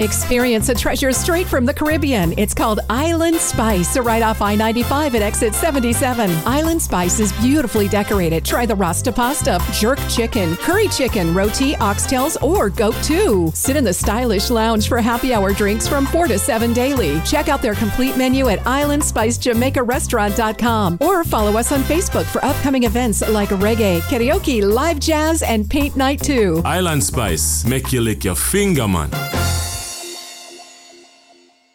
Experience 0.00 0.68
a 0.70 0.74
treasure 0.74 1.12
straight 1.12 1.46
from 1.46 1.66
the 1.66 1.74
Caribbean. 1.74 2.32
It's 2.38 2.54
called 2.54 2.80
Island 2.88 3.36
Spice, 3.36 3.98
right 3.98 4.22
off 4.22 4.40
I 4.40 4.54
95 4.54 5.14
at 5.14 5.20
exit 5.20 5.54
77. 5.54 6.30
Island 6.46 6.80
Spice 6.80 7.20
is 7.20 7.34
beautifully 7.34 7.86
decorated. 7.86 8.42
Try 8.42 8.64
the 8.64 8.74
Rasta 8.74 9.12
pasta, 9.12 9.62
jerk 9.72 9.98
chicken, 10.08 10.56
curry 10.56 10.88
chicken, 10.88 11.34
roti, 11.34 11.74
oxtails, 11.74 12.42
or 12.42 12.70
goat 12.70 12.94
too. 13.02 13.52
Sit 13.54 13.76
in 13.76 13.84
the 13.84 13.92
stylish 13.92 14.48
lounge 14.48 14.88
for 14.88 15.02
happy 15.02 15.34
hour 15.34 15.52
drinks 15.52 15.86
from 15.86 16.06
4 16.06 16.28
to 16.28 16.38
7 16.38 16.72
daily. 16.72 17.20
Check 17.20 17.50
out 17.50 17.60
their 17.60 17.74
complete 17.74 18.16
menu 18.16 18.48
at 18.48 18.60
islandspicejamaicarestaurant.com 18.60 20.96
or 21.02 21.24
follow 21.24 21.58
us 21.58 21.72
on 21.72 21.82
Facebook 21.82 22.24
for 22.24 22.42
upcoming 22.42 22.84
events 22.84 23.20
like 23.28 23.50
reggae, 23.50 24.00
karaoke, 24.02 24.62
live 24.62 24.98
jazz, 24.98 25.42
and 25.42 25.68
paint 25.68 25.94
night 25.94 26.22
too. 26.22 26.62
Island 26.64 27.04
Spice, 27.04 27.66
make 27.66 27.92
you 27.92 28.00
lick 28.00 28.24
your 28.24 28.34
finger, 28.34 28.88
man. 28.88 29.10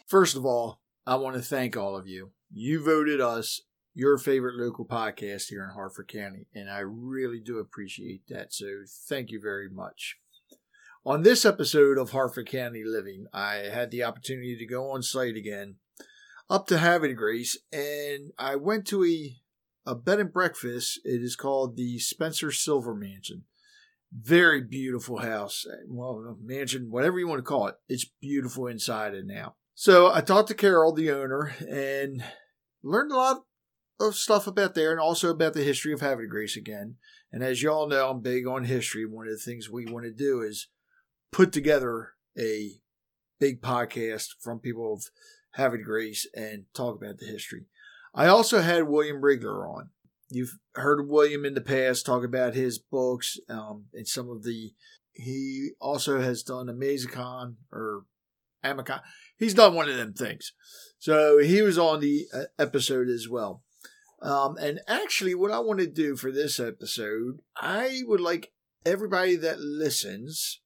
First 0.05 0.35
of 0.35 0.45
all, 0.45 0.81
I 1.05 1.15
want 1.15 1.35
to 1.35 1.41
thank 1.41 1.75
all 1.75 1.95
of 1.95 2.07
you. 2.07 2.31
You 2.51 2.83
voted 2.83 3.19
us 3.19 3.61
your 3.93 4.17
favorite 4.17 4.55
local 4.55 4.85
podcast 4.85 5.49
here 5.49 5.63
in 5.63 5.71
Harford 5.71 6.07
County, 6.07 6.47
and 6.53 6.69
I 6.69 6.79
really 6.79 7.39
do 7.39 7.59
appreciate 7.59 8.27
that. 8.27 8.53
So 8.53 8.83
thank 9.07 9.31
you 9.31 9.39
very 9.41 9.69
much. 9.69 10.17
On 11.05 11.23
this 11.23 11.45
episode 11.45 11.97
of 11.97 12.11
Harford 12.11 12.47
County 12.47 12.83
Living, 12.83 13.25
I 13.33 13.55
had 13.71 13.91
the 13.91 14.03
opportunity 14.03 14.57
to 14.57 14.65
go 14.65 14.91
on 14.91 15.01
site 15.01 15.35
again 15.35 15.75
up 16.49 16.67
to 16.67 16.79
Havre 16.79 17.13
Grace, 17.13 17.57
and 17.71 18.31
I 18.37 18.55
went 18.57 18.85
to 18.87 19.05
a 19.05 19.35
a 19.87 19.95
bed 19.95 20.19
and 20.19 20.33
breakfast. 20.33 20.99
It 21.03 21.21
is 21.21 21.35
called 21.35 21.77
the 21.77 21.99
Spencer 21.99 22.51
Silver 22.51 22.95
Mansion. 22.95 23.43
Very 24.11 24.61
beautiful 24.61 25.19
house. 25.19 25.65
Well, 25.87 26.37
mansion, 26.41 26.89
whatever 26.89 27.19
you 27.19 27.27
want 27.27 27.39
to 27.39 27.43
call 27.43 27.67
it. 27.67 27.75
It's 27.87 28.05
beautiful 28.05 28.67
inside 28.67 29.13
and 29.13 29.27
now. 29.27 29.55
So 29.77 30.09
I 30.09 30.21
talked 30.21 30.47
to 30.47 30.53
Carol, 30.53 30.93
the 30.93 31.11
owner, 31.11 31.53
and 31.69 32.23
learned 32.81 33.11
a 33.11 33.17
lot 33.17 33.43
of 33.99 34.15
stuff 34.15 34.47
about 34.47 34.73
there 34.73 34.91
and 34.91 35.01
also 35.01 35.29
about 35.29 35.53
the 35.53 35.63
history 35.63 35.91
of 35.91 35.99
Havre 35.99 36.27
Grace 36.27 36.55
again. 36.55 36.95
And 37.29 37.43
as 37.43 37.61
you 37.61 37.69
all 37.69 37.85
know, 37.85 38.09
I'm 38.09 38.21
big 38.21 38.47
on 38.47 38.63
history. 38.63 39.05
One 39.05 39.27
of 39.27 39.33
the 39.33 39.37
things 39.37 39.69
we 39.69 39.85
want 39.85 40.05
to 40.05 40.13
do 40.13 40.41
is 40.41 40.69
put 41.33 41.51
together 41.51 42.13
a 42.39 42.79
big 43.37 43.61
podcast 43.61 44.35
from 44.39 44.59
people 44.59 44.93
of 44.93 45.09
Havre 45.55 45.83
Grace 45.83 46.25
and 46.33 46.63
talk 46.73 46.95
about 46.95 47.17
the 47.17 47.25
history. 47.25 47.65
I 48.13 48.27
also 48.27 48.61
had 48.61 48.83
William 48.83 49.21
Rigler 49.21 49.69
on. 49.69 49.89
You've 50.29 50.57
heard 50.75 51.09
William 51.09 51.43
in 51.43 51.53
the 51.53 51.59
past 51.59 52.05
talk 52.05 52.23
about 52.23 52.55
his 52.55 52.79
books 52.79 53.37
um, 53.49 53.87
and 53.93 54.07
some 54.07 54.29
of 54.29 54.43
the. 54.43 54.71
He 55.11 55.71
also 55.81 56.21
has 56.21 56.43
done 56.43 56.69
Amazicon 56.69 57.57
or 57.73 58.05
Amicon 58.63 59.01
he's 59.37 59.53
done 59.53 59.73
one 59.73 59.89
of 59.89 59.97
them 59.97 60.13
things. 60.13 60.53
So 60.99 61.39
he 61.39 61.61
was 61.61 61.77
on 61.77 61.99
the 61.99 62.25
uh, 62.33 62.43
episode 62.57 63.09
as 63.09 63.27
well. 63.29 63.63
Um, 64.21 64.57
and 64.57 64.79
actually, 64.87 65.35
what 65.35 65.51
I 65.51 65.59
want 65.59 65.79
to 65.79 65.87
do 65.87 66.15
for 66.15 66.31
this 66.31 66.59
episode, 66.59 67.41
I 67.55 68.01
would 68.05 68.21
like 68.21 68.53
everybody 68.85 69.35
that 69.35 69.59
listens 69.59 70.61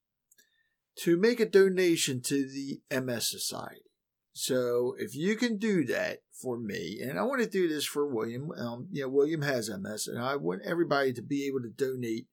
to 0.99 1.17
make 1.17 1.39
a 1.39 1.45
donation 1.45 2.21
to 2.21 2.47
the 2.47 2.81
MS 3.01 3.29
Society. 3.29 3.81
So 4.33 4.95
if 4.97 5.15
you 5.15 5.35
can 5.35 5.57
do 5.57 5.83
that 5.85 6.19
for 6.31 6.57
me, 6.57 6.99
and 7.01 7.19
I 7.19 7.23
want 7.23 7.41
to 7.41 7.49
do 7.49 7.67
this 7.67 7.85
for 7.85 8.07
William, 8.07 8.51
um, 8.57 8.87
you 8.91 9.01
know, 9.01 9.09
William 9.09 9.41
has 9.41 9.69
MS, 9.69 10.07
and 10.07 10.19
I 10.19 10.35
want 10.35 10.61
everybody 10.63 11.11
to 11.13 11.21
be 11.21 11.47
able 11.47 11.61
to 11.61 11.69
donate 11.69 12.27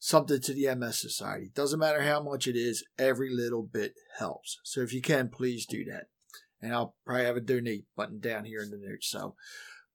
something 0.00 0.40
to 0.40 0.54
the 0.54 0.74
MS 0.74 0.98
Society. 0.98 1.52
Doesn't 1.54 1.78
matter 1.78 2.02
how 2.02 2.20
much 2.20 2.48
it 2.48 2.56
is, 2.56 2.84
every 2.98 3.30
little 3.30 3.62
bit 3.62 3.92
helps. 4.18 4.58
So 4.64 4.80
if 4.80 4.92
you 4.92 5.00
can, 5.00 5.28
please 5.28 5.66
do 5.66 5.84
that. 5.84 6.06
And 6.60 6.72
I'll 6.74 6.96
probably 7.06 7.26
have 7.26 7.36
a 7.36 7.40
donate 7.40 7.84
button 7.96 8.18
down 8.18 8.44
here 8.46 8.60
in 8.60 8.70
the 8.70 8.78
notes. 8.78 9.08
So, 9.08 9.36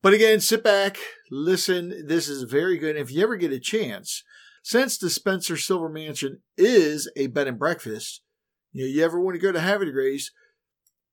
but 0.02 0.14
again, 0.14 0.40
sit 0.40 0.64
back, 0.64 0.98
listen. 1.30 2.06
This 2.08 2.30
is 2.30 2.44
very 2.44 2.78
good. 2.78 2.96
If 2.96 3.12
you 3.12 3.24
ever 3.24 3.36
get 3.36 3.52
a 3.52 3.60
chance, 3.60 4.24
since 4.64 4.98
the 4.98 5.10
Spencer 5.10 5.58
Silver 5.58 5.90
Mansion 5.90 6.42
is 6.58 7.12
a 7.16 7.28
bed 7.28 7.48
and 7.48 7.60
breakfast, 7.60 8.22
you 8.72 8.84
know, 8.84 8.88
you 8.88 9.04
ever 9.04 9.20
want 9.20 9.36
to 9.36 9.42
go 9.42 9.52
to 9.52 9.62
Havre 9.62 9.92
Grace, 9.92 10.32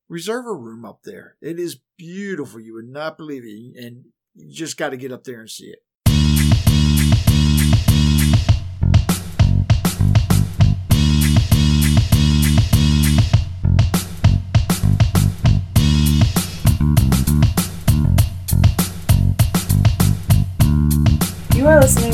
reserve 0.09 0.47
a 0.47 0.55
room 0.55 0.85
up 0.85 1.01
there. 1.05 1.37
It 1.41 1.59
is 1.59 1.81
beautiful. 1.97 2.61
You 2.61 2.75
would 2.75 2.89
not 2.89 3.17
believe 3.17 3.45
it. 3.45 3.83
And 3.83 4.05
you 4.35 4.55
just 4.55 4.77
got 4.77 4.91
to 4.91 4.97
get 4.97 5.13
up 5.13 5.25
there 5.25 5.41
and 5.41 5.49
see 5.49 5.67
it. 5.67 5.79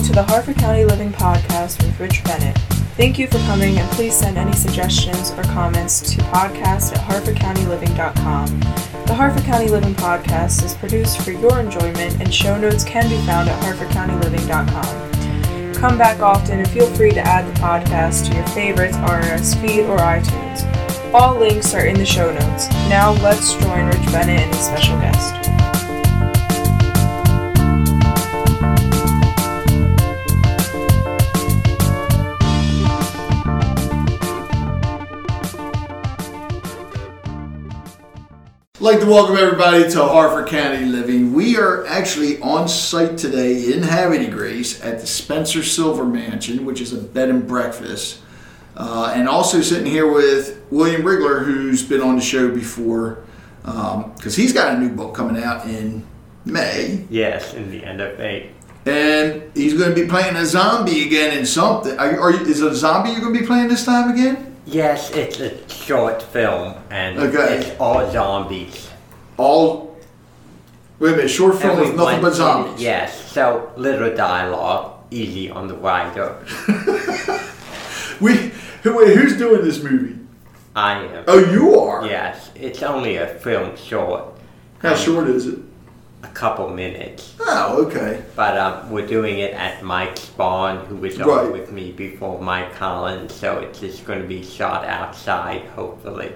To 0.08 0.14
the 0.14 0.22
Harford 0.22 0.56
County 0.56 0.86
Living 0.86 1.12
Podcast 1.12 1.84
with 1.84 2.00
Rich 2.00 2.24
Bennett. 2.24 2.56
Thank 2.96 3.18
you 3.18 3.26
for 3.26 3.36
coming, 3.40 3.76
and 3.76 3.86
please 3.90 4.16
send 4.16 4.38
any 4.38 4.54
suggestions 4.54 5.32
or 5.32 5.42
comments 5.42 6.00
to 6.00 6.22
podcast 6.22 6.96
at 6.96 7.00
harfordcountyliving.com. 7.00 8.60
The 9.04 9.14
Harford 9.14 9.42
County 9.42 9.68
Living 9.68 9.92
Podcast 9.92 10.64
is 10.64 10.72
produced 10.76 11.20
for 11.20 11.32
your 11.32 11.60
enjoyment, 11.60 12.22
and 12.22 12.32
show 12.32 12.58
notes 12.58 12.84
can 12.84 13.06
be 13.10 13.18
found 13.26 13.50
at 13.50 13.62
harfordcountyliving.com. 13.62 15.74
Come 15.74 15.98
back 15.98 16.20
often 16.20 16.60
and 16.60 16.68
feel 16.70 16.86
free 16.94 17.10
to 17.10 17.20
add 17.20 17.46
the 17.46 17.52
podcast 17.60 18.30
to 18.30 18.34
your 18.34 18.46
favorites 18.46 18.96
RSS 18.96 19.60
feed 19.60 19.84
or 19.84 19.98
iTunes. 19.98 20.64
All 21.12 21.38
links 21.38 21.74
are 21.74 21.84
in 21.84 21.98
the 21.98 22.06
show 22.06 22.32
notes. 22.32 22.70
Now 22.88 23.12
let's 23.22 23.52
join 23.56 23.84
Rich 23.84 24.06
Bennett 24.06 24.40
and 24.40 24.54
his 24.54 24.64
special 24.64 24.98
guest. 25.00 25.57
I'd 38.78 38.84
like 38.84 39.00
to 39.00 39.06
welcome 39.06 39.36
everybody 39.36 39.90
to 39.90 40.04
Harford 40.04 40.46
County 40.46 40.86
Living. 40.86 41.32
We 41.32 41.56
are 41.58 41.84
actually 41.88 42.40
on 42.40 42.68
site 42.68 43.18
today 43.18 43.72
in 43.72 43.82
Havre 43.82 44.30
Grace 44.30 44.80
at 44.84 45.00
the 45.00 45.06
Spencer 45.08 45.64
Silver 45.64 46.04
Mansion, 46.04 46.64
which 46.64 46.80
is 46.80 46.92
a 46.92 46.98
bed 46.98 47.28
and 47.28 47.44
breakfast. 47.44 48.20
Uh, 48.76 49.12
and 49.16 49.28
also 49.28 49.62
sitting 49.62 49.90
here 49.90 50.08
with 50.08 50.62
William 50.70 51.02
Rigler, 51.02 51.44
who's 51.44 51.82
been 51.82 52.00
on 52.00 52.14
the 52.14 52.22
show 52.22 52.54
before, 52.54 53.24
because 53.62 54.36
he's 54.36 54.52
got 54.52 54.76
a 54.76 54.78
new 54.78 54.90
book 54.90 55.12
coming 55.12 55.42
out 55.42 55.66
in 55.66 56.06
May. 56.44 57.04
Yes, 57.10 57.54
in 57.54 57.72
the 57.72 57.84
end 57.84 58.00
of 58.00 58.16
May. 58.16 58.52
And 58.86 59.50
he's 59.56 59.74
going 59.74 59.92
to 59.92 60.00
be 60.00 60.06
playing 60.06 60.36
a 60.36 60.46
zombie 60.46 61.04
again 61.04 61.36
in 61.36 61.46
something. 61.46 61.98
Are, 61.98 62.20
are 62.20 62.30
you, 62.30 62.46
is 62.46 62.62
a 62.62 62.72
zombie 62.76 63.10
you're 63.10 63.22
going 63.22 63.34
to 63.34 63.40
be 63.40 63.44
playing 63.44 63.66
this 63.66 63.84
time 63.84 64.12
again? 64.12 64.47
Yes, 64.70 65.10
it's 65.12 65.40
a 65.40 65.66
short 65.68 66.22
film, 66.22 66.74
and 66.90 67.18
Okay. 67.18 67.56
it's 67.58 67.70
all 67.80 68.10
zombies. 68.10 68.90
All. 69.38 69.96
Wait 70.98 71.12
a 71.14 71.16
minute, 71.16 71.30
short 71.30 71.56
film 71.60 71.78
with 71.80 71.94
nothing 71.96 72.20
but 72.20 72.28
in- 72.28 72.34
zombies. 72.34 72.82
Yes, 72.82 73.30
so 73.32 73.70
little 73.76 74.14
dialogue, 74.14 74.92
easy 75.10 75.50
on 75.50 75.68
the 75.68 75.74
writer. 75.74 76.36
We, 78.20 78.32
wait, 78.84 79.16
who's 79.16 79.36
doing 79.38 79.62
this 79.62 79.80
movie? 79.80 80.18
I 80.74 81.04
am. 81.04 81.24
Oh, 81.28 81.38
you 81.38 81.78
are? 81.78 82.04
Yes, 82.04 82.50
it's 82.56 82.82
only 82.82 83.14
a 83.16 83.28
film 83.28 83.76
short. 83.76 84.24
How 84.80 84.96
short 84.96 85.28
is 85.28 85.46
it? 85.46 85.60
A 86.24 86.28
couple 86.28 86.68
minutes. 86.70 87.34
Oh, 87.40 87.86
okay. 87.86 88.22
But 88.34 88.56
um, 88.58 88.90
we're 88.90 89.06
doing 89.06 89.38
it 89.38 89.52
at 89.54 89.84
Mike 89.84 90.16
Spawn, 90.16 90.84
who 90.86 90.96
was 90.96 91.16
Right. 91.18 91.28
on 91.28 91.52
with 91.52 91.70
me 91.70 91.92
before 91.92 92.40
Mike 92.42 92.74
Collins, 92.74 93.32
so 93.32 93.58
it's 93.58 93.78
just 93.80 94.04
going 94.04 94.20
to 94.20 94.26
be 94.26 94.42
shot 94.44 94.84
outside, 94.84 95.62
hopefully. 95.76 96.32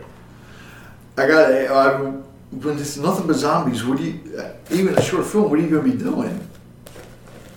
I 1.19 1.27
got 1.27 1.51
it. 1.51 1.71
Um, 1.71 2.23
when 2.53 2.79
it's 2.79 2.97
nothing 2.97 3.27
but 3.27 3.35
zombies, 3.37 3.85
what 3.85 3.99
do 3.99 4.05
you, 4.05 4.39
uh, 4.39 4.53
even 4.71 4.97
a 4.97 5.03
short 5.03 5.27
film, 5.27 5.51
what 5.51 5.59
are 5.59 5.63
you 5.63 5.69
going 5.71 5.91
to 5.91 5.97
be 5.97 6.03
doing? 6.03 6.49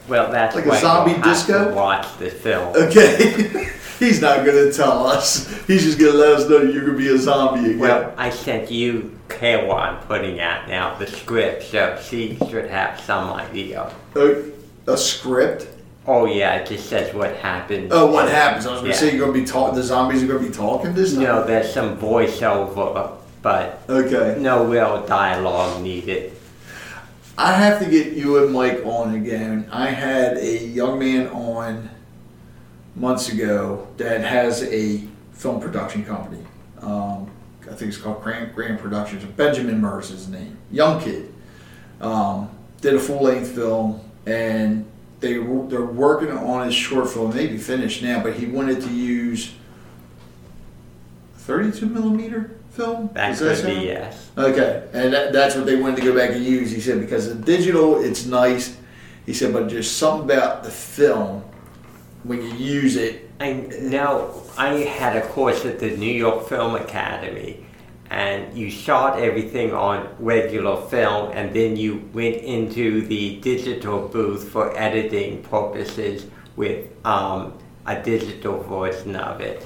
Well, 0.08 0.32
that's 0.32 0.56
Like 0.56 0.66
a 0.66 0.80
zombie 0.80 1.14
have 1.14 1.24
disco? 1.24 1.70
to 1.70 1.76
watch 1.76 2.06
the 2.18 2.30
film. 2.30 2.76
Okay. 2.76 3.70
He's 4.00 4.20
not 4.20 4.46
going 4.46 4.70
to 4.70 4.74
tell 4.76 5.06
us. 5.08 5.48
He's 5.68 5.84
just 5.84 5.98
going 6.00 6.12
to 6.12 6.18
let 6.18 6.34
us 6.34 6.50
know 6.50 6.58
you're 6.62 6.86
going 6.86 6.94
to 6.94 6.98
be 6.98 7.08
a 7.10 7.18
zombie 7.18 7.66
again. 7.72 7.80
Well, 7.80 8.14
I 8.18 8.30
sent 8.30 8.70
you 8.70 9.15
care 9.30 9.66
what 9.66 9.78
I'm 9.78 9.98
putting 10.06 10.40
out 10.40 10.68
now, 10.68 10.96
the 10.98 11.08
script, 11.08 11.64
so 11.64 12.00
she 12.04 12.38
should 12.50 12.70
have 12.70 13.00
some 13.02 13.30
idea. 13.34 13.92
a, 14.16 14.44
a 14.88 14.98
script? 14.98 15.68
Oh 16.08 16.26
yeah, 16.26 16.56
it 16.58 16.68
just 16.68 16.88
says 16.88 17.14
what 17.16 17.36
happened. 17.38 17.90
Oh, 17.92 18.06
what 18.12 18.30
happens? 18.30 18.68
I 18.68 18.72
was 18.74 18.82
going 18.82 18.92
Yeah. 18.92 18.98
to 19.00 19.06
say 19.06 19.16
you're 19.16 19.26
going 19.26 19.34
to 19.34 19.40
be 19.40 19.46
talking, 19.46 19.76
the 19.76 19.84
zombies 19.84 20.22
are 20.24 20.28
going 20.28 20.44
to 20.44 20.50
be 20.50 20.56
talking 20.56 20.94
this 20.94 21.14
time? 21.14 21.24
No, 21.24 21.44
there's 21.46 21.74
some 21.74 21.98
voiceover, 21.98 23.12
but 23.42 23.82
Okay. 23.90 24.40
no 24.40 24.66
real 24.66 25.06
dialogue 25.08 25.82
needed. 25.82 26.34
I 27.38 27.52
have 27.54 27.80
to 27.84 27.90
get 27.90 28.14
you 28.14 28.44
and 28.44 28.54
Mike 28.54 28.82
on 28.86 29.16
again. 29.16 29.68
I 29.72 29.88
had 29.90 30.38
a 30.38 30.58
young 30.66 31.00
man 31.00 31.28
on 31.30 31.90
months 32.96 33.30
ago 33.30 33.88
that 33.98 34.22
has 34.22 34.64
a 34.64 35.02
film 35.34 35.60
production 35.60 36.06
company. 36.06 36.44
Um, 36.82 37.25
think 37.74 37.90
it's 37.90 37.98
called 37.98 38.22
Grand, 38.24 38.54
Grand 38.54 38.80
Productions. 38.80 39.24
Benjamin 39.24 39.82
Murs 39.82 40.06
is 40.12 40.26
his 40.26 40.30
name. 40.30 40.58
Young 40.72 41.02
kid. 41.02 41.34
Um, 42.02 42.50
did 42.82 42.94
a 42.94 43.00
full 43.00 43.24
length 43.24 43.52
film, 43.52 44.02
and 44.26 44.86
they 45.22 45.40
were- 45.40 45.68
they're 45.68 45.82
working 45.86 46.32
on 46.32 46.66
his 46.66 46.76
short 46.76 47.10
film. 47.10 47.34
Maybe 47.34 47.58
finished 47.58 48.04
now, 48.04 48.22
but 48.22 48.34
he 48.34 48.46
wanted 48.46 48.82
to 48.82 48.90
use 48.90 49.54
32 51.38 51.86
millimeter 51.88 52.52
film. 52.72 53.10
That 53.14 53.38
could 53.38 53.66
be 53.66 53.86
yes. 53.86 54.30
Okay, 54.38 54.84
and 54.94 55.14
that, 55.14 55.32
that's 55.34 55.56
what 55.56 55.66
they 55.66 55.76
wanted 55.76 55.98
to 55.98 56.02
go 56.02 56.16
back 56.16 56.32
and 56.32 56.44
use. 56.44 56.72
He 56.72 56.82
said 56.82 57.00
because 57.00 57.28
the 57.30 57.36
digital, 57.36 58.04
it's 58.04 58.26
nice. 58.26 58.76
He 59.26 59.34
said, 59.34 59.54
but 59.54 59.70
there's 59.70 59.90
something 59.90 60.30
about 60.30 60.64
the 60.64 60.70
film 60.70 61.44
when 62.26 62.42
you 62.42 62.54
use 62.54 62.96
it. 62.96 63.30
I 63.40 63.54
know 63.82 64.44
I 64.58 64.78
had 64.78 65.16
a 65.16 65.28
course 65.28 65.66
at 65.66 65.80
the 65.80 65.96
New 65.96 66.12
York 66.12 66.48
Film 66.48 66.76
Academy, 66.76 67.66
and 68.10 68.58
you 68.58 68.70
shot 68.70 69.20
everything 69.20 69.74
on 69.74 70.08
regular 70.20 70.82
film, 70.88 71.32
and 71.34 71.54
then 71.56 71.76
you 71.76 72.10
went 72.14 72.38
into 72.38 73.06
the 73.06 73.40
digital 73.42 74.08
booth 74.08 74.50
for 74.50 74.78
editing 74.78 75.44
purposes 75.44 76.26
with 76.56 76.88
um, 77.06 77.54
a 77.86 78.02
digital 78.02 78.62
version 78.64 79.16
of 79.16 79.42
it. 79.42 79.66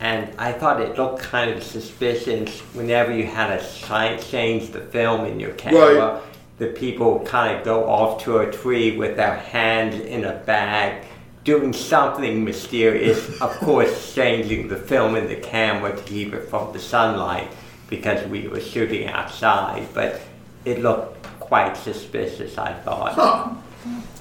And 0.00 0.34
I 0.36 0.52
thought 0.52 0.80
it 0.80 0.96
looked 0.96 1.22
kind 1.22 1.50
of 1.50 1.62
suspicious 1.62 2.60
whenever 2.74 3.14
you 3.14 3.24
had 3.24 3.56
to 3.56 3.64
si- 3.64 4.30
change 4.30 4.70
the 4.70 4.80
film 4.80 5.26
in 5.26 5.38
your 5.38 5.52
camera. 5.52 6.14
Right. 6.14 6.22
The 6.58 6.66
people 6.68 7.20
kind 7.20 7.56
of 7.56 7.64
go 7.64 7.88
off 7.88 8.22
to 8.24 8.38
a 8.38 8.50
tree 8.50 8.96
with 8.96 9.16
their 9.16 9.36
hands 9.36 9.94
in 9.94 10.24
a 10.24 10.34
bag, 10.38 11.04
doing 11.44 11.72
something 11.72 12.44
mysterious. 12.44 13.40
of 13.40 13.50
course, 13.58 14.14
changing 14.14 14.68
the 14.68 14.76
film 14.76 15.16
in 15.16 15.26
the 15.28 15.36
camera 15.36 15.96
to 15.96 16.02
keep 16.02 16.32
it 16.32 16.48
from 16.48 16.72
the 16.72 16.78
sunlight 16.78 17.50
because 17.88 18.26
we 18.28 18.48
were 18.48 18.60
shooting 18.60 19.08
outside. 19.08 19.86
But 19.92 20.20
it 20.64 20.80
looked 20.80 21.22
quite 21.40 21.76
suspicious, 21.76 22.56
I 22.58 22.72
thought. 22.72 23.12
Huh. 23.14 23.54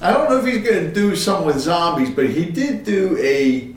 I 0.02 0.12
don't 0.12 0.30
know 0.30 0.40
if 0.40 0.46
he's 0.46 0.68
going 0.68 0.88
to 0.88 0.94
do 0.94 1.16
something 1.16 1.46
with 1.46 1.60
zombies, 1.60 2.10
but 2.10 2.28
he 2.28 2.46
did 2.46 2.84
do 2.84 3.18
a 3.20 3.76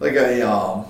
like 0.00 0.14
a 0.14 0.42
um, 0.42 0.86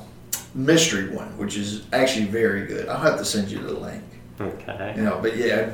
mystery 0.55 1.15
one, 1.15 1.37
which 1.37 1.57
is 1.57 1.85
actually 1.93 2.25
very 2.27 2.67
good. 2.67 2.89
I'll 2.89 2.97
have 2.97 3.19
to 3.19 3.25
send 3.25 3.51
you 3.51 3.59
the 3.59 3.75
link. 3.75 4.03
Okay. 4.41 4.95
You 4.97 5.03
know, 5.03 5.19
but 5.21 5.37
yeah, 5.37 5.67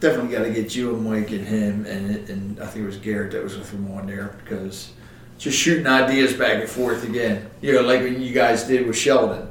definitely 0.00 0.32
got 0.32 0.44
to 0.44 0.50
get 0.50 0.74
you 0.74 0.94
and 0.94 1.04
Mike 1.04 1.30
and 1.30 1.46
him, 1.46 1.84
and 1.84 2.28
and 2.30 2.60
I 2.60 2.66
think 2.66 2.84
it 2.84 2.86
was 2.86 2.96
Garrett 2.96 3.32
that 3.32 3.42
was 3.42 3.56
with 3.58 3.70
him 3.70 3.90
on 3.92 4.06
there 4.06 4.36
because 4.42 4.92
just 5.38 5.58
shooting 5.58 5.86
ideas 5.86 6.32
back 6.34 6.60
and 6.60 6.68
forth 6.68 7.04
again. 7.04 7.48
You 7.60 7.72
know, 7.74 7.82
like 7.82 8.00
when 8.02 8.20
you 8.20 8.32
guys 8.32 8.64
did 8.64 8.86
with 8.86 8.96
Sheldon. 8.96 9.48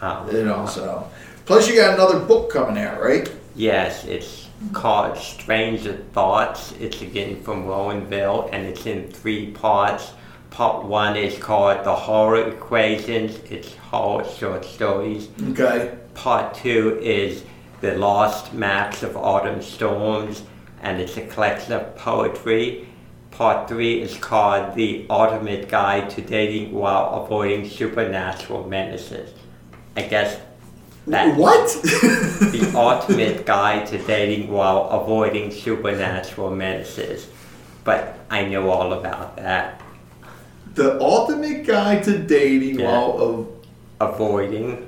Um, 0.00 0.28
You 0.32 0.44
know, 0.44 0.66
so 0.66 1.08
plus 1.44 1.68
you 1.68 1.74
got 1.76 1.94
another 1.94 2.20
book 2.20 2.50
coming 2.52 2.78
out, 2.82 3.00
right? 3.02 3.30
Yes, 3.56 4.04
it's 4.04 4.48
called 4.72 5.16
Stranger 5.18 5.94
Thoughts. 6.12 6.72
It's 6.80 7.02
again 7.02 7.42
from 7.42 7.64
Rowanville 7.64 8.48
and 8.52 8.66
it's 8.66 8.86
in 8.86 9.08
three 9.08 9.50
parts. 9.50 10.12
Part 10.50 10.84
one 10.84 11.16
is 11.16 11.38
called 11.38 11.84
The 11.84 11.94
Horror 11.94 12.48
Equations, 12.48 13.38
it's 13.50 13.74
horror 13.76 14.24
short 14.24 14.64
stories. 14.64 15.28
Okay. 15.50 15.96
Part 16.14 16.54
two 16.54 16.98
is 17.02 17.44
The 17.80 17.96
Lost 17.98 18.52
Maps 18.54 19.02
of 19.02 19.16
Autumn 19.16 19.62
Storms 19.62 20.42
and 20.82 21.00
it's 21.00 21.16
a 21.16 21.26
collection 21.26 21.72
of 21.74 21.94
poetry. 21.96 22.87
Part 23.38 23.68
three 23.68 24.02
is 24.02 24.16
called 24.16 24.74
The 24.74 25.06
Ultimate 25.08 25.68
Guide 25.68 26.10
to 26.10 26.20
Dating 26.20 26.72
While 26.72 27.22
Avoiding 27.22 27.68
Supernatural 27.68 28.68
Menaces. 28.68 29.30
I 29.96 30.02
guess 30.02 30.40
that 31.06 31.36
What? 31.36 31.68
the 31.84 32.72
ultimate 32.74 33.46
guide 33.46 33.86
to 33.86 33.98
dating 33.98 34.50
while 34.50 34.88
avoiding 34.90 35.52
supernatural 35.52 36.50
menaces. 36.50 37.28
But 37.84 38.18
I 38.28 38.44
know 38.44 38.68
all 38.70 38.92
about 38.92 39.36
that. 39.36 39.82
the 40.74 41.00
ultimate 41.00 41.64
guide 41.64 42.02
to 42.04 42.18
dating 42.18 42.80
Yeah. 42.80 42.90
while 42.90 43.18
of 43.20 43.46
Avoiding 44.00 44.87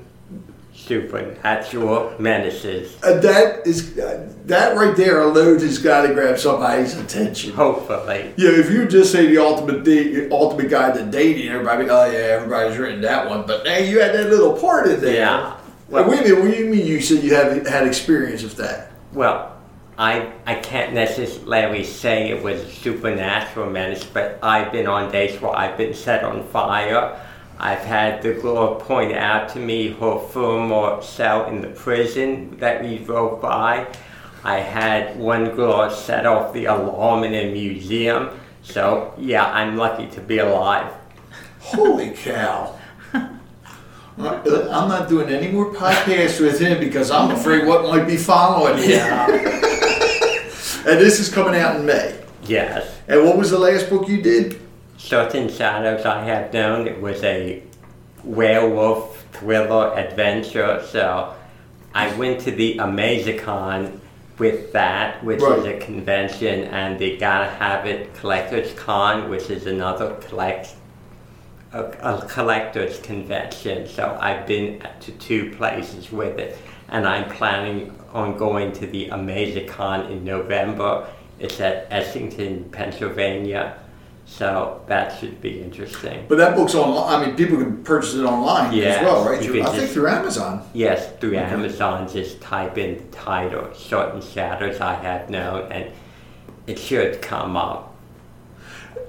supernatural 0.87 2.15
menaces. 2.19 2.97
uh, 3.03 3.19
that 3.21 3.67
is 3.67 3.99
uh, 3.99 4.29
that 4.47 4.77
right 4.77 4.97
there 4.97 5.21
alone 5.23 5.61
has 5.61 5.79
got 5.79 6.07
to 6.07 6.15
grab 6.15 6.39
somebody's 6.39 6.97
attention. 6.97 7.53
Hopefully. 7.53 8.33
Yeah, 8.37 8.51
if 8.51 8.71
you 8.71 8.89
just 8.89 9.13
say 9.13 9.27
the 9.27 9.39
ultimate 9.39 9.85
date, 9.85 10.31
ultimate 10.33 10.71
guide 10.71 10.95
to 10.95 11.05
dating, 11.07 11.49
everybody, 11.49 11.89
oh 11.89 12.11
yeah, 12.11 12.19
everybody's 12.19 12.79
written 12.79 13.01
that 13.03 13.29
one. 13.29 13.47
But 13.47 13.67
hey, 13.67 13.91
you 13.91 14.01
had 14.01 14.15
that 14.15 14.31
little 14.31 14.55
part 14.59 14.89
in 14.89 15.01
there. 15.01 15.15
Yeah. 15.15 15.57
Well, 15.89 16.09
wait 16.09 16.21
a 16.21 16.23
minute. 16.23 16.41
What 16.41 16.51
do 16.53 16.57
you 16.57 16.71
mean? 16.71 16.87
You 16.87 17.01
said 17.01 17.23
you 17.25 17.35
have 17.35 17.67
had 17.67 17.87
experience 17.87 18.43
with 18.43 18.57
that? 18.57 18.93
Well, 19.13 19.57
I 19.99 20.33
I 20.47 20.55
can't 20.57 20.93
necessarily 20.95 21.85
say 21.85 22.31
it 22.31 22.43
was 22.43 22.61
a 22.63 22.69
supernatural 22.71 23.71
menace, 23.71 24.05
but 24.05 24.39
I've 24.43 24.73
been 24.73 24.87
on 24.87 25.11
dates 25.13 25.41
where 25.43 25.55
I've 25.55 25.77
been 25.77 25.95
set 25.95 26.25
on 26.25 26.47
fire. 26.49 27.21
I've 27.63 27.81
had 27.81 28.23
the 28.23 28.33
girl 28.33 28.77
point 28.77 29.13
out 29.13 29.51
to 29.51 29.59
me 29.59 29.89
her 29.89 30.19
former 30.19 31.03
cell 31.03 31.45
in 31.45 31.61
the 31.61 31.69
prison 31.69 32.57
that 32.59 32.83
we 32.83 32.97
drove 32.97 33.43
by. 33.43 33.87
I 34.43 34.61
had 34.61 35.19
one 35.19 35.55
girl 35.55 35.91
set 35.91 36.25
off 36.25 36.55
the 36.55 36.65
alarm 36.65 37.23
in 37.25 37.35
a 37.35 37.53
museum. 37.53 38.31
So 38.63 39.13
yeah, 39.19 39.45
I'm 39.53 39.77
lucky 39.77 40.07
to 40.07 40.23
be 40.23 40.39
alive. 40.39 40.91
Holy 41.61 42.11
cow! 42.11 42.79
Uh, 44.19 44.69
I'm 44.71 44.89
not 44.91 45.09
doing 45.09 45.31
any 45.31 45.51
more 45.51 45.73
podcasts 45.73 46.41
with 46.41 46.61
him 46.61 46.79
because 46.79 47.11
I'm 47.11 47.31
afraid 47.31 47.67
what 47.67 47.85
might 47.85 48.07
be 48.07 48.19
following 48.19 48.77
him. 48.77 49.01
and 49.01 49.31
this 50.85 51.21
is 51.21 51.33
coming 51.33 51.59
out 51.59 51.77
in 51.77 51.87
May. 51.87 52.23
Yes. 52.45 53.01
And 53.09 53.25
what 53.25 53.39
was 53.39 53.51
the 53.51 53.59
last 53.59 53.89
book 53.89 54.09
you 54.09 54.21
did? 54.21 54.61
Certain 55.01 55.49
Shadows 55.49 56.05
I 56.05 56.23
Have 56.25 56.53
Known. 56.53 56.87
It 56.87 57.01
was 57.01 57.25
a 57.25 57.63
werewolf 58.23 59.25
thriller 59.33 59.97
adventure. 59.97 60.87
So 60.87 61.35
I 61.95 62.15
went 62.17 62.43
to 62.43 62.51
the 62.51 62.79
Amazicon 62.79 63.99
with 64.39 64.73
that, 64.73 65.25
which 65.25 65.43
is 65.43 65.65
a 65.65 65.79
convention, 65.79 66.65
and 66.65 66.99
the 66.99 67.17
Gotta 67.17 67.51
Have 67.51 67.87
It 67.87 68.15
Collectors 68.15 68.75
Con, 68.75 69.31
which 69.31 69.49
is 69.49 69.67
another 69.67 70.15
collect 70.17 70.75
a, 71.73 71.83
a 71.83 72.27
collectors 72.29 73.01
convention. 73.01 73.89
So 73.89 74.19
I've 74.21 74.47
been 74.47 74.87
to 75.01 75.13
two 75.13 75.51
places 75.57 76.13
with 76.13 76.39
it, 76.39 76.59
and 76.89 77.09
I'm 77.09 77.29
planning 77.31 77.99
on 78.13 78.37
going 78.37 78.73
to 78.75 78.87
the 78.87 79.11
Amazicon 79.11 80.13
in 80.13 80.25
November. 80.25 81.09
It's 81.39 81.59
at 81.59 81.91
Essington, 81.91 82.71
Pennsylvania. 82.71 83.79
So 84.31 84.81
that 84.87 85.19
should 85.19 85.43
be 85.43 85.61
interesting. 85.61 86.25
But 86.29 86.39
that 86.39 86.55
book's 86.57 86.75
online. 86.75 87.21
I 87.23 87.27
mean, 87.27 87.37
people 87.37 87.59
can 87.59 87.83
purchase 87.83 88.15
it 88.15 88.25
online 88.25 88.73
Yes, 88.73 88.99
as 88.99 89.05
well, 89.05 89.25
right? 89.29 89.43
Through- 89.43 89.63
I 89.63 89.67
think 89.77 89.91
through 89.91 90.07
Amazon. 90.09 90.63
Yes, 90.73 91.09
through 91.21 91.31
Okay. 91.37 91.39
Amazon, 91.39 92.09
just 92.09 92.41
type 92.41 92.79
in 92.79 92.97
the 92.99 93.03
title, 93.17 93.69
Certain 93.75 94.23
Shadows, 94.23 94.81
I 94.81 94.95
Have 94.95 95.29
Known, 95.31 95.71
and 95.73 95.87
it 96.69 96.79
should 96.79 97.21
come 97.21 97.57
up. 97.57 97.93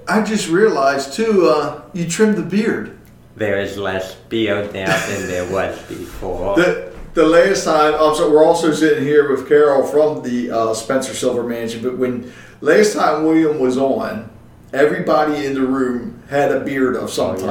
I 0.08 0.22
just 0.22 0.48
realized 0.50 1.14
too. 1.14 1.48
Uh, 1.48 1.82
you 1.92 2.08
trimmed 2.08 2.36
the 2.36 2.42
beard. 2.42 2.98
There 3.36 3.60
is 3.60 3.78
less 3.78 4.14
beard 4.28 4.74
now 4.74 4.94
than 5.06 5.28
there 5.28 5.50
was 5.50 5.80
before. 5.82 6.56
The 6.56 6.90
the 7.14 7.24
last 7.26 7.64
time, 7.64 7.94
I'm 7.94 8.14
sorry, 8.16 8.30
we're 8.32 8.44
also 8.44 8.72
sitting 8.72 9.04
here 9.04 9.30
with 9.30 9.46
Carol 9.48 9.86
from 9.86 10.22
the 10.22 10.50
uh, 10.50 10.74
Spencer 10.74 11.14
Silver 11.14 11.44
Mansion. 11.44 11.80
But 11.82 11.96
when 11.96 12.32
last 12.60 12.94
time 12.94 13.24
William 13.24 13.58
was 13.60 13.78
on, 13.78 14.30
everybody 14.72 15.46
in 15.46 15.54
the 15.54 15.62
room 15.62 16.22
had 16.28 16.50
a 16.52 16.60
beard 16.60 16.96
of 16.96 17.10
some 17.10 17.36
Oh, 17.36 17.38
yeah. 17.38 17.46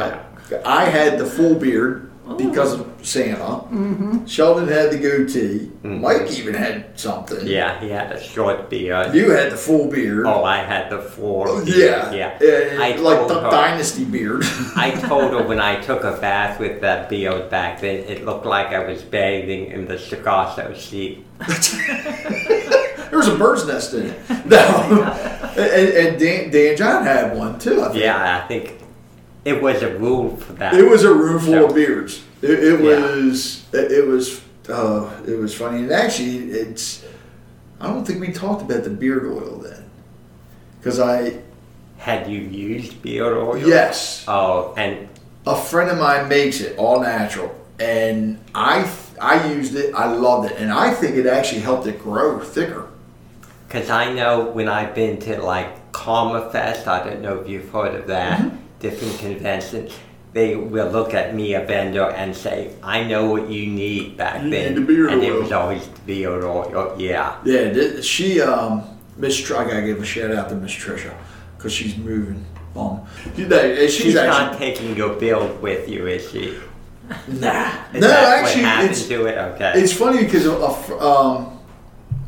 type. 0.49 0.65
I 0.65 0.85
had 0.85 1.17
the 1.17 1.25
full 1.25 1.55
beard 1.55 2.09
because 2.37 2.79
oh. 2.79 2.90
Of 3.01 3.07
Santa. 3.07 4.27
Sheldon 4.27 4.67
had 4.67 4.91
the 4.91 4.97
goatee. 4.97 5.71
Mike 5.83 6.31
even 6.31 6.53
had 6.53 6.97
something. 6.99 7.37
Mm-hmm. 7.39 7.47
Yeah, 7.47 7.79
he 7.79 7.89
had 7.89 8.11
a 8.11 8.21
short 8.21 8.69
beard. 8.69 9.13
You 9.15 9.31
had 9.31 9.51
the 9.51 9.57
full 9.57 9.89
beard. 9.89 10.25
Oh, 10.27 10.43
I 10.43 10.57
had 10.57 10.89
the 10.91 10.99
four. 11.01 11.47
Oh, 11.49 11.65
beard, 11.65 12.13
yeah, 12.13 12.37
yeah. 12.41 12.77
I 12.79 12.95
like 12.97 13.27
the 13.27 13.41
her- 13.41 13.49
dynasty 13.49 14.05
beard. 14.05 14.43
I 14.75 14.91
told 15.07 15.31
her 15.33 15.43
when 15.47 15.59
I 15.59 15.81
took 15.81 16.03
a 16.03 16.15
bath 16.17 16.59
with 16.59 16.81
that 16.81 17.09
beard 17.09 17.49
back 17.49 17.81
then, 17.81 17.99
it 18.05 18.23
looked 18.25 18.45
like 18.45 18.67
I 18.67 18.85
was 18.87 19.01
bathing 19.01 19.71
in 19.71 19.85
the 19.87 19.97
Chicago 19.97 20.73
Sea. 20.75 21.23
there 21.39 23.17
was 23.17 23.27
a 23.27 23.35
bird's 23.35 23.65
nest 23.65 23.93
in 23.93 24.07
it. 24.07 24.45
No, 24.45 24.57
and, 25.57 25.89
and 26.07 26.19
Dan, 26.19 26.49
Dan 26.51 26.77
John 26.77 27.03
had 27.03 27.35
one 27.35 27.59
too. 27.59 27.81
I 27.81 27.89
think. 27.89 28.03
Yeah, 28.03 28.41
I 28.43 28.47
think 28.47 28.77
it 29.43 29.61
was 29.61 29.81
a 29.81 29.97
rule 29.97 30.37
for 30.37 30.53
that. 30.53 30.75
It 30.75 30.87
was 30.87 31.03
a 31.03 31.13
room 31.13 31.39
full 31.39 31.53
So- 31.53 31.65
of 31.67 31.75
beards. 31.75 32.23
It, 32.41 32.49
it 32.51 32.79
Yeah. 32.81 32.99
was. 33.15 33.65
It, 33.73 33.91
it 33.91 34.07
was. 34.07 34.41
Uh, 34.69 35.09
it 35.27 35.37
was 35.37 35.53
funny, 35.55 35.79
and 35.83 35.91
actually, 35.91 36.51
it's. 36.51 37.03
I 37.79 37.87
don't 37.87 38.05
think 38.05 38.21
we 38.21 38.31
talked 38.31 38.61
about 38.61 38.83
the 38.83 38.89
beard 38.91 39.25
oil 39.25 39.57
then, 39.57 39.85
because 40.79 40.99
I 40.99 41.39
Had 41.97 42.29
you 42.29 42.39
used 42.39 43.01
beard 43.01 43.35
oil? 43.37 43.57
yes, 43.57 44.23
Oh, 44.27 44.73
and 44.77 45.07
a 45.47 45.55
friend 45.55 45.89
of 45.89 45.97
mine 45.97 46.27
makes 46.29 46.61
it 46.61 46.77
all 46.77 46.99
natural, 47.01 47.53
and 47.79 48.37
I 48.53 48.87
I 49.19 49.51
used 49.51 49.75
it. 49.75 49.93
I 49.95 50.05
loved 50.13 50.51
it, 50.51 50.57
and 50.57 50.71
I 50.71 50.93
think 50.93 51.15
it 51.15 51.25
actually 51.25 51.61
helped 51.61 51.87
it 51.87 51.99
grow 52.01 52.39
thicker. 52.39 52.87
Because 53.67 53.89
I 53.89 54.13
know 54.13 54.45
when 54.51 54.67
I've 54.67 54.93
been 54.93 55.17
to 55.21 55.41
like 55.41 55.91
Karma 55.91 56.49
Fest, 56.51 56.87
I 56.87 57.03
don't 57.03 57.21
know 57.21 57.39
if 57.39 57.47
you've 57.49 57.69
heard 57.69 57.95
of 57.95 58.07
that, 58.07 58.39
Mm-hmm. 58.39 58.55
different 58.79 59.17
conventions, 59.19 59.91
they 60.33 60.55
will 60.55 60.89
look 60.89 61.13
at 61.13 61.35
me, 61.35 61.53
a 61.55 61.65
vendor, 61.65 62.09
and 62.11 62.35
say, 62.35 62.73
I 62.81 63.03
know 63.03 63.29
what 63.31 63.49
you 63.49 63.67
need 63.67 64.15
back 64.17 64.43
You 64.43 64.49
then. 64.49 64.73
need 64.75 64.81
the 64.81 64.85
beard 64.85 65.11
and 65.11 65.23
it 65.23 65.31
oil." 65.31 65.41
was 65.41 65.51
always 65.51 65.87
the 65.87 65.99
beard 66.05 66.43
oil, 66.43 66.95
yeah. 66.97 67.37
Yeah, 67.43 67.99
she, 68.01 68.39
um, 68.41 68.83
Miss, 69.17 69.37
Tr- 69.37 69.57
I 69.57 69.65
gotta 69.65 69.81
give 69.81 70.01
a 70.01 70.05
shout 70.05 70.31
out 70.31 70.49
to 70.49 70.55
Miss 70.55 70.71
Trisha 70.71 71.13
because 71.57 71.73
she's 71.73 71.97
moving. 71.97 72.45
Um, 72.75 73.01
you 73.35 73.47
know, 73.47 73.75
she's, 73.75 73.93
She's 73.95 74.15
actually 74.15 74.45
not 74.45 74.57
taking 74.57 74.95
your 74.95 75.13
build 75.15 75.61
with 75.61 75.89
you, 75.89 76.07
is 76.07 76.31
she? 76.31 76.57
nah. 77.27 77.69
Is 77.93 78.01
no, 78.01 78.09
actually, 78.09 78.63
it's 78.89 79.09
it? 79.09 79.19
Okay. 79.19 79.73
it's 79.75 79.91
funny 79.91 80.23
because 80.23 80.45
a, 80.45 80.53
a 80.53 80.99
um, 80.99 81.59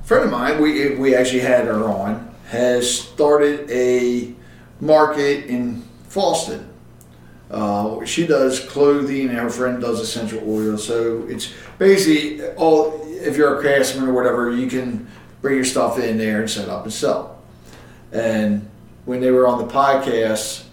friend 0.04 0.26
of 0.26 0.32
mine, 0.32 0.62
we 0.62 0.96
we 0.96 1.16
actually 1.16 1.40
had 1.40 1.66
her 1.68 1.86
on, 1.86 2.36
has 2.50 3.00
started 3.00 3.72
a 3.72 4.34
market 4.82 5.46
in 5.46 5.82
Fallston. 6.10 6.66
Uh, 7.54 8.04
she 8.04 8.26
does 8.26 8.60
clothing, 8.60 9.30
and 9.30 9.38
her 9.38 9.50
friend 9.50 9.80
does 9.80 10.00
essential 10.00 10.42
oil. 10.48 10.78
So 10.78 11.26
it's 11.30 11.54
basically 11.78 12.44
all. 12.54 13.00
If 13.06 13.38
you're 13.38 13.58
a 13.58 13.62
craftsman 13.62 14.10
or 14.10 14.14
whatever, 14.14 14.52
you 14.52 14.68
can 14.68 15.08
bring 15.42 15.56
your 15.56 15.64
stuff 15.64 16.00
in 16.00 16.18
there 16.18 16.42
and 16.42 16.50
set 16.50 16.68
up 16.68 16.84
and 16.84 16.92
sell. 16.92 17.42
And 18.12 18.68
when 19.06 19.22
they 19.22 19.30
were 19.30 19.48
on 19.48 19.60
the 19.66 19.72
podcast, 19.72 20.64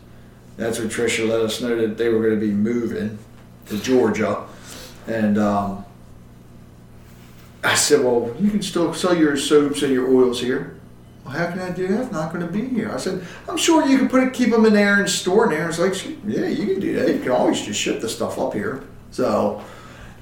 that's 0.57 0.79
when 0.79 0.89
Trisha 0.89 1.29
let 1.29 1.41
us 1.41 1.61
know 1.61 1.77
that 1.77 1.99
they 1.99 2.09
were 2.09 2.21
going 2.21 2.41
to 2.41 2.47
be 2.47 2.53
moving 2.53 3.19
to 3.67 3.79
Georgia, 3.79 4.47
and 5.07 5.37
um, 5.37 5.85
I 7.63 7.75
said, 7.75 8.03
"Well, 8.03 8.35
you 8.41 8.51
can 8.51 8.63
still 8.63 8.95
sell 8.95 9.15
your 9.15 9.37
soaps 9.37 9.83
and 9.83 9.93
your 9.93 10.09
oils 10.09 10.41
here." 10.41 10.80
Well, 11.31 11.39
how 11.39 11.53
can 11.53 11.61
I 11.61 11.71
do 11.71 11.87
that? 11.87 12.07
I'm 12.07 12.13
not 12.13 12.33
going 12.33 12.45
to 12.45 12.53
be 12.53 12.67
here. 12.67 12.91
I 12.93 12.97
said, 12.97 13.25
"I'm 13.49 13.57
sure 13.57 13.87
you 13.87 13.99
can 13.99 14.09
put 14.09 14.25
it, 14.25 14.33
keep 14.33 14.51
them 14.51 14.67
in 14.67 14.73
there 14.73 14.99
and 14.99 15.09
store 15.09 15.45
in 15.45 15.51
there." 15.51 15.69
It's 15.69 15.79
like, 15.79 15.95
"Yeah, 16.27 16.47
you 16.47 16.67
can 16.67 16.81
do 16.81 16.93
that. 16.95 17.15
You 17.15 17.21
can 17.21 17.31
always 17.31 17.61
just 17.61 17.79
ship 17.79 18.01
the 18.01 18.09
stuff 18.09 18.37
up 18.39 18.53
here." 18.53 18.83
So, 19.13 19.63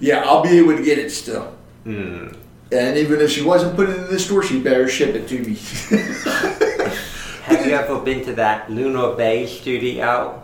yeah, 0.00 0.18
I'll 0.20 0.42
be 0.42 0.58
able 0.58 0.76
to 0.76 0.82
get 0.82 0.98
it 0.98 1.10
still. 1.10 1.54
Hmm. 1.84 2.28
And 2.70 2.98
even 2.98 3.20
if 3.20 3.30
she 3.30 3.42
wasn't 3.42 3.74
putting 3.74 3.94
it 3.94 4.04
in 4.04 4.10
the 4.10 4.18
store, 4.18 4.42
she 4.42 4.60
better 4.60 4.86
ship 4.86 5.14
it 5.14 5.26
to 5.28 5.38
me. 5.38 5.54
Have 7.44 7.64
you 7.64 7.72
ever 7.72 8.00
been 8.00 8.22
to 8.26 8.34
that 8.34 8.70
Lunar 8.70 9.16
Bay 9.16 9.46
studio? 9.46 10.42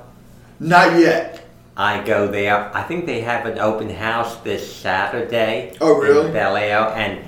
not 0.59 0.99
yet. 0.99 1.45
I 1.77 2.03
go 2.05 2.29
there. 2.29 2.75
I 2.75 2.85
think 2.85 3.05
they 3.05 3.21
have 3.21 3.45
an 3.45 3.59
open 3.59 3.91
house 3.91 4.37
this 4.37 4.75
Saturday. 4.75 5.77
Oh, 5.81 5.99
really? 5.99 6.29
In 6.29 6.33
Bel 6.33 6.57
Air, 6.57 6.81
and 6.95 7.19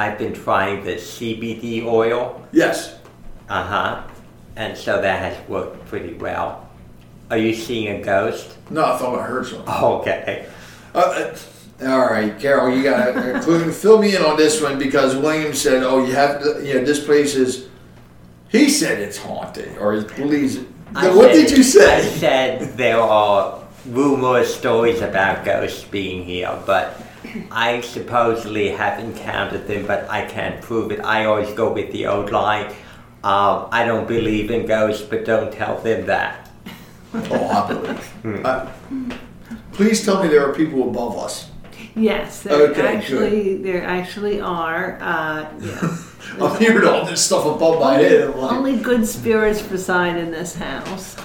I've 0.00 0.16
been 0.16 0.32
trying 0.32 0.82
the 0.82 0.94
CBD 0.94 1.84
oil. 1.84 2.42
Yes. 2.52 2.96
Uh 3.50 3.62
huh. 3.62 4.02
And 4.56 4.74
so 4.76 5.00
that 5.02 5.18
has 5.20 5.48
worked 5.48 5.86
pretty 5.88 6.14
well. 6.14 6.68
Are 7.30 7.36
you 7.36 7.52
seeing 7.52 7.88
a 8.00 8.02
ghost? 8.02 8.56
No, 8.70 8.82
I 8.86 8.96
thought 8.96 9.18
I 9.18 9.24
heard 9.26 9.46
something. 9.46 9.68
Okay. 10.00 10.46
Uh, 10.94 10.98
uh, 10.98 11.36
all 11.92 12.10
right, 12.10 12.38
Carol, 12.40 12.74
you 12.74 12.82
got 12.82 13.12
to 13.14 13.72
fill 13.72 13.98
me 14.00 14.16
in 14.16 14.22
on 14.22 14.36
this 14.36 14.60
one 14.62 14.78
because 14.78 15.14
William 15.16 15.52
said, 15.54 15.82
"Oh, 15.82 16.04
you 16.04 16.14
have 16.14 16.42
to, 16.42 16.48
you 16.66 16.74
know, 16.74 16.84
this 16.84 17.04
place 17.04 17.34
is." 17.34 17.68
He 18.48 18.68
said 18.70 18.98
it's 18.98 19.18
haunted, 19.18 19.76
or 19.78 19.92
he 19.94 20.02
believes 20.22 20.56
it. 20.56 20.66
Now, 20.92 21.14
what 21.16 21.34
said- 21.34 21.46
did 21.46 21.56
you 21.58 21.62
say? 21.62 21.96
I 21.98 22.00
said 22.02 22.76
there 22.76 23.00
are 23.00 23.62
rumors, 23.86 24.52
stories 24.52 25.00
about 25.02 25.44
ghosts 25.44 25.84
being 25.84 26.24
here, 26.24 26.58
but 26.66 27.00
I 27.50 27.80
supposedly 27.80 28.68
have 28.70 28.98
encountered 28.98 29.66
them, 29.66 29.86
but 29.86 30.08
I 30.08 30.24
can't 30.26 30.60
prove 30.62 30.90
it. 30.92 31.00
I 31.00 31.24
always 31.26 31.50
go 31.52 31.72
with 31.72 31.92
the 31.92 32.06
old 32.06 32.30
line. 32.32 32.66
Um, 33.22 33.68
I 33.70 33.84
don't 33.84 34.08
believe 34.08 34.50
in 34.50 34.66
ghosts, 34.66 35.06
but 35.06 35.24
don't 35.24 35.52
tell 35.52 35.78
them 35.80 36.06
that. 36.06 36.50
Oh, 37.12 37.48
I 37.48 37.68
believe. 37.68 38.44
Uh, 38.46 38.66
please 39.72 40.04
tell 40.04 40.22
me 40.22 40.28
there 40.28 40.48
are 40.48 40.54
people 40.54 40.88
above 40.88 41.18
us. 41.18 41.50
Yes, 41.96 42.42
there 42.42 42.68
Okay, 42.70 42.86
actually 42.96 43.56
there 43.56 43.84
actually 43.84 44.40
are. 44.40 44.96
Uh, 45.00 45.50
yeah. 45.60 45.98
I'm 46.40 46.56
hearing 46.58 46.86
all 46.86 47.04
this 47.04 47.24
stuff 47.24 47.44
above 47.44 47.80
my 47.80 47.94
head. 47.94 48.34
Like, 48.36 48.52
Only 48.52 48.76
good 48.76 49.06
spirits 49.06 49.62
reside 49.64 50.16
in 50.16 50.30
this 50.30 50.54
house. 50.54 51.16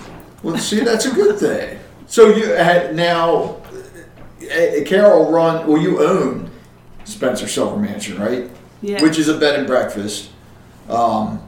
well, 0.41 0.57
see, 0.57 0.79
that's 0.81 1.05
a 1.05 1.11
good 1.13 1.39
thing. 1.39 1.79
So 2.07 2.29
you 2.29 2.47
had 2.47 2.95
now, 2.95 3.29
uh, 3.33 3.64
Carol 4.85 5.31
run. 5.31 5.67
Well, 5.67 5.81
you 5.81 6.03
own 6.05 6.49
Spencer 7.03 7.47
Silver 7.47 7.77
Mansion, 7.77 8.19
right? 8.19 8.49
Yeah. 8.81 9.01
which 9.01 9.17
is 9.17 9.27
a 9.29 9.37
bed 9.37 9.57
and 9.57 9.65
breakfast. 9.67 10.29
Um, 10.89 11.41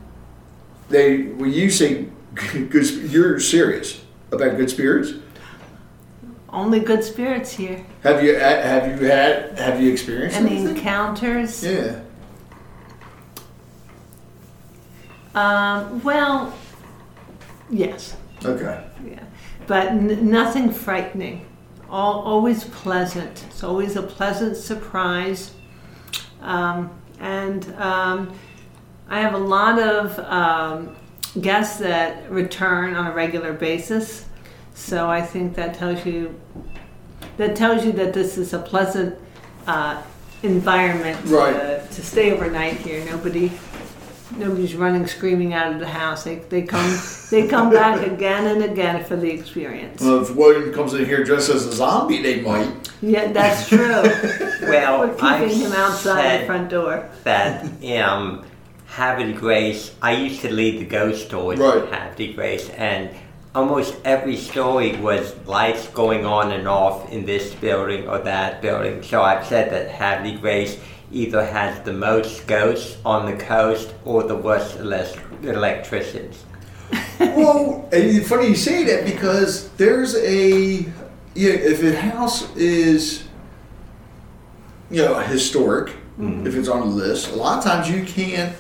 they 0.90 1.24
when 1.24 1.52
you 1.54 1.70
say 1.70 2.08
good, 2.34 2.90
you're 3.12 3.40
serious 3.40 4.02
about 4.32 4.58
good 4.58 4.70
spirits. 4.70 5.12
Only 6.50 6.80
good 6.80 7.04
spirits 7.04 7.52
here. 7.52 7.86
Have 8.04 8.24
you 8.24 8.36
have 8.36 8.88
you 9.00 9.06
had 9.08 9.60
have 9.60 9.82
you 9.82 9.92
experienced 9.92 10.38
Any 10.38 10.58
anything? 10.58 10.78
encounters? 10.78 11.64
Yeah. 11.64 12.00
Um, 15.36 16.02
well, 16.04 16.54
yes, 17.70 18.16
Okay. 18.44 18.84
yeah, 19.08 19.20
but 19.68 19.88
n- 19.90 20.30
nothing 20.32 20.72
frightening. 20.72 21.46
All, 21.90 22.22
always 22.22 22.66
pleasant. 22.66 23.44
It's 23.50 23.64
always 23.64 23.96
a 23.96 24.04
pleasant 24.04 24.58
surprise. 24.58 25.52
Um, 26.42 26.92
and 27.20 27.74
um, 27.76 28.34
I 29.10 29.22
have 29.22 29.34
a 29.34 29.38
lot 29.40 29.80
of 29.80 30.20
um, 30.20 30.96
guests 31.42 31.80
that 31.80 32.30
return 32.30 32.96
on 32.96 33.08
a 33.08 33.12
regular 33.14 33.54
basis. 33.54 34.26
So 34.74 35.10
I 35.10 35.22
think 35.22 35.56
that 35.56 35.74
tells 35.76 36.06
you 36.06 36.40
that 37.38 37.56
tells 37.56 37.86
you 37.86 37.92
that 37.94 38.14
this 38.14 38.38
is 38.38 38.54
a 38.54 38.60
pleasant 38.60 39.16
uh, 39.68 40.02
environment 40.44 41.20
Right. 41.26 41.54
to, 41.54 41.88
to 41.88 42.06
stay 42.06 42.32
overnight 42.32 42.78
here. 42.78 43.04
Nobody 43.06 43.52
nobody's 44.36 44.76
running 44.76 45.08
screaming 45.08 45.54
out 45.54 45.72
of 45.74 45.80
the 45.80 45.88
house. 45.88 46.24
They, 46.24 46.36
they 46.36 46.64
come 46.64 46.98
they 47.32 47.48
come 47.48 47.70
back 47.72 48.06
again 48.12 48.46
and 48.48 48.64
again 48.64 49.04
for 49.06 49.16
the 49.16 49.30
experience. 49.30 50.02
Well, 50.02 50.22
if 50.22 50.36
William 50.36 50.74
comes 50.74 50.94
in 50.94 51.06
here 51.06 51.24
dressed 51.24 51.50
as 51.50 51.66
a 51.66 51.72
zombie, 51.74 52.22
they 52.22 52.42
might. 52.42 52.70
Yeah, 53.02 53.32
that's 53.32 53.68
true. 53.70 54.04
Well, 54.68 55.00
We're 55.08 55.16
I've 55.22 55.50
keeping 55.50 55.62
him 55.66 55.72
outside 55.72 56.22
said 56.24 56.42
the 56.42 56.46
front 56.48 56.70
door. 56.70 57.10
that 57.24 57.64
um, 58.02 58.44
Havre 58.88 59.28
de 59.28 59.34
Grace, 59.34 59.94
I 60.02 60.12
used 60.14 60.42
to 60.42 60.52
lead 60.52 60.80
the 60.82 60.86
ghost 60.86 61.28
stories 61.28 61.60
Right. 61.60 61.84
at 61.84 61.94
Havre 61.94 62.16
de 62.18 62.34
Grace, 62.34 62.70
and 62.72 63.10
almost 63.56 63.96
every 64.04 64.36
story 64.36 64.98
was 64.98 65.36
lights 65.46 65.88
going 65.90 66.26
on 66.26 66.52
and 66.52 66.68
off 66.68 67.10
in 67.12 67.26
this 67.26 67.54
building 67.56 68.08
or 68.10 68.18
that 68.20 68.62
building. 68.62 69.04
So 69.04 69.22
I've 69.22 69.46
said 69.46 69.72
that 69.72 69.90
Havre 69.90 70.32
de 70.32 70.38
Grace 70.38 70.78
either 71.12 71.46
has 71.46 71.82
the 71.84 71.94
most 71.94 72.48
ghosts 72.48 72.98
on 73.06 73.26
the 73.26 73.38
coast 73.38 73.94
or 74.06 74.24
the 74.24 74.36
worst 74.36 74.78
elec- 74.78 75.44
electricians. 75.44 76.44
well, 77.20 77.88
and 77.92 78.04
it's 78.04 78.30
funny 78.30 78.48
you 78.48 78.56
say 78.56 78.84
that 78.86 79.06
because 79.06 79.70
there's 79.72 80.16
a 80.16 80.86
yeah. 81.34 81.54
If 81.54 81.84
a 81.84 82.00
house 82.00 82.56
is 82.56 83.28
you 84.90 85.04
know 85.04 85.20
historic, 85.20 85.94
mm-hmm. 86.18 86.48
if 86.48 86.56
it's 86.56 86.70
on 86.70 86.82
the 86.82 86.96
list, 86.96 87.32
a 87.32 87.36
lot 87.36 87.58
of 87.58 87.64
times 87.64 87.90
you 87.90 88.06
can't 88.06 88.56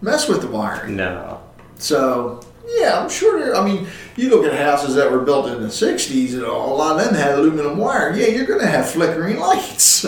mess 0.00 0.28
with 0.28 0.42
the 0.42 0.48
wiring. 0.48 0.96
No. 0.96 1.42
So 1.76 2.40
yeah, 2.66 3.00
I'm 3.00 3.10
sure. 3.10 3.56
I 3.56 3.64
mean, 3.64 3.86
you 4.16 4.30
look 4.30 4.46
at 4.46 4.56
houses 4.58 4.94
that 4.94 5.10
were 5.10 5.20
built 5.20 5.48
in 5.48 5.60
the 5.60 5.68
'60s, 5.68 6.34
and 6.34 6.44
all, 6.44 6.74
a 6.74 6.76
lot 6.76 7.00
of 7.00 7.04
them 7.04 7.14
had 7.14 7.38
aluminum 7.38 7.78
wire. 7.78 8.14
Yeah, 8.14 8.28
you're 8.28 8.46
going 8.46 8.60
to 8.60 8.66
have 8.66 8.88
flickering 8.88 9.38
lights. 9.40 10.04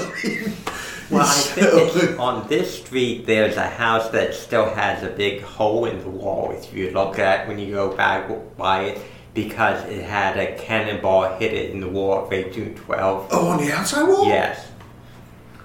Well, 1.11 1.23
I 1.23 1.25
think 1.33 1.91
So- 1.93 2.19
on 2.23 2.49
this 2.49 2.83
street 2.83 3.27
there's 3.27 3.57
a 3.57 3.69
house 3.69 4.09
that 4.11 4.35
still 4.35 4.69
has 4.75 5.03
a 5.03 5.09
big 5.11 5.43
hole 5.43 5.85
in 5.87 6.01
the 6.01 6.09
wall 6.09 6.51
if 6.53 6.73
you 6.75 6.91
look 6.91 7.19
at 7.19 7.47
when 7.49 7.59
you 7.59 7.75
go 7.75 7.95
back 7.97 8.31
by 8.57 8.85
it 8.85 9.01
because 9.35 9.85
it 9.89 10.03
had 10.05 10.37
a 10.39 10.57
cannonball 10.57 11.37
hit 11.39 11.53
it 11.53 11.71
in 11.73 11.81
the 11.81 11.89
wall 11.89 12.25
of 12.25 12.31
1812. 12.31 13.29
oh, 13.33 13.49
on 13.49 13.59
the 13.65 13.73
outside 13.73 14.07
wall. 14.09 14.27
Yes. 14.27 14.69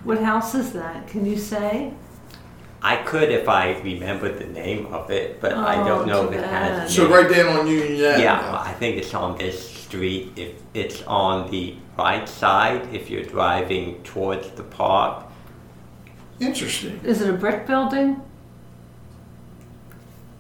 What 0.03 0.19
house 0.23 0.55
is 0.55 0.71
that? 0.73 1.07
Can 1.07 1.25
you 1.25 1.37
say? 1.37 1.91
I 2.81 2.95
could 2.95 3.29
if 3.29 3.47
I 3.49 3.77
remembered 3.81 4.39
the 4.39 4.45
name 4.47 4.85
of 4.87 5.11
it, 5.11 5.41
but 5.41 5.53
I 5.53 5.81
Oh, 5.81 5.85
don't 5.85 6.07
know 6.07 6.27
if 6.29 6.33
it 6.33 6.41
bad. 6.41 6.79
has. 6.81 6.95
So 6.95 7.03
name. 7.03 7.11
right 7.11 7.29
down 7.29 7.57
on 7.59 7.67
Union 7.67 8.05
Avenue. 8.05 8.23
Yeah, 8.23 8.61
I 8.65 8.71
think 8.73 8.97
it's 8.97 9.13
on 9.13 9.37
this 9.37 9.69
street. 9.69 10.31
If 10.37 10.53
it's 10.73 11.03
on 11.03 11.51
the 11.51 11.75
right 11.97 12.27
side, 12.27 12.87
if 12.93 13.09
you're 13.09 13.25
driving 13.25 14.01
towards 14.03 14.49
the 14.51 14.63
park, 14.63 15.25
Interesting. 16.39 16.99
Is 17.03 17.21
it 17.21 17.29
a 17.29 17.33
brick 17.33 17.67
building? 17.67 18.21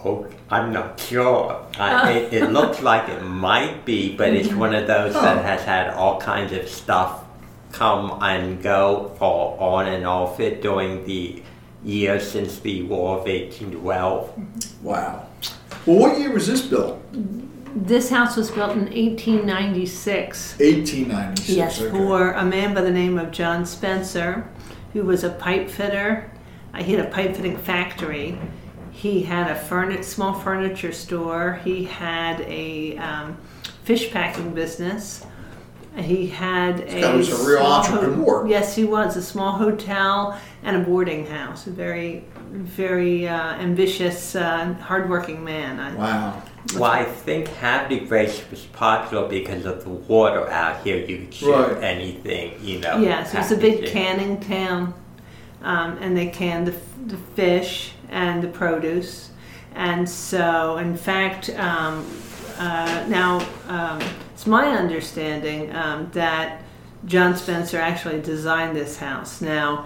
Oh, 0.03 0.27
I'm 0.49 0.71
not 0.71 0.99
sure. 0.99 1.65
I, 1.77 1.93
uh, 1.93 2.09
it, 2.15 2.33
it 2.33 2.51
looks 2.51 2.81
like 2.81 3.09
it 3.09 3.21
might 3.21 3.85
be, 3.85 4.15
but 4.15 4.33
it's 4.33 4.47
mm-hmm. 4.47 4.59
one 4.59 4.75
of 4.75 4.87
those 4.87 5.13
that 5.13 5.43
has 5.43 5.63
had 5.63 5.89
all 5.93 6.19
kinds 6.19 6.53
of 6.53 6.67
stuff 6.69 7.25
come 7.71 8.17
and 8.23 8.61
go 8.61 9.15
for 9.19 9.59
on 9.59 9.87
and 9.87 10.05
off 10.05 10.39
it 10.39 10.61
during 10.61 11.05
the 11.05 11.43
years 11.83 12.29
since 12.29 12.59
the 12.59 12.83
War 12.83 13.19
of 13.19 13.25
1812. 13.25 14.29
Mm-hmm. 14.29 14.85
Wow. 14.85 15.27
Well, 15.85 15.97
what 15.97 16.19
year 16.19 16.31
was 16.31 16.47
this 16.47 16.61
built? 16.61 16.99
This 17.75 18.09
house 18.09 18.35
was 18.35 18.49
built 18.49 18.71
in 18.71 18.85
1896. 18.85 20.57
1896. 20.59 21.49
Yes, 21.49 21.81
okay. 21.81 21.91
for 21.91 22.31
a 22.31 22.43
man 22.43 22.73
by 22.73 22.81
the 22.81 22.91
name 22.91 23.17
of 23.17 23.31
John 23.31 23.65
Spencer, 23.65 24.49
who 24.93 25.03
was 25.03 25.23
a 25.23 25.29
pipe 25.29 25.69
fitter. 25.69 26.29
Uh, 26.73 26.83
He 26.83 26.93
had 26.93 27.05
a 27.05 27.09
pipe 27.09 27.35
fitting 27.35 27.57
factory. 27.57 28.37
He 28.91 29.23
had 29.23 29.49
a 29.49 29.55
furni- 29.55 30.03
small 30.03 30.33
furniture 30.33 30.91
store. 30.91 31.59
He 31.63 31.85
had 31.85 32.41
a 32.41 32.97
um, 32.97 33.37
fish 33.83 34.11
packing 34.11 34.53
business. 34.53 35.25
He 35.95 36.27
had 36.27 36.81
a. 36.87 37.15
was 37.17 37.29
a 37.29 37.47
real 37.49 37.61
entrepreneur. 37.65 38.47
yes, 38.47 38.75
he 38.75 38.83
was 38.85 39.17
a 39.17 39.21
small 39.23 39.53
hotel 39.53 40.39
and 40.63 40.75
a 40.77 40.79
boarding 40.79 41.25
house. 41.25 41.65
A 41.67 41.71
very, 41.71 42.23
very 42.51 43.27
uh, 43.27 43.53
ambitious, 43.55 44.35
uh, 44.35 44.73
hardworking 44.81 45.43
man. 45.43 45.79
I- 45.79 45.95
Wow. 45.95 46.43
Well, 46.75 46.91
I 46.91 47.03
think 47.05 47.47
Havre 47.47 48.01
Grace 48.05 48.41
was 48.51 48.61
popular 48.65 49.27
because 49.27 49.65
of 49.65 49.83
the 49.83 49.89
water 49.89 50.49
out 50.49 50.83
here. 50.83 50.97
You 50.97 51.19
could 51.25 51.33
ship 51.33 51.47
Right. 51.49 51.83
anything, 51.83 52.53
you 52.61 52.79
know. 52.79 52.97
Yeah, 52.99 53.23
so 53.23 53.39
it's 53.39 53.51
a 53.51 53.57
big 53.57 53.75
package 53.79 53.91
canning 53.91 54.39
town, 54.39 54.93
um, 55.63 55.97
and 56.01 56.15
they 56.15 56.27
can 56.27 56.65
the, 56.65 56.75
the 57.07 57.17
fish 57.35 57.93
and 58.09 58.41
the 58.43 58.47
produce. 58.49 59.29
And 59.75 60.07
so, 60.09 60.77
in 60.77 60.97
fact, 60.97 61.49
um, 61.51 62.05
uh, 62.57 63.05
now 63.07 63.39
um, 63.67 64.01
it's 64.33 64.45
my 64.45 64.67
understanding 64.67 65.73
um, 65.75 66.09
that 66.13 66.61
John 67.05 67.35
Spencer 67.35 67.77
actually 67.77 68.19
designed 68.21 68.75
this 68.75 68.97
house. 68.97 69.39
Now, 69.41 69.85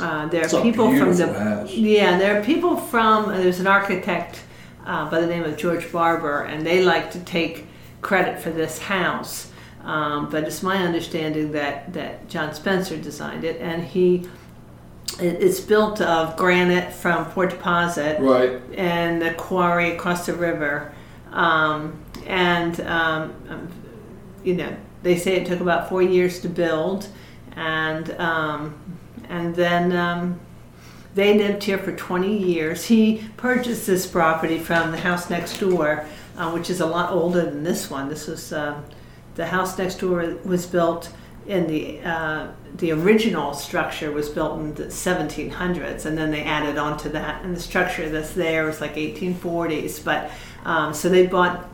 uh, 0.00 0.26
there 0.26 0.42
It's 0.42 0.52
are 0.54 0.60
a 0.60 0.62
people 0.62 0.88
from 0.98 1.14
the 1.16 1.32
house. 1.32 1.70
yeah, 1.72 2.18
there 2.18 2.40
are 2.40 2.44
people 2.44 2.76
from 2.76 3.28
there's 3.28 3.60
an 3.60 3.68
architect 3.68 4.40
uh, 4.88 5.08
by 5.08 5.20
the 5.20 5.26
name 5.26 5.44
of 5.44 5.56
George 5.56 5.92
Barber, 5.92 6.42
and 6.42 6.66
they 6.66 6.82
like 6.82 7.12
to 7.12 7.20
take 7.20 7.66
credit 8.02 8.40
for 8.40 8.50
this 8.50 8.78
house. 8.80 9.52
Um, 9.84 10.28
but 10.28 10.42
it's 10.44 10.62
my 10.62 10.78
understanding 10.78 11.52
that 11.52 11.92
that 11.92 12.28
John 12.28 12.52
Spencer 12.54 12.96
designed 12.96 13.44
it, 13.44 13.60
and 13.60 13.84
he 13.84 14.28
it's 15.20 15.60
built 15.60 16.00
of 16.00 16.36
granite 16.36 16.92
from 16.92 17.24
Port 17.26 17.50
Deposit 17.50 18.20
Right. 18.20 18.60
and 18.76 19.20
the 19.20 19.34
quarry 19.34 19.92
across 19.92 20.26
the 20.26 20.34
river. 20.34 20.92
Um, 21.32 21.98
and, 22.26 22.80
um, 22.82 23.34
um, 23.48 23.68
you 24.44 24.54
know, 24.54 24.76
they 25.02 25.16
say 25.16 25.36
it 25.36 25.46
took 25.46 25.60
about 25.60 25.88
four 25.88 26.02
years 26.02 26.40
to 26.40 26.48
build. 26.48 27.08
And, 27.56 28.10
um, 28.12 28.74
and 29.28 29.54
then 29.54 29.92
um, 29.92 30.38
they 31.14 31.36
lived 31.36 31.64
here 31.64 31.78
for 31.78 31.92
20 31.92 32.36
years. 32.36 32.84
He 32.86 33.28
purchased 33.36 33.86
this 33.86 34.06
property 34.06 34.58
from 34.58 34.92
the 34.92 34.98
house 34.98 35.30
next 35.30 35.58
door, 35.58 36.06
uh, 36.36 36.50
which 36.50 36.70
is 36.70 36.80
a 36.80 36.86
lot 36.86 37.10
older 37.10 37.44
than 37.44 37.62
this 37.64 37.90
one. 37.90 38.08
This 38.08 38.26
was 38.26 38.52
um, 38.52 38.84
the 39.34 39.46
house 39.46 39.78
next 39.78 39.96
door 39.96 40.36
was 40.44 40.66
built 40.66 41.10
in 41.46 41.66
the 41.66 42.00
uh, 42.02 42.48
the 42.76 42.92
original 42.92 43.54
structure 43.54 44.12
was 44.12 44.28
built 44.28 44.60
in 44.60 44.74
the 44.74 44.84
1700s, 44.84 46.04
and 46.04 46.16
then 46.16 46.30
they 46.30 46.42
added 46.42 46.76
on 46.76 46.98
to 46.98 47.08
that. 47.08 47.42
And 47.42 47.56
the 47.56 47.60
structure 47.60 48.08
that's 48.08 48.34
there 48.34 48.66
was 48.66 48.80
like 48.80 48.96
1840s. 48.96 50.04
But 50.04 50.30
um, 50.64 50.92
so 50.92 51.08
they 51.08 51.26
bought 51.26 51.66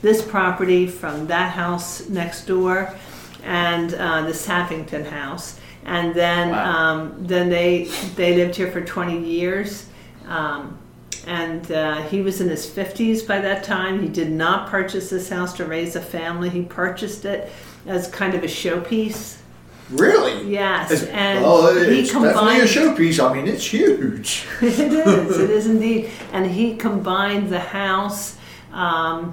this 0.00 0.22
property 0.22 0.86
from 0.86 1.26
that 1.26 1.52
house 1.52 2.08
next 2.08 2.46
door, 2.46 2.94
and 3.42 3.92
uh, 3.94 4.22
the 4.22 4.32
Sappington 4.32 5.06
house, 5.06 5.58
and 5.86 6.14
then 6.14 6.52
um, 6.52 7.14
then 7.26 7.48
they 7.48 7.84
they 8.16 8.34
lived 8.36 8.56
here 8.56 8.70
for 8.70 8.80
20 8.80 9.18
years. 9.24 9.88
Um, 10.26 10.78
and 11.26 11.72
uh, 11.72 12.02
he 12.02 12.20
was 12.20 12.40
in 12.40 12.48
his 12.48 12.66
50s 12.66 13.26
by 13.26 13.40
that 13.40 13.64
time. 13.64 14.00
He 14.00 14.08
did 14.08 14.30
not 14.30 14.68
purchase 14.68 15.10
this 15.10 15.28
house 15.28 15.52
to 15.54 15.64
raise 15.64 15.96
a 15.96 16.00
family. 16.00 16.50
He 16.50 16.62
purchased 16.62 17.24
it 17.24 17.50
as 17.86 18.08
kind 18.08 18.34
of 18.34 18.44
a 18.44 18.46
showpiece. 18.46 19.38
Really? 19.90 20.48
Yes, 20.50 20.90
It's, 20.90 21.02
and 21.04 21.42
well, 21.42 21.74
he 21.74 22.02
definitely 22.02 22.60
a 22.60 22.64
showpiece. 22.64 23.24
I 23.24 23.32
mean, 23.34 23.46
it's 23.46 23.64
huge. 23.64 24.46
it 24.62 24.92
is. 24.92 25.38
It 25.38 25.50
is 25.50 25.66
indeed. 25.74 26.10
And 26.32 26.48
he 26.48 26.76
combined 26.76 27.48
the 27.50 27.60
house 27.60 28.36
um, 28.72 29.32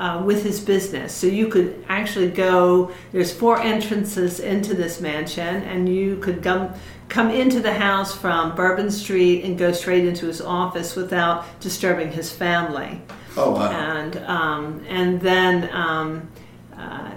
uh, 0.00 0.22
with 0.24 0.42
his 0.42 0.58
business. 0.60 1.14
So 1.14 1.26
you 1.26 1.48
could 1.48 1.84
actually 1.88 2.30
go. 2.30 2.90
There's 3.12 3.32
four 3.32 3.60
entrances 3.60 4.40
into 4.40 4.74
this 4.74 5.00
mansion, 5.00 5.62
and 5.62 5.88
you 5.88 6.16
could 6.16 6.42
come 6.42 6.72
come 7.10 7.30
into 7.30 7.60
the 7.60 7.74
house 7.74 8.14
from 8.14 8.54
Bourbon 8.56 8.90
Street 8.90 9.44
and 9.44 9.58
go 9.58 9.72
straight 9.72 10.06
into 10.06 10.26
his 10.26 10.40
office 10.40 10.96
without 10.96 11.44
disturbing 11.60 12.12
his 12.12 12.32
family. 12.32 13.02
Oh, 13.36 13.50
wow. 13.50 13.70
And 13.70 14.16
um, 14.24 14.84
and 14.88 15.20
then 15.20 15.68
um, 15.70 16.30
uh, 16.76 17.12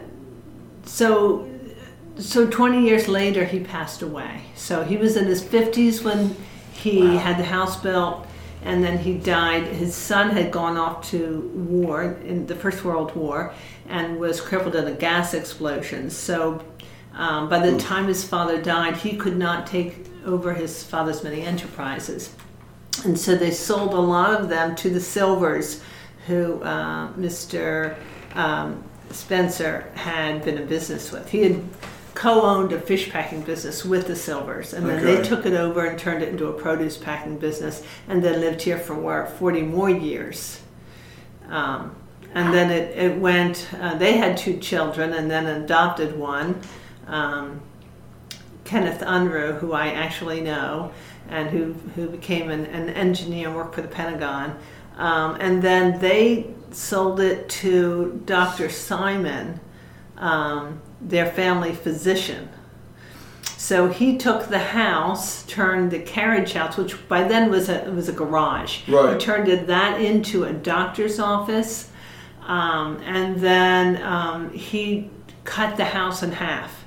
so 0.84 1.50
so 2.18 2.48
20 2.48 2.84
years 2.84 3.08
later 3.08 3.44
he 3.44 3.60
passed 3.60 4.04
away 4.04 4.42
so 4.54 4.84
he 4.84 4.98
was 4.98 5.18
in 5.18 5.26
his 5.26 5.44
50s 5.44 6.04
when 6.04 6.36
he 6.72 7.16
had 7.16 7.40
the 7.40 7.44
house 7.44 7.82
built 7.82 8.28
and 8.66 8.84
then 8.84 8.98
he 8.98 9.14
died 9.14 9.64
his 9.64 9.96
son 9.96 10.30
had 10.30 10.52
gone 10.52 10.78
off 10.78 11.10
to 11.10 11.52
war 11.56 12.18
in 12.26 12.46
the 12.48 12.56
first 12.56 12.84
world 12.84 13.16
war 13.16 13.54
and 13.88 14.20
was 14.20 14.40
crippled 14.40 14.76
in 14.76 14.88
a 14.88 14.94
gas 14.94 15.34
explosion 15.34 16.10
so 16.10 16.64
um, 17.14 17.48
by 17.50 17.60
the 17.60 17.78
time 17.78 18.08
his 18.08 18.24
father 18.24 18.62
died 18.62 18.98
he 18.98 19.16
could 19.16 19.38
not 19.38 19.68
take 19.68 20.08
over 20.26 20.54
his 20.54 20.84
father's 20.84 21.24
many 21.24 21.42
enterprises 21.42 22.34
and 23.06 23.20
so 23.20 23.36
they 23.36 23.52
sold 23.52 23.94
a 23.94 24.00
lot 24.00 24.40
of 24.40 24.50
them 24.50 24.76
to 24.78 24.90
the 24.90 25.00
Silvers, 25.00 25.82
who 26.28 26.62
uh, 26.64 27.12
Mr. 27.14 27.98
Um, 28.34 28.84
Spencer 29.12 29.92
had 29.96 30.46
been 30.46 30.58
in 30.58 30.68
business 30.68 31.12
with. 31.12 31.30
He 31.30 31.44
had 31.44 31.64
co-owned 32.14 32.72
a 32.72 32.80
fish 32.80 33.10
packing 33.10 33.42
business 33.42 33.84
with 33.84 34.08
the 34.08 34.16
Silvers, 34.16 34.74
and 34.74 34.88
then 34.88 35.04
they 35.04 35.22
took 35.22 35.46
it 35.46 35.54
over 35.54 35.86
and 35.86 35.98
turned 35.98 36.24
it 36.24 36.30
into 36.30 36.48
a 36.48 36.54
produce 36.54 36.98
packing 36.98 37.38
business, 37.38 37.84
and 38.08 38.24
then 38.24 38.40
lived 38.40 38.62
here 38.62 38.78
for 38.78 39.26
40 39.26 39.62
more 39.64 39.90
years. 39.90 40.62
Um, 41.50 41.96
and 42.34 42.54
then 42.54 42.72
it, 42.72 42.98
it 42.98 43.20
went, 43.20 43.70
uh, 43.80 43.96
they 43.96 44.18
had 44.18 44.38
two 44.38 44.58
children 44.58 45.14
and 45.14 45.30
then 45.30 45.46
adopted 45.46 46.18
one. 46.18 46.60
Um, 47.08 47.62
Kenneth 48.64 49.02
Unruh, 49.02 49.60
who 49.60 49.74
I 49.74 49.90
actually 49.90 50.42
know, 50.42 50.92
and 51.30 51.50
who, 51.50 51.74
who 51.96 52.08
became 52.08 52.50
an, 52.50 52.66
an 52.66 52.90
engineer 52.90 53.50
and 53.50 53.56
worked 53.56 53.76
for 53.76 53.82
the 53.82 53.88
Pentagon. 53.88 54.58
Um, 54.98 55.38
and 55.40 55.62
then 55.62 56.00
they 56.00 56.54
sold 56.72 57.20
it 57.20 57.50
to 57.50 58.22
Dr. 58.26 58.70
Simon, 58.70 59.60
um, 60.18 60.82
their 61.10 61.26
family 61.26 61.74
physician. 61.74 62.50
So 63.58 63.88
he 63.88 64.18
took 64.18 64.48
the 64.50 64.60
house, 64.60 65.44
turned 65.44 65.92
the 65.92 66.00
carriage 66.00 66.54
house, 66.54 66.76
which 66.78 67.08
by 67.08 67.24
then 67.24 67.50
was 67.50 67.70
a 67.70 67.90
was 67.92 68.10
a 68.10 68.12
garage. 68.14 68.88
Right. 68.90 69.14
He 69.14 69.20
turned 69.26 69.48
it, 69.48 69.68
that 69.68 70.02
into 70.02 70.44
a 70.44 70.52
doctor's 70.54 71.18
office, 71.20 71.90
um, 72.46 72.98
and 73.06 73.40
then 73.40 74.02
um, 74.04 74.52
he 74.52 75.10
cut 75.46 75.78
the 75.78 75.86
house 75.86 76.24
in 76.24 76.32
half. 76.34 76.84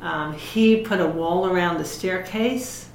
Um, 0.00 0.32
he 0.32 0.78
put 0.80 0.98
a 1.00 1.06
wall 1.06 1.46
around 1.46 1.76
the 1.78 1.84
staircase, 1.84 2.88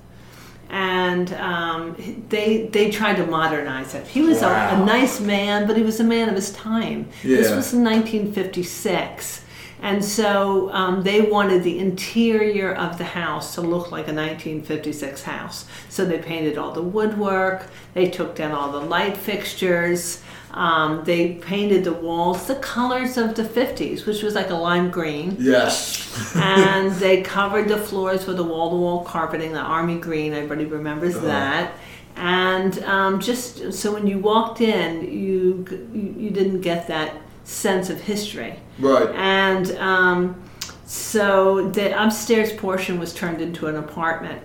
and 0.71 1.31
um, 1.33 1.95
they 2.29 2.67
they 2.73 2.89
tried 2.89 3.17
to 3.17 3.27
modernize 3.27 3.93
it. 3.93 4.07
He 4.07 4.21
was 4.23 4.41
a, 4.41 4.47
Wow. 4.47 4.81
a 4.81 4.85
nice 4.85 5.19
man, 5.19 5.67
but 5.67 5.77
he 5.77 5.83
was 5.83 5.99
a 5.99 6.03
man 6.03 6.29
of 6.29 6.35
his 6.35 6.51
time. 6.53 7.07
Yeah. 7.23 7.37
This 7.37 7.51
was 7.55 7.73
in 7.73 7.83
1956. 7.83 9.43
And 9.81 10.03
so 10.03 10.71
um, 10.73 11.03
they 11.03 11.21
wanted 11.21 11.63
the 11.63 11.77
interior 11.79 12.73
of 12.73 12.97
the 12.97 13.03
house 13.03 13.53
to 13.55 13.61
look 13.61 13.91
like 13.91 14.07
a 14.07 14.13
1956 14.13 15.23
house. 15.23 15.65
So 15.89 16.03
they 16.05 16.17
painted 16.17 16.57
all 16.57 16.71
the 16.71 16.81
woodwork, 16.81 17.67
they 17.93 18.09
took 18.09 18.35
down 18.35 18.51
all 18.51 18.71
the 18.71 18.79
light 18.81 19.15
fixtures, 19.15 20.21
um, 20.51 21.03
they 21.03 21.33
painted 21.35 21.83
the 21.83 21.93
walls 21.93 22.47
the 22.47 22.55
colors 22.55 23.17
of 23.17 23.35
the 23.35 23.43
50s, 23.43 24.05
which 24.07 24.23
was 24.23 24.33
like 24.33 24.49
a 24.49 24.55
lime 24.55 24.89
green 24.89 25.35
Yes. 25.39 26.35
and 26.35 26.91
they 26.93 27.21
covered 27.21 27.67
the 27.67 27.77
floors 27.77 28.25
with 28.25 28.39
a 28.39 28.43
wall-to-wall 28.43 29.03
carpeting, 29.03 29.51
the 29.53 29.59
army 29.59 29.99
green. 29.99 30.33
Everybody 30.33 30.65
remembers 30.65 31.15
Uh-huh. 31.15 31.27
that. 31.27 31.73
And 32.15 32.81
um, 32.83 33.19
just 33.19 33.73
so 33.73 33.93
when 33.93 34.07
you 34.07 34.17
walked 34.17 34.59
in, 34.59 35.03
you 35.03 35.65
you 35.93 36.15
you 36.17 36.29
didn't 36.31 36.61
get 36.61 36.87
that 36.87 37.13
sense 37.47 37.89
of 37.89 38.01
history. 38.01 38.59
Right. 38.77 39.09
And 39.15 39.71
um, 39.77 40.43
so 40.85 41.69
the 41.69 42.03
upstairs 42.03 42.51
portion 42.53 42.99
was 42.99 43.13
turned 43.13 43.41
into 43.41 43.67
an 43.67 43.77
apartment. 43.77 44.43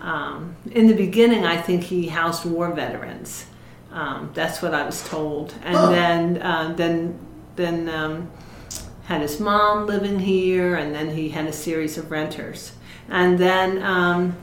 Um, 0.00 0.56
in 0.70 0.86
the 0.86 0.94
beginning, 0.94 1.44
I 1.44 1.60
think 1.60 1.82
he 1.84 2.08
housed 2.08 2.44
war 2.44 2.72
veterans. 2.72 3.46
Um, 3.90 4.30
that's 4.34 4.62
what 4.62 4.72
I 4.72 4.84
was 4.86 5.06
told. 5.06 5.54
And 5.64 5.76
then, 5.92 6.42
uh, 6.42 6.72
then, 6.76 7.18
then 7.56 7.88
um, 7.88 8.30
had 9.04 9.20
his 9.20 9.38
mom 9.38 9.86
living 9.86 10.20
here, 10.20 10.76
and 10.76 10.94
then 10.94 11.10
he 11.10 11.28
had 11.28 11.46
a 11.46 11.52
series 11.52 11.98
of 11.98 12.10
renters. 12.10 12.72
And 13.08 13.38
then 13.38 13.82
um, 13.82 14.36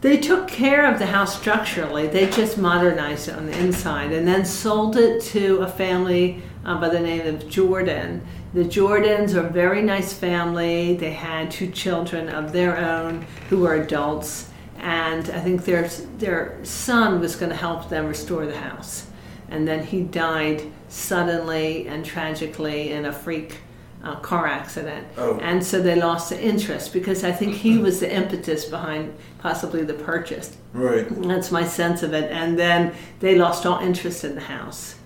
they 0.00 0.16
took 0.18 0.48
care 0.48 0.92
of 0.92 0.98
the 0.98 1.06
house 1.06 1.38
structurally. 1.38 2.08
They 2.08 2.28
just 2.28 2.58
modernized 2.58 3.28
it 3.28 3.36
on 3.36 3.46
the 3.46 3.58
inside 3.58 4.12
and 4.12 4.26
then 4.26 4.44
sold 4.44 4.96
it 4.96 5.22
to 5.22 5.58
a 5.58 5.68
family 5.68 6.42
uh, 6.64 6.80
by 6.80 6.88
the 6.88 7.00
name 7.00 7.26
of 7.26 7.48
Jordan. 7.48 8.22
The 8.52 8.64
Jordans 8.64 9.34
are 9.34 9.46
a 9.46 9.50
very 9.50 9.82
nice 9.82 10.12
family. 10.12 10.96
They 10.96 11.12
had 11.12 11.50
two 11.50 11.70
children 11.70 12.28
of 12.28 12.52
their 12.52 12.76
own 12.76 13.26
who 13.48 13.60
were 13.60 13.74
adults, 13.74 14.50
and 14.78 15.30
I 15.30 15.40
think 15.40 15.64
their 15.64 15.88
their 16.18 16.58
son 16.64 17.20
was 17.20 17.36
going 17.36 17.50
to 17.50 17.56
help 17.56 17.88
them 17.88 18.06
restore 18.06 18.46
the 18.46 18.58
house. 18.58 19.06
And 19.48 19.66
then 19.66 19.84
he 19.84 20.02
died 20.02 20.62
suddenly 20.88 21.88
and 21.88 22.04
tragically 22.04 22.92
in 22.92 23.04
a 23.04 23.12
freak 23.12 23.58
uh, 24.02 24.16
car 24.16 24.46
accident. 24.46 25.06
Oh. 25.16 25.38
And 25.40 25.64
so 25.64 25.80
they 25.80 25.96
lost 25.96 26.30
the 26.30 26.40
interest 26.40 26.92
because 26.92 27.24
I 27.24 27.32
think 27.32 27.54
he 27.54 27.78
was 27.78 28.00
the 28.00 28.12
impetus 28.12 28.64
behind 28.64 29.14
possibly 29.38 29.82
the 29.82 29.94
purchase. 29.94 30.56
Right. 30.72 31.06
That's 31.22 31.50
my 31.50 31.64
sense 31.64 32.02
of 32.02 32.12
it. 32.14 32.30
And 32.30 32.58
then 32.58 32.94
they 33.20 33.36
lost 33.36 33.66
all 33.66 33.80
interest 33.80 34.24
in 34.24 34.34
the 34.36 34.40
house. 34.40 34.96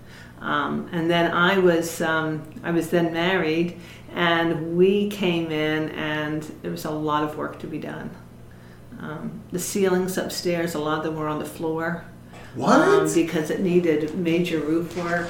Um, 0.44 0.88
and 0.92 1.10
then 1.10 1.32
I 1.32 1.58
was 1.58 2.00
um, 2.02 2.42
I 2.62 2.70
was 2.70 2.90
then 2.90 3.12
married, 3.14 3.80
and 4.14 4.76
we 4.76 5.08
came 5.08 5.50
in, 5.50 5.88
and 5.92 6.42
there 6.62 6.70
was 6.70 6.84
a 6.84 6.90
lot 6.90 7.24
of 7.24 7.36
work 7.38 7.58
to 7.60 7.66
be 7.66 7.78
done. 7.78 8.10
Um, 9.00 9.40
the 9.52 9.58
ceilings 9.58 10.18
upstairs, 10.18 10.74
a 10.74 10.78
lot 10.78 10.98
of 10.98 11.04
them 11.04 11.16
were 11.16 11.28
on 11.28 11.38
the 11.38 11.44
floor 11.44 12.04
What? 12.54 12.80
um, 12.80 13.12
because 13.14 13.50
it 13.50 13.60
needed 13.60 14.14
major 14.16 14.60
roof 14.60 14.96
work. 14.96 15.28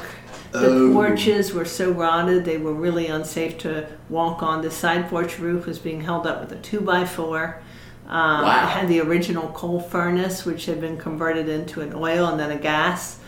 The 0.53 0.66
Oh. 0.66 0.92
porches 0.92 1.53
were 1.55 1.64
so 1.64 1.90
rotted 1.90 2.44
they 2.44 2.59
were 2.59 2.74
really 2.74 3.07
unsafe 3.09 3.59
to 3.59 3.87
walk 4.09 4.42
on. 4.42 4.62
The 4.62 4.70
side 4.70 5.09
porch 5.09 5.38
roof 5.40 5.66
was 5.66 5.79
being 5.79 6.03
held 6.03 6.27
up 6.27 6.40
with 6.40 6.53
a 6.53 6.57
two 6.62 6.81
by 6.81 7.05
four. 7.05 7.61
Um, 8.09 8.42
Wow. 8.42 8.64
It 8.64 8.68
had 8.68 8.88
the 8.88 9.00
original 9.00 9.48
coal 9.55 9.81
furnace, 9.81 10.44
which 10.44 10.66
had 10.66 10.81
been 10.81 10.96
converted 10.98 11.48
into 11.48 11.81
an 11.81 11.92
oil 11.94 12.27
and 12.27 12.38
then 12.38 12.50
a 12.50 12.59
gas. 12.59 13.18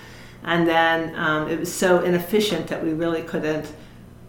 And 0.47 0.67
then 0.67 1.15
um, 1.17 1.51
it 1.51 1.59
was 1.59 1.73
so 1.73 2.03
inefficient 2.03 2.69
that 2.69 2.83
we 2.83 2.93
really 2.93 3.23
couldn't 3.23 3.73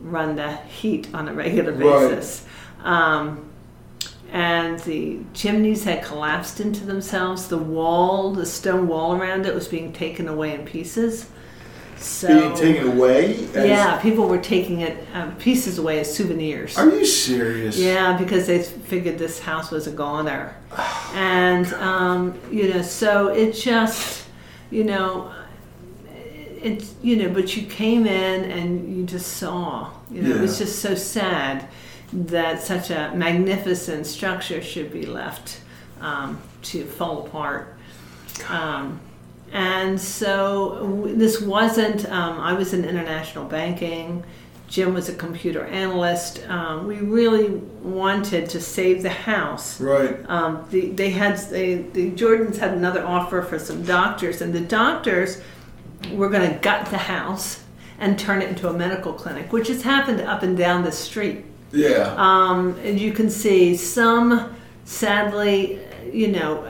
run 0.01 0.35
the 0.35 0.55
heat 0.57 1.07
on 1.13 1.27
a 1.27 1.33
regular 1.33 1.71
Right. 1.71 2.09
basis. 2.09 2.45
Um, 2.83 3.45
and 4.33 4.79
the 4.79 5.19
chimneys 5.33 5.83
had 5.85 6.03
collapsed 6.03 6.59
into 6.59 6.85
themselves. 6.85 7.47
The 7.47 7.57
wall, 7.57 8.33
the 8.33 8.45
stone 8.45 8.87
wall 8.87 9.15
around 9.15 9.45
it, 9.45 9.53
was 9.55 9.67
being 9.67 9.93
taken 9.93 10.27
away 10.27 10.53
in 10.53 10.65
pieces. 10.65 11.27
So 11.97 12.27
Being 12.27 12.55
taken 12.55 12.87
away? 12.97 13.47
yeah, 13.55 13.97
people 14.01 14.27
were 14.27 14.37
taking 14.37 14.81
it 14.81 15.07
um, 15.13 15.35
pieces 15.37 15.79
away 15.79 15.99
as 15.99 16.13
souvenirs. 16.15 16.77
Are 16.77 16.89
you 16.89 17.05
serious? 17.05 17.77
Yeah, 17.77 18.15
because 18.17 18.45
they 18.45 18.61
figured 18.61 19.17
this 19.17 19.39
house 19.39 19.71
was 19.71 19.87
a 19.87 19.91
goner. 19.91 20.55
And, 21.15 21.73
um, 21.73 22.37
you 22.51 22.71
know, 22.71 22.81
so 22.83 23.29
it 23.29 23.53
just, 23.53 24.25
you 24.69 24.83
know, 24.83 25.31
it's, 26.61 26.95
you 27.01 27.15
know, 27.15 27.29
but 27.29 27.55
you 27.55 27.65
came 27.67 28.05
in 28.05 28.51
and 28.51 28.97
you 28.97 29.05
just 29.05 29.37
saw, 29.37 29.91
you 30.11 30.21
know, 30.21 30.35
it 30.35 30.41
was 30.41 30.57
just 30.57 30.79
so 30.79 30.95
sad 30.95 31.67
that 32.13 32.61
such 32.61 32.89
a 32.89 33.11
magnificent 33.15 34.05
structure 34.05 34.61
should 34.61 34.91
be 34.91 35.05
left 35.05 35.61
um, 36.01 36.39
to 36.63 36.85
fall 36.85 37.25
apart. 37.25 37.75
Um, 38.49 38.99
and 39.51 39.99
so 39.99 40.79
w- 40.81 41.15
this 41.15 41.41
wasn't, 41.41 42.09
um, 42.09 42.39
I 42.39 42.53
was 42.53 42.73
in 42.73 42.85
international 42.85 43.45
banking. 43.45 44.23
Jim 44.67 44.93
was 44.93 45.07
a 45.07 45.15
computer 45.15 45.65
analyst. 45.65 46.45
Um, 46.49 46.87
we 46.87 46.97
really 46.97 47.49
wanted 47.81 48.49
to 48.49 48.59
save 48.59 49.01
the 49.01 49.09
house. 49.09 49.79
Right. 49.79 50.17
Um, 50.29 50.65
the, 50.71 50.89
they 50.89 51.09
had 51.09 51.37
they, 51.49 51.75
the 51.75 52.11
Jordans 52.11 52.57
had 52.57 52.73
another 52.73 53.05
offer 53.05 53.41
for 53.41 53.59
some 53.59 53.83
doctors, 53.83 54.41
and 54.41 54.53
the 54.53 54.59
doctors 54.59 55.41
were 56.15 56.29
going 56.29 56.49
to 56.49 56.57
gut 56.59 56.87
the 56.87 56.97
house 56.97 57.63
and 57.99 58.17
turn 58.17 58.41
it 58.41 58.49
into 58.49 58.69
a 58.69 58.73
medical 58.73 59.13
clinic, 59.13 59.51
which 59.51 59.67
has 59.67 59.81
happened 59.81 60.21
up 60.21 60.43
and 60.43 60.57
down 60.57 60.83
the 60.83 60.91
street. 60.91 61.43
Yeah. 61.71 62.13
Um, 62.17 62.79
and 62.83 62.99
you 62.99 63.11
can 63.11 63.29
see 63.29 63.75
some, 63.75 64.55
sadly, 64.85 65.79
you 66.13 66.27
know, 66.27 66.63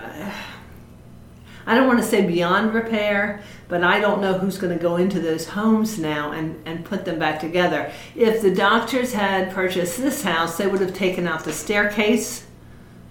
I 1.66 1.76
don't 1.76 1.86
want 1.86 2.00
to 2.00 2.06
say 2.06 2.26
beyond 2.26 2.74
repair, 2.74 3.42
but 3.68 3.84
I 3.84 4.00
don't 4.00 4.22
know 4.22 4.38
who's 4.38 4.58
going 4.58 4.76
to 4.76 4.82
go 4.82 4.96
into 4.96 5.20
those 5.20 5.50
homes 5.50 6.00
now 6.00 6.32
and, 6.32 6.62
and 6.66 6.86
put 6.86 7.04
them 7.04 7.20
back 7.20 7.42
together. 7.42 7.92
If 8.16 8.42
the 8.42 8.56
doctors 8.56 9.12
had 9.12 9.52
purchased 9.52 9.98
this 9.98 10.24
house, 10.24 10.58
they 10.58 10.66
would 10.66 10.80
have 10.80 10.94
taken 10.94 11.28
out 11.28 11.44
the 11.44 11.52
staircase, 11.52 12.47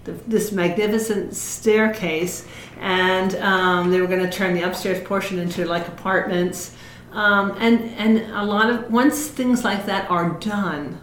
the, 0.07 0.13
this 0.27 0.53
magnificent 0.53 1.35
staircase, 1.37 2.47
and 2.81 3.35
um, 3.37 3.91
they 3.91 4.01
were 4.01 4.07
going 4.07 4.23
to 4.23 4.31
turn 4.31 4.55
the 4.55 4.63
upstairs 4.63 5.03
portion 5.07 5.39
into 5.39 5.65
like 5.67 5.87
apartments. 5.89 6.73
Um, 7.13 7.57
and 7.59 7.81
and 7.99 8.19
a 8.33 8.45
lot 8.45 8.71
of 8.71 8.91
once 8.91 9.29
things 9.29 9.65
like 9.65 9.87
that 9.87 10.11
are 10.11 10.31
done, 10.41 11.01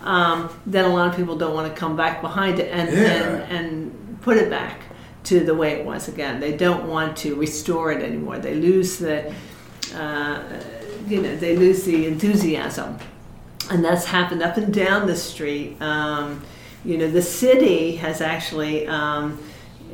um, 0.00 0.50
then 0.66 0.84
a 0.84 0.88
lot 0.94 1.08
of 1.08 1.16
people 1.16 1.36
don't 1.36 1.54
want 1.54 1.72
to 1.72 1.78
come 1.78 1.96
back 1.96 2.20
behind 2.20 2.58
it 2.58 2.70
and, 2.72 2.90
Yeah. 2.92 3.02
and 3.10 3.66
and 3.66 4.20
put 4.22 4.36
it 4.36 4.48
back 4.50 4.82
to 5.24 5.40
the 5.40 5.54
way 5.54 5.72
it 5.72 5.84
was 5.84 6.08
again. 6.08 6.40
They 6.40 6.56
don't 6.56 6.88
want 6.88 7.16
to 7.18 7.34
restore 7.36 7.92
it 7.92 8.02
anymore. 8.02 8.38
They 8.38 8.54
lose 8.54 8.98
the 8.98 9.32
uh, 9.94 10.42
you 11.06 11.22
know 11.22 11.36
they 11.36 11.56
lose 11.56 11.84
the 11.84 12.06
enthusiasm, 12.06 12.98
and 13.70 13.84
that's 13.84 14.06
happened 14.06 14.42
up 14.42 14.56
and 14.56 14.72
down 14.74 15.06
the 15.06 15.16
street. 15.16 15.80
Um, 15.80 16.42
you 16.84 16.98
know 16.98 17.10
the 17.10 17.22
city 17.22 17.96
has 17.96 18.20
actually. 18.20 18.86
Um, 18.86 19.38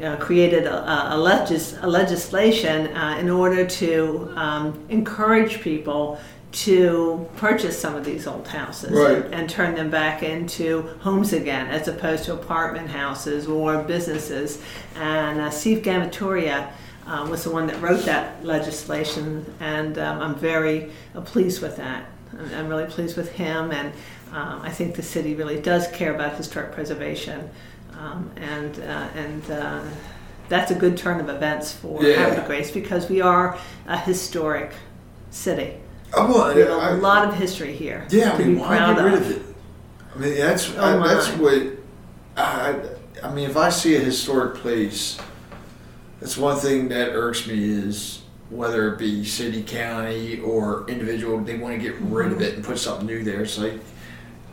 uh, 0.02 0.14
created 0.18 0.64
a, 0.64 1.16
a, 1.16 1.18
legis- 1.18 1.76
a 1.82 1.86
legislation 1.88 2.86
uh, 2.96 3.16
in 3.18 3.28
order 3.28 3.66
to 3.66 4.32
um, 4.36 4.78
encourage 4.90 5.60
people 5.60 6.20
to 6.52 7.28
purchase 7.36 7.76
some 7.76 7.96
of 7.96 8.04
these 8.04 8.24
old 8.28 8.46
houses 8.46 8.92
Right. 8.92 9.16
and, 9.24 9.34
and 9.34 9.50
turn 9.50 9.74
them 9.74 9.90
back 9.90 10.22
into 10.22 10.82
homes 11.00 11.32
again 11.32 11.66
as 11.66 11.88
opposed 11.88 12.24
to 12.26 12.34
apartment 12.34 12.88
houses 12.90 13.48
or 13.48 13.82
businesses. 13.82 14.62
And 14.94 15.40
uh, 15.40 15.50
Steve 15.50 15.82
Gamatoria 15.82 16.70
uh, 17.06 17.26
was 17.28 17.42
the 17.42 17.50
one 17.50 17.66
that 17.66 17.80
wrote 17.82 18.04
that 18.04 18.44
legislation, 18.44 19.52
and 19.58 19.98
um, 19.98 20.20
I'm 20.22 20.34
very 20.36 20.92
uh, 21.14 21.22
pleased 21.22 21.60
with 21.60 21.76
that. 21.76 22.04
I'm, 22.38 22.54
I'm 22.54 22.68
really 22.68 22.86
pleased 22.86 23.16
with 23.16 23.32
him, 23.32 23.72
and 23.72 23.92
um, 24.32 24.60
I 24.62 24.70
think 24.70 24.94
the 24.94 25.02
city 25.02 25.34
really 25.34 25.60
does 25.60 25.88
care 25.88 26.14
about 26.14 26.36
historic 26.36 26.72
preservation. 26.72 27.50
Um, 27.98 28.30
and 28.36 28.78
uh, 28.80 29.08
and 29.16 29.50
uh, 29.50 29.82
that's 30.48 30.70
a 30.70 30.74
good 30.74 30.96
turn 30.96 31.20
of 31.20 31.28
events 31.28 31.72
for 31.72 32.02
Yeah. 32.02 32.16
Havre 32.28 32.46
Grace 32.46 32.70
because 32.70 33.08
we 33.08 33.20
are 33.20 33.58
a 33.86 33.98
historic 33.98 34.72
city. 35.30 35.74
I 36.16 36.20
want. 36.24 36.54
We 36.54 36.62
have 36.62 36.70
I- 36.70 36.90
a 36.90 36.96
lot 36.96 37.28
of 37.28 37.34
history 37.34 37.74
here. 37.74 38.06
Yeah, 38.10 38.32
I 38.32 38.38
mean, 38.38 38.58
why 38.58 38.78
get 38.78 39.02
rid 39.02 39.14
of. 39.14 39.20
of 39.22 39.30
it? 39.30 39.42
I 40.14 40.18
mean, 40.18 40.34
that's 40.36 40.72
Oh, 40.76 41.00
I, 41.02 41.08
that's 41.14 41.28
what. 41.30 41.62
I, 42.36 42.78
I 43.22 43.34
mean, 43.34 43.50
if 43.50 43.56
I 43.56 43.68
see 43.68 43.96
a 43.96 44.00
historic 44.00 44.56
place, 44.56 45.18
that's 46.20 46.36
one 46.36 46.56
thing 46.56 46.88
that 46.88 47.10
irks 47.10 47.46
me 47.46 47.68
is 47.68 48.22
whether 48.48 48.92
it 48.94 48.98
be 48.98 49.24
city, 49.24 49.62
county, 49.62 50.38
or 50.40 50.88
individual, 50.88 51.38
they 51.40 51.56
want 51.58 51.74
to 51.76 51.82
get 51.82 51.96
rid 52.00 52.32
of 52.32 52.40
it 52.40 52.54
and 52.54 52.64
put 52.64 52.78
something 52.78 53.06
new 53.06 53.22
there. 53.24 53.42
It's 53.42 53.58
like, 53.58 53.74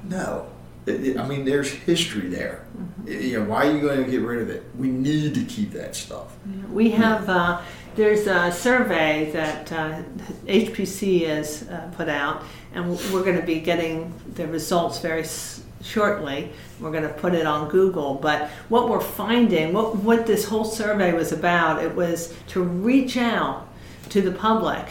no. 0.10 0.48
It- 0.86 1.04
it- 1.04 1.18
I 1.18 1.28
mean, 1.28 1.46
there's 1.46 1.72
history 1.72 2.28
there. 2.30 2.64
You 3.08 3.40
know, 3.40 3.46
why 3.46 3.66
are 3.68 3.72
you 3.72 3.82
going 3.82 4.04
to 4.06 4.10
get 4.12 4.22
rid 4.22 4.42
of 4.42 4.50
it? 4.52 4.64
We 4.78 4.88
need 4.90 5.34
to 5.34 5.42
keep 5.44 5.72
that 5.74 5.96
stuff. 5.96 6.28
We 6.72 6.92
have, 6.92 7.28
uh, 7.28 7.62
there's 7.96 8.28
a 8.28 8.52
survey 8.52 9.32
that 9.34 9.72
uh, 9.72 10.02
HPC 10.48 11.26
has 11.28 11.64
uh, 11.70 11.90
put 11.98 12.08
out, 12.10 12.44
and 12.74 12.90
we're 13.12 13.24
going 13.24 13.36
to 13.40 13.46
be 13.46 13.60
getting 13.60 14.14
the 14.36 14.48
results 14.48 15.00
very 15.00 15.22
s- 15.22 15.64
shortly. 15.82 16.52
We're 16.80 16.92
going 16.92 17.04
to 17.04 17.10
put 17.14 17.34
it 17.34 17.48
on 17.48 17.70
Google. 17.70 18.16
But 18.16 18.50
what 18.70 18.88
we're 18.90 19.02
finding, 19.02 19.74
what, 19.74 19.96
what 19.98 20.28
this 20.28 20.46
whole 20.46 20.66
survey 20.66 21.14
was 21.14 21.32
about, 21.32 21.84
it 21.84 21.96
was 21.96 22.34
to 22.50 22.62
reach 22.62 23.18
out 23.18 23.68
to 24.10 24.22
the 24.22 24.32
public, 24.32 24.86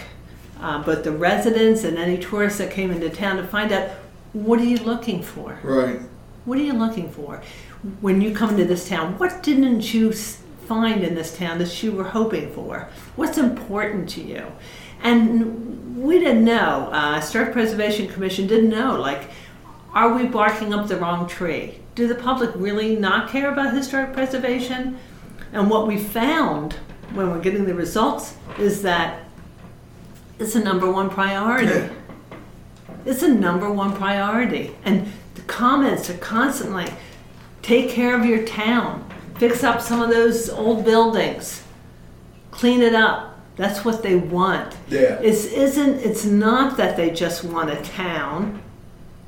uh, 0.61 0.83
both 0.83 1.05
the 1.05 1.13
residents 1.13 1.85
and 1.85 1.99
any 1.99 2.19
tourists 2.19 2.59
that 2.59 2.71
came 2.73 2.91
into 2.91 3.11
town, 3.11 3.37
to 3.37 3.45
find 3.47 3.71
out 3.71 3.91
what 4.35 4.61
are 4.61 4.65
you 4.65 4.77
looking 4.79 5.23
for? 5.23 5.59
Right. 5.63 6.01
What 6.45 6.59
are 6.59 6.63
you 6.63 6.75
looking 6.75 7.11
for 7.11 7.43
when 8.01 8.21
you 8.21 8.35
come 8.35 8.51
into 8.51 8.65
this 8.65 8.89
town? 8.89 9.17
What 9.17 9.43
didn't 9.43 9.95
you 9.95 10.13
find 10.13 11.03
in 11.03 11.15
this 11.15 11.37
town 11.37 11.59
that 11.59 11.83
you 11.83 11.93
were 11.93 12.05
hoping 12.05 12.53
for? 12.53 12.91
What's 13.17 13.39
important 13.39 14.09
to 14.11 14.23
you? 14.23 14.47
And 15.03 16.03
we 16.03 16.19
didn't 16.19 16.45
know. 16.45 16.89
Uh, 16.93 17.21
Historic 17.21 17.53
Preservation 17.53 18.09
Commission 18.09 18.47
didn't 18.47 18.71
know. 18.71 19.01
Like, 19.01 19.31
are 19.93 20.13
we 20.15 20.27
barking 20.27 20.75
up 20.75 20.89
the 20.89 20.97
wrong 20.97 21.29
tree? 21.29 21.79
Do 21.95 22.09
the 22.09 22.15
public 22.15 22.51
really 22.55 22.97
not 22.97 23.31
care 23.31 23.53
about 23.53 23.73
historic 23.73 24.13
preservation? 24.13 24.99
And 25.53 25.71
what 25.71 25.87
we 25.87 25.97
found 25.97 26.75
when 27.13 27.31
we're 27.31 27.41
getting 27.41 27.65
the 27.65 27.75
results 27.75 28.37
is 28.59 28.83
that 28.83 29.25
it's 30.41 30.55
the 30.55 30.61
number 30.61 30.91
one 30.91 31.09
priority. 31.09 31.89
It's 33.05 33.23
a 33.23 33.29
number 33.29 33.71
one 33.71 33.95
priority. 33.95 34.75
And 34.85 35.13
the 35.35 35.43
comments 35.43 36.09
are 36.11 36.19
constantly 36.19 36.87
take 37.63 37.91
care 37.91 38.19
of 38.19 38.25
your 38.25 38.45
town, 38.45 39.09
fix 39.37 39.65
up 39.65 39.81
some 39.81 40.03
of 40.03 40.11
those 40.11 40.51
old 40.51 40.85
buildings, 40.85 41.63
clean 42.51 42.83
it 42.83 42.95
up. 42.95 43.39
That's 43.57 43.85
what 43.85 44.03
they 44.03 44.17
want. 44.17 44.77
Yeah. 44.89 45.21
It's 45.23 45.45
isn't 45.45 46.01
it's 46.01 46.25
not 46.25 46.77
that 46.77 46.97
they 46.97 47.11
just 47.11 47.45
want 47.45 47.71
a 47.71 47.81
town 47.83 48.61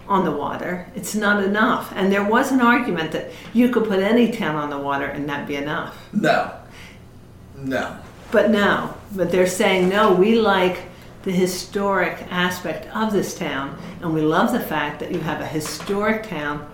on 0.08 0.24
the 0.24 0.32
water. 0.32 0.86
It's 0.94 1.14
not 1.14 1.44
enough. 1.44 1.92
And 1.94 2.12
there 2.12 2.24
was 2.24 2.50
an 2.50 2.60
argument 2.60 3.12
that 3.12 3.30
you 3.52 3.68
could 3.68 3.84
put 3.84 4.00
any 4.00 4.32
town 4.32 4.56
on 4.56 4.70
the 4.70 4.78
water 4.78 5.06
and 5.06 5.28
that 5.28 5.46
be 5.46 5.56
enough. 5.56 5.96
No. 6.12 6.52
No. 7.56 7.98
But 8.32 8.50
no, 8.50 8.94
but 9.14 9.30
they're 9.30 9.46
saying 9.46 9.88
no, 9.88 10.12
we 10.12 10.38
like 10.40 10.82
the 11.26 11.32
historic 11.32 12.24
aspect 12.30 12.86
of 12.94 13.12
this 13.12 13.36
town 13.36 13.76
and 14.00 14.14
we 14.14 14.20
love 14.20 14.52
the 14.52 14.60
fact 14.60 15.00
that 15.00 15.10
you 15.10 15.18
have 15.18 15.40
a 15.40 15.46
historic 15.46 16.22
town 16.22 16.64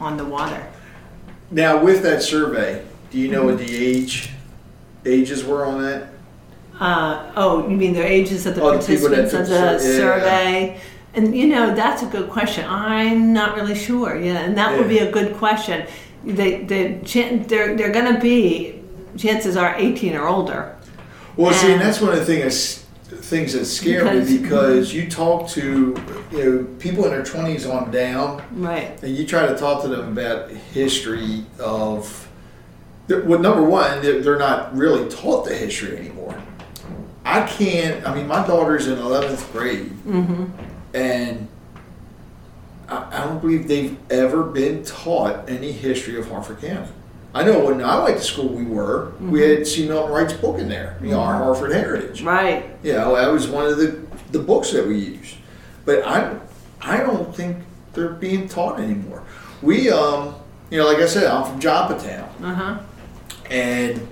on 0.00 0.16
the 0.16 0.24
water. 0.24 0.66
Now, 1.52 1.82
with 1.82 2.02
that 2.02 2.20
survey, 2.20 2.84
do 3.12 3.18
you 3.18 3.28
know 3.28 3.44
what 3.44 3.58
the 3.58 3.76
age 3.76 4.30
ages 5.04 5.44
were 5.44 5.64
on 5.64 5.80
that? 5.82 6.08
Uh, 6.80 7.30
oh, 7.36 7.68
you 7.68 7.76
mean 7.76 7.92
their 7.92 8.04
ages 8.04 8.44
of 8.44 8.56
the 8.56 8.62
Oh, 8.62 8.76
the 8.76 8.84
people 8.84 9.08
that 9.10 9.30
participants 9.30 9.32
of 9.32 9.48
the 9.48 9.78
sur- 9.78 9.88
yeah. 9.92 9.96
survey? 9.98 10.80
And 11.14 11.34
you 11.36 11.46
know, 11.46 11.72
that's 11.72 12.02
a 12.02 12.06
good 12.06 12.28
question. 12.28 12.64
I'm 12.68 13.32
not 13.32 13.54
really 13.54 13.76
sure. 13.76 14.18
Yeah, 14.20 14.38
and 14.40 14.58
that 14.58 14.76
would 14.76 14.88
be 14.88 14.98
a 14.98 15.10
good 15.12 15.36
question. 15.36 15.86
They, 16.24 16.64
they, 16.64 17.00
chan- 17.04 17.44
they're, 17.46 17.76
they're 17.76 17.92
going 17.92 18.12
to 18.12 18.20
be, 18.20 18.82
chances 19.16 19.56
are 19.56 19.76
18 19.76 20.16
or 20.16 20.26
older. 20.26 20.76
Well, 21.36 21.52
see, 21.54 21.70
And- 21.72 21.80
that's 21.80 22.00
one 22.00 22.12
of 22.12 22.18
the 22.18 22.24
things 22.26 22.84
things 23.20 23.52
that 23.54 23.64
scare 23.64 24.04
Because- 24.04 24.30
me 24.30 24.38
because 24.38 24.94
you 24.94 25.08
talk 25.10 25.48
to 25.50 25.96
you 26.32 26.38
know 26.38 26.66
people 26.78 27.04
in 27.04 27.10
their 27.10 27.24
twenties 27.24 27.66
on 27.66 27.90
down, 27.90 28.42
Right. 28.54 28.98
and 29.02 29.16
you 29.16 29.26
try 29.26 29.46
to 29.46 29.56
talk 29.56 29.82
to 29.82 29.88
them 29.88 30.12
about 30.12 30.50
history 30.50 31.44
of. 31.58 32.28
Well, 33.08 33.38
number 33.38 33.62
one, 33.62 34.02
they're 34.02 34.20
they're 34.20 34.38
not 34.38 34.76
really 34.76 35.08
taught 35.08 35.44
the 35.46 35.54
history 35.54 35.96
anymore. 35.96 36.34
I 37.24 37.42
can't. 37.42 38.06
I 38.06 38.14
mean, 38.14 38.26
my 38.26 38.46
daughter's 38.46 38.86
in 38.88 38.98
eleventh 38.98 39.50
grade, 39.52 39.90
mm-hmm. 40.06 40.44
and 40.94 41.48
I, 42.88 43.06
I 43.12 43.24
don't 43.26 43.40
believe 43.40 43.68
they've 43.68 43.96
ever 44.10 44.42
been 44.44 44.84
taught 44.84 45.48
any 45.48 45.72
history 45.72 46.18
of 46.18 46.28
Harford 46.28 46.60
County. 46.60 46.88
I 47.36 47.44
know 47.44 47.66
when 47.66 47.82
I 47.82 48.02
went 48.02 48.16
to 48.16 48.22
school, 48.24 48.48
we 48.48 48.64
were. 48.64 49.12
We 49.20 49.42
had 49.42 49.66
C. 49.66 49.86
Milton 49.86 50.10
Wright's 50.12 50.32
book 50.32 50.58
in 50.58 50.68
there, 50.70 50.96
you 51.02 51.10
know, 51.10 51.20
our 51.20 51.34
Harford 51.34 51.72
Heritage. 51.72 52.22
Right. 52.22 52.64
You 52.82 52.94
know, 52.94 53.14
that 53.14 53.28
was 53.30 53.46
one 53.46 53.66
of 53.66 53.76
the, 53.76 54.00
the 54.32 54.38
books 54.38 54.72
that 54.72 54.86
we 54.86 54.98
used. 54.98 55.34
But 55.84 56.02
I, 56.06 56.38
I 56.80 56.98
don't 56.98 57.34
think 57.36 57.58
they're 57.92 58.08
being 58.08 58.48
taught 58.48 58.80
anymore. 58.80 59.22
We, 59.60 59.90
um, 59.90 60.34
you 60.70 60.78
know, 60.78 60.86
like 60.86 60.98
I 60.98 61.06
said, 61.06 61.24
I'm 61.26 61.44
from 61.50 61.60
Joppatown, 61.60 62.28
Uh 62.42 62.54
huh. 62.54 62.78
and 63.50 64.08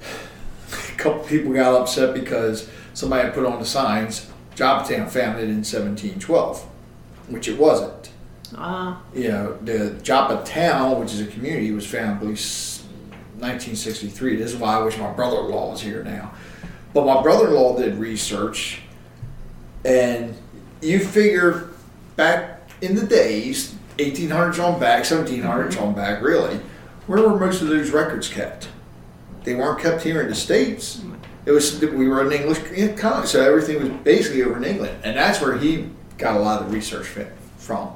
a 0.00 0.96
couple 0.98 1.20
people 1.24 1.52
got 1.54 1.80
upset 1.80 2.14
because 2.14 2.68
somebody 2.94 3.24
had 3.24 3.34
put 3.34 3.46
on 3.46 3.58
the 3.58 3.64
signs, 3.66 4.30
Joppatown 4.54 5.08
founded 5.08 5.44
in 5.48 5.64
1712, 5.64 6.62
which 7.28 7.48
it 7.48 7.58
wasn't. 7.58 7.97
Uh, 8.56 8.96
You 9.14 9.28
know, 9.28 9.56
the 9.62 9.98
Joppa 10.02 10.44
town, 10.44 11.00
which 11.00 11.12
is 11.12 11.20
a 11.20 11.26
community, 11.26 11.70
was 11.70 11.86
founded, 11.86 12.16
I 12.16 12.20
believe, 12.20 12.38
1963. 13.38 14.36
This 14.36 14.52
is 14.52 14.56
why 14.56 14.76
I 14.76 14.82
wish 14.82 14.98
my 14.98 15.12
brother-in-law 15.12 15.72
was 15.72 15.80
here 15.82 16.02
now. 16.02 16.32
But 16.94 17.06
my 17.06 17.22
brother-in-law 17.22 17.78
did 17.78 17.96
research, 17.96 18.80
and 19.84 20.34
you 20.80 20.98
figure 20.98 21.70
back 22.16 22.68
in 22.80 22.94
the 22.94 23.06
days, 23.06 23.74
1800s 23.98 24.58
on 24.58 24.80
back, 24.80 25.04
1700s 25.04 25.80
on 25.80 25.94
back, 25.94 26.22
really, 26.22 26.60
where 27.06 27.22
were 27.28 27.38
most 27.38 27.62
of 27.62 27.68
those 27.68 27.90
records 27.90 28.28
kept? 28.28 28.68
They 29.44 29.54
weren't 29.54 29.80
kept 29.80 30.02
here 30.02 30.20
in 30.22 30.28
the 30.28 30.34
states. 30.34 31.02
It 31.46 31.52
was 31.52 31.80
we 31.80 32.08
were 32.08 32.20
an 32.20 32.32
English 32.32 32.58
colony, 32.98 33.26
so 33.26 33.40
everything 33.40 33.80
was 33.80 33.88
basically 34.02 34.42
over 34.42 34.56
in 34.56 34.64
England, 34.64 34.98
and 35.04 35.16
that's 35.16 35.40
where 35.40 35.56
he 35.56 35.88
got 36.18 36.36
a 36.36 36.40
lot 36.40 36.60
of 36.60 36.68
the 36.68 36.74
research 36.74 37.06
from. 37.56 37.88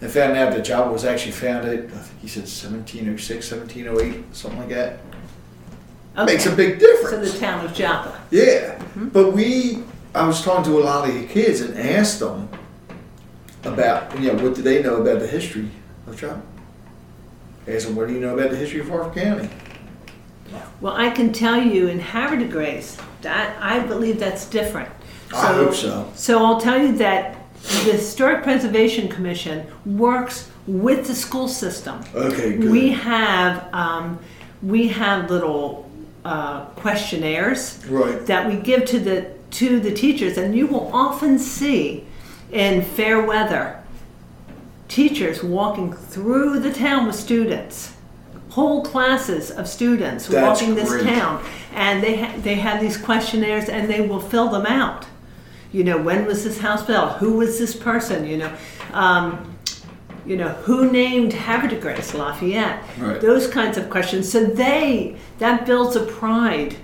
And 0.00 0.10
found 0.10 0.36
out 0.36 0.52
that 0.54 0.64
Joppa 0.64 0.90
was 0.90 1.04
actually 1.04 1.32
founded, 1.32 1.86
I 1.86 1.98
think 1.98 2.20
he 2.22 2.28
said 2.28 2.44
1706, 2.44 3.52
1708, 3.52 4.34
something 4.34 4.60
like 4.60 4.68
that. 4.70 5.00
okay. 6.16 6.32
Makes 6.32 6.46
a 6.46 6.56
big 6.56 6.78
difference. 6.78 7.10
So 7.10 7.32
the 7.32 7.38
town 7.38 7.64
of 7.64 7.74
Joppa. 7.74 8.18
Yeah, 8.30 8.78
mm-hmm. 8.78 9.08
but 9.08 9.32
we, 9.32 9.82
I 10.14 10.26
was 10.26 10.42
talking 10.42 10.64
to 10.64 10.78
a 10.78 10.82
lot 10.82 11.08
of 11.08 11.14
the 11.14 11.26
kids 11.26 11.60
and 11.60 11.78
asked 11.78 12.20
them 12.20 12.48
about, 13.64 14.18
you 14.18 14.32
know, 14.32 14.42
what 14.42 14.54
do 14.54 14.62
they 14.62 14.82
know 14.82 14.96
about 14.96 15.20
the 15.20 15.26
history 15.26 15.68
of 16.06 16.18
Joppa? 16.18 16.40
Asked 17.68 17.86
them, 17.86 17.96
what 17.96 18.08
do 18.08 18.14
you 18.14 18.20
know 18.20 18.34
about 18.34 18.50
the 18.50 18.56
history 18.56 18.80
of 18.80 18.88
Harford 18.88 19.22
County? 19.22 19.50
Well, 20.80 20.94
I 20.94 21.10
can 21.10 21.32
tell 21.32 21.60
you 21.60 21.88
in 21.88 21.98
de 21.98 22.48
Grace 22.48 22.96
that 23.22 23.56
I 23.62 23.80
believe 23.80 24.18
that's 24.18 24.46
different. 24.46 24.88
I 25.32 25.52
hope 25.52 25.74
so. 25.74 26.10
So 26.14 26.44
I'll 26.44 26.60
tell 26.60 26.80
you 26.80 26.96
that 26.96 27.36
the 27.62 27.92
Historic 27.92 28.42
Preservation 28.42 29.08
Commission 29.08 29.66
works 29.86 30.48
with 30.66 31.06
the 31.06 31.14
school 31.14 31.48
system. 31.48 32.00
Okay, 32.14 32.56
good. 32.56 32.70
We 32.70 32.90
have 32.92 33.72
um, 33.74 34.18
we 34.62 34.88
have 34.88 35.30
little 35.30 35.88
uh, 36.24 36.64
questionnaires 36.76 37.84
Right. 37.88 38.24
that 38.26 38.46
we 38.48 38.56
give 38.56 38.84
to 38.86 38.98
the 39.00 39.30
to 39.52 39.80
the 39.80 39.92
teachers, 39.92 40.38
and 40.38 40.54
you 40.56 40.66
will 40.66 40.90
often 40.94 41.38
see 41.38 42.04
in 42.52 42.82
fair 42.82 43.24
weather 43.24 43.76
teachers 44.88 45.42
walking 45.42 45.92
through 45.92 46.58
the 46.60 46.72
town 46.72 47.06
with 47.06 47.14
students, 47.16 47.94
whole 48.50 48.82
classes 48.84 49.50
of 49.50 49.68
students 49.68 50.26
That's 50.26 50.60
walking 50.60 50.74
this 50.74 50.88
great. 50.88 51.04
town, 51.04 51.44
and 51.74 52.02
they 52.02 52.16
ha- 52.22 52.34
they 52.42 52.56
have 52.56 52.80
these 52.80 52.96
questionnaires 52.96 53.68
and 53.68 53.88
they 53.88 54.00
will 54.00 54.20
fill 54.20 54.48
them 54.48 54.66
out. 54.66 55.06
You 55.72 55.84
know, 55.84 55.98
when 56.00 56.26
was 56.26 56.44
this 56.44 56.58
house 56.58 56.84
built? 56.84 57.12
Who 57.18 57.34
was 57.34 57.58
this 57.58 57.74
person? 57.76 58.26
You 58.26 58.38
know, 58.38 58.56
um, 58.92 59.56
you 60.26 60.36
know, 60.36 60.48
who 60.48 60.90
named 60.90 61.32
Havre 61.32 61.68
de 61.68 61.76
Grace 61.76 62.14
Lafayette? 62.14 62.82
Right. 62.98 63.20
Those 63.20 63.48
kinds 63.48 63.78
of 63.78 63.88
questions. 63.88 64.30
So 64.30 64.44
they 64.44 65.16
that 65.38 65.66
builds 65.66 65.96
a 65.96 66.04
pride, 66.04 66.76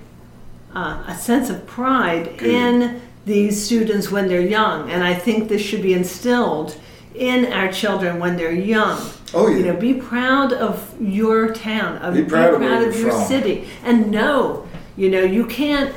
uh, 0.75 1.05
a 1.07 1.17
sense 1.17 1.51
of 1.51 1.67
pride 1.67 2.39
Good. 2.39 2.49
in 2.49 3.01
these 3.25 3.63
students 3.65 4.11
when 4.11 4.29
they're 4.29 4.41
young, 4.41 4.89
and 4.91 5.03
I 5.03 5.15
think 5.15 5.49
this 5.49 5.61
should 5.61 5.83
be 5.83 5.95
instilled 5.95 6.77
in 7.15 7.53
our 7.53 7.73
children 7.73 8.21
when 8.21 8.37
they're 8.37 8.53
young. 8.53 9.01
Oh, 9.35 9.49
yeah. 9.49 9.57
You 9.57 9.65
know, 9.65 9.77
be 9.77 9.95
proud 9.95 10.53
of 10.53 10.95
your 11.01 11.53
town, 11.53 11.97
of, 11.99 12.15
Be 12.15 12.25
proud 12.25 12.55
of 12.55 12.61
where 12.61 12.89
of 12.89 12.95
you're 12.95 13.07
your 13.07 13.11
from. 13.13 13.27
city, 13.27 13.69
and 13.83 14.11
know, 14.13 14.69
you 14.97 15.11
know, 15.11 15.23
you 15.23 15.45
can't. 15.47 15.93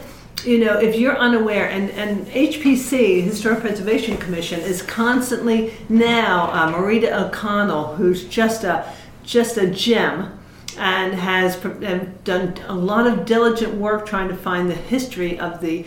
You 0.45 0.59
know, 0.59 0.79
if 0.79 0.95
you're 0.95 1.17
unaware, 1.17 1.69
and, 1.69 1.89
and 1.91 2.25
HPC, 2.27 3.23
Historic 3.23 3.59
Preservation 3.59 4.17
Commission, 4.17 4.59
is 4.61 4.81
constantly 4.81 5.73
now 5.89 6.49
uh, 6.51 6.71
Marita 6.71 7.11
O'Connell, 7.11 7.95
who's 7.95 8.25
just 8.25 8.63
a 8.63 8.93
just 9.23 9.57
a 9.57 9.67
gem, 9.67 10.39
and 10.77 11.13
has 11.13 11.63
and 11.63 12.23
done 12.23 12.55
a 12.67 12.73
lot 12.73 13.05
of 13.05 13.25
diligent 13.25 13.73
work 13.75 14.05
trying 14.05 14.29
to 14.29 14.35
find 14.35 14.69
the 14.69 14.75
history 14.75 15.37
of 15.39 15.61
the 15.61 15.85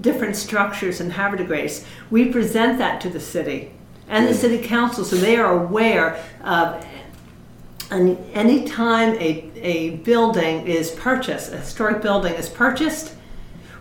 different 0.00 0.36
structures 0.36 1.00
in 1.00 1.10
Havre 1.10 1.38
de 1.38 1.44
Grace. 1.44 1.84
We 2.10 2.26
present 2.32 2.78
that 2.78 3.00
to 3.02 3.10
the 3.10 3.20
city 3.20 3.70
and 4.08 4.26
the 4.26 4.34
city 4.34 4.66
council, 4.66 5.04
so 5.04 5.16
they 5.16 5.36
are 5.36 5.64
aware 5.64 6.24
of 6.42 6.84
and 7.90 8.16
anytime 8.34 9.14
a, 9.14 9.50
a 9.56 9.90
building 9.96 10.66
is 10.66 10.92
purchased, 10.92 11.52
a 11.52 11.58
historic 11.58 12.00
building 12.02 12.34
is 12.34 12.48
purchased, 12.48 13.14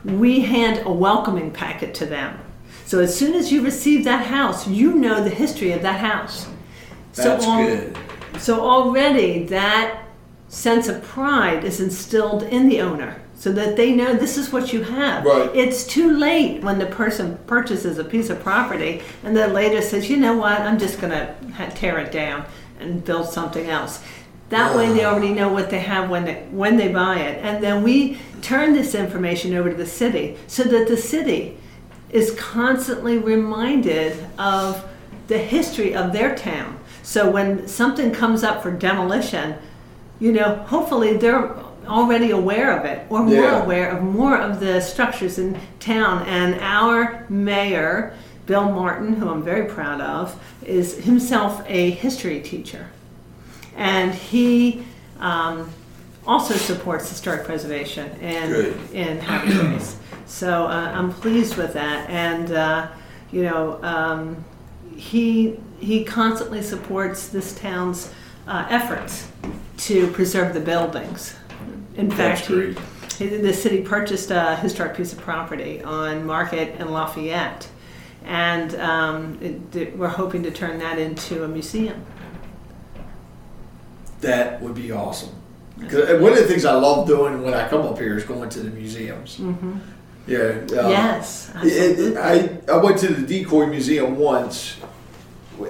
we 0.04 0.42
hand 0.42 0.86
a 0.86 0.92
welcoming 0.92 1.52
packet 1.52 1.94
to 1.96 2.06
them. 2.06 2.40
So 2.86 3.00
as 3.00 3.16
soon 3.16 3.36
as 3.36 3.52
you 3.52 3.64
receive 3.64 4.04
that 4.06 4.26
house, 4.28 4.68
you 4.68 4.94
know 4.94 5.24
the 5.24 5.30
history 5.30 5.72
of 5.72 5.82
that 5.82 6.00
house. 6.00 6.48
That's 7.14 7.46
al- 7.46 7.66
good. 7.66 7.98
So 8.40 8.62
already 8.62 9.44
that 9.46 10.04
sense 10.48 10.88
of 10.88 11.04
pride 11.04 11.64
is 11.64 11.80
instilled 11.80 12.44
in 12.44 12.68
the 12.68 12.82
owner 12.82 13.22
so 13.36 13.52
that 13.54 13.78
they 13.78 13.94
know 13.94 14.14
this 14.14 14.38
is 14.38 14.52
what 14.52 14.74
you 14.74 14.84
have. 14.84 15.24
Right. 15.24 15.50
It's 15.56 15.86
too 15.86 16.18
late 16.18 16.62
when 16.62 16.78
the 16.78 16.88
person 16.88 17.38
purchases 17.48 17.98
a 17.98 18.04
piece 18.04 18.30
of 18.30 18.42
property 18.42 19.02
and 19.24 19.36
then 19.36 19.54
later 19.54 19.82
says, 19.82 20.10
you 20.10 20.18
know 20.18 20.36
what, 20.36 20.60
I'm 20.60 20.78
just 20.78 21.00
going 21.00 21.12
to 21.12 21.72
tear 21.76 22.00
it 22.00 22.12
down 22.12 22.46
and 22.80 23.04
build 23.06 23.30
something 23.30 23.70
else. 23.70 24.04
That 24.50 24.76
way 24.76 24.92
they 24.92 25.06
already 25.06 25.32
know 25.32 25.50
what 25.50 25.70
they 25.70 25.80
have 25.80 26.10
when 26.10 26.26
they, 26.26 26.42
when 26.52 26.76
they 26.76 26.92
buy 26.92 27.20
it. 27.20 27.44
And 27.46 27.64
then 27.64 27.84
we 27.84 28.20
turn 28.41 28.73
this 28.73 28.95
information 28.95 29.54
over 29.54 29.69
to 29.69 29.75
the 29.75 29.86
city 29.86 30.38
so 30.47 30.63
that 30.63 30.88
the 30.88 30.97
city 30.97 31.58
is 32.10 32.32
constantly 32.39 33.17
reminded 33.17 34.25
of 34.38 34.84
the 35.28 35.38
history 35.38 35.95
of 35.95 36.12
their 36.12 36.36
town. 36.36 36.80
So 37.04 37.30
when 37.30 37.67
something 37.67 38.12
comes 38.12 38.43
up 38.43 38.62
for 38.63 38.71
demolition, 38.71 39.56
you 40.19 40.32
know, 40.32 40.56
hopefully 40.56 41.17
they're 41.17 41.56
already 41.88 42.32
aware 42.32 42.78
of 42.78 42.86
it 42.86 43.06
or 43.10 43.23
more 43.23 43.34
Yeah. 43.34 43.63
aware 43.63 43.89
of 43.89 44.04
more 44.04 44.38
of 44.38 44.60
the 44.60 44.80
structures 44.82 45.39
in 45.39 45.58
town. 45.80 46.23
And 46.28 46.60
our 46.62 47.25
mayor, 47.30 48.13
Bill 48.45 48.65
Martin, 48.71 49.13
who 49.15 49.30
I'm 49.30 49.43
very 49.43 49.65
proud 49.67 50.02
of, 50.02 50.36
is 50.65 50.97
himself 51.04 51.63
a 51.67 51.91
history 51.91 52.41
teacher. 52.41 52.88
And 53.75 54.13
he 54.13 54.84
um, 55.19 55.69
also 56.30 56.54
supports 56.54 57.10
historic 57.10 57.44
preservation 57.44 58.08
in, 58.22 58.50
Good. 58.52 58.92
in 58.94 59.18
Happy 59.18 59.52
Grace. 59.52 59.98
So 60.28 60.65
uh, 60.68 60.92
I'm 60.94 61.12
pleased 61.12 61.58
with 61.58 61.74
that. 61.74 62.08
And, 62.10 62.52
uh, 62.52 62.88
you 63.32 63.42
know, 63.44 63.84
um, 63.84 64.46
he, 64.96 65.58
he 65.80 66.04
constantly 66.04 66.62
supports 66.62 67.30
this 67.30 67.56
town's 67.58 68.12
uh, 68.48 68.68
efforts 68.70 69.28
to 69.78 70.08
preserve 70.12 70.54
the 70.54 70.60
buildings. 70.60 71.36
In 71.96 72.10
That's 72.10 72.42
fact, 72.42 72.52
he, 73.18 73.28
he- 73.30 73.38
the 73.38 73.54
city 73.54 73.82
purchased 73.82 74.30
a 74.30 74.56
historic 74.58 74.96
piece 74.96 75.12
of 75.13 75.20
property 75.20 75.82
on 75.84 76.26
Market 76.28 76.76
and 76.80 76.92
Lafayette, 76.92 77.68
and 78.24 78.76
um, 78.76 79.39
it, 79.42 79.76
it- 79.76 79.98
we're 79.98 80.08
hoping 80.08 80.44
to 80.44 80.52
turn 80.52 80.78
that 80.80 81.00
into 81.00 81.44
a 81.44 81.48
museum. 81.48 82.06
That 84.22 84.62
would 84.62 84.76
be 84.76 84.92
awesome. 84.92 85.34
'Cause 85.88 86.20
one 86.22 86.32
of 86.34 86.38
the 86.39 86.46
things 86.48 86.65
I 86.65 86.74
love 86.74 87.08
doing 87.08 87.44
when 87.44 87.54
I 87.54 87.68
come 87.68 87.82
up 87.82 87.98
here 87.98 88.18
is 88.18 88.24
going 88.24 88.50
to 88.50 88.60
the 88.60 88.70
museums. 88.70 89.38
Mm-hmm. 89.38 89.78
Yeah. 90.28 90.38
uh, 90.80 90.89
yes, 90.89 91.52
It, 91.63 92.15
I, 92.18 92.60
I 92.72 92.78
went 92.78 92.98
to 93.00 93.08
the 93.13 93.26
decoy 93.26 93.65
museum 93.65 94.18
once 94.18 94.76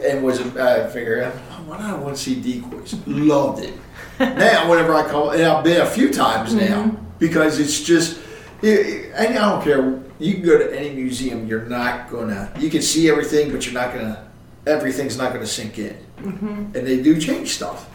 and 0.06 0.24
was 0.24 0.40
I 0.58 0.88
figured 0.88 1.32
why 1.66 1.78
do 1.78 1.84
I 1.84 1.94
want 1.94 2.16
to 2.18 2.22
see 2.22 2.36
decoys? 2.36 2.96
Loved 3.08 3.64
it. 3.64 3.74
now 4.20 4.70
whenever 4.70 4.94
I 4.94 5.04
come 5.08 5.30
and 5.30 5.44
I've 5.44 5.64
been 5.64 5.82
a 5.82 5.86
few 5.86 6.12
times 6.12 6.54
now 6.54 6.92
because 7.20 7.60
it's 7.60 7.82
just 7.84 8.20
it, 8.62 9.12
and 9.16 9.38
I 9.38 9.50
don't 9.50 9.64
care. 9.64 10.00
You 10.20 10.34
can 10.34 10.44
go 10.44 10.58
to 10.58 10.78
any 10.78 10.90
museum. 10.94 11.48
You're 11.48 11.66
not 11.66 12.10
gonna. 12.10 12.52
You 12.60 12.70
can 12.70 12.82
see 12.82 13.10
everything, 13.10 13.52
but 13.54 13.66
you're 13.66 13.74
not 13.74 13.94
gonna. 13.94 14.28
Everything's 14.68 15.18
not 15.18 15.32
gonna 15.32 15.48
sink 15.48 15.80
in. 15.80 15.96
And 16.22 16.74
they 16.74 17.02
do 17.02 17.18
change 17.22 17.56
stuff. 17.56 17.88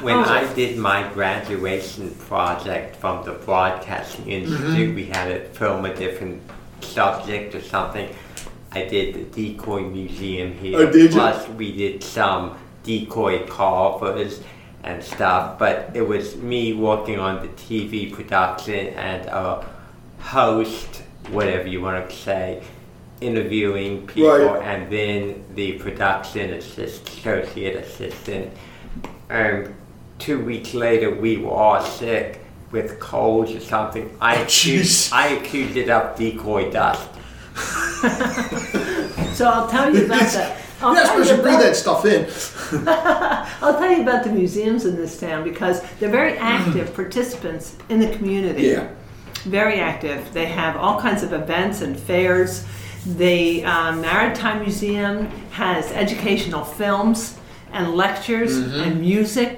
When 0.00 0.16
Oh. 0.16 0.22
I 0.24 0.52
did 0.54 0.78
my 0.78 1.08
graduation 1.12 2.10
project 2.28 2.96
from 2.96 3.24
the 3.24 3.32
Broadcasting 3.32 4.28
Institute, 4.30 4.88
mm-hmm. 4.88 4.94
we 4.94 5.04
had 5.06 5.26
to 5.28 5.40
film 5.58 5.84
a 5.84 5.94
different 5.94 6.42
subject 6.80 7.54
or 7.54 7.60
something. 7.62 8.08
I 8.72 8.84
did 8.84 9.14
the 9.14 9.24
decoy 9.24 9.82
museum 9.82 10.52
here. 10.54 10.78
Oh, 10.78 10.90
did 10.90 11.12
you? 11.12 11.18
Plus, 11.20 11.48
we 11.50 11.76
did 11.76 12.02
some 12.02 12.56
decoy 12.82 13.46
carvers 13.46 14.40
and 14.82 15.02
stuff. 15.02 15.58
But 15.58 15.90
it 15.94 16.02
was 16.02 16.36
me 16.36 16.72
working 16.74 17.18
on 17.18 17.40
the 17.42 17.48
TV 17.48 18.12
production 18.12 18.88
and 18.94 19.26
a 19.28 19.64
host, 20.20 21.02
whatever 21.30 21.66
you 21.68 21.80
want 21.80 22.08
to 22.10 22.14
say, 22.16 22.62
interviewing 23.20 24.06
people, 24.06 24.30
Right. 24.30 24.62
and 24.62 24.90
then 24.92 25.44
the 25.54 25.72
production 25.78 26.52
assist, 26.54 27.08
associate 27.08 27.76
assistant. 27.76 28.52
And 29.28 29.74
two 30.18 30.44
weeks 30.44 30.74
later, 30.74 31.10
we 31.10 31.36
were 31.38 31.50
all 31.50 31.80
sick 31.82 32.40
with 32.70 32.98
colds 33.00 33.52
or 33.52 33.60
something. 33.60 34.16
I 34.20 34.36
Oh, 34.38 34.42
accused. 34.42 35.12
I 35.12 35.28
accused 35.28 35.76
it 35.76 35.88
of 35.88 36.16
decoy 36.16 36.70
dust. 36.70 37.08
so 39.34 39.48
I'll 39.48 39.68
tell 39.68 39.94
you 39.94 40.06
about 40.06 40.20
that. 40.32 40.60
I'll 40.82 40.92
You're 40.94 41.04
not 41.04 41.06
supposed 41.06 41.30
to 41.30 41.42
breathe 41.42 41.60
that 41.60 41.76
stuff 41.76 42.04
in. 42.04 42.26
I'll 43.62 43.78
tell 43.78 43.90
you 43.90 44.02
about 44.02 44.24
the 44.24 44.30
museums 44.30 44.84
in 44.84 44.96
this 44.96 45.18
town 45.18 45.44
because 45.44 45.82
they're 45.98 46.10
very 46.10 46.36
active 46.36 46.94
participants 46.94 47.76
in 47.88 48.00
the 48.00 48.14
community. 48.16 48.62
Yeah. 48.64 48.88
Very 49.44 49.78
active. 49.78 50.32
They 50.32 50.46
have 50.46 50.76
all 50.76 51.00
kinds 51.00 51.22
of 51.22 51.32
events 51.32 51.80
and 51.80 51.98
fairs. 51.98 52.66
The 53.06 53.64
um, 53.64 54.00
Maritime 54.00 54.60
Museum 54.62 55.26
has 55.52 55.92
educational 55.92 56.64
films 56.64 57.38
and 57.74 57.94
lectures 57.94 58.52
Mm-hmm. 58.56 58.80
and 58.80 59.00
music. 59.00 59.54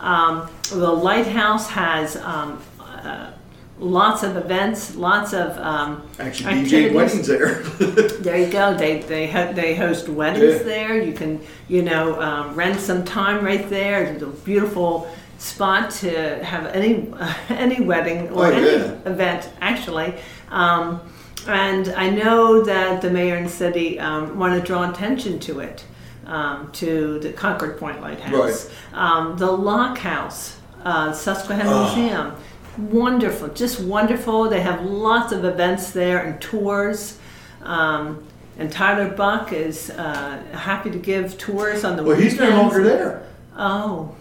Um, 0.00 0.48
the 0.70 0.92
Lighthouse 0.92 1.68
has 1.70 2.16
um, 2.16 2.60
uh, 2.78 3.30
lots 3.78 4.22
of 4.22 4.36
events, 4.36 4.94
lots 4.94 5.32
of 5.32 5.56
um, 5.58 6.02
Actually, 6.18 6.54
DJ 6.64 6.92
weddings 6.94 7.26
there. 7.26 7.62
There 8.26 8.36
you 8.44 8.50
go. 8.52 8.74
They 8.76 9.00
they 9.00 9.26
ho- 9.34 9.52
they 9.52 9.74
host 9.74 10.08
weddings 10.08 10.58
Yeah. 10.58 10.62
there. 10.74 11.02
You 11.02 11.14
can 11.14 11.40
you 11.68 11.82
know 11.82 12.20
um, 12.20 12.54
rent 12.54 12.78
some 12.80 13.04
time 13.04 13.38
right 13.44 13.66
there. 13.70 14.04
It's 14.04 14.22
a 14.22 14.26
beautiful 14.44 15.08
spot 15.38 15.90
to 16.02 16.10
have 16.44 16.66
any 16.80 16.92
any 17.48 17.80
wedding 17.90 18.28
or 18.30 18.46
Oh, 18.46 18.50
any 18.50 18.66
yeah. 18.66 19.12
event 19.12 19.42
actually. 19.60 20.10
Um, 20.50 21.00
and 21.48 21.88
I 22.04 22.10
know 22.10 22.62
that 22.64 23.00
the 23.02 23.10
mayor 23.10 23.36
and 23.36 23.48
city 23.50 23.98
um, 24.00 24.38
want 24.38 24.52
to 24.58 24.66
draw 24.66 24.90
attention 24.90 25.38
to 25.48 25.60
it, 25.60 25.84
um, 26.26 26.70
to 26.72 27.18
the 27.20 27.32
Concord 27.32 27.78
Point 27.78 28.00
Lighthouse, 28.00 28.70
um, 28.92 29.36
the 29.38 29.50
Lock 29.50 29.98
House, 29.98 30.56
uh, 30.84 31.12
Susquehanna 31.12 31.70
Oh. 31.72 31.94
Museum. 31.96 32.32
Wonderful, 32.78 33.48
just 33.48 33.80
wonderful. 33.80 34.48
They 34.50 34.60
have 34.60 34.84
lots 34.84 35.32
of 35.32 35.44
events 35.44 35.92
there 35.92 36.18
and 36.18 36.40
tours. 36.40 37.18
Um, 37.62 38.22
and 38.58 38.70
Tyler 38.70 39.08
Buck 39.08 39.52
is 39.52 39.90
uh, 39.90 40.42
happy 40.52 40.90
to 40.90 40.98
give 40.98 41.38
tours 41.38 41.84
on 41.84 41.96
the 41.96 42.02
well, 42.02 42.16
he's 42.16 42.38
no 42.38 42.50
longer 42.50 42.82
there. 42.82 43.26
Oh, 43.56 44.14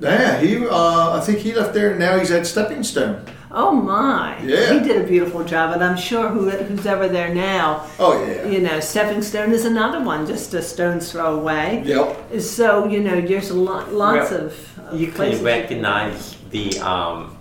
Yeah, 0.00 0.38
he. 0.40 0.66
Uh, 0.66 1.16
I 1.16 1.20
think 1.20 1.38
he 1.38 1.54
left 1.54 1.72
there. 1.74 1.90
and 1.90 1.98
Now 1.98 2.18
he's 2.18 2.30
at 2.30 2.46
Stepping 2.46 2.82
Stone. 2.82 3.24
Oh 3.54 3.72
my! 3.72 4.40
Yeah. 4.42 4.72
he 4.72 4.80
did 4.80 5.02
a 5.04 5.06
beautiful 5.06 5.44
job, 5.44 5.72
and 5.74 5.82
I'm 5.84 5.96
sure 5.96 6.28
who, 6.28 6.50
who's 6.50 6.86
ever 6.86 7.08
there 7.08 7.34
now. 7.34 7.86
Oh 7.98 8.22
yeah. 8.24 8.46
You 8.46 8.60
know, 8.60 8.80
Stepping 8.80 9.22
Stone 9.22 9.52
is 9.52 9.64
another 9.64 10.02
one, 10.02 10.26
just 10.26 10.52
a 10.54 10.62
stone's 10.62 11.12
throw 11.12 11.38
away. 11.38 11.82
Yep. 11.84 12.40
So 12.40 12.86
you 12.86 13.00
know, 13.02 13.20
there's 13.20 13.50
a 13.50 13.54
lot, 13.54 13.92
lots 13.92 14.30
Well, 14.30 14.46
of, 14.46 14.78
of 14.88 15.00
You 15.00 15.08
can 15.12 15.42
recognize 15.44 16.36
the 16.50 16.78
um, 16.80 17.36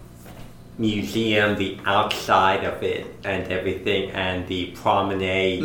museum, 0.78 1.56
the 1.58 1.78
outside 1.86 2.64
of 2.64 2.82
it, 2.84 3.08
and 3.24 3.52
everything, 3.52 4.10
and 4.12 4.48
the 4.48 4.68
promenade 4.82 5.64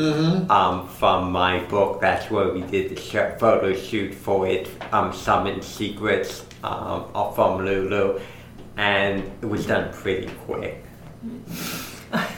um, 0.50 0.88
from 0.88 1.32
my 1.32 1.60
book. 1.64 2.00
That's 2.00 2.30
where 2.30 2.52
we 2.52 2.60
did 2.62 2.90
the 2.94 3.00
sh- 3.00 3.38
photo 3.38 3.74
shoot 3.74 4.14
for 4.14 4.46
it, 4.46 4.68
um, 4.92 5.12
Summit 5.12 5.62
Secrets 5.64 6.44
um, 6.64 7.04
from 7.34 7.64
Lulu, 7.64 8.20
and 8.76 9.22
it 9.42 9.46
was 9.46 9.66
done 9.66 9.92
pretty 9.92 10.28
quick. 10.44 10.82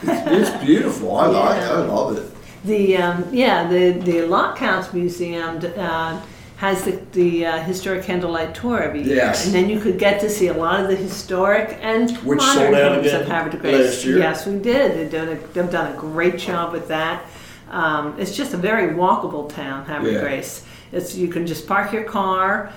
It's 0.02 0.64
beautiful. 0.64 1.16
I 1.16 1.26
like. 1.26 1.60
Yeah. 1.60 1.72
I 1.72 1.78
love 1.80 2.16
it. 2.16 2.32
The 2.64 2.96
um, 2.96 3.24
yeah, 3.32 3.68
the 3.68 3.92
the 3.92 4.22
Lockhouse 4.26 4.92
Museum 4.92 5.60
uh, 5.76 6.20
has 6.56 6.84
the 6.84 6.92
the 7.12 7.46
uh, 7.46 7.58
historic 7.62 8.02
candlelight 8.04 8.54
tour 8.54 8.82
every 8.82 9.02
year, 9.02 9.16
Yes. 9.16 9.46
and 9.46 9.54
then 9.54 9.68
you 9.68 9.78
could 9.80 9.98
get 9.98 10.20
to 10.20 10.30
see 10.30 10.48
a 10.48 10.54
lot 10.54 10.80
of 10.80 10.88
the 10.88 10.96
historic 10.96 11.78
and 11.82 12.10
Which 12.18 12.38
modern 12.38 12.54
sold 12.64 12.74
out 12.74 12.92
homes 12.94 13.06
again 13.06 13.20
of 13.22 13.28
Havre 13.28 13.50
de 13.52 13.56
Grace. 13.58 13.86
last 13.94 14.04
year. 14.04 14.18
Yes, 14.18 14.46
we 14.46 14.58
did. 14.58 14.92
They've 14.96 15.10
done 15.12 15.28
a, 15.28 15.34
they've 15.52 15.70
done 15.70 15.92
a 15.92 15.96
great 15.96 16.38
job 16.38 16.72
with 16.72 16.88
that. 16.88 17.24
Um, 17.70 18.18
it's 18.18 18.34
just 18.36 18.54
a 18.54 18.56
very 18.56 18.94
walkable 18.94 19.48
town, 19.48 19.84
Havre 19.84 20.08
de 20.08 20.12
Yeah. 20.14 20.20
Grace. 20.22 20.64
It's 20.90 21.14
you 21.14 21.28
can 21.28 21.46
just 21.46 21.66
park 21.66 21.92
your 21.92 22.04
car, 22.04 22.72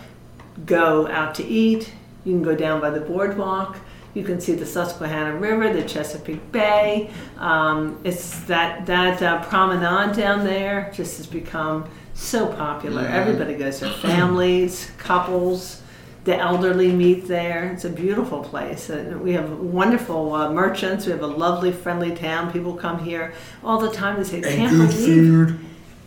go 0.65 1.07
out 1.07 1.33
to 1.35 1.43
eat. 1.45 1.91
You 2.23 2.33
can 2.33 2.43
go 2.43 2.55
down 2.55 2.81
by 2.81 2.89
the 2.89 3.01
boardwalk. 3.01 3.77
You 4.13 4.23
can 4.23 4.41
see 4.41 4.53
the 4.53 4.65
Susquehanna 4.65 5.37
River, 5.37 5.71
the 5.71 5.83
Chesapeake 5.83 6.51
Bay. 6.51 7.09
Um, 7.37 7.97
it's 8.03 8.41
that 8.41 8.85
that 8.85 9.21
uh, 9.21 9.41
promenade 9.43 10.15
down 10.15 10.43
there 10.43 10.91
just 10.93 11.17
has 11.17 11.27
become 11.27 11.89
so 12.13 12.47
popular. 12.47 13.03
Everybody 13.03 13.55
goes 13.55 13.79
there, 13.79 13.89
families, 13.89 14.91
couples, 14.97 15.81
the 16.25 16.35
elderly 16.35 16.91
meet 16.91 17.27
there. 17.27 17.71
It's 17.71 17.85
a 17.85 17.89
beautiful 17.89 18.43
place. 18.43 18.89
And 18.89 19.21
we 19.21 19.31
have 19.31 19.49
wonderful 19.59 20.33
uh, 20.33 20.51
merchants. 20.51 21.05
We 21.05 21.13
have 21.13 21.23
a 21.23 21.27
lovely, 21.27 21.71
friendly 21.71 22.13
town. 22.13 22.51
People 22.51 22.73
come 22.75 23.03
here 23.03 23.33
all 23.63 23.79
the 23.79 23.91
time 23.91 24.17
They 24.17 24.23
say, 24.25 24.37
And 24.37 24.45
"Can't 24.45 24.77
believe." 24.77 25.05
food. 25.05 25.59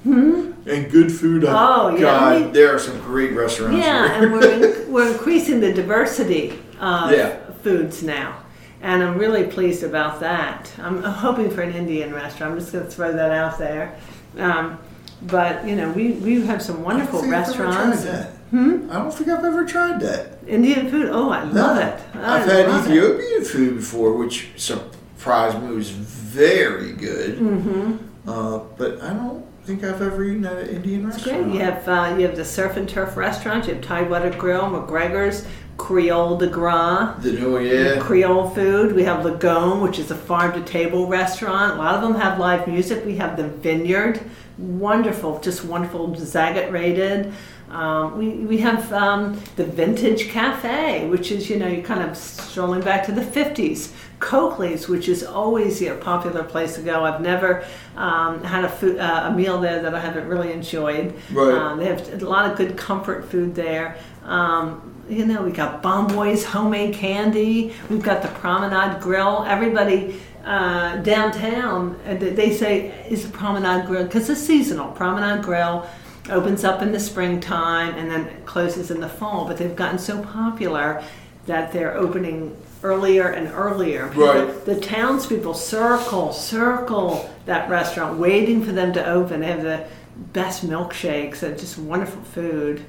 And 0.05 0.91
good 0.91 1.11
food. 1.13 1.45
Oh, 1.47 1.95
yeah, 1.95 2.01
God, 2.01 2.47
we- 2.47 2.51
there 2.53 2.75
are 2.75 2.79
some 2.79 2.99
great 3.01 3.33
restaurants. 3.33 3.79
Yeah, 3.79 4.13
and 4.21 4.33
we're, 4.33 4.51
in, 4.85 4.93
we're 4.93 5.13
increasing 5.13 5.61
the 5.61 5.73
diversity 5.73 6.59
of 6.81 7.11
Yeah. 7.13 7.37
foods 7.63 8.03
now. 8.03 8.39
And 8.83 9.03
I'm 9.03 9.17
really 9.19 9.45
pleased 9.45 9.83
about 9.83 10.21
that. 10.21 10.71
I'm 10.79 11.03
hoping 11.03 11.51
for 11.51 11.63
an 11.63 11.73
Indian 11.75 12.13
restaurant. 12.13 12.53
I'm 12.53 12.59
just 12.59 12.73
going 12.73 12.85
to 12.85 12.91
throw 12.91 13.13
that 13.13 13.31
out 13.31 13.59
there. 13.59 13.97
Um, 14.39 14.79
but, 15.23 15.67
you 15.67 15.75
know, 15.75 15.91
we, 15.93 16.13
we 16.13 16.45
have 16.47 16.61
some 16.61 16.83
wonderful 16.83 17.23
don't 17.23 17.33
I've 17.33 17.49
ever 17.55 17.65
restaurants. 17.67 18.05
Hmm? 18.51 18.89
I 18.91 18.97
don't 18.99 19.13
think 19.13 19.31
I've 19.31 19.45
ever 19.45 19.65
tried 19.65 20.01
that. 20.01 20.39
Indian 20.47 20.91
food, 20.91 21.09
oh, 21.11 21.31
I 21.31 21.45
love 21.45 21.79
it. 21.79 21.99
I 22.15 22.41
I've 22.43 22.47
had 22.49 22.69
love 22.69 22.87
it. 22.87 22.91
Ethiopian 22.93 23.45
food 23.45 23.77
before, 23.77 24.13
which 24.13 24.51
surprised 24.57 25.63
me 25.63 25.75
was 25.75 25.89
very 25.91 26.93
good. 26.93 27.39
Mm-hmm. 27.39 28.29
Uh, 28.29 28.59
but 28.77 29.01
I 29.03 29.15
don't 29.15 29.45
think 29.65 29.83
I've 29.83 30.03
ever 30.03 30.23
eaten 30.25 30.45
at 30.45 30.59
an 30.59 30.69
Indian 30.69 31.03
Great. 31.03 31.15
restaurant. 31.15 31.55
You 31.55 31.61
have 31.61 31.89
uh, 31.89 32.15
you 32.19 32.27
have 32.27 32.37
the 32.37 32.45
Surf 32.45 32.77
and 32.77 32.89
Turf 32.89 33.17
restaurant. 33.17 33.67
You 33.67 33.75
have 33.75 33.83
Tidewater 33.83 34.31
Grill, 34.31 34.63
McGregor's, 34.63 35.47
Creole 35.79 36.37
de 36.37 36.47
Gras. 36.47 37.15
The 37.21 37.33
new 37.33 37.59
yeah. 37.59 37.99
Creole 37.99 38.51
food. 38.51 38.95
We 38.95 39.05
have 39.05 39.25
Lagone, 39.25 39.83
which 39.83 39.99
is 39.99 40.11
a 40.11 40.17
farm 40.17 40.53
to 40.53 40.63
table 40.63 41.07
restaurant. 41.09 41.75
A 41.75 41.77
lot 41.77 41.95
of 41.95 42.03
them 42.03 42.15
have 42.21 42.39
live 42.39 42.69
music. 42.69 43.05
We 43.07 43.17
have 43.17 43.37
the 43.37 43.49
Vineyard, 43.49 44.21
wonderful, 44.59 45.41
just 45.41 45.65
wonderful, 45.65 46.11
Zagat 46.11 46.71
rated. 46.71 47.33
Um, 47.75 48.17
we, 48.17 48.29
we 48.29 48.59
have 48.59 48.93
um, 48.93 49.41
the 49.57 49.65
Vintage 49.65 50.29
Cafe, 50.29 51.09
which 51.09 51.33
is, 51.33 51.51
you 51.51 51.59
know, 51.59 51.67
you're 51.67 51.83
kind 51.83 52.09
of 52.09 52.17
strolling 52.17 52.83
back 52.83 53.05
to 53.07 53.13
the 53.13 53.21
50s. 53.21 53.93
Coakley's, 54.21 54.89
which 54.89 55.09
is 55.09 55.25
always 55.25 55.83
a 55.83 55.97
popular 55.97 56.45
place 56.45 56.77
to 56.77 56.83
go. 56.83 57.05
I've 57.05 57.21
never 57.21 57.67
um, 57.97 58.43
had 58.45 58.65
a, 58.65 58.69
food, 58.69 58.99
uh, 58.99 59.29
a 59.31 59.35
meal 59.35 59.61
there 59.61 59.83
that 59.83 59.93
I 59.93 59.99
haven't 59.99 60.29
really 60.29 60.53
enjoyed. 60.53 61.15
Right. 61.33 61.53
Um, 61.53 61.79
they 61.79 61.87
have 61.87 62.23
a 62.23 62.29
lot 62.29 62.49
of 62.49 62.57
good 62.57 62.77
comfort 62.77 63.29
food 63.29 63.57
there. 63.57 63.99
Um, 64.23 64.95
you 65.09 65.27
know, 65.27 65.43
we 65.43 65.51
got 65.51 65.83
Bomboy's 65.83 66.45
homemade 66.45 66.95
candy. 66.95 67.75
We've 67.91 68.03
got 68.03 68.23
the 68.23 68.29
Promenade 68.29 69.03
Grill. 69.03 69.45
Everybody 69.47 70.21
uh, 70.45 70.99
downtown, 70.99 72.01
uh, 72.07 72.15
they 72.15 72.31
they 72.31 72.57
say 72.57 73.05
is 73.09 73.25
a 73.25 73.29
Promenade 73.29 73.87
Grill 73.87 74.05
because 74.05 74.31
it's 74.31 74.41
seasonal. 74.41 74.93
Promenade 74.93 75.43
Grill 75.43 75.87
opens 76.31 76.65
up 76.65 76.83
in 76.83 76.93
the 76.93 77.01
springtime 77.01 77.95
and 77.97 78.11
then 78.11 78.29
closes 78.45 78.91
in 78.91 79.01
the 79.01 79.09
fall. 79.09 79.47
But 79.47 79.59
they've 79.59 79.77
gotten 79.77 79.99
so 79.99 80.23
popular 80.23 81.03
that 81.47 81.73
they're 81.73 81.95
opening 81.97 82.57
earlier 82.83 83.29
and 83.29 83.49
earlier. 83.53 84.09
People- 84.09 84.27
Right. 84.27 84.65
The 84.65 84.77
townspeople 84.81 85.55
circle, 85.55 86.33
circle 86.33 87.31
that 87.47 87.69
restaurant, 87.69 88.19
waiting 88.19 88.63
for 88.65 88.73
them 88.73 88.93
to 88.95 89.07
open. 89.07 89.41
They 89.41 89.47
have 89.49 89.63
the 89.63 89.85
best 90.33 90.67
milkshakes 90.67 91.43
and 91.43 91.59
just 91.59 91.79
wonderful 91.79 92.23
food. 92.23 92.85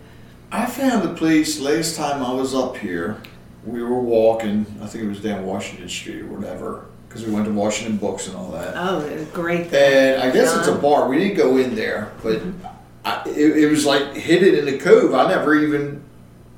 I 0.51 0.65
found 0.67 1.03
a 1.03 1.13
place 1.13 1.59
last 1.59 1.95
time 1.97 2.23
I 2.23 2.31
was 2.33 2.53
up 2.53 2.77
here. 2.77 3.17
We 3.65 3.81
were 3.83 3.99
walking. 3.99 4.65
I 4.81 4.85
think 4.85 5.03
it 5.05 5.07
was 5.07 5.19
down 5.21 5.45
Washington 5.45 5.89
Street 5.89 6.21
or 6.21 6.27
whatever, 6.27 6.85
because 7.09 7.25
we 7.25 7.33
went 7.33 7.45
to 7.45 7.51
Washington 7.51 7.97
Books 7.97 8.27
and 8.27 8.37
all 8.37 8.51
that. 8.51 8.73
Oh, 8.75 9.25
great. 9.33 9.73
And 9.73 10.21
I 10.21 10.29
guess 10.29 10.55
it's 10.55 10.67
a 10.67 10.75
bar. 10.75 11.09
We 11.09 11.17
didn't 11.17 11.37
go 11.37 11.57
in 11.57 11.73
there, 11.75 12.11
but 12.21 12.37
mm-hmm. 12.37 12.67
I, 13.05 13.21
it, 13.29 13.57
it 13.57 13.69
was 13.69 13.85
like 13.85 14.13
hidden 14.15 14.55
in 14.55 14.65
the 14.65 14.77
cove. 14.77 15.13
I 15.13 15.27
never 15.29 15.55
even 15.55 16.03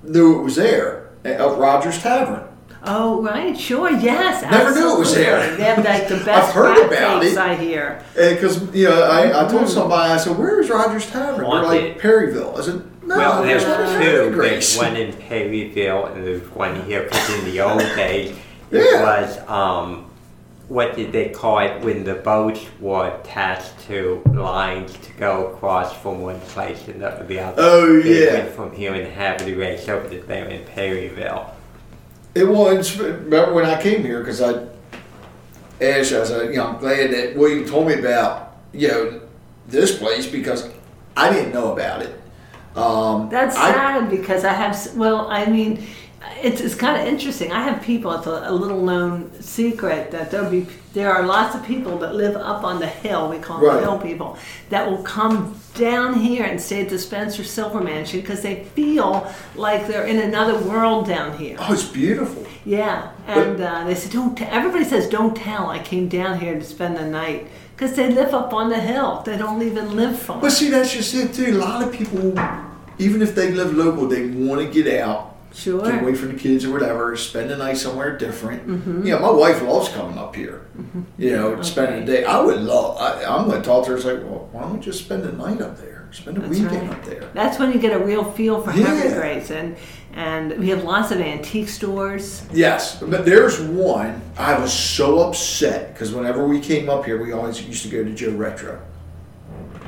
knew 0.04 0.40
it 0.40 0.44
was 0.44 0.56
there 0.56 1.10
at 1.26 1.40
Rogers 1.40 2.02
Tavern. 2.02 2.48
Oh, 2.90 3.22
right, 3.22 3.60
sure, 3.60 3.90
yes. 3.92 4.44
Never 4.44 4.74
knew 4.74 4.96
it 4.96 5.00
was 5.00 5.14
there. 5.14 5.36
absolutely. 5.40 5.58
They 5.58 5.70
have 5.70 5.84
like 5.84 6.08
the 6.08 6.24
best 6.26 6.54
heard 6.54 6.78
crab 6.78 6.92
about 6.92 7.22
cakes, 7.22 7.34
it. 7.34 7.38
I 7.40 7.56
hear. 7.56 8.02
Because 8.16 8.74
you 8.74 8.88
know, 8.88 9.04
I, 9.04 9.24
I 9.24 9.44
Mm-hmm. 9.44 9.58
told 9.58 9.70
somebody, 9.70 10.14
I 10.14 10.18
said, 10.18 10.38
"Where 10.38 10.62
is 10.62 10.70
Rogers 10.70 11.06
Tavern?" 11.10 11.40
They're 11.42 11.64
like 11.64 11.82
Haunted. 11.82 11.98
Perryville. 12.00 12.56
I 12.58 12.62
said, 12.62 12.82
"No, 13.06 13.18
Well, 13.18 13.44
there's 13.44 13.66
there's 13.66 13.88
one 13.98 14.06
in 14.06 14.32
two. 14.32 14.42
There's 14.42 14.78
one 14.78 14.96
in 14.96 15.14
Perryville 15.14 16.06
and 16.06 16.26
there's 16.26 16.50
one 16.52 16.82
here. 16.86 17.04
Because 17.04 17.30
in 17.40 17.46
the 17.46 17.60
old 17.60 17.80
days, 17.80 18.38
Yeah. 18.72 18.82
it 18.82 19.02
was 19.02 19.38
um, 19.50 20.07
what 20.68 20.96
did 20.96 21.12
they 21.14 21.30
call 21.30 21.60
it 21.60 21.82
when 21.82 22.04
the 22.04 22.16
boats 22.16 22.66
were 22.80 23.08
attached 23.22 23.80
to 23.88 24.22
lines 24.34 24.94
to 24.98 25.12
go 25.14 25.48
across 25.48 25.96
from 26.02 26.22
one 26.22 26.40
place 26.42 26.84
to 26.84 26.94
the, 26.94 27.24
the 27.28 27.40
other. 27.40 27.56
Oh, 27.62 28.02
They 28.02 28.26
yeah. 28.26 28.34
went 28.34 28.52
from 28.52 28.72
here 28.74 28.94
in 28.94 29.10
Havre 29.10 29.46
de 29.46 29.54
Grace 29.54 29.88
over 29.88 30.10
to 30.10 30.20
there 30.28 30.46
in 30.50 30.66
Perryville. 30.66 31.54
It 32.36 32.44
was. 32.48 32.98
Remember 32.98 33.54
when 33.54 33.66
I 33.66 33.82
came 33.82 34.02
here? 34.04 34.20
Because 34.20 34.42
I 34.42 34.68
asked, 35.82 36.12
I 36.12 36.24
said, 36.26 36.50
you 36.50 36.58
know, 36.58 36.68
I'm 36.68 36.80
glad 36.80 37.12
that 37.12 37.36
William 37.38 37.66
told 37.68 37.88
me 37.88 37.94
about 37.96 38.58
you 38.74 38.90
know 38.90 39.22
this 39.68 39.98
place 39.98 40.28
because 40.28 40.70
I 41.16 41.32
didn't 41.32 41.54
know 41.54 41.72
about 41.74 42.02
it. 42.02 42.20
Um, 42.76 43.30
That's 43.30 43.56
I- 43.56 43.72
sad 43.74 44.10
because 44.10 44.44
I 44.44 44.54
have, 44.54 44.96
well, 44.96 45.28
I 45.30 45.46
mean, 45.46 45.84
it's, 46.42 46.62
it's 46.62 46.76
kind 46.76 47.00
of 47.02 47.08
interesting. 47.08 47.52
I 47.52 47.62
have 47.64 47.82
people, 47.82 48.12
it's 48.14 48.28
a, 48.28 48.44
a 48.46 48.52
little 48.52 48.84
known 48.84 49.32
secret 49.42 50.12
that 50.12 50.32
there'll 50.32 50.50
be, 50.52 50.68
there 50.94 51.12
are 51.14 51.26
lots 51.26 51.56
of 51.56 51.66
people 51.66 51.98
that 52.00 52.16
live 52.16 52.36
up 52.36 52.64
on 52.64 52.80
the 52.80 52.88
hill, 52.88 53.30
we 53.30 53.38
call 53.40 53.60
them 53.60 53.68
Right. 53.68 53.82
hill 53.84 54.00
people, 54.00 54.38
that 54.70 54.90
will 54.90 55.04
come 55.04 55.60
down 55.76 56.16
here 56.16 56.44
and 56.46 56.60
stay 56.60 56.82
at 56.82 56.90
the 56.90 56.98
Spencer 57.00 57.44
Silver 57.44 57.82
Mansion 57.82 58.22
because 58.22 58.42
they 58.42 58.64
feel 58.76 59.32
like 59.56 59.88
they're 59.88 60.06
in 60.08 60.20
another 60.20 60.58
world 60.68 61.08
down 61.08 61.38
here. 61.38 61.56
Oh, 61.60 61.74
it's 61.74 61.84
beautiful. 61.88 62.46
Yeah, 62.66 63.12
and 63.28 63.62
uh, 63.62 63.86
they 63.86 63.96
said, 63.96 64.12
"Don't." 64.12 64.36
T-. 64.36 64.44
Everybody 64.44 64.84
says, 64.84 65.08
"Don't 65.08 65.38
tell." 65.38 65.68
I 65.70 65.80
came 65.80 66.10
down 66.10 66.38
here 66.40 66.56
to 66.56 66.64
spend 66.66 66.98
the 66.98 67.06
night 67.06 67.48
because 67.76 67.96
they 67.96 68.12
live 68.12 68.34
up 68.34 68.52
on 68.54 68.70
the 68.70 68.80
hill. 68.80 69.22
They 69.26 69.38
don't 69.38 69.62
even 69.62 69.96
live 69.96 70.20
far. 70.20 70.42
But 70.42 70.50
see, 70.52 70.70
that's 70.70 70.92
just 70.92 71.14
it 71.16 71.34
too. 71.34 71.56
A 71.56 71.60
lot 71.60 71.82
of 71.82 71.94
people, 71.94 72.34
even 73.00 73.22
if 73.22 73.36
they 73.36 73.52
live 73.52 73.74
local, 73.74 74.08
they 74.08 74.28
want 74.32 74.60
to 74.62 74.68
get 74.84 75.00
out, 75.00 75.37
Sure. 75.58 75.82
get 75.82 76.04
away 76.04 76.14
from 76.14 76.34
the 76.34 76.38
kids 76.38 76.64
or 76.66 76.72
whatever, 76.72 77.16
spend 77.18 77.50
the 77.50 77.58
night 77.58 77.78
somewhere 77.78 78.16
different. 78.16 78.68
Mm-hmm. 78.68 79.08
You 79.08 79.14
know, 79.14 79.20
my 79.20 79.32
wife 79.32 79.62
loves 79.64 79.90
coming 79.90 80.18
up 80.18 80.36
here. 80.36 80.68
You 81.18 81.32
know, 81.32 81.62
spending 81.64 82.06
the 82.06 82.12
day. 82.12 82.26
I 82.26 82.40
would 82.40 82.60
love. 82.62 82.98
I, 82.98 83.24
I'm 83.26 83.48
going 83.50 83.60
to 83.62 83.68
talk 83.68 83.86
to 83.86 83.92
her. 83.92 83.96
It's 83.98 84.06
like, 84.06 84.20
well, 84.20 84.50
why 84.52 84.62
don't 84.62 84.74
we 84.76 84.80
just 84.80 85.04
spend 85.04 85.24
the 85.24 85.32
night 85.32 85.60
up 85.62 85.78
there? 85.80 86.08
Spend 86.12 86.38
a 86.38 86.42
That's 86.42 86.60
weekend 86.60 86.90
right. 86.90 86.92
up 86.92 87.06
there. 87.06 87.30
That's 87.34 87.58
when 87.60 87.74
you 87.74 87.80
get 87.80 88.00
a 88.00 88.06
real 88.06 88.24
feel 88.24 88.62
for 88.62 88.72
Yeah. 88.72 88.86
Havre 88.96 89.10
de 89.10 89.16
Grace, 89.16 89.52
and 89.52 89.76
and 90.14 90.58
we 90.60 90.70
have 90.70 90.84
lots 90.84 91.12
of 91.12 91.20
antique 91.20 91.68
stores. 91.70 92.44
Yes, 92.54 93.00
but 93.02 93.26
there's 93.26 93.60
one. 93.60 94.22
I 94.38 94.58
was 94.58 94.72
so 94.72 95.20
upset 95.28 95.94
because 95.94 96.14
whenever 96.14 96.48
we 96.48 96.60
came 96.62 96.88
up 96.90 97.04
here, 97.04 97.22
we 97.22 97.34
always 97.34 97.62
used 97.62 97.84
to 97.84 97.90
go 97.90 98.04
to 98.04 98.14
Joe 98.14 98.32
Retro. 98.32 98.80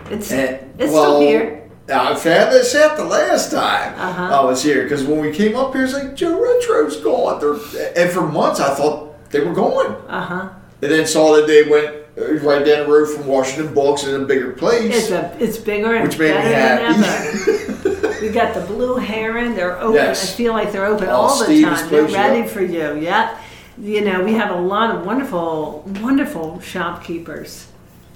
It's 0.09 0.31
And, 0.31 0.73
it's 0.79 0.91
well, 0.91 1.17
still 1.17 1.21
here. 1.21 1.68
I 1.91 2.15
found 2.15 2.51
this 2.53 2.75
out 2.75 2.97
the 2.97 3.03
last 3.05 3.51
time 3.51 3.93
Uh-huh. 3.99 4.41
I 4.41 4.43
was 4.45 4.61
here 4.63 4.83
because 4.83 5.03
when 5.03 5.19
we 5.19 5.31
came 5.31 5.55
up 5.55 5.73
here, 5.73 5.85
it's 5.85 5.93
like 5.93 6.15
Joe 6.15 6.39
Retro's 6.39 6.97
gone. 6.97 7.39
They're, 7.39 7.93
and 7.95 8.11
for 8.11 8.21
months, 8.21 8.59
I 8.59 8.73
thought 8.75 9.29
they 9.31 9.39
were 9.41 9.53
gone. 9.53 9.95
Uh 10.07 10.21
huh. 10.25 10.49
And 10.81 10.91
then 10.91 11.05
saw 11.07 11.35
that 11.35 11.47
they 11.47 11.63
went 11.63 11.95
uh, 12.17 12.33
right 12.47 12.65
down 12.65 12.85
the 12.87 12.91
road 12.93 13.07
from 13.09 13.27
Washington 13.27 13.73
Books 13.73 14.03
in 14.05 14.21
a 14.21 14.25
bigger 14.25 14.51
place. 14.53 14.95
It's 14.95 15.11
a 15.11 15.35
it's 15.39 15.57
bigger 15.57 15.95
and 15.95 16.07
Which 16.07 16.17
made 16.17 16.35
me 16.35 16.41
happy. 16.41 18.21
we 18.21 18.29
got 18.29 18.53
the 18.53 18.61
blue 18.67 18.95
heron. 18.97 19.55
They're 19.55 19.77
open. 19.79 19.95
Yes. 19.95 20.33
I 20.33 20.35
feel 20.35 20.53
like 20.53 20.71
they're 20.71 20.85
open 20.85 21.09
All 21.09 21.37
the 21.39 21.61
time. 21.61 21.89
They're 21.89 22.05
ready 22.05 22.47
for 22.47 22.61
you. 22.61 22.95
Yep. 22.97 23.37
You 23.81 24.01
know, 24.01 24.23
we 24.23 24.33
have 24.33 24.51
a 24.51 24.59
lot 24.59 24.93
of 24.95 25.05
wonderful, 25.05 25.83
wonderful 26.01 26.59
shopkeepers. 26.59 27.67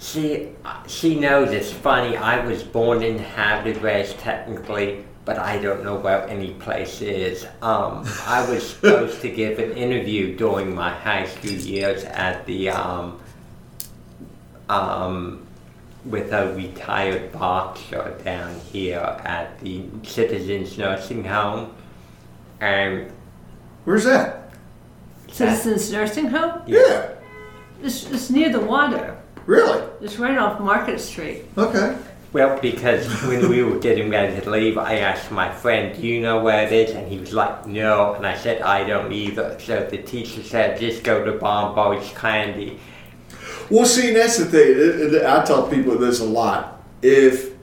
She, 0.04 0.50
she 0.86 1.18
knows 1.18 1.52
it's 1.52 1.72
funny. 1.72 2.18
I 2.18 2.46
was 2.46 2.62
born 2.62 3.04
in 3.04 3.18
Havre 3.18 3.72
de 3.72 3.80
Grace 3.80 4.14
technically, 4.20 5.06
but 5.24 5.40
I 5.40 5.60
don't 5.60 5.82
know 5.82 5.96
where 5.96 6.28
any 6.28 6.52
place 6.56 7.02
is. 7.02 7.46
Um, 7.62 8.06
I 8.26 8.46
was 8.50 8.70
supposed 8.72 9.22
to 9.22 9.30
give 9.30 9.60
an 9.60 9.72
interview 9.72 10.36
during 10.36 10.76
my 10.76 10.90
high 10.94 11.26
school 11.26 11.52
years 11.52 12.04
at 12.04 12.46
the 12.46 12.70
um, 12.72 13.22
um, 14.68 15.48
with 16.04 16.34
a 16.34 16.54
retired 16.54 17.32
boxer 17.32 18.20
down 18.26 18.60
here 18.60 19.00
at 19.24 19.58
the 19.62 19.86
Citizens 20.04 20.78
Nursing 20.78 21.24
Home, 21.24 21.74
and 22.60 23.10
Where's 23.86 24.04
that? 24.04 24.52
Citizens 25.32 25.92
Nursing 25.94 26.28
Home. 26.28 26.62
Yeah, 26.68 27.12
It's, 27.82 28.10
it's 28.12 28.30
near 28.30 28.50
the 28.52 28.60
water. 28.60 29.18
Really? 29.46 29.82
It's 30.02 30.18
right 30.18 30.38
off 30.38 30.60
Market 30.60 31.00
Street. 31.00 31.46
Okay. 31.58 31.98
Well, 32.34 32.60
because 32.60 33.06
when 33.28 33.48
we 33.48 33.62
were 33.64 33.78
getting 33.78 34.10
ready 34.10 34.42
to 34.42 34.50
leave, 34.50 34.78
I 34.78 34.98
asked 34.98 35.32
my 35.32 35.54
friend, 35.54 35.96
Do 35.96 36.06
you 36.08 36.20
know 36.22 36.42
where 36.42 36.66
it 36.66 36.72
is? 36.72 36.96
And 36.96 37.08
he 37.08 37.20
was 37.20 37.34
like, 37.34 37.68
No. 37.68 38.14
And 38.16 38.26
I 38.26 38.36
said, 38.36 38.62
I 38.62 38.84
don't 38.84 39.12
either. 39.12 39.60
So 39.60 39.86
the 39.86 40.00
teacher 40.00 40.44
said, 40.44 40.80
Just 40.80 41.04
go 41.04 41.24
to 41.24 41.34
Bomboy's 41.34 42.12
Candy. 42.14 42.80
Well, 43.70 43.86
see, 43.86 44.14
that's 44.14 44.38
the 44.38 44.46
thing. 44.46 44.72
It- 44.72 45.14
it- 45.14 45.26
I 45.26 45.44
tell 45.44 45.68
people 45.68 45.98
this 45.98 46.20
a 46.20 46.26
lot. 46.26 46.82
If 47.02 47.54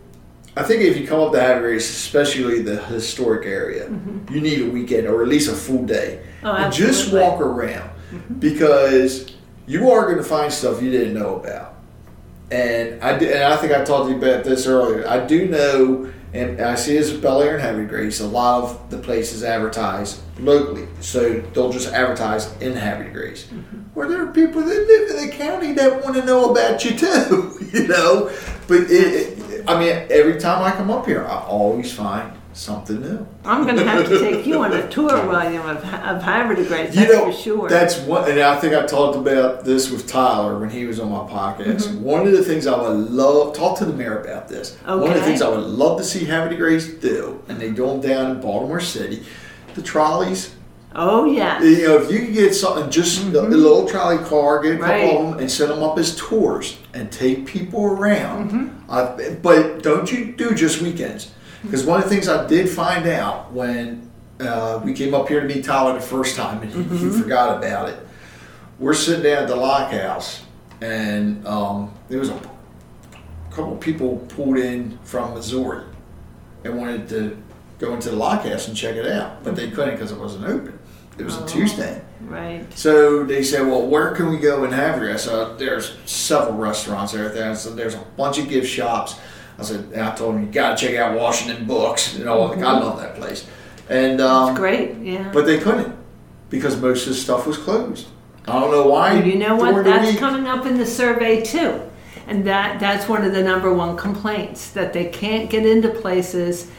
I 0.56 0.62
think 0.62 0.82
if 0.82 0.96
you 0.96 1.06
come 1.06 1.20
up 1.20 1.32
to 1.32 1.40
Havre 1.40 1.54
de 1.54 1.60
Grace, 1.60 1.88
especially 1.88 2.62
the 2.62 2.82
historic 2.84 3.46
area, 3.46 3.86
mm-hmm. 3.86 4.34
you 4.34 4.40
need 4.40 4.60
a 4.62 4.70
weekend 4.70 5.06
or 5.06 5.22
at 5.22 5.28
least 5.28 5.48
a 5.48 5.54
full 5.54 5.84
day. 5.84 6.22
Oh, 6.42 6.52
And 6.52 6.72
just 6.72 7.12
walk 7.12 7.40
around 7.40 7.90
mm-hmm. 8.12 8.34
because 8.34 9.32
you 9.66 9.90
are 9.90 10.06
going 10.06 10.18
to 10.18 10.24
find 10.24 10.52
stuff 10.52 10.82
you 10.82 10.90
didn't 10.90 11.14
know 11.14 11.36
about. 11.36 11.69
And 12.50 13.02
I 13.02 13.16
did, 13.16 13.32
and 13.32 13.44
I 13.44 13.56
think 13.56 13.72
I 13.72 13.84
talked 13.84 14.06
to 14.06 14.12
you 14.12 14.18
about 14.18 14.44
this 14.44 14.66
earlier. 14.66 15.06
I 15.08 15.24
do 15.24 15.46
know, 15.46 16.12
and 16.32 16.60
I 16.60 16.74
see 16.74 16.96
as 16.96 17.12
Bel 17.12 17.42
Air 17.42 17.54
and 17.54 17.62
Havre 17.62 17.84
Grace, 17.84 18.20
a 18.20 18.26
lot 18.26 18.64
of 18.64 18.90
the 18.90 18.98
places 18.98 19.44
advertise 19.44 20.20
locally, 20.38 20.88
so 21.00 21.40
they'll 21.52 21.72
just 21.72 21.92
advertise 21.92 22.52
in 22.60 22.74
Havre 22.74 23.10
Grace. 23.10 23.44
Mm-hmm. 23.44 23.78
Where 23.94 24.08
there 24.08 24.26
are 24.26 24.32
people 24.32 24.62
that 24.62 24.68
live 24.68 25.10
in 25.10 25.28
the 25.28 25.32
county 25.36 25.72
that 25.74 26.02
want 26.02 26.16
to 26.16 26.24
know 26.24 26.50
about 26.50 26.84
you 26.84 26.96
too, 26.96 27.68
you 27.72 27.86
know. 27.86 28.30
But 28.66 28.82
it, 28.82 28.90
it, 28.90 29.68
I 29.68 29.78
mean, 29.78 30.06
every 30.10 30.40
time 30.40 30.62
I 30.62 30.72
come 30.72 30.90
up 30.90 31.06
here, 31.06 31.24
I 31.24 31.44
always 31.44 31.92
find 31.92 32.32
something 32.52 33.00
new. 33.00 33.26
I'm 33.44 33.64
going 33.64 33.76
to 33.76 33.84
have 33.84 34.08
to 34.08 34.18
take 34.18 34.46
you 34.46 34.62
on 34.62 34.72
a 34.72 34.88
tour, 34.90 35.26
William, 35.28 35.64
of, 35.66 35.84
of 35.84 36.22
Grace. 36.68 36.94
You 36.94 37.06
know, 37.08 37.26
for 37.26 37.32
sure. 37.32 37.68
that's 37.68 37.98
one, 38.00 38.30
and 38.30 38.40
I 38.40 38.58
think 38.58 38.74
I 38.74 38.86
talked 38.86 39.16
about 39.16 39.64
this 39.64 39.90
with 39.90 40.06
Tyler 40.06 40.58
when 40.58 40.70
he 40.70 40.84
was 40.86 40.98
on 41.00 41.10
my 41.10 41.18
podcast. 41.30 41.88
Mm-hmm. 41.88 42.02
One 42.02 42.26
of 42.26 42.32
the 42.32 42.42
things 42.44 42.66
I 42.66 42.80
would 42.80 43.10
love 43.10 43.54
talk 43.54 43.78
to 43.78 43.84
the 43.84 43.92
mayor 43.92 44.20
about 44.20 44.48
this. 44.48 44.76
One 44.84 45.02
of 45.08 45.14
the 45.14 45.22
things 45.22 45.42
I 45.42 45.48
would 45.48 45.60
love 45.64 45.98
to 45.98 46.04
see 46.04 46.24
Havre 46.24 46.50
de 46.50 46.56
Grace 46.56 46.88
do, 46.94 47.42
and 47.48 47.60
they 47.60 47.70
do 47.70 47.86
them 47.86 48.00
down 48.00 48.30
in 48.32 48.40
Baltimore 48.40 48.80
City. 48.80 49.24
the 49.74 49.82
trolleys. 49.82 50.54
Oh 50.92 51.24
yeah. 51.24 51.62
You 51.62 51.86
know, 51.86 51.98
if 52.02 52.10
you 52.10 52.18
could 52.18 52.34
get 52.34 52.52
something, 52.52 52.90
just 52.90 53.22
a 53.22 53.26
little 53.42 53.86
trolley 53.88 54.18
car, 54.24 54.60
get 54.60 54.74
a 54.74 54.78
couple 54.78 54.90
Mm-hmm. 54.96 55.06
Right. 55.06 55.16
of 55.20 55.30
them, 55.30 55.38
and 55.38 55.48
set 55.50 55.68
them 55.68 55.84
up 55.84 55.96
as 56.00 56.16
tours 56.16 56.78
and 56.94 57.12
take 57.12 57.46
people 57.46 57.84
around. 57.84 58.50
Mm-hmm. 58.50 58.90
Uh, 58.90 59.34
but 59.40 59.84
don't 59.84 60.10
you 60.10 60.32
do 60.32 60.52
just 60.52 60.82
weekends? 60.82 61.30
Because 61.62 61.84
one 61.84 61.98
of 62.02 62.08
the 62.08 62.14
things 62.14 62.28
I 62.28 62.46
did 62.46 62.68
find 62.68 63.06
out 63.06 63.52
when 63.52 64.10
uh, 64.40 64.80
we 64.84 64.92
came 64.94 65.14
up 65.14 65.28
here 65.28 65.40
to 65.40 65.46
meet 65.46 65.64
Tyler 65.64 65.94
the 65.94 66.00
first 66.00 66.36
time, 66.36 66.62
and 66.62 66.72
Mm-hmm. 66.72 66.96
you 66.96 67.12
forgot 67.12 67.58
about 67.58 67.88
it. 67.90 67.98
We're 68.78 68.94
sitting 68.94 69.22
down 69.22 69.42
at 69.42 69.48
the 69.48 69.56
lock 69.56 69.92
house, 69.92 70.42
and 70.80 71.46
um, 71.46 71.92
there 72.08 72.18
was 72.18 72.30
a 72.30 72.40
couple 73.50 73.76
people 73.76 74.16
pulled 74.30 74.56
in 74.56 74.98
from 75.04 75.34
Missouri 75.34 75.84
and 76.64 76.78
wanted 76.78 77.08
to 77.10 77.36
go 77.78 77.92
into 77.94 78.10
the 78.10 78.16
lock 78.16 78.44
house 78.44 78.68
and 78.68 78.76
check 78.76 78.96
it 78.96 79.06
out, 79.06 79.42
but 79.44 79.56
they 79.56 79.70
couldn't 79.70 79.94
because 79.94 80.12
it 80.12 80.18
wasn't 80.18 80.44
open. 80.46 80.78
It 81.18 81.24
was 81.24 81.36
a 81.36 81.46
Tuesday. 81.46 82.00
Right. 82.22 82.64
So 82.78 83.24
they 83.24 83.42
said, 83.42 83.66
"Well, 83.66 83.86
where 83.86 84.12
can 84.14 84.30
we 84.30 84.38
go 84.38 84.64
and 84.64 84.72
have 84.72 85.00
your?" 85.02 85.12
I 85.12 85.16
said, 85.16 85.58
"There's 85.58 85.96
several 86.06 86.56
restaurants 86.56 87.12
there. 87.12 87.28
"There's 87.28 87.66
a 87.94 88.04
bunch 88.16 88.38
of 88.38 88.48
gift 88.48 88.68
shops." 88.70 89.16
I 89.60 89.62
said, 89.62 89.94
I 89.94 90.14
told 90.14 90.36
him, 90.36 90.46
"You 90.46 90.52
got 90.52 90.78
to 90.78 90.86
check 90.86 90.96
out 90.96 91.18
Washington 91.18 91.66
Books." 91.66 92.16
You 92.16 92.24
know, 92.24 92.42
like, 92.44 92.58
I 92.58 92.72
love 92.78 92.98
that 93.00 93.14
place. 93.16 93.46
And 93.88 94.20
um, 94.20 94.54
Great. 94.54 94.96
Yeah. 94.98 95.30
but 95.32 95.44
they 95.46 95.58
couldn't 95.58 95.94
because 96.48 96.80
most 96.80 97.02
of 97.06 97.10
the 97.10 97.18
stuff 97.18 97.46
was 97.46 97.58
closed. 97.58 98.08
I 98.48 98.58
don't 98.58 98.70
know 98.70 98.86
why. 98.88 99.14
Well, 99.14 99.26
you 99.26 99.36
know 99.36 99.56
what? 99.56 99.84
That's 99.84 100.18
coming 100.18 100.46
up 100.48 100.64
in 100.66 100.78
the 100.78 100.86
survey 100.86 101.42
too. 101.42 101.82
And 102.26 102.46
that 102.46 102.80
that's 102.80 103.08
one 103.08 103.24
of 103.24 103.32
the 103.32 103.42
number 103.42 103.72
one 103.72 103.96
complaints 103.96 104.70
that 104.70 104.92
they 104.92 105.06
can't 105.06 105.50
get 105.50 105.66
into 105.66 105.88
places 105.90 106.70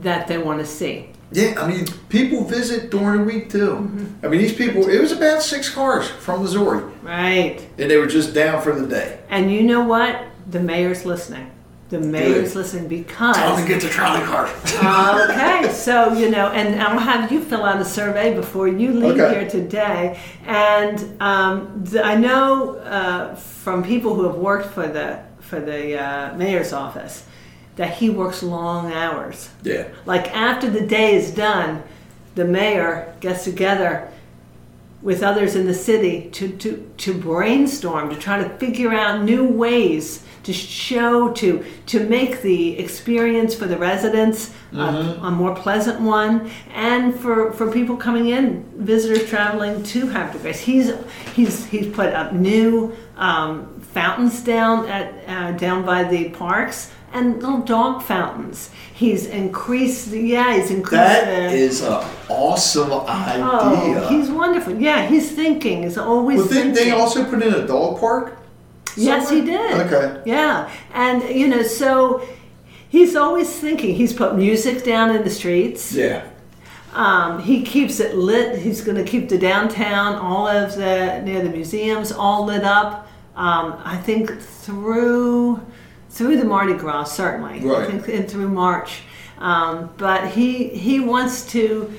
that 0.00 0.26
they 0.28 0.38
want 0.38 0.58
to 0.60 0.66
see. 0.66 1.10
Yeah, 1.30 1.54
I 1.62 1.68
mean, 1.68 1.86
people 2.08 2.44
visit 2.44 2.90
during 2.90 3.18
the 3.20 3.24
week 3.24 3.50
too. 3.50 3.74
Mm-hmm. 3.74 4.26
I 4.26 4.28
mean, 4.28 4.40
these 4.40 4.54
people. 4.54 4.88
It 4.88 4.98
was 5.00 5.12
about 5.12 5.42
six 5.42 5.68
cars 5.68 6.08
from 6.08 6.42
Missouri, 6.42 6.82
Right. 7.02 7.60
and 7.78 7.90
they 7.90 7.96
were 7.98 8.06
just 8.06 8.34
down 8.34 8.62
for 8.62 8.74
the 8.74 8.86
day. 8.86 9.18
And 9.28 9.52
you 9.52 9.62
know 9.62 9.82
what? 9.84 10.24
The 10.50 10.60
mayor's 10.60 11.04
listening. 11.04 11.50
The 11.90 11.98
mayor's 12.00 12.54
listening 12.54 12.86
because 12.86 13.34
Tell 13.36 13.56
them 13.56 13.66
to 13.66 13.72
get 13.72 13.80
the 13.82 13.88
trolley 13.88 14.20
car. 14.24 14.46
okay, 15.30 15.72
so 15.72 16.12
you 16.12 16.30
know, 16.30 16.48
and 16.48 16.80
I'll 16.82 16.98
have 16.98 17.32
you 17.32 17.42
fill 17.42 17.64
out 17.64 17.80
a 17.80 17.84
survey 17.84 18.34
before 18.34 18.68
you 18.68 18.92
leave 18.92 19.18
Okay. 19.18 19.40
here 19.40 19.48
today. 19.48 20.20
And 20.44 21.20
um, 21.22 21.84
th- 21.90 22.04
I 22.04 22.14
know 22.14 22.76
uh, 22.76 23.34
from 23.36 23.82
people 23.82 24.14
who 24.14 24.24
have 24.24 24.36
worked 24.36 24.68
for 24.74 24.86
the 24.86 25.20
for 25.40 25.60
the 25.60 25.98
uh, 25.98 26.36
mayor's 26.36 26.74
office 26.74 27.24
that 27.76 27.94
he 27.94 28.10
works 28.10 28.42
long 28.42 28.92
hours. 28.92 29.48
yeah. 29.62 29.88
Like 30.04 30.34
after 30.36 30.68
the 30.68 30.84
day 30.86 31.14
is 31.14 31.30
done, 31.30 31.82
the 32.34 32.44
mayor 32.44 33.14
gets 33.20 33.44
together 33.44 34.10
with 35.00 35.22
others 35.22 35.54
in 35.56 35.64
the 35.66 35.72
city 35.74 36.28
to, 36.32 36.48
to, 36.56 36.90
to 36.98 37.14
brainstorm, 37.14 38.10
to 38.10 38.16
try 38.16 38.42
to 38.42 38.48
figure 38.58 38.92
out 38.92 39.22
new 39.22 39.44
ways 39.44 40.24
to 40.44 40.52
show, 40.52 41.32
to, 41.32 41.64
to 41.86 42.00
make 42.08 42.42
the 42.42 42.78
experience 42.78 43.54
for 43.54 43.66
the 43.66 43.76
residents 43.76 44.52
a, 44.72 44.78
a 45.22 45.30
more 45.30 45.54
pleasant 45.54 46.00
one, 46.00 46.50
and 46.74 47.18
for, 47.18 47.52
for 47.52 47.70
people 47.70 47.96
coming 47.96 48.28
in, 48.28 48.64
visitors 48.76 49.28
traveling 49.28 49.82
to 49.82 50.06
Hampton 50.08 50.42
Bays. 50.42 50.60
He's, 50.60 50.92
he's, 51.34 51.66
he's 51.66 51.92
put 51.94 52.12
up 52.14 52.32
new 52.32 52.94
um, 53.16 53.80
fountains 53.80 54.42
down 54.42 54.86
at 54.88 55.28
uh, 55.28 55.52
down 55.58 55.84
by 55.84 56.04
the 56.04 56.28
parks 56.30 56.90
and 57.12 57.42
little 57.42 57.60
dog 57.62 58.02
fountains. 58.02 58.70
He's 58.94 59.26
increased, 59.26 60.08
yeah, 60.08 60.56
he's 60.56 60.70
increased. 60.70 60.92
That 61.02 61.50
the- 61.50 61.56
is 61.56 61.80
an 61.82 62.04
awesome 62.28 62.92
idea. 62.92 63.44
Oh, 63.50 64.08
he's 64.10 64.30
wonderful. 64.30 64.74
Yeah, 64.78 65.06
he's 65.06 65.30
thinking. 65.32 65.84
He's 65.84 65.96
always 65.98 66.38
Well, 66.38 66.46
thinking. 66.48 66.74
they 66.74 66.90
also 66.90 67.24
put 67.24 67.42
in 67.42 67.54
a 67.54 67.66
dog 67.66 67.98
park? 67.98 68.37
Yes, 68.96 69.30
he 69.30 69.40
did. 69.42 69.72
Okay. 69.86 70.22
Yeah, 70.26 70.70
and 70.94 71.22
you 71.34 71.48
know, 71.48 71.62
so 71.62 72.26
he's 72.88 73.14
always 73.16 73.48
thinking. 73.58 73.94
He's 73.94 74.12
put 74.12 74.36
music 74.36 74.84
down 74.84 75.14
in 75.14 75.22
the 75.24 75.30
streets. 75.30 75.92
Yeah. 75.92 76.28
Um, 76.94 77.40
he 77.40 77.62
keeps 77.62 78.00
it 78.00 78.16
lit. 78.16 78.58
He's 78.58 78.80
going 78.80 78.96
to 78.96 79.04
keep 79.04 79.28
the 79.28 79.38
downtown, 79.38 80.14
all 80.16 80.48
of 80.48 80.74
the 80.74 81.20
near 81.22 81.42
the 81.42 81.50
museums, 81.50 82.10
all 82.12 82.46
lit 82.46 82.64
up. 82.64 83.06
Um, 83.36 83.80
I 83.84 83.96
think 83.96 84.40
through 84.40 85.60
through 86.10 86.38
the 86.38 86.44
Mardi 86.44 86.72
Gras, 86.74 87.04
certainly. 87.04 87.60
I 87.60 87.62
Right. 87.64 87.90
think 87.90 88.08
and 88.08 88.28
through 88.28 88.48
March. 88.48 89.02
Um, 89.38 89.90
but 89.98 90.28
he 90.28 90.68
he 90.68 90.98
wants 90.98 91.46
to 91.52 91.92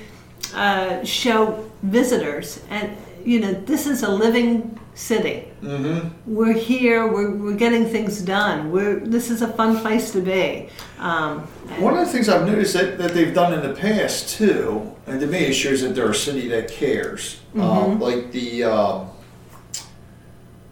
uh, 0.54 1.02
show 1.04 1.64
visitors, 1.82 2.60
and 2.68 2.90
you 3.24 3.38
know, 3.40 3.52
this 3.52 3.86
is 3.86 4.02
a 4.02 4.10
living 4.10 4.78
city. 4.94 5.48
Mm-hmm. 5.62 6.08
We're 6.34 6.52
here. 6.52 7.06
We're, 7.06 7.30
we're 7.34 7.56
getting 7.56 7.86
things 7.86 8.20
done. 8.22 8.70
We're 8.70 9.00
this 9.00 9.30
is 9.30 9.40
a 9.42 9.48
fun 9.48 9.78
place 9.80 10.10
to 10.12 10.20
be. 10.20 10.68
Um, 10.98 11.40
One 11.78 11.96
of 11.96 12.04
the 12.06 12.12
things 12.12 12.28
I've 12.28 12.46
noticed 12.46 12.74
that, 12.74 12.98
that 12.98 13.12
they've 13.14 13.32
done 13.34 13.54
in 13.54 13.62
the 13.62 13.74
past 13.74 14.30
too, 14.36 14.94
and 15.06 15.20
to 15.20 15.26
me 15.26 15.38
it 15.38 15.54
shows 15.54 15.80
that 15.82 15.94
they're 15.94 16.10
a 16.10 16.14
city 16.14 16.48
that 16.48 16.68
cares. 16.68 17.40
Mm-hmm. 17.54 17.60
Um, 17.60 18.00
like 18.00 18.30
the 18.32 18.64
um, 18.64 19.10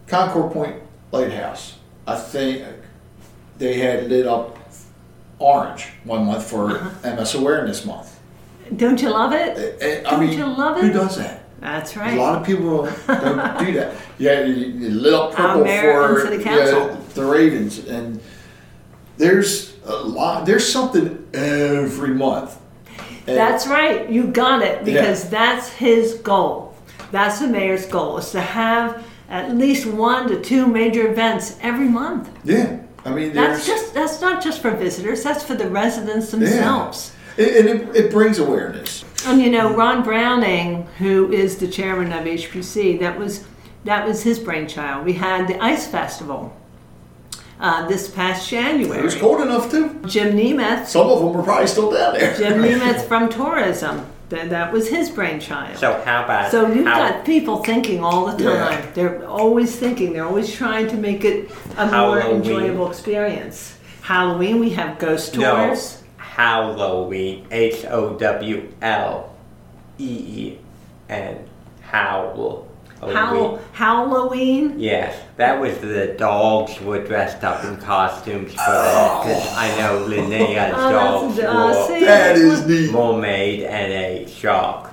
Concord 0.07 0.53
Point 0.53 0.83
Lighthouse. 1.13 1.77
I 2.07 2.17
think 2.17 2.65
they 3.59 3.79
had 3.79 4.09
lit 4.09 4.27
up 4.27 4.57
orange 5.39 5.89
one 6.05 6.25
month 6.27 6.45
for 6.51 6.71
Uh-huh. 6.73 7.15
MS 7.17 7.35
Awareness 7.35 7.85
Month. 7.85 8.19
don't 8.77 9.01
you 9.01 9.11
love 9.11 9.33
it? 9.33 9.81
And, 9.83 10.07
I 10.07 10.11
Don't 10.11 10.21
mean, 10.21 10.39
you 10.39 10.47
love 10.47 10.79
it? 10.79 10.85
Who 10.85 10.93
does 10.93 11.17
that? 11.17 11.38
That's 11.61 11.97
right. 11.97 12.17
A 12.17 12.21
lot 12.21 12.41
of 12.41 12.47
people 12.47 12.85
don't 13.07 13.59
do 13.59 13.73
that. 13.73 13.97
Yeah, 14.19 14.45
you, 14.45 14.91
lit 14.91 15.13
up 15.13 15.35
purple 15.35 15.65
for 15.65 16.35
yeah, 16.35 16.97
the 17.15 17.25
Ravens, 17.25 17.87
and 17.87 18.21
there's 19.17 19.77
a 19.85 19.97
lot. 19.97 20.47
There's 20.47 20.71
something 20.71 21.27
every 21.35 22.15
month. 22.15 22.59
And- 23.27 23.37
That's 23.37 23.67
right. 23.67 24.09
You 24.09 24.29
got 24.29 24.63
it 24.63 24.85
because 24.85 25.29
that's 25.29 25.69
his 25.69 26.15
goal. 26.15 26.75
That's 27.11 27.41
the 27.41 27.49
mayor's 27.49 27.87
goal 27.87 28.19
is 28.19 28.31
to 28.33 28.41
have 28.41 29.05
at 29.29 29.55
least 29.57 29.87
one 29.87 30.29
to 30.29 30.41
two 30.41 30.67
major 30.67 31.11
events 31.11 31.59
every 31.63 31.89
month. 31.89 32.31
yeah. 32.45 32.81
I 33.05 33.11
mean, 33.11 33.33
That's 33.33 33.67
just 33.67 33.95
that's 33.95 34.21
not 34.21 34.43
just 34.43 34.61
for 34.61 34.71
visitors. 34.73 35.23
That's 35.23 35.43
for 35.43 35.55
the 35.55 35.71
residents 35.71 36.31
themselves. 36.31 37.13
It, 37.39 37.67
and 37.67 37.81
it, 37.81 37.97
it 37.97 38.11
brings 38.11 38.39
awareness. 38.39 39.05
And 39.27 39.41
you 39.41 39.51
know, 39.51 39.75
Ron 39.75 40.03
Browning, 40.03 40.87
who 40.99 41.33
is 41.33 41.59
the 41.59 41.69
chairman 41.69 42.13
of 42.13 42.25
HPC, 42.25 42.99
that 43.01 43.19
was 43.19 43.47
that 43.85 44.07
was 44.07 44.23
his 44.23 44.39
brainchild. 44.39 45.07
We 45.07 45.15
had 45.15 45.49
the 45.49 45.63
Ice 45.63 45.87
Festival 45.87 46.55
uh, 47.61 47.87
this 47.89 48.09
past 48.09 48.49
January. 48.49 49.01
It 49.01 49.05
was 49.05 49.15
cold 49.15 49.41
enough 49.41 49.71
too. 49.71 50.01
Jim 50.07 50.37
Nemeth, 50.37 50.87
Some 50.87 51.09
of 51.09 51.21
them 51.21 51.33
were 51.33 51.43
probably 51.43 51.67
still 51.67 51.91
down 51.91 52.15
there. 52.15 52.37
Jim 52.37 52.55
Nemeth 52.63 53.07
from 53.07 53.29
tourism. 53.29 54.07
That, 54.29 54.51
that 54.51 54.75
was 54.75 54.91
his 54.91 55.09
brainchild. 55.09 55.79
So 55.79 56.03
how 56.05 56.25
about 56.25 56.51
So 56.51 56.71
you've 56.71 56.85
how, 56.85 56.99
got 56.99 57.25
people 57.25 57.65
thinking 57.65 58.05
all 58.05 58.27
the 58.27 58.33
time. 58.33 58.45
Yeah. 58.45 58.91
They're 58.93 59.27
always 59.27 59.75
thinking. 59.75 60.13
They're 60.13 60.27
always 60.27 60.53
trying 60.53 60.89
to 60.89 60.99
make 60.99 61.25
it 61.25 61.51
a 61.79 61.87
more 61.87 62.21
enjoyable 62.21 62.91
experience. 62.91 63.79
Halloween, 64.03 64.61
we 64.61 64.71
have 64.71 64.99
ghost 64.99 65.35
no 65.35 65.69
tours. 65.69 65.98
Halloween 66.39 67.45
H 67.51 67.85
O 67.91 68.15
W 68.15 68.73
L 68.81 69.35
E 69.99 70.05
E 70.05 70.59
N 71.09 71.37
Howl. 71.83 72.65
How 73.01 73.59
Halloween. 73.73 74.75
Yes, 74.79 75.17
that 75.37 75.61
was 75.61 75.77
the 75.79 76.15
dogs 76.19 76.81
were 76.81 77.05
dressed 77.05 77.43
up 77.43 77.65
in 77.65 77.77
costumes 77.79 78.53
for 78.53 78.59
that. 78.71 79.23
'cause 79.25 79.57
I 79.57 79.77
know 79.79 79.99
Linnea's 80.07 80.75
Oh, 80.77 80.93
dogs 80.93 81.37
that's 81.37 81.49
uh, 81.49 81.73
wore 81.75 81.87
see, 81.89 82.05
That 82.05 82.37
is 82.37 82.61
a 82.65 82.69
neat. 82.69 82.93
mermaid 82.93 83.61
and 83.65 83.93
a 83.93 84.27
shark. 84.29 84.88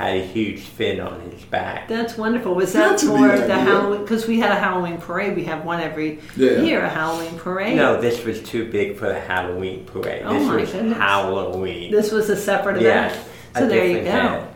Had 0.00 0.16
a 0.16 0.24
huge 0.24 0.60
fin 0.60 0.98
on 0.98 1.20
his 1.30 1.42
back. 1.44 1.86
That's 1.86 2.16
wonderful. 2.16 2.54
Was 2.54 2.72
that 2.72 2.88
That's 2.92 3.02
for 3.02 3.18
neat 3.18 3.46
the. 3.46 3.54
Halloween? 3.54 4.00
Because 4.00 4.26
we 4.26 4.40
had 4.40 4.50
a 4.50 4.54
Halloween 4.54 4.96
parade. 4.96 5.36
We 5.36 5.44
have 5.44 5.62
one 5.66 5.78
every 5.78 6.20
Yeah. 6.36 6.62
year, 6.62 6.80
a 6.82 6.88
Halloween 6.88 7.38
parade. 7.38 7.76
No, 7.76 8.00
this 8.00 8.24
was 8.24 8.40
too 8.42 8.70
big 8.70 8.96
for 8.96 9.08
the 9.08 9.20
Halloween 9.20 9.84
parade. 9.84 10.22
Oh 10.24 10.32
this 10.32 10.48
my 10.48 10.56
was 10.56 10.72
goodness. 10.72 10.96
Halloween. 10.96 11.92
This 11.92 12.10
was 12.12 12.30
a 12.30 12.36
separate 12.36 12.80
yes, 12.80 13.12
event. 13.12 13.28
a 13.54 13.58
So 13.58 13.68
there 13.68 13.84
you 13.86 13.94
go. 13.98 14.04
different. 14.04 14.46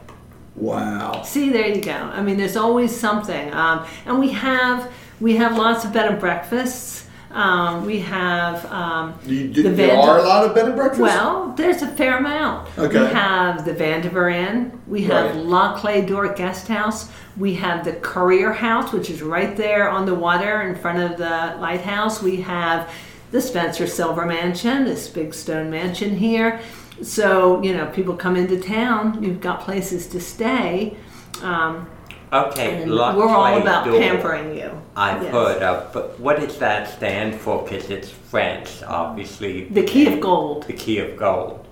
Wow. 0.57 1.23
See, 1.25 1.51
there 1.51 1.69
you 1.69 1.83
go. 1.83 1.93
I 1.93 2.23
mean, 2.23 2.39
there's 2.39 2.57
always 2.57 2.97
something, 2.99 3.53
um, 3.53 3.85
and 4.07 4.19
we 4.19 4.31
have 4.31 4.91
we 5.21 5.37
have 5.37 5.59
lots 5.59 5.85
of 5.85 5.93
bed 5.93 6.11
and 6.11 6.19
breakfasts. 6.19 7.04
Um, 7.35 7.85
we 7.85 7.99
have 7.99 8.65
um, 8.71 9.19
You, 9.27 9.53
The 9.53 9.69
there 9.71 9.97
are 9.97 10.19
a 10.21 10.23
lot 10.23 10.45
of 10.47 10.55
bed 10.55 10.67
and 10.67 10.77
breakfast. 10.77 11.01
well, 11.03 11.53
there's 11.57 11.83
a 11.83 11.89
fair 11.89 12.19
amount. 12.19 12.69
Okay. 12.79 13.01
We 13.01 13.07
have 13.09 13.65
the 13.65 13.73
Vandiver 13.75 14.33
Inn. 14.33 14.81
We 14.87 15.03
have 15.05 15.35
Right. 15.35 15.45
La 15.45 15.81
Cle 15.81 16.03
D'Or 16.07 16.33
Guest 16.33 16.69
House. 16.69 17.11
We 17.37 17.55
have 17.55 17.85
the 17.85 17.95
Currier 17.95 18.53
House, 18.53 18.93
which 18.93 19.11
is 19.11 19.21
right 19.21 19.57
there 19.57 19.91
on 19.91 20.07
the 20.07 20.15
water 20.15 20.63
in 20.63 20.77
front 20.77 21.01
of 21.01 21.19
the 21.19 21.57
lighthouse. 21.61 22.23
We 22.23 22.37
have 22.43 22.89
the 23.33 23.41
Spencer 23.41 23.89
Silver 23.89 24.25
Mansion, 24.27 24.85
this 24.85 25.09
big 25.09 25.35
stone 25.35 25.69
mansion 25.71 26.17
here. 26.17 26.61
so 27.03 27.61
you 27.65 27.77
know, 27.77 27.87
people 27.87 28.15
come 28.15 28.37
into 28.37 28.61
town. 28.61 29.21
You've 29.25 29.41
got 29.41 29.59
places 29.61 30.07
to 30.09 30.21
stay. 30.21 30.97
Um, 31.43 31.89
Okay, 32.35 32.83
and 32.83 32.91
Luck 32.91 33.17
we're 33.17 33.29
all 33.29 33.59
about 33.63 33.85
Door. 33.87 34.01
pampering 34.01 34.57
you. 34.57 34.71
I've 34.97 35.23
Yes. 35.23 35.33
heard 35.33 35.63
of, 35.63 35.93
but 35.93 36.19
what 36.19 36.41
does 36.41 36.59
that 36.59 36.89
stand 36.91 37.37
for? 37.41 37.63
Because 37.63 37.89
it's 37.91 38.11
French, 38.11 38.83
obviously. 38.83 39.65
The 39.71 39.85
key 39.85 40.13
of 40.13 40.21
gold. 40.21 40.65
The 40.67 40.73
key 40.73 40.99
of 40.99 41.17
gold. 41.17 41.65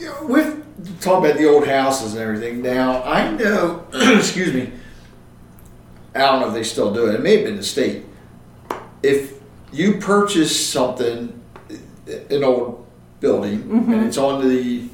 You 0.00 0.06
know, 0.06 0.14
With 0.26 1.00
talking 1.00 1.26
about 1.30 1.38
the 1.38 1.48
old 1.48 1.68
houses 1.68 2.14
and 2.14 2.22
everything. 2.22 2.62
Now 2.62 3.00
I 3.04 3.30
know, 3.30 3.84
excuse 3.94 4.52
me. 4.52 4.72
I 6.16 6.18
don't 6.20 6.40
know 6.40 6.48
if 6.48 6.54
they 6.54 6.64
still 6.64 6.92
do 6.92 7.06
it. 7.06 7.14
It 7.14 7.22
may 7.22 7.36
have 7.36 7.44
been 7.44 7.56
the 7.56 7.62
state. 7.62 8.04
If 9.04 9.34
you 9.72 9.98
purchase 9.98 10.54
something, 10.68 11.38
an 12.30 12.42
old 12.42 12.84
building, 13.20 13.62
and 13.70 14.04
it's 14.04 14.18
on 14.18 14.46
the 14.48 14.88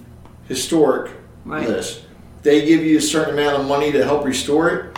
historic 0.48 1.10
Mm-hmm. 1.12 1.50
Right. 1.52 1.68
list, 1.68 2.02
they 2.42 2.64
give 2.66 2.82
you 2.84 2.98
a 2.98 3.00
certain 3.00 3.34
amount 3.34 3.60
of 3.60 3.66
money 3.66 3.92
to 3.92 4.04
help 4.04 4.24
restore 4.24 4.68
it. 4.70 4.96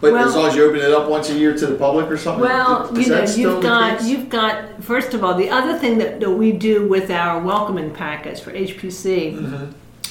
But 0.00 0.12
Well- 0.12 0.28
as 0.28 0.34
long 0.34 0.46
as 0.48 0.56
you 0.56 0.64
open 0.64 0.80
it 0.80 0.90
up 0.92 1.08
once 1.08 1.30
a 1.30 1.34
year 1.34 1.56
to 1.56 1.66
the 1.66 1.74
public 1.76 2.10
or 2.10 2.16
something. 2.16 2.42
Well, 2.42 2.90
you 2.98 3.08
know, 3.08 3.22
you've 3.24 3.62
got 3.62 4.02
you've 4.02 4.28
got 4.28 4.82
first 4.82 5.14
of 5.14 5.22
all 5.22 5.34
the 5.34 5.48
other 5.48 5.78
thing 5.78 5.98
that, 5.98 6.18
that 6.20 6.30
we 6.30 6.50
do 6.52 6.88
with 6.88 7.10
our 7.10 7.40
welcoming 7.40 7.90
package 7.92 8.40
for 8.40 8.50
HPC 8.52 9.34
Mm-hmm. 9.36 9.64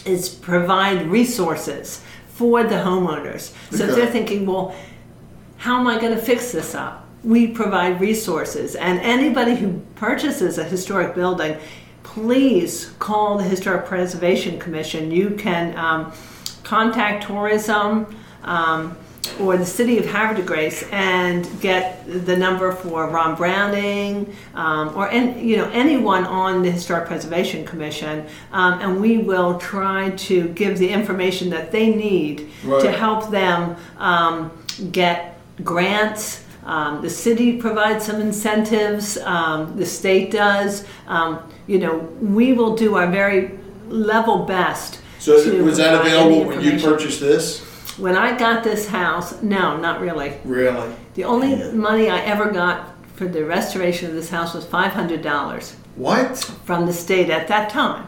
is 0.06 0.30
provide 0.30 1.08
resources 1.08 2.02
for 2.34 2.64
the 2.64 2.76
homeowners. 2.76 3.54
So 3.76 3.84
if 3.84 3.96
they're 3.96 4.08
thinking, 4.08 4.46
well, 4.46 4.74
how 5.58 5.80
am 5.80 5.88
I 5.88 6.00
going 6.00 6.16
to 6.16 6.22
fix 6.22 6.52
this 6.54 6.74
up? 6.74 7.06
We 7.24 7.48
provide 7.48 8.00
resources, 8.02 8.76
and 8.76 9.00
anybody 9.02 9.56
who 9.56 9.80
purchases 9.96 10.58
a 10.58 10.64
historic 10.64 11.14
building, 11.14 11.58
please 12.02 12.94
call 12.98 13.38
the 13.38 13.44
Historic 13.44 13.86
Preservation 13.86 14.58
Commission. 14.58 15.12
You 15.12 15.32
can 15.32 15.78
um, 15.78 16.12
contact 16.72 17.28
tourism. 17.28 18.16
Um, 18.44 18.96
or 19.40 19.56
the 19.56 19.66
city 19.66 19.98
of 20.00 20.06
Havre 20.06 20.36
de 20.36 20.42
Grace 20.42 20.84
and 20.92 21.48
get 21.62 22.04
the 22.26 22.36
number 22.36 22.72
for 22.72 23.08
Ron 23.08 23.36
Browning 23.36 24.36
um, 24.56 24.96
or 24.96 25.10
any, 25.10 25.44
you 25.48 25.58
know 25.58 25.70
anyone 25.72 26.26
on 26.26 26.64
the 26.64 26.72
Historic 26.72 27.06
Preservation 27.08 27.66
Commission, 27.66 28.26
um, 28.52 28.82
and 28.82 29.00
we 29.00 29.20
will 29.20 29.60
try 29.60 30.10
to 30.28 30.48
give 30.50 30.80
the 30.80 30.90
information 30.90 31.50
that 31.52 31.72
they 31.72 31.94
need 31.94 32.50
to 32.64 32.92
help 32.92 33.30
them 33.30 33.76
um, 33.98 34.52
get 34.92 35.40
grants. 35.64 36.44
Um, 36.66 37.02
the 37.02 37.10
city 37.10 37.58
provides 37.58 38.06
some 38.06 38.20
incentives. 38.22 39.18
Um, 39.20 39.78
the 39.78 39.86
state 39.86 40.32
does. 40.32 40.86
Um, 41.08 41.40
you 41.68 41.80
know, 41.80 41.98
we 42.38 42.54
will 42.54 42.76
do 42.76 42.96
our 42.96 43.08
very 43.08 43.60
level 43.88 44.46
best. 44.46 45.02
So 45.22 45.44
to 45.44 45.64
was 45.64 45.78
that 45.78 45.92
provide 46.02 46.08
any 46.08 46.16
available 46.16 46.48
when 46.48 46.62
you 46.62 46.72
information. 46.72 46.90
purchased 46.90 47.20
this? 47.20 47.62
When 47.98 48.16
I 48.18 48.36
got 48.38 48.64
this 48.64 48.88
house, 48.88 49.42
no, 49.44 49.78
not 49.78 50.02
really. 50.02 50.34
Really? 50.44 50.96
The 51.14 51.26
only 51.26 51.72
money 51.74 52.10
I 52.10 52.22
ever 52.22 52.50
got 52.50 52.96
for 53.16 53.28
the 53.28 53.46
restoration 53.46 54.10
of 54.10 54.16
this 54.16 54.30
house 54.32 54.56
was 54.56 54.66
five 54.66 54.94
hundred 54.94 55.22
dollars 55.22 55.76
What? 55.96 56.38
from 56.66 56.88
the 56.88 56.94
state 56.94 57.30
at 57.30 57.48
that 57.50 57.70
time. 57.70 58.08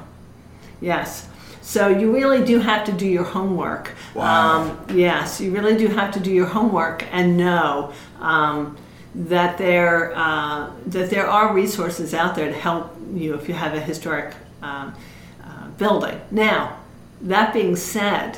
Yes. 0.82 1.28
So 1.61 1.88
you 1.88 2.11
really 2.11 2.43
do 2.43 2.59
have 2.59 2.84
to 2.86 2.91
do 2.91 3.05
your 3.07 3.24
homework. 3.24 3.91
Wow. 4.16 4.61
Um, 4.61 4.97
yes, 4.97 5.39
you 5.39 5.51
really 5.51 5.78
do 5.78 5.88
have 5.88 6.11
to 6.14 6.20
do 6.20 6.32
your 6.32 6.47
homework 6.47 7.05
and 7.11 7.38
know 7.38 7.93
um, 8.20 8.76
that 9.14 9.57
there 9.59 10.14
uh, 10.16 10.72
that 10.88 11.09
there 11.11 11.28
are 11.28 11.53
resources 11.53 12.14
out 12.16 12.34
there 12.36 12.47
to 12.47 12.59
help 12.59 12.95
you 13.14 13.36
if 13.36 13.47
you 13.47 13.53
have 13.53 13.76
a 13.76 13.80
historic 13.80 14.34
um, 14.64 14.95
uh, 15.43 15.68
building. 15.78 16.20
Now, 16.32 16.80
that 17.24 17.53
being 17.53 17.76
said, 17.76 18.38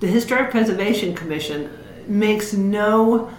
the 0.00 0.06
Historic 0.06 0.50
Preservation 0.50 1.14
Commission 1.14 1.70
makes 2.06 2.52
no 2.52 3.30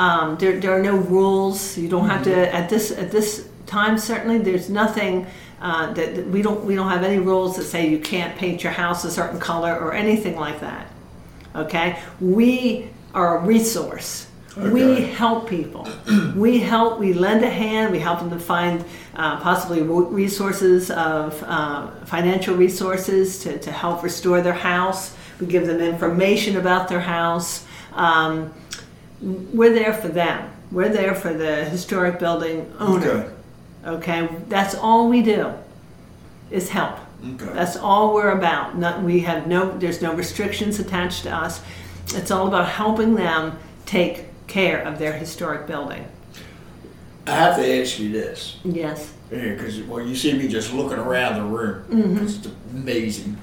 um, 0.00 0.38
there, 0.38 0.58
there 0.58 0.72
are 0.72 0.82
no 0.82 0.96
rules. 0.96 1.76
You 1.76 1.88
don't 1.88 2.08
have 2.08 2.24
to 2.24 2.54
at 2.54 2.70
this 2.70 2.90
at 2.90 3.10
this 3.10 3.48
time. 3.66 3.98
Certainly, 3.98 4.38
there's 4.38 4.70
nothing 4.70 5.26
uh, 5.60 5.92
that, 5.92 6.14
that 6.14 6.26
we 6.28 6.40
don't 6.40 6.64
we 6.64 6.74
don't 6.74 6.88
have 6.88 7.02
any 7.02 7.18
rules 7.18 7.56
that 7.56 7.64
say 7.64 7.88
you 7.88 7.98
can't 7.98 8.36
paint 8.38 8.62
your 8.62 8.72
house 8.72 9.04
a 9.04 9.10
certain 9.10 9.38
color 9.38 9.78
or 9.78 9.92
anything 9.92 10.36
like 10.36 10.60
that. 10.60 10.90
Okay, 11.54 12.00
we 12.18 12.88
are 13.12 13.38
a 13.38 13.44
resource. 13.44 14.26
We 14.56 15.02
help 15.02 15.48
people. 15.48 15.88
we 16.34 16.58
help. 16.58 16.98
We 16.98 17.12
lend 17.12 17.44
a 17.44 17.50
hand. 17.50 17.92
We 17.92 18.00
help 18.00 18.18
them 18.20 18.30
to 18.30 18.38
find 18.38 18.84
uh, 19.14 19.40
possibly 19.40 19.82
resources 19.82 20.90
of 20.90 21.42
uh, 21.46 21.90
financial 22.04 22.56
resources 22.56 23.38
to, 23.40 23.58
to 23.58 23.70
help 23.70 24.02
restore 24.02 24.40
their 24.40 24.52
house. 24.52 25.16
We 25.40 25.46
give 25.46 25.66
them 25.66 25.80
information 25.80 26.56
about 26.56 26.88
their 26.88 27.00
house. 27.00 27.64
Um, 27.92 28.52
we're 29.20 29.72
there 29.72 29.94
for 29.94 30.08
them. 30.08 30.50
We're 30.72 30.88
there 30.88 31.14
for 31.14 31.32
the 31.32 31.64
historic 31.64 32.18
building 32.18 32.72
owner. 32.78 33.10
Okay. 33.10 33.34
Okay, 33.82 34.28
that's 34.48 34.74
all 34.74 35.08
we 35.08 35.22
do 35.22 35.54
is 36.50 36.68
help. 36.68 36.98
Okay. 37.24 37.46
That's 37.52 37.76
all 37.76 38.12
we're 38.12 38.32
about. 38.32 38.76
Not, 38.76 39.02
we 39.02 39.20
have 39.20 39.46
no, 39.46 39.76
there's 39.78 40.02
no 40.02 40.14
restrictions 40.14 40.78
attached 40.78 41.22
to 41.22 41.34
us. 41.34 41.62
It's 42.08 42.30
all 42.30 42.46
about 42.46 42.68
helping 42.68 43.14
them 43.14 43.58
take 43.86 44.24
care 44.50 44.82
of 44.82 44.98
their 44.98 45.12
historic 45.12 45.66
building. 45.66 46.06
I 47.26 47.32
have 47.32 47.56
to 47.56 47.80
ask 47.80 47.98
you 47.98 48.10
this. 48.10 48.58
Yes. 48.64 49.12
because 49.30 49.80
well, 49.82 50.04
you 50.04 50.16
see 50.16 50.32
me 50.32 50.48
just 50.48 50.72
looking 50.72 50.98
around 50.98 51.36
the 51.36 51.44
room. 51.44 51.84
Mm-hmm. 51.84 52.24
It's 52.26 52.48
amazing. 52.72 53.38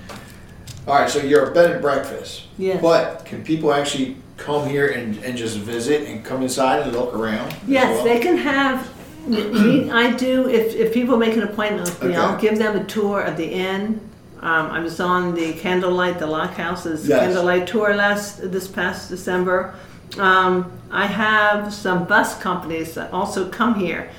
All 0.88 0.96
right, 0.96 1.10
so 1.10 1.20
you're 1.20 1.50
a 1.50 1.54
bed 1.54 1.72
and 1.72 1.82
breakfast. 1.82 2.46
Yes. 2.58 2.82
But 2.82 3.26
can 3.26 3.44
people 3.44 3.74
actually 3.74 4.18
come 4.38 4.70
here 4.70 4.88
and, 4.88 5.18
and 5.24 5.38
just 5.38 5.58
visit 5.58 6.08
and 6.08 6.24
come 6.24 6.42
inside 6.42 6.82
and 6.82 6.94
look 6.94 7.14
around? 7.14 7.56
Yes, 7.68 7.96
well? 7.96 8.04
they 8.04 8.20
can 8.20 8.38
have. 8.38 8.96
Me, 9.28 9.92
I 9.92 10.14
do. 10.14 10.48
If, 10.48 10.74
if 10.76 10.94
people 10.94 11.18
make 11.18 11.36
an 11.36 11.44
appointment 11.44 11.84
with 11.84 12.02
me, 12.02 12.16
I'll 12.16 12.40
give 12.40 12.58
them 12.58 12.78
a 12.78 12.84
tour 12.86 13.22
of 13.22 13.36
the 13.36 13.46
inn. 13.46 14.00
Um, 14.40 14.68
I 14.68 14.80
was 14.80 15.02
on 15.02 15.36
the 15.36 15.52
Candlelight, 15.54 16.20
the 16.20 16.28
Lock 16.28 16.54
House's 16.54 17.06
Yes. 17.06 17.20
Candlelight 17.20 17.68
tour 17.68 17.94
last 17.94 18.52
this 18.52 18.70
past 18.70 19.10
December. 19.10 19.76
Um, 20.18 20.72
I 20.92 21.06
have 21.06 21.74
some 21.74 22.06
bus 22.06 22.40
companies 22.40 22.96
that 22.96 23.12
also 23.14 23.50
come 23.50 23.76
here 23.76 24.10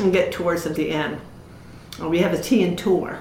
and 0.00 0.12
get 0.12 0.32
tours 0.32 0.66
of 0.66 0.74
the 0.74 0.90
inn. 0.90 1.20
We 2.00 2.18
have 2.18 2.32
a 2.34 2.42
tea 2.42 2.62
and 2.64 2.76
tour 2.76 3.20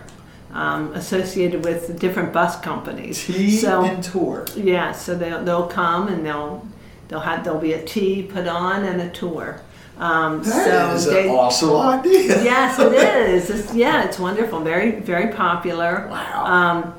um, 0.51 0.91
associated 0.93 1.63
with 1.63 1.99
different 1.99 2.33
bus 2.33 2.59
companies. 2.59 3.25
Tea 3.25 3.51
so, 3.51 3.83
and 3.83 4.03
tour. 4.03 4.45
yeah, 4.55 4.91
so 4.91 5.15
they'll, 5.15 5.43
they'll 5.43 5.67
come 5.67 6.07
and 6.07 6.25
they'll 6.25 6.65
they'll 7.07 7.19
have 7.19 7.43
there'll 7.43 7.59
be 7.59 7.73
a 7.73 7.83
tea 7.85 8.23
put 8.23 8.47
on 8.47 8.83
and 8.83 9.01
a 9.01 9.09
tour. 9.09 9.61
Um, 9.97 10.43
That 10.43 10.65
so 10.65 10.93
is 10.95 11.05
they, 11.05 11.29
an 11.29 11.35
awesome 11.35 11.75
idea. 11.75 12.43
yes, 12.43 12.79
it 12.79 12.93
is. 12.93 13.49
It's, 13.49 13.73
yeah, 13.73 14.03
it's 14.03 14.19
wonderful. 14.19 14.59
Very 14.61 14.99
very 14.99 15.31
popular. 15.33 16.07
Wow. 16.09 16.45
Um, 16.45 16.93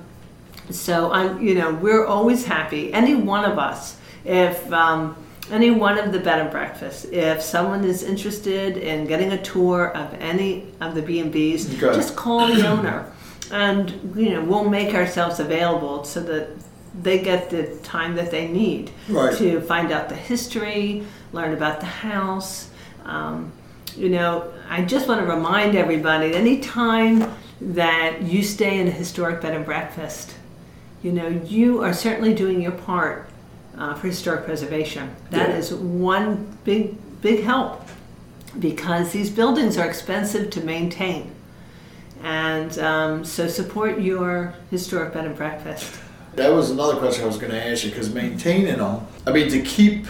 so 0.70 1.12
I'm 1.12 1.42
you 1.42 1.54
know 1.56 1.72
we're 1.74 2.06
always 2.06 2.46
happy. 2.46 2.92
Any 2.94 3.14
one 3.14 3.44
of 3.44 3.58
us, 3.58 3.98
if 4.26 4.70
um, 4.72 5.16
any 5.50 5.70
one 5.70 5.98
of 5.98 6.12
the 6.12 6.18
bed 6.18 6.40
and 6.40 6.50
breakfasts, 6.50 7.04
if 7.06 7.40
someone 7.40 7.84
is 7.84 8.02
interested 8.02 8.76
in 8.76 9.06
getting 9.06 9.32
a 9.32 9.42
tour 9.42 9.96
of 9.96 10.12
any 10.14 10.66
of 10.80 10.94
the 10.94 11.02
B 11.02 11.20
and 11.20 11.30
B's, 11.32 11.66
just 11.78 12.16
call 12.16 12.48
the 12.48 12.66
owner, 12.72 13.10
and 13.52 13.90
you 14.16 14.30
know 14.30 14.42
we'll 14.44 14.68
make 14.68 14.94
ourselves 14.94 15.38
available 15.40 16.02
so 16.04 16.20
that 16.22 16.48
they 17.02 17.18
get 17.22 17.50
the 17.50 17.76
time 17.82 18.14
that 18.16 18.30
they 18.30 18.48
need 18.48 18.90
Right. 19.08 19.36
to 19.38 19.60
find 19.60 19.92
out 19.92 20.08
the 20.08 20.16
history, 20.16 21.04
learn 21.32 21.52
about 21.52 21.80
the 21.80 21.86
house. 21.86 22.70
Um, 23.04 23.52
you 23.94 24.08
know, 24.08 24.52
I 24.68 24.82
just 24.82 25.06
want 25.06 25.20
to 25.20 25.26
remind 25.32 25.74
everybody 25.76 26.34
anytime 26.34 27.32
that 27.60 28.22
you 28.22 28.42
stay 28.42 28.80
in 28.80 28.88
a 28.88 28.90
historic 28.90 29.40
bed 29.40 29.54
and 29.54 29.64
breakfast, 29.64 30.34
you 31.02 31.12
know, 31.12 31.28
you 31.28 31.82
are 31.82 31.92
certainly 31.94 32.34
doing 32.34 32.60
your 32.60 32.72
part 32.72 33.28
uh, 33.78 33.94
for 33.94 34.06
historic 34.08 34.44
preservation. 34.44 35.14
That 35.30 35.50
Yeah. 35.50 35.56
is 35.56 35.72
one 35.74 36.46
big, 36.64 36.96
big 37.20 37.42
help 37.42 37.82
because 38.58 39.12
these 39.12 39.30
buildings 39.30 39.76
are 39.76 39.86
expensive 39.86 40.50
to 40.50 40.60
maintain. 40.60 41.32
And 42.22 42.78
um, 42.78 43.24
so 43.24 43.46
support 43.46 44.00
your 44.00 44.54
historic 44.70 45.12
bed 45.12 45.26
and 45.26 45.36
breakfast. 45.36 45.94
That 46.36 46.52
was 46.52 46.70
another 46.70 46.96
question 46.96 47.24
I 47.24 47.26
was 47.26 47.38
going 47.38 47.52
to 47.52 47.66
ask 47.66 47.84
you 47.84 47.90
because 47.90 48.12
maintaining 48.12 48.78
them, 48.78 49.06
I 49.26 49.32
mean, 49.32 49.48
to 49.50 49.60
keep, 49.62 50.06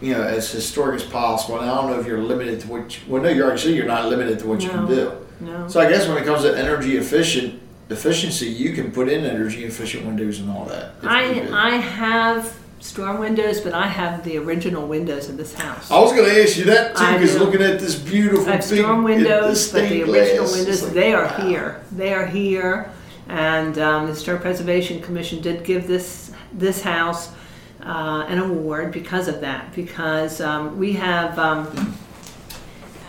you 0.00 0.14
know, 0.14 0.22
as 0.22 0.50
historic 0.50 0.96
as 0.96 1.02
possible. 1.02 1.58
And 1.60 1.70
I 1.70 1.74
don't 1.74 1.90
know 1.90 2.00
if 2.00 2.06
you're 2.06 2.22
limited 2.22 2.60
to 2.60 2.68
what, 2.68 2.96
you, 2.96 3.02
well, 3.12 3.22
no, 3.22 3.28
you 3.28 3.42
already 3.42 3.60
said 3.60 3.74
you're 3.74 3.86
not 3.86 4.08
limited 4.08 4.38
to 4.40 4.46
what 4.46 4.62
you 4.62 4.70
can 4.70 4.86
do. 4.86 5.12
No. 5.40 5.68
So 5.68 5.80
I 5.80 5.88
guess 5.88 6.06
when 6.08 6.18
it 6.18 6.24
comes 6.24 6.42
to 6.42 6.56
energy 6.56 6.96
efficient 6.96 7.60
efficiency, 7.88 8.46
you 8.46 8.72
can 8.72 8.92
put 8.92 9.08
in 9.08 9.24
energy 9.24 9.64
efficient 9.64 10.06
windows 10.06 10.40
and 10.40 10.50
all 10.50 10.64
that. 10.66 10.94
I. 11.02 11.48
I 11.52 11.70
have 11.76 12.59
storm 12.80 13.18
windows, 13.18 13.60
but 13.60 13.74
I 13.74 13.86
have 13.86 14.24
the 14.24 14.38
original 14.38 14.86
windows 14.86 15.28
of 15.28 15.36
this 15.36 15.54
house. 15.54 15.90
I 15.90 16.00
was 16.00 16.12
going 16.12 16.28
to 16.28 16.42
ask 16.42 16.56
you 16.56 16.64
that 16.64 16.96
too 16.96 17.04
I 17.04 17.18
because 17.18 17.34
do. 17.34 17.38
looking 17.38 17.62
at 17.62 17.78
this 17.78 17.94
beautiful 17.94 18.48
I 18.48 18.52
have 18.56 18.68
big 18.68 18.80
storm 18.80 19.04
windows, 19.04 19.70
but 19.70 19.88
the 19.88 20.02
original 20.02 20.44
glass, 20.44 20.56
windows, 20.56 20.82
like, 20.82 20.92
they 20.92 21.12
are 21.12 21.24
wow. 21.24 21.46
here. 21.46 21.80
They 21.92 22.14
are 22.14 22.26
here. 22.26 22.90
And 23.28 23.78
um, 23.78 24.06
the 24.06 24.14
Historic 24.14 24.42
Preservation 24.42 25.00
Commission 25.02 25.40
did 25.40 25.62
give 25.62 25.86
this 25.86 26.32
this 26.52 26.82
house 26.82 27.30
uh, 27.82 28.24
an 28.28 28.38
award 28.38 28.92
because 28.92 29.28
of 29.28 29.40
that. 29.42 29.72
Because 29.72 30.40
um, 30.40 30.78
we 30.78 30.94
have, 30.94 31.38
um, 31.38 31.96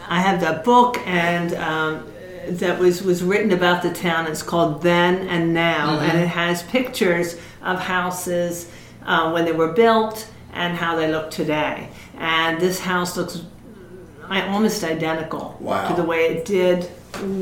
I 0.08 0.20
have 0.20 0.40
that 0.42 0.64
book 0.64 1.00
and 1.08 1.54
um, 1.56 2.12
that 2.48 2.78
was 2.78 3.02
was 3.02 3.24
written 3.24 3.52
about 3.52 3.82
the 3.82 3.92
town. 3.92 4.28
It's 4.28 4.44
called 4.44 4.84
Then 4.84 5.28
and 5.28 5.54
Now, 5.54 6.00
and 6.00 6.20
it 6.20 6.28
has 6.28 6.62
pictures 6.62 7.38
of 7.64 7.80
houses 7.80 8.70
uh, 9.06 9.32
when 9.32 9.46
they 9.46 9.52
were 9.52 9.72
built 9.74 10.28
and 10.54 10.76
how 10.78 10.96
they 10.96 11.12
look 11.12 11.32
today. 11.32 11.90
And 12.18 12.60
this 12.60 12.80
house 12.80 13.18
looks 13.18 13.42
almost 14.30 14.84
identical 14.84 15.58
Wow. 15.60 15.90
to 15.90 16.02
the 16.02 16.08
way 16.08 16.26
it 16.28 16.46
did 16.46 16.86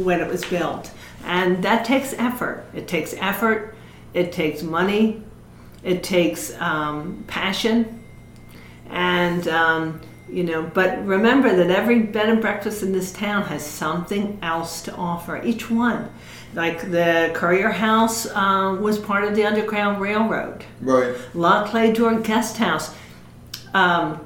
when 0.03 0.19
it 0.21 0.27
was 0.27 0.43
built. 0.45 0.91
And 1.25 1.63
that 1.63 1.85
takes 1.85 2.13
effort. 2.13 2.65
It 2.73 2.87
takes 2.87 3.13
effort. 3.13 3.75
It 4.13 4.31
takes 4.31 4.63
money. 4.63 5.21
It 5.83 6.03
takes 6.03 6.53
um, 6.59 7.23
passion. 7.27 8.01
And, 8.89 9.47
um, 9.47 10.01
you 10.29 10.43
know, 10.43 10.63
but 10.73 11.05
remember 11.05 11.55
that 11.55 11.69
every 11.69 11.99
bed 12.03 12.29
and 12.29 12.41
breakfast 12.41 12.83
in 12.83 12.91
this 12.91 13.11
town 13.11 13.43
has 13.43 13.65
something 13.65 14.39
else 14.41 14.81
to 14.83 14.95
offer, 14.95 15.41
each 15.43 15.69
one. 15.69 16.09
Like 16.55 16.91
the 16.91 17.31
Currier 17.33 17.69
House 17.69 18.25
uh, 18.25 18.77
was 18.79 18.97
part 18.97 19.23
of 19.23 19.35
the 19.35 19.45
Underground 19.45 20.01
Railroad. 20.01 20.65
Right. 20.81 21.15
La 21.33 21.67
Cle 21.67 21.93
D'Or 21.93 22.19
Guest 22.19 22.57
House. 22.57 22.95
Um, 23.73 24.19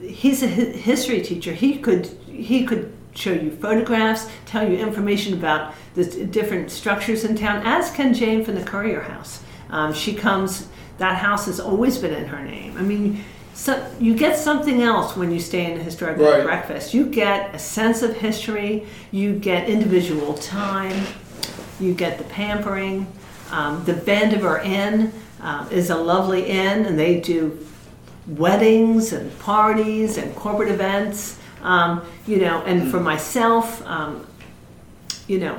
he's 0.00 0.42
a 0.42 0.48
history 0.48 1.22
teacher. 1.22 1.52
He 1.52 1.78
could 1.78 2.06
he 2.26 2.66
could 2.66 2.92
show 3.14 3.32
you 3.32 3.52
photographs, 3.52 4.28
tell 4.44 4.68
you 4.68 4.76
information 4.76 5.34
about 5.34 5.72
the 5.94 6.04
different 6.26 6.70
structures 6.70 7.24
in 7.24 7.36
town. 7.36 7.62
As 7.64 7.92
can 7.92 8.12
Jane 8.12 8.44
from 8.44 8.56
the 8.56 8.64
Currier 8.64 9.02
House. 9.02 9.42
Um, 9.70 9.92
she 9.92 10.14
comes. 10.14 10.68
That 10.98 11.16
house 11.16 11.46
has 11.46 11.58
always 11.58 11.98
been 11.98 12.14
in 12.14 12.26
her 12.26 12.44
name. 12.44 12.76
I 12.76 12.82
mean. 12.82 13.24
So 13.54 13.86
you 14.00 14.14
get 14.16 14.36
something 14.36 14.82
else 14.82 15.16
when 15.16 15.30
you 15.30 15.38
stay 15.40 15.70
in 15.70 15.78
a 15.80 15.82
historic 15.82 16.18
Right. 16.18 16.42
breakfast. 16.42 16.92
You 16.92 17.06
get 17.06 17.54
a 17.54 17.58
sense 17.58 18.02
of 18.02 18.16
history. 18.16 18.84
You 19.12 19.34
get 19.34 19.68
individual 19.68 20.34
time. 20.34 21.06
You 21.80 21.94
get 21.94 22.18
the 22.18 22.24
pampering. 22.24 23.06
Um, 23.52 23.82
the 23.84 23.94
Vandiver 23.94 24.64
Inn 24.64 25.12
uh, 25.42 25.66
is 25.70 25.90
a 25.90 25.96
lovely 25.96 26.46
inn, 26.46 26.84
and 26.86 26.98
they 26.98 27.20
do 27.20 27.58
weddings 28.26 29.12
and 29.12 29.36
parties 29.38 30.16
and 30.18 30.34
corporate 30.34 30.70
events. 30.70 31.38
Um, 31.62 32.02
you 32.26 32.38
know, 32.38 32.62
and 32.62 32.90
for 32.90 33.00
myself, 33.00 33.86
um, 33.86 34.26
you 35.28 35.38
know, 35.38 35.58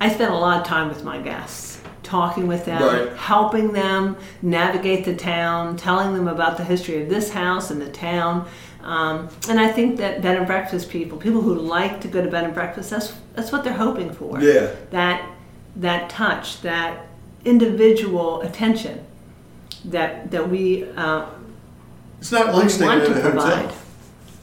I 0.00 0.08
spend 0.12 0.32
a 0.32 0.36
lot 0.36 0.60
of 0.60 0.66
time 0.66 0.88
with 0.88 1.02
my 1.04 1.18
guests, 1.18 1.77
talking 2.08 2.46
with 2.46 2.64
them, 2.64 2.82
Right. 2.82 3.12
helping 3.16 3.72
them 3.72 4.16
navigate 4.40 5.04
the 5.04 5.14
town, 5.14 5.76
telling 5.76 6.14
them 6.14 6.26
about 6.26 6.56
the 6.56 6.64
history 6.64 7.02
of 7.02 7.08
this 7.08 7.30
house 7.30 7.70
and 7.70 7.80
the 7.80 7.88
town. 7.90 8.46
Um, 8.82 9.28
and 9.48 9.60
I 9.60 9.68
think 9.68 9.98
that 9.98 10.22
bed 10.22 10.36
and 10.38 10.46
breakfast 10.46 10.88
people, 10.88 11.18
people 11.18 11.42
who 11.42 11.54
like 11.54 12.00
to 12.00 12.08
go 12.08 12.22
to 12.22 12.30
bed 12.30 12.44
and 12.44 12.54
breakfast, 12.54 12.90
that's 12.90 13.12
that's 13.34 13.52
what 13.52 13.62
they're 13.64 13.74
hoping 13.86 14.10
for. 14.12 14.40
Yeah. 14.40 14.68
That 14.90 15.22
that 15.76 16.08
touch, 16.08 16.62
that 16.62 17.06
individual 17.44 18.40
attention 18.40 19.00
that 19.84 20.30
that 20.30 20.48
we 20.48 20.86
uh, 20.96 21.26
It's 22.20 22.32
not 22.32 22.54
like 22.54 22.70
staying 22.70 22.88
want 22.90 23.02
in 23.04 23.12
to 23.12 23.18
a 23.18 23.22
hotel. 23.22 23.30
provide. 23.32 23.70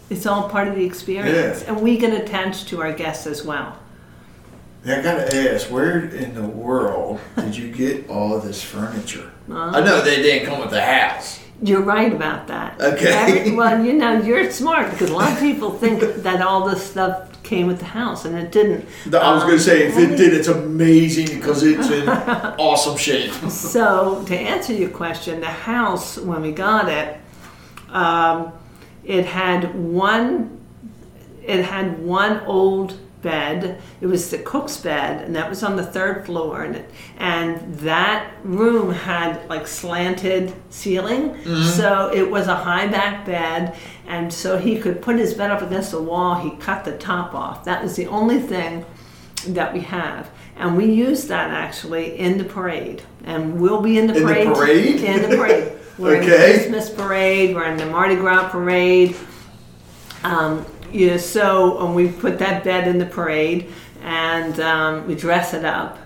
It's 0.09 0.27
all 0.27 0.47
part 0.49 0.67
of 0.67 0.75
the 0.75 0.85
experience, 0.85 1.63
Yeah. 1.63 1.67
and 1.73 1.81
we 1.81 1.97
can 1.97 2.11
attach 2.13 2.65
to 2.65 2.79
our 2.81 2.93
guests 2.93 3.25
as 3.25 3.43
well. 3.43 3.69
Yeah, 4.85 4.99
I 4.99 5.01
gotta 5.01 5.51
ask, 5.53 5.71
where 5.71 5.99
in 6.05 6.35
the 6.35 6.43
world 6.43 7.19
did 7.37 7.55
you 7.57 7.71
get 7.71 8.07
all 8.09 8.39
this 8.39 8.61
furniture? 8.63 9.31
I 9.51 9.81
know 9.81 10.01
they 10.01 10.21
didn't 10.21 10.47
come 10.47 10.59
with 10.59 10.69
the 10.69 10.81
house. 10.81 11.39
You're 11.61 11.81
right 11.81 12.11
about 12.13 12.47
that. 12.47 12.79
Okay. 12.79 13.11
Every- 13.13 13.51
well, 13.55 13.83
you 13.83 13.93
know, 13.93 14.21
you're 14.21 14.51
smart 14.51 14.91
because 14.91 15.09
a 15.09 15.13
lot 15.15 15.31
of 15.31 15.39
people 15.39 15.71
think 15.71 16.01
that 16.23 16.41
all 16.41 16.67
this 16.69 16.83
stuff 16.85 17.41
came 17.43 17.65
with 17.67 17.79
the 17.79 17.85
house, 17.85 18.25
and 18.25 18.35
it 18.37 18.51
didn't. 18.51 18.85
I 19.05 19.33
was 19.33 19.43
Um, 19.43 19.49
gonna 19.49 19.59
say, 19.59 19.87
if 19.87 19.97
it 19.97 20.17
did, 20.17 20.33
it's 20.33 20.47
amazing 20.49 21.27
because 21.37 21.63
it's 21.63 21.89
in 21.89 22.07
awesome 22.09 22.97
shape. 22.97 23.31
So, 23.49 24.23
to 24.27 24.35
answer 24.35 24.73
your 24.73 24.89
question, 24.89 25.39
the 25.39 25.47
house, 25.47 26.17
when 26.17 26.41
we 26.41 26.51
got 26.51 26.89
it, 26.89 27.17
um, 27.89 28.51
it 29.03 29.25
had 29.25 29.73
one. 29.75 30.59
It 31.43 31.63
had 31.63 31.99
one 32.03 32.41
old 32.47 32.97
bed. 33.25 33.81
It 34.01 34.07
was 34.07 34.29
the 34.29 34.37
cook's 34.37 34.77
bed, 34.77 35.23
and 35.25 35.35
that 35.35 35.49
was 35.49 35.61
on 35.63 35.75
the 35.75 35.85
third 35.85 36.25
floor. 36.25 36.63
And 36.63 36.75
it, 36.77 36.89
and 37.17 37.75
that 37.79 38.31
room 38.43 38.91
had 38.93 39.49
like 39.49 39.67
slanted 39.67 40.53
ceiling, 40.69 41.35
so 41.75 42.11
it 42.13 42.29
was 42.29 42.47
a 42.47 42.55
high 42.55 42.87
back 42.87 43.25
bed. 43.25 43.75
And 44.07 44.31
so 44.31 44.57
he 44.57 44.79
could 44.79 45.01
put 45.01 45.17
his 45.17 45.33
bed 45.33 45.49
up 45.51 45.61
against 45.61 45.91
the 45.91 46.01
wall. 46.01 46.35
He 46.35 46.51
cut 46.57 46.85
the 46.85 46.97
top 46.97 47.33
off. 47.33 47.65
That 47.65 47.81
was 47.83 47.95
the 47.95 48.07
only 48.07 48.39
thing 48.39 48.85
that 49.47 49.73
we 49.73 49.81
have. 49.81 50.29
And 50.57 50.77
we 50.77 50.85
use 50.85 51.25
that 51.27 51.49
actually 51.49 52.17
in 52.17 52.37
the 52.37 52.45
parade. 52.45 53.01
And 53.25 53.59
we'll 53.59 53.81
be 53.81 53.97
in 53.97 54.07
the 54.07 54.13
In 54.15 54.25
the 54.25 54.33
parade. 54.33 54.47
parade? 54.55 55.01
In 55.03 55.29
the 55.29 55.35
parade. 55.37 55.71
We're 55.97 56.15
in 56.15 56.23
Okay. 56.29 56.29
the 56.53 56.53
Christmas 56.59 56.89
parade, 56.89 57.55
we're 57.55 57.65
in 57.65 57.77
the 57.77 57.85
Mardi 57.87 58.15
Gras 58.15 58.49
parade. 58.49 59.15
Um, 60.23 60.65
know, 60.95 61.17
so 61.17 61.91
we 61.91 62.09
put 62.09 62.39
that 62.39 62.63
bed 62.63 62.87
in 62.87 62.97
the 62.97 63.05
parade 63.05 63.71
and 64.01 64.59
um, 64.59 65.07
we 65.07 65.15
dress 65.15 65.53
it 65.53 65.65
up. 65.65 65.99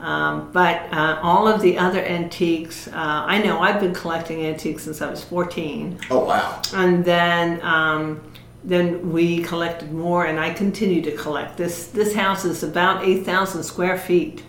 Um, 0.00 0.52
but 0.52 0.82
uh, 0.92 1.18
all 1.22 1.48
of 1.48 1.62
the 1.62 1.78
other 1.78 2.04
antiques, 2.04 2.86
uh, 2.88 2.92
I 2.94 3.42
know 3.42 3.60
I've 3.60 3.80
been 3.80 3.94
collecting 3.94 4.44
antiques 4.44 4.84
since 4.84 5.00
I 5.00 5.10
was 5.10 5.24
14 5.24 5.98
Oh 6.10 6.24
wow! 6.26 6.60
and 6.74 7.02
then 7.04 7.60
um, 7.62 8.20
then 8.62 9.12
we 9.12 9.42
collected 9.42 9.92
more, 9.92 10.26
and 10.26 10.38
I 10.38 10.52
continue 10.52 11.00
to 11.02 11.12
collect. 11.12 11.56
This 11.56 11.86
this 11.88 12.14
house 12.14 12.44
is 12.44 12.62
about 12.62 13.04
eight 13.04 13.24
thousand 13.24 13.62
square 13.62 13.96
feet, 13.96 14.42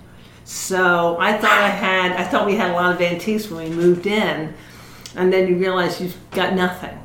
so 0.43 1.17
I 1.19 1.37
thought 1.37 1.61
I 1.61 1.69
had 1.69 2.11
I 2.13 2.23
thought 2.23 2.45
we 2.45 2.55
had 2.55 2.71
a 2.71 2.73
lot 2.73 2.93
of 2.93 3.01
antiques 3.01 3.49
when 3.49 3.69
we 3.69 3.75
moved 3.75 4.05
in, 4.05 4.53
and 5.15 5.31
then 5.31 5.47
you 5.47 5.55
realize 5.55 6.01
you've 6.01 6.17
got 6.31 6.53
nothing. 6.55 6.97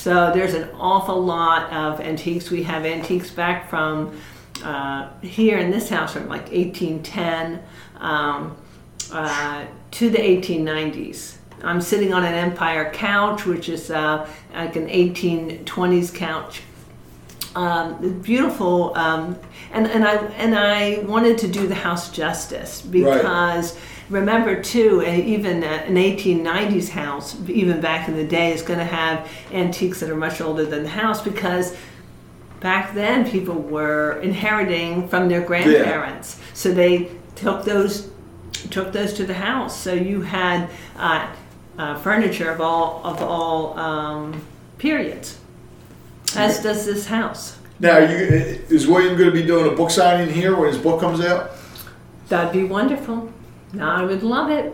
So 0.00 0.32
there's 0.32 0.54
an 0.54 0.66
awful 0.78 1.22
lot 1.22 1.70
of 1.74 2.00
antiques. 2.00 2.50
We 2.50 2.62
have 2.62 2.86
antiques 2.86 3.30
back 3.30 3.68
from 3.68 4.18
uh, 4.64 5.10
here 5.20 5.58
in 5.58 5.70
this 5.70 5.90
house 5.90 6.14
from 6.14 6.26
like 6.26 6.50
1810 6.50 7.62
um, 7.98 8.56
uh, 9.12 9.66
to 9.90 10.08
the 10.08 10.16
1890s. 10.16 11.36
I'm 11.62 11.82
sitting 11.82 12.14
on 12.14 12.24
an 12.24 12.32
Empire 12.32 12.90
couch, 12.90 13.44
which 13.44 13.68
is 13.68 13.90
uh, 13.90 14.26
like 14.54 14.74
an 14.74 14.88
1820s 14.88 16.14
couch. 16.14 16.62
Um, 17.54 18.22
beautiful, 18.22 18.96
um, 18.96 19.36
and 19.72 19.86
and 19.86 20.06
I 20.06 20.14
and 20.14 20.54
I 20.56 21.00
wanted 21.00 21.36
to 21.38 21.48
do 21.48 21.66
the 21.66 21.74
house 21.74 22.10
justice 22.10 22.80
because 22.80 23.76
remember 24.10 24.60
too, 24.60 25.00
and 25.00 25.22
even 25.24 25.62
uh, 25.62 25.66
an 25.86 25.94
1890s 25.94 26.90
house, 26.90 27.36
even 27.48 27.80
back 27.80 28.08
in 28.08 28.16
the 28.16 28.26
day, 28.26 28.52
is 28.52 28.60
going 28.60 28.78
to 28.78 28.84
have 28.84 29.30
antiques 29.52 30.00
that 30.00 30.10
are 30.10 30.16
much 30.16 30.40
older 30.40 30.66
than 30.66 30.82
the 30.82 30.88
house 30.88 31.22
because 31.22 31.76
back 32.58 32.92
then 32.92 33.28
people 33.30 33.54
were 33.54 34.20
inheriting 34.20 35.08
from 35.08 35.28
their 35.28 35.40
grandparents, 35.40 36.38
so 36.52 36.72
they 36.72 37.10
took 37.36 37.64
those 37.64 38.10
took 38.70 38.92
those 38.92 39.14
to 39.14 39.24
the 39.24 39.34
house. 39.34 39.80
So 39.80 39.94
you 39.94 40.20
had 40.20 40.68
uh, 40.96 41.32
uh, 41.78 41.98
furniture 42.00 42.50
of 42.50 42.60
all 42.60 43.00
of 43.04 43.22
all 43.22 43.78
um, 43.78 44.44
periods, 44.76 45.38
as 46.36 46.62
does 46.62 46.84
this 46.84 47.06
house. 47.06 47.56
Now, 47.78 47.96
you, 47.96 48.16
is 48.68 48.86
William 48.86 49.16
going 49.16 49.30
to 49.30 49.34
be 49.34 49.42
doing 49.42 49.72
a 49.72 49.74
book 49.74 49.90
signing 49.90 50.28
here 50.34 50.54
when 50.54 50.68
his 50.68 50.76
book 50.76 51.00
comes 51.00 51.20
out? 51.20 51.52
That'd 52.28 52.52
be 52.52 52.64
wonderful. 52.64 53.32
I 53.78 54.02
would 54.04 54.22
love 54.22 54.50
it. 54.50 54.72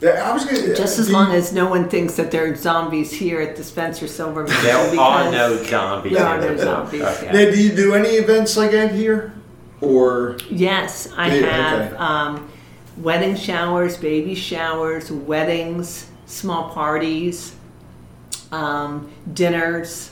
Yeah, 0.00 0.28
I 0.28 0.32
was 0.34 0.44
going 0.44 0.56
to 0.56 0.74
Just 0.74 0.98
as 0.98 1.10
long 1.10 1.32
as 1.32 1.52
no 1.52 1.68
one 1.68 1.88
thinks 1.88 2.14
that 2.16 2.30
there 2.30 2.50
are 2.50 2.56
zombies 2.56 3.12
here 3.12 3.40
at 3.40 3.56
the 3.56 3.64
Spencer 3.64 4.06
Silverman. 4.06 4.52
There 4.62 4.76
are 4.76 4.90
because 4.90 5.32
no 5.32 5.62
zombies. 5.64 6.12
There 6.12 6.26
are 6.26 6.40
no 6.40 6.56
zombies. 6.56 7.02
Okay. 7.02 7.26
yeah. 7.26 7.32
Now, 7.32 7.50
do 7.50 7.62
you 7.62 7.74
do 7.74 7.94
any 7.94 8.10
events 8.10 8.56
like 8.56 8.72
that 8.72 8.92
here, 8.92 9.32
or 9.80 10.36
Yes, 10.50 11.08
I 11.16 11.34
Yeah, 11.36 11.46
have 11.46 11.92
okay. 11.92 11.96
um, 11.96 12.50
wedding 12.98 13.36
showers, 13.36 13.96
baby 13.96 14.34
showers, 14.34 15.10
weddings, 15.10 16.06
small 16.26 16.70
parties, 16.70 17.54
um, 18.52 19.10
dinners. 19.32 20.10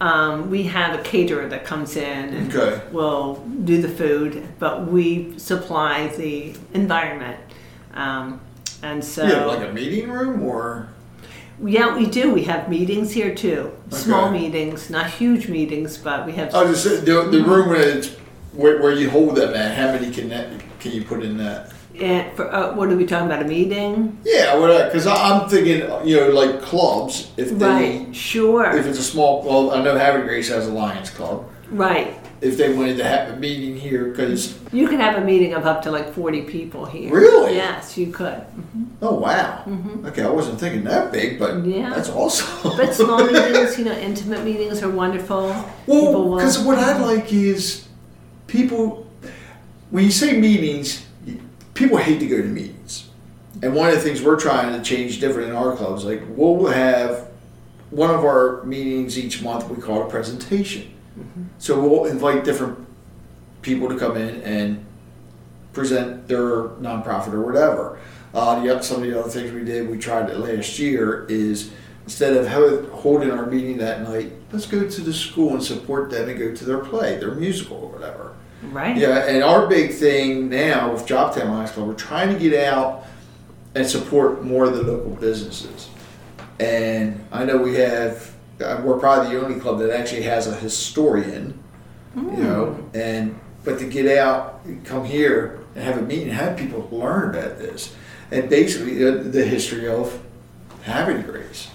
Um, 0.00 0.50
we 0.50 0.62
have 0.64 0.98
a 0.98 1.02
caterer 1.02 1.46
that 1.48 1.64
comes 1.64 1.96
in 1.96 2.34
and 2.34 2.54
Okay. 2.54 2.80
will 2.90 3.34
do 3.64 3.82
the 3.82 3.88
food, 3.88 4.46
but 4.58 4.86
we 4.86 5.38
supply 5.38 6.08
the 6.08 6.54
environment. 6.72 7.38
Um, 7.92 8.40
and 8.82 9.04
so, 9.04 9.26
you 9.26 9.34
have 9.34 9.46
like 9.46 9.68
a 9.68 9.72
meeting 9.72 10.10
room, 10.10 10.42
or 10.42 10.88
yeah, 11.62 11.94
we 11.94 12.06
do. 12.06 12.32
We 12.32 12.44
have 12.44 12.70
meetings 12.70 13.12
here 13.12 13.34
too. 13.34 13.72
Small 13.90 14.30
meetings, 14.30 14.88
not 14.88 15.10
huge 15.10 15.48
meetings, 15.48 15.98
but 15.98 16.24
we 16.24 16.32
have. 16.32 16.54
Was 16.54 16.84
just 16.84 17.04
the, 17.04 17.22
the 17.24 17.42
room 17.42 17.68
where 17.68 17.80
it's 17.98 18.16
where, 18.52 18.80
where 18.80 18.92
you 18.92 19.10
hold 19.10 19.36
them 19.36 19.54
at, 19.54 19.76
how 19.76 19.92
many 19.92 20.10
can 20.10 20.28
that, 20.30 20.48
can 20.80 20.92
you 20.92 21.04
put 21.04 21.22
in 21.22 21.36
that? 21.38 21.72
And 22.00 22.34
for, 22.34 22.52
uh, 22.52 22.74
what 22.74 22.88
are 22.88 22.96
we 22.96 23.04
talking 23.04 23.26
about? 23.26 23.42
A 23.42 23.44
meeting? 23.48 24.18
Yeah, 24.24 24.56
because 24.86 25.06
I'm 25.06 25.48
thinking, 25.48 25.80
you 26.06 26.16
know, 26.16 26.28
like 26.30 26.62
clubs, 26.62 27.30
if 27.36 27.50
they, 27.58 27.66
Right. 27.66 28.16
Sure. 28.16 28.70
if 28.74 28.86
it's 28.86 28.98
a 28.98 29.02
small 29.02 29.42
club, 29.42 29.78
I 29.78 29.82
know 29.82 29.98
Havre 29.98 30.22
Grace 30.22 30.48
has 30.48 30.66
a 30.66 30.72
Lions 30.72 31.10
Club. 31.10 31.44
right. 31.70 32.16
If 32.42 32.56
they 32.56 32.72
wanted 32.72 32.96
to 32.96 33.04
have 33.04 33.34
a 33.34 33.36
meeting 33.36 33.76
here, 33.76 34.04
because, 34.06 34.54
You 34.72 34.88
can 34.88 34.98
have 34.98 35.22
a 35.22 35.24
meeting 35.26 35.52
of 35.52 35.66
up 35.66 35.82
to 35.82 35.90
like 35.90 36.14
40 36.14 36.40
people 36.44 36.86
here. 36.86 37.12
Really? 37.12 37.54
Yes, 37.56 37.98
you 37.98 38.06
could. 38.10 38.40
oh, 39.02 39.12
wow. 39.12 39.62
Okay, 40.06 40.22
I 40.22 40.30
wasn't 40.30 40.58
thinking 40.58 40.84
that 40.84 41.12
big, 41.12 41.38
but 41.38 41.50
Mm-hmm. 41.56 41.70
Yeah. 41.70 41.90
that's 41.94 42.08
awesome. 42.08 42.72
But 42.78 42.94
small 42.94 43.22
meetings, 43.30 43.78
you 43.78 43.84
know, 43.84 43.92
intimate 43.92 44.42
meetings 44.42 44.82
are 44.82 44.88
wonderful. 44.88 45.54
Well, 45.86 46.36
because 46.36 46.58
what 46.60 46.78
I 46.78 46.96
like 46.98 47.30
is 47.30 47.86
people, 48.46 49.06
when 49.90 50.04
you 50.04 50.10
say 50.10 50.40
meetings, 50.40 51.04
people 51.80 51.96
hate 51.96 52.20
to 52.20 52.26
go 52.26 52.36
to 52.36 52.46
meetings. 52.46 53.08
And 53.62 53.74
one 53.74 53.88
of 53.88 53.94
the 53.94 54.00
things 54.00 54.22
we're 54.22 54.38
trying 54.38 54.72
to 54.76 54.82
change 54.88 55.18
different 55.18 55.48
in 55.48 55.56
our 55.56 55.74
clubs, 55.74 56.04
like 56.04 56.22
we'll 56.28 56.66
have 56.66 57.28
one 57.90 58.10
of 58.10 58.24
our 58.24 58.62
meetings 58.64 59.18
each 59.18 59.42
month 59.42 59.68
we 59.68 59.82
call 59.82 60.02
it 60.02 60.06
a 60.06 60.10
presentation. 60.10 60.94
So 61.58 61.80
we'll 61.80 62.04
invite 62.04 62.44
different 62.44 62.86
people 63.62 63.88
to 63.88 63.98
come 63.98 64.16
in 64.16 64.42
and 64.42 64.84
present 65.72 66.28
their 66.28 66.68
nonprofit 66.80 67.32
or 67.32 67.42
whatever. 67.42 67.98
Uh, 68.32 68.60
the, 68.60 68.82
some 68.82 69.02
of 69.02 69.08
the 69.08 69.18
other 69.18 69.28
things 69.28 69.52
we 69.52 69.64
did, 69.64 69.88
we 69.88 69.98
tried 69.98 70.30
it 70.30 70.38
last 70.38 70.78
year, 70.78 71.26
is 71.28 71.72
instead 72.04 72.36
of 72.36 72.46
holding 72.90 73.30
our 73.30 73.46
meeting 73.46 73.78
that 73.78 74.02
night, 74.02 74.32
let's 74.52 74.66
go 74.66 74.88
to 74.88 75.00
the 75.00 75.12
school 75.12 75.54
and 75.54 75.62
support 75.62 76.10
them 76.10 76.28
and 76.28 76.38
go 76.38 76.54
to 76.54 76.64
their 76.64 76.78
play, 76.78 77.18
their 77.18 77.34
musical 77.34 77.78
or 77.78 77.88
whatever. 77.88 78.29
Right? 78.62 78.96
Yeah, 78.96 79.26
and 79.26 79.42
our 79.42 79.66
big 79.66 79.92
thing 79.92 80.48
now 80.48 80.92
with 80.92 81.06
Joppatowne 81.06 81.48
Lions 81.48 81.70
Club, 81.70 81.88
we're 81.88 81.94
trying 81.94 82.32
to 82.32 82.38
get 82.38 82.64
out 82.64 83.04
and 83.74 83.86
support 83.86 84.44
more 84.44 84.64
of 84.64 84.74
the 84.74 84.82
local 84.82 85.12
businesses. 85.12 85.88
And 86.58 87.24
I 87.32 87.44
know 87.44 87.56
we 87.56 87.76
have, 87.76 88.34
uh, 88.60 88.82
we're 88.84 88.98
probably 88.98 89.34
the 89.34 89.42
only 89.42 89.58
club 89.58 89.78
that 89.78 89.90
actually 89.90 90.22
has 90.22 90.46
a 90.46 90.54
historian, 90.54 91.58
you 92.14 92.22
know, 92.22 92.90
and 92.92 93.38
but 93.64 93.78
to 93.78 93.86
get 93.86 94.18
out, 94.18 94.60
come 94.84 95.04
here 95.04 95.60
and 95.74 95.84
have 95.84 95.98
a 95.98 96.02
meeting, 96.02 96.28
have 96.28 96.56
people 96.58 96.88
learn 96.90 97.30
about 97.30 97.58
this, 97.58 97.94
and 98.30 98.48
basically 98.48 99.06
uh, 99.06 99.22
the 99.22 99.44
history 99.44 99.86
of 99.88 100.20
Havre 100.82 101.22
Grace. 101.22 101.68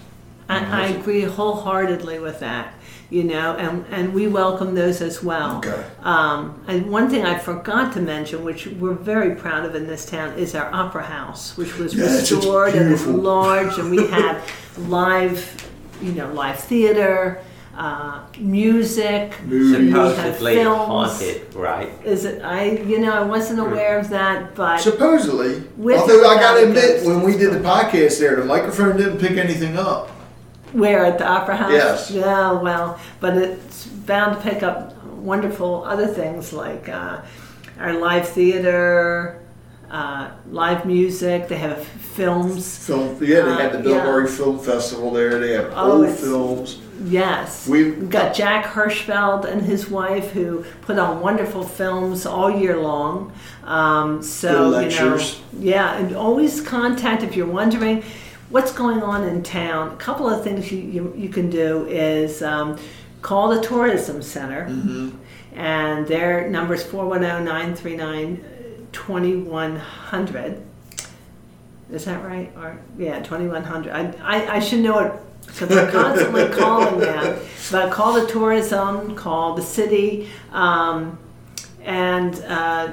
I, 0.48 0.84
I 0.84 0.86
agree 0.88 1.22
wholeheartedly 1.22 2.18
with 2.20 2.40
that. 2.40 2.74
You 3.08 3.22
know, 3.22 3.54
and, 3.54 3.84
and 3.90 4.12
we 4.12 4.26
welcome 4.26 4.74
those 4.74 5.00
as 5.00 5.22
well. 5.22 5.58
Okay. 5.58 5.84
Um, 6.02 6.64
and 6.66 6.90
one 6.90 7.08
thing 7.08 7.24
I 7.24 7.38
forgot 7.38 7.92
to 7.92 8.00
mention, 8.00 8.42
which 8.42 8.66
we're 8.66 8.94
very 8.94 9.36
proud 9.36 9.64
of 9.64 9.76
in 9.76 9.86
this 9.86 10.06
town, 10.06 10.36
is 10.36 10.56
our 10.56 10.72
opera 10.74 11.04
house, 11.04 11.56
which 11.56 11.76
was 11.78 11.94
Yes, 11.94 12.22
it's 12.22 12.32
restored 12.32 12.74
and 12.74 12.92
it's 12.92 13.06
large, 13.06 13.78
and 13.78 13.90
we 13.92 14.06
have 14.10 14.42
live, 14.88 15.70
you 16.02 16.12
know, 16.12 16.32
live 16.32 16.58
theater, 16.58 17.44
uh, 17.76 18.22
music, 18.38 19.34
Movies. 19.44 19.92
Supposedly 19.92 20.62
haunted, 20.62 21.54
right? 21.54 21.90
Is 22.04 22.24
it? 22.24 22.42
I, 22.42 22.70
you 22.70 22.98
know, 22.98 23.12
I 23.12 23.22
wasn't 23.22 23.60
aware 23.60 23.98
of 23.98 24.08
that, 24.10 24.54
but 24.54 24.78
Supposedly, 24.80 25.62
although 25.78 26.26
I 26.26 26.40
gotta 26.40 26.68
admit, 26.68 27.04
when 27.04 27.22
we 27.22 27.36
did 27.36 27.52
the 27.52 27.60
podcast 27.60 28.18
there, 28.18 28.36
the 28.36 28.44
microphone 28.44 28.96
didn't 28.96 29.18
pick 29.18 29.32
anything 29.36 29.76
up. 29.76 30.10
Where 30.76 31.04
at 31.06 31.18
the 31.18 31.26
Opera 31.26 31.56
House? 31.56 31.72
Yes. 31.72 32.10
Yeah, 32.10 32.52
well, 32.52 32.98
but 33.20 33.36
it's 33.36 33.86
bound 33.86 34.36
to 34.36 34.42
pick 34.50 34.62
up 34.62 34.94
wonderful 35.04 35.84
other 35.84 36.06
things 36.06 36.52
like 36.52 36.88
uh, 36.88 37.22
our 37.80 37.94
live 37.94 38.28
theater, 38.28 39.40
uh, 39.90 40.30
live 40.50 40.84
music. 40.84 41.48
They 41.48 41.56
have 41.58 41.82
films. 41.86 42.78
Film, 42.86 43.16
yeah, 43.22 43.42
they 43.42 43.54
had 43.62 43.72
the 43.72 43.78
Uh, 43.78 43.82
Bill 43.82 43.94
yeah. 43.96 44.04
Murray 44.04 44.28
Film 44.28 44.58
Festival 44.58 45.10
there. 45.12 45.38
They 45.38 45.52
have 45.52 45.72
Oh, 45.74 46.04
old 46.04 46.10
films. 46.10 46.78
Yes. 47.04 47.66
We- 47.68 47.90
We've 47.92 48.10
got 48.10 48.34
Jack 48.34 48.66
Hirschfeld 48.66 49.44
and 49.44 49.62
his 49.62 49.88
wife 49.90 50.30
who 50.32 50.64
put 50.82 50.98
on 50.98 51.20
wonderful 51.20 51.62
films 51.62 52.24
all 52.26 52.50
year 52.50 52.76
long. 52.78 53.32
Um, 53.64 54.22
so, 54.22 54.48
you 54.50 54.58
know, 54.58 54.68
lectures. 54.68 55.40
yeah, 55.58 55.96
and 55.98 56.14
always 56.16 56.60
contact 56.60 57.22
if 57.22 57.36
you're 57.36 57.46
wondering 57.60 58.02
what's 58.50 58.72
going 58.72 59.02
on 59.02 59.24
in 59.24 59.42
town. 59.42 59.92
A 59.92 59.96
couple 59.96 60.28
of 60.28 60.42
things 60.44 60.70
you, 60.72 60.78
you, 60.78 61.14
you 61.16 61.28
can 61.28 61.50
do 61.50 61.86
is 61.86 62.42
um, 62.42 62.78
call 63.22 63.48
the 63.48 63.60
Tourism 63.60 64.22
Center, 64.22 64.66
Mm-hmm. 64.66 65.10
and 65.58 66.06
their 66.06 66.48
number 66.50 66.74
is 66.74 66.82
410 66.84 67.44
939 67.44 68.88
2100. 68.92 70.62
Is 71.92 72.04
that 72.06 72.24
right? 72.24 72.50
Or 72.56 72.78
yeah, 72.98 73.22
twenty 73.22 73.46
one 73.46 73.62
hundred. 73.62 73.92
I, 73.92 74.12
I 74.22 74.56
I 74.56 74.58
should 74.58 74.80
know 74.80 74.98
it 74.98 75.12
because 75.46 75.70
I'm 75.76 75.90
constantly 75.92 76.48
calling 76.58 76.98
them. 76.98 77.38
But 77.70 77.92
call 77.92 78.14
the 78.14 78.26
tourism, 78.26 79.14
call 79.14 79.54
the 79.54 79.62
city, 79.62 80.28
um, 80.52 81.16
and 81.84 82.34
uh, 82.46 82.92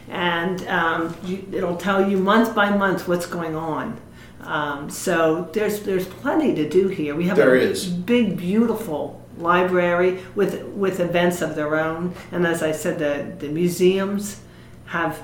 and 0.10 0.68
um, 0.68 1.16
you, 1.24 1.48
it'll 1.54 1.78
tell 1.78 2.10
you 2.10 2.18
month 2.18 2.56
by 2.56 2.76
month 2.76 3.08
what's 3.08 3.28
going 3.28 3.56
on. 3.56 4.00
Um, 4.42 4.90
so 4.90 5.48
there's 5.54 5.82
there's 5.82 6.08
plenty 6.08 6.56
to 6.56 6.68
do 6.68 6.88
here. 6.88 7.14
We 7.16 7.28
have 7.28 7.38
There 7.38 7.54
a 7.56 7.60
is. 7.62 7.86
big, 7.88 8.36
beautiful 8.38 9.22
library 9.38 10.22
with 10.34 10.64
with 10.66 11.00
events 11.00 11.44
of 11.44 11.54
their 11.56 11.76
own, 11.80 12.16
and 12.32 12.48
as 12.48 12.64
I 12.64 12.72
said, 12.72 12.98
the 12.98 13.36
the 13.46 13.52
museums 13.54 14.42
have 14.88 15.22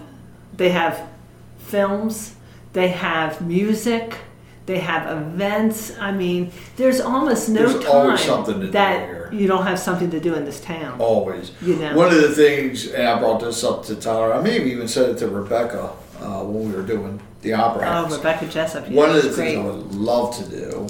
they 0.56 0.70
have 0.70 1.02
films, 1.58 2.36
they 2.74 2.90
have 2.90 3.42
music, 3.42 4.18
they 4.68 4.78
have 4.80 5.10
events. 5.18 5.98
I 5.98 6.12
mean, 6.12 6.52
there's 6.76 7.02
almost 7.02 7.50
no 7.50 7.68
There's 7.68 7.84
time 7.84 7.96
always 7.96 8.20
something 8.22 8.60
to 8.60 8.66
do 8.68 8.72
that 8.74 9.00
here. 9.08 9.30
you 9.34 9.48
don't 9.48 9.66
have 9.66 9.80
something 9.80 10.12
to 10.12 10.20
do 10.20 10.36
in 10.36 10.46
this 10.46 10.60
town. 10.60 11.00
Always. 11.02 11.52
You 11.62 11.78
know. 11.78 11.96
One 11.96 12.10
of 12.14 12.22
the 12.22 12.36
things, 12.36 12.88
and 12.92 13.08
I 13.08 13.18
brought 13.18 13.40
this 13.40 13.64
up 13.64 13.84
to 13.86 13.96
Tyler, 13.96 14.34
I 14.34 14.42
maybe 14.42 14.70
even 14.72 14.88
said 14.88 15.10
it 15.10 15.18
to 15.20 15.28
Rebecca 15.30 15.92
uh, 16.20 16.44
when 16.44 16.70
we 16.70 16.76
were 16.76 16.84
doing 16.86 17.20
the 17.42 17.54
opera 17.54 17.82
Oh, 17.84 17.86
house. 17.86 18.18
Rebecca 18.18 18.46
Jessup. 18.48 18.88
Yeah, 18.90 18.96
One 18.96 19.10
of 19.10 19.16
the 19.16 19.22
she's 19.24 19.36
things. 19.36 19.58
I 19.58 19.64
would 19.64 19.96
love 19.96 20.36
to 20.38 20.50
do, 20.50 20.88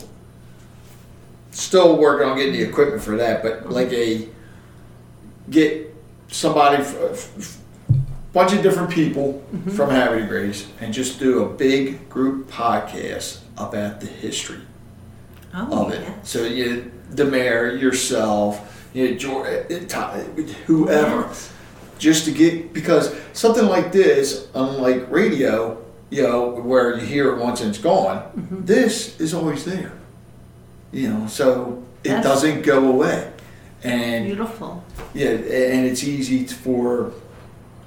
still 1.51 1.97
working 1.97 2.27
on 2.27 2.35
getting 2.37 2.53
the 2.53 2.61
equipment 2.63 3.01
for 3.03 3.15
that, 3.17 3.43
but 3.43 3.69
like 3.69 3.91
a 3.93 4.27
get 5.49 5.93
somebody, 6.29 6.77
f- 6.83 7.39
f- 7.39 7.57
bunch 8.33 8.53
of 8.53 8.61
different 8.61 8.89
people 8.89 9.43
Mm-hmm. 9.53 9.69
from 9.71 9.89
Havre 9.91 10.25
Grace, 10.27 10.67
and 10.81 10.93
just 10.93 11.19
do 11.19 11.43
a 11.43 11.49
big 11.49 12.09
group 12.09 12.49
podcast 12.51 13.39
about 13.57 13.99
the 14.01 14.07
history 14.07 14.61
oh, 15.53 15.85
of 15.87 15.93
it. 15.93 16.01
yeah. 16.01 16.13
So 16.23 16.43
you, 16.45 16.91
the 17.09 17.25
mayor, 17.25 17.75
yourself, 17.75 18.87
you 18.93 19.11
know, 19.11 19.17
George, 19.17 19.47
whoever, 20.65 21.21
Yes. 21.21 21.51
just 21.97 22.25
to 22.25 22.31
get 22.31 22.73
because 22.73 23.15
something 23.33 23.65
like 23.65 23.91
this, 23.91 24.47
unlike 24.53 25.09
radio, 25.11 25.77
you 26.09 26.23
know, 26.23 26.49
where 26.49 26.95
you 26.97 27.05
hear 27.05 27.33
it 27.33 27.37
once 27.39 27.61
and 27.61 27.69
it's 27.69 27.79
gone, 27.79 28.17
Mm-hmm. 28.37 28.65
this 28.65 29.19
is 29.19 29.33
always 29.33 29.65
there. 29.65 29.91
You 30.91 31.09
know, 31.09 31.27
so 31.27 31.83
it 32.03 32.09
That's- 32.09 32.23
doesn't 32.23 32.61
go 32.61 32.87
away, 32.87 33.29
and 33.83 34.25
Beautiful. 34.25 34.83
yeah, 35.13 35.31
and 35.31 35.85
it's 35.85 36.03
easy 36.03 36.45
for 36.45 37.11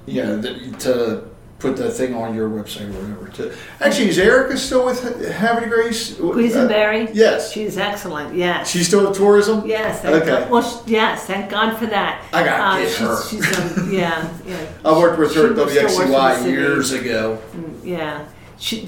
you 0.05 0.21
know 0.23 0.37
the, 0.37 0.53
to 0.79 1.23
put 1.61 1.77
that 1.77 1.91
thing 1.91 2.13
on 2.15 2.33
your 2.33 2.49
website 2.49 2.89
or 2.89 3.01
whatever. 3.01 3.27
Too. 3.29 3.53
Actually, 3.79 4.09
is 4.09 4.17
Erica 4.17 4.57
still 4.57 4.85
with 4.85 5.01
Havre 5.31 5.67
Grace? 5.67 6.15
Quisenberry? 6.15 7.09
Uh, 7.09 7.11
yes. 7.13 7.51
She's 7.51 7.77
excellent, 7.77 8.35
yes. 8.35 8.69
She's 8.69 8.87
still 8.87 9.07
with 9.07 9.15
tourism. 9.15 9.65
Yes, 9.65 10.01
thank 10.01 10.15
Okay. 10.15 10.25
God. 10.25 10.49
Well, 10.49 10.63
sh- 10.63 10.87
yes, 10.87 11.25
thank 11.25 11.51
God 11.51 11.77
for 11.77 11.85
that. 11.85 12.23
I 12.33 12.43
gotta 12.43 12.81
get 12.81 12.89
she's, 12.89 12.97
her. 12.99 13.23
She's, 13.27 13.59
um, 13.59 13.93
yeah, 13.93 14.33
yeah. 14.45 14.67
I 14.85 14.97
worked 14.97 15.19
with 15.19 15.35
her 15.35 15.51
at 15.51 15.69
She 15.69 15.75
still 15.75 15.83
works 15.83 15.97
for 15.97 16.07
the 16.07 16.13
WXCY 16.13 16.51
years 16.51 16.91
ago. 16.91 17.39
Yeah, 17.83 18.25
she, 18.57 18.85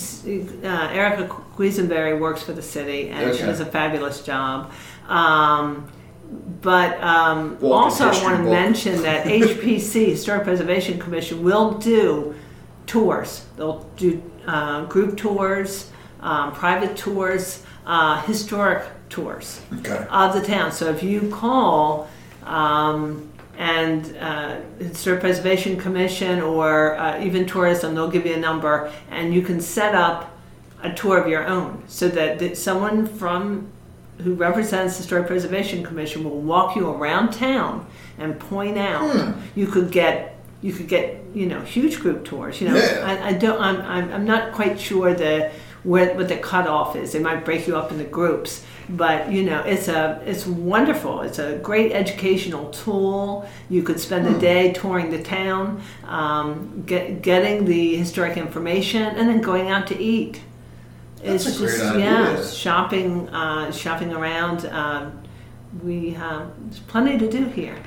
uh, 0.64 0.90
Erica 0.92 1.28
Quisenberry 1.28 2.20
works 2.20 2.42
for 2.44 2.54
the 2.54 2.62
city, 2.62 3.10
and 3.10 3.36
she 3.36 3.44
does 3.44 3.60
a 3.60 3.66
fabulous 3.66 4.24
job. 4.24 4.72
Um, 5.08 5.88
but 6.62 7.02
um, 7.04 7.58
also, 7.62 8.06
I 8.06 8.24
want 8.24 8.38
to 8.38 8.50
mention 8.50 9.02
that 9.04 9.26
HPC, 9.26 10.08
Historic 10.08 10.44
Preservation 10.44 11.00
Commission, 11.00 11.44
will 11.44 11.74
do 11.78 12.34
tours. 12.86 13.46
They'll 13.58 13.90
do 13.98 14.22
uh, 14.48 14.86
group 14.86 15.18
tours, 15.18 15.92
um, 16.20 16.52
private 16.54 16.96
tours, 16.98 17.64
uh, 17.86 18.22
historic 18.24 18.84
tours 19.10 19.62
Okay. 19.80 20.06
of 20.10 20.34
the 20.34 20.42
town. 20.42 20.72
So 20.72 20.90
if 20.90 21.04
you 21.04 21.30
call 21.30 22.10
um, 22.46 23.30
and 23.58 24.18
uh, 24.18 24.58
Historic 24.80 25.20
Preservation 25.20 25.78
Commission 25.78 26.42
or 26.42 26.96
uh, 26.98 27.24
even 27.24 27.46
tourism, 27.46 27.94
they'll 27.94 28.10
give 28.10 28.26
you 28.26 28.34
a 28.34 28.40
number, 28.40 28.92
and 29.12 29.34
you 29.34 29.42
can 29.44 29.62
set 29.62 29.94
up 29.94 30.36
a 30.82 30.92
tour 30.92 31.18
of 31.20 31.28
your 31.30 31.46
own, 31.46 31.84
so 31.88 32.08
that, 32.10 32.40
that 32.40 32.58
someone 32.58 33.06
from 33.06 33.70
who 34.24 34.34
represents 34.34 34.96
the 34.96 35.04
Historic 35.04 35.28
Preservation 35.28 35.84
Commission 35.84 36.24
will 36.24 36.42
walk 36.42 36.76
you 36.76 36.90
around 36.90 37.32
town 37.32 37.86
and 38.18 38.40
point 38.40 38.78
out. 38.78 39.36
You 39.56 39.68
could 39.68 39.92
get 39.92 40.33
you 40.64 40.72
could 40.74 40.88
get 40.88 41.06
you 41.36 41.46
know 41.46 41.62
huge 41.62 41.96
group 42.00 42.20
tours. 42.26 42.60
You 42.62 42.70
know, 42.70 42.76
Yeah. 42.78 43.04
I, 43.24 43.30
I 43.30 43.34
don't. 43.34 43.60
I'm, 43.62 43.80
I'm 43.96 44.08
I'm 44.16 44.26
not 44.26 44.54
quite 44.54 44.80
sure 44.80 45.14
the 45.14 45.52
where 45.84 46.16
what 46.16 46.28
the 46.30 46.38
cutoff 46.38 46.96
is. 46.96 47.12
They 47.12 47.20
might 47.20 47.44
break 47.46 47.68
you 47.68 47.76
up 47.76 47.92
into 47.92 48.06
groups, 48.06 48.64
but 48.90 49.20
you 49.36 49.44
know 49.44 49.60
it's 49.74 49.88
a 49.90 50.22
it's 50.26 50.46
wonderful. 50.48 51.22
It's 51.28 51.40
a 51.40 51.58
great 51.70 51.92
educational 51.92 52.66
tool. 52.72 53.46
You 53.70 53.84
could 53.84 54.00
spend 54.00 54.26
Hmm. 54.28 54.36
a 54.36 54.40
day 54.40 54.72
touring 54.74 55.10
the 55.12 55.22
town, 55.22 55.82
um, 56.08 56.84
get, 56.86 57.22
getting 57.22 57.66
the 57.66 57.96
historic 57.98 58.38
information, 58.38 59.04
and 59.18 59.28
then 59.30 59.42
going 59.42 59.68
out 59.70 59.86
to 59.88 59.96
eat. 60.00 60.42
That's 61.22 61.46
it's 61.48 61.58
just 61.60 61.80
yeah, 62.00 62.42
shopping 62.64 63.28
uh, 63.30 63.72
shopping 63.72 64.12
around. 64.14 64.66
Um, 64.68 65.04
we 65.84 66.12
have 66.12 66.48
there's 66.60 66.80
plenty 66.80 67.18
to 67.18 67.28
do 67.30 67.44
here. 67.60 67.78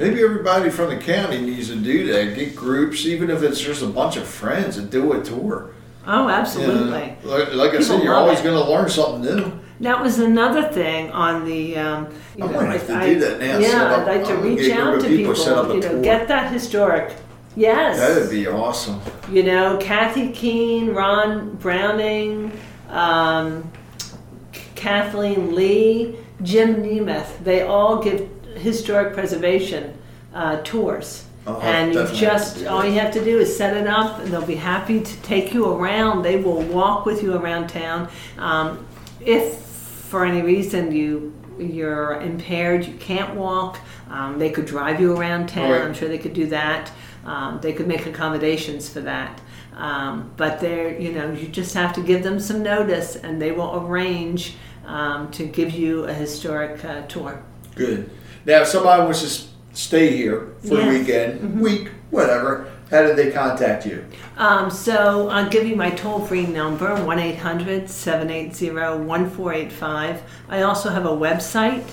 Maybe 0.00 0.22
everybody 0.24 0.70
from 0.70 0.88
the 0.88 0.96
county 0.96 1.40
needs 1.42 1.68
to 1.68 1.76
do 1.76 2.10
that. 2.10 2.34
Get 2.34 2.56
groups, 2.56 3.04
even 3.04 3.28
if 3.28 3.42
it's 3.42 3.60
just 3.60 3.82
a 3.82 3.86
bunch 3.86 4.16
of 4.16 4.26
friends, 4.26 4.78
and 4.78 4.90
do 4.90 5.12
a 5.12 5.22
tour. 5.22 5.72
Oh, 6.06 6.22
You 6.22 6.28
know, 6.28 6.28
absolutely. 6.30 7.16
like, 7.22 7.52
like 7.54 7.74
I 7.74 7.80
said, 7.82 8.02
you're 8.02 8.14
always 8.14 8.40
going 8.40 8.54
to 8.56 8.70
learn 8.70 8.88
something 8.88 9.20
new. 9.20 9.52
That 9.80 10.00
was 10.02 10.18
another 10.18 10.62
thing 10.68 11.10
on 11.12 11.44
the. 11.44 11.76
Um, 11.76 12.08
you 12.36 12.44
I 12.44 12.50
know, 12.50 12.60
might 12.62 12.72
have 12.72 12.86
to 12.86 12.94
I- 12.94 13.06
do 13.14 13.20
that 13.20 13.40
now, 13.40 13.58
Yeah, 13.58 13.82
up- 13.84 13.98
I'd 14.00 14.06
like 14.16 14.24
to 14.28 14.32
I'll 14.34 14.40
reach 14.42 14.70
out 14.72 14.94
to 15.02 15.06
people, 15.06 15.16
people. 15.16 15.34
set 15.36 15.58
up 15.58 15.68
a 15.70 15.74
you 15.74 15.80
know, 15.80 15.88
tour. 15.90 16.02
get 16.02 16.28
that 16.28 16.50
historic. 16.52 17.14
Yes. 17.56 17.98
That'd 17.98 18.30
be 18.30 18.46
awesome. 18.46 19.00
You 19.30 19.42
know, 19.42 19.76
Kathy 19.78 20.32
Keene, 20.32 20.94
Ron 20.94 21.56
Browning, 21.56 22.52
um, 22.88 23.70
Kathleen 24.74 25.54
Lee, 25.54 26.16
Jim 26.42 26.76
Nemeth. 26.76 27.42
They 27.44 27.62
all 27.62 28.02
give 28.02 28.28
historic 28.60 29.14
preservation 29.14 29.96
uh, 30.34 30.60
tours. 30.62 31.26
Have- 31.46 31.62
and 31.62 31.94
you 31.94 32.00
definitely 32.00 32.26
have 32.26 32.54
to 32.54 32.60
just 32.60 32.66
all 32.66 32.84
you 32.84 32.92
have 33.00 33.12
to 33.14 33.24
do 33.24 33.38
is 33.38 33.56
set 33.56 33.76
it 33.76 33.86
up, 33.86 34.20
and 34.20 34.30
they'll 34.30 34.46
be 34.46 34.56
happy 34.56 35.00
to 35.00 35.16
take 35.22 35.54
you 35.54 35.68
around. 35.72 36.22
They 36.22 36.36
will 36.36 36.62
walk 36.62 37.06
with 37.06 37.22
you 37.22 37.34
around 37.34 37.68
town. 37.68 38.08
Um, 38.38 38.86
if 39.20 39.58
for 40.10 40.24
any 40.24 40.42
reason 40.42 40.92
you 40.92 41.32
you're 41.58 42.20
impaired, 42.20 42.86
you 42.86 42.94
can't 42.94 43.34
walk, 43.36 43.78
um, 44.08 44.38
they 44.38 44.50
could 44.50 44.66
drive 44.66 45.00
you 45.00 45.16
around 45.16 45.48
town. 45.48 45.70
Right. 45.70 45.82
I'm 45.82 45.94
sure 45.94 46.08
they 46.08 46.18
could 46.18 46.34
do 46.34 46.46
that. 46.46 46.90
Um, 47.24 47.58
they 47.60 47.72
could 47.72 47.86
make 47.86 48.06
accommodations 48.06 48.88
for 48.88 49.00
that. 49.00 49.40
Um, 49.76 50.30
but 50.36 50.60
they're, 50.60 50.98
you 50.98 51.12
know, 51.12 51.32
you 51.32 51.48
just 51.48 51.74
have 51.74 51.94
to 51.94 52.02
give 52.02 52.22
them 52.22 52.40
some 52.40 52.62
notice 52.62 53.16
and 53.16 53.40
they 53.40 53.52
will 53.52 53.86
arrange 53.86 54.56
um, 54.86 55.30
to 55.32 55.46
give 55.46 55.70
you 55.70 56.04
a 56.04 56.12
historic 56.12 56.84
uh, 56.84 57.02
tour. 57.02 57.42
Good. 57.74 58.10
Now, 58.46 58.62
if 58.62 58.68
somebody 58.68 59.02
wants 59.02 59.22
to 59.22 59.28
stay 59.76 60.16
here 60.16 60.48
for 60.66 60.78
Yes. 60.78 60.84
a 60.84 60.88
weekend, 60.98 61.60
week, 61.60 61.88
whatever, 62.10 62.66
how 62.90 63.02
did 63.02 63.16
they 63.16 63.30
contact 63.30 63.86
you? 63.86 64.04
Um, 64.36 64.70
so 64.70 65.28
I'll 65.28 65.48
give 65.48 65.66
you 65.66 65.76
my 65.76 65.90
toll 65.90 66.20
free 66.26 66.46
number 66.46 66.94
1 67.04 67.18
800 67.18 67.88
780 67.88 68.70
1485. 69.06 70.22
I 70.48 70.62
also 70.62 70.90
have 70.90 71.06
a 71.06 71.10
website 71.10 71.84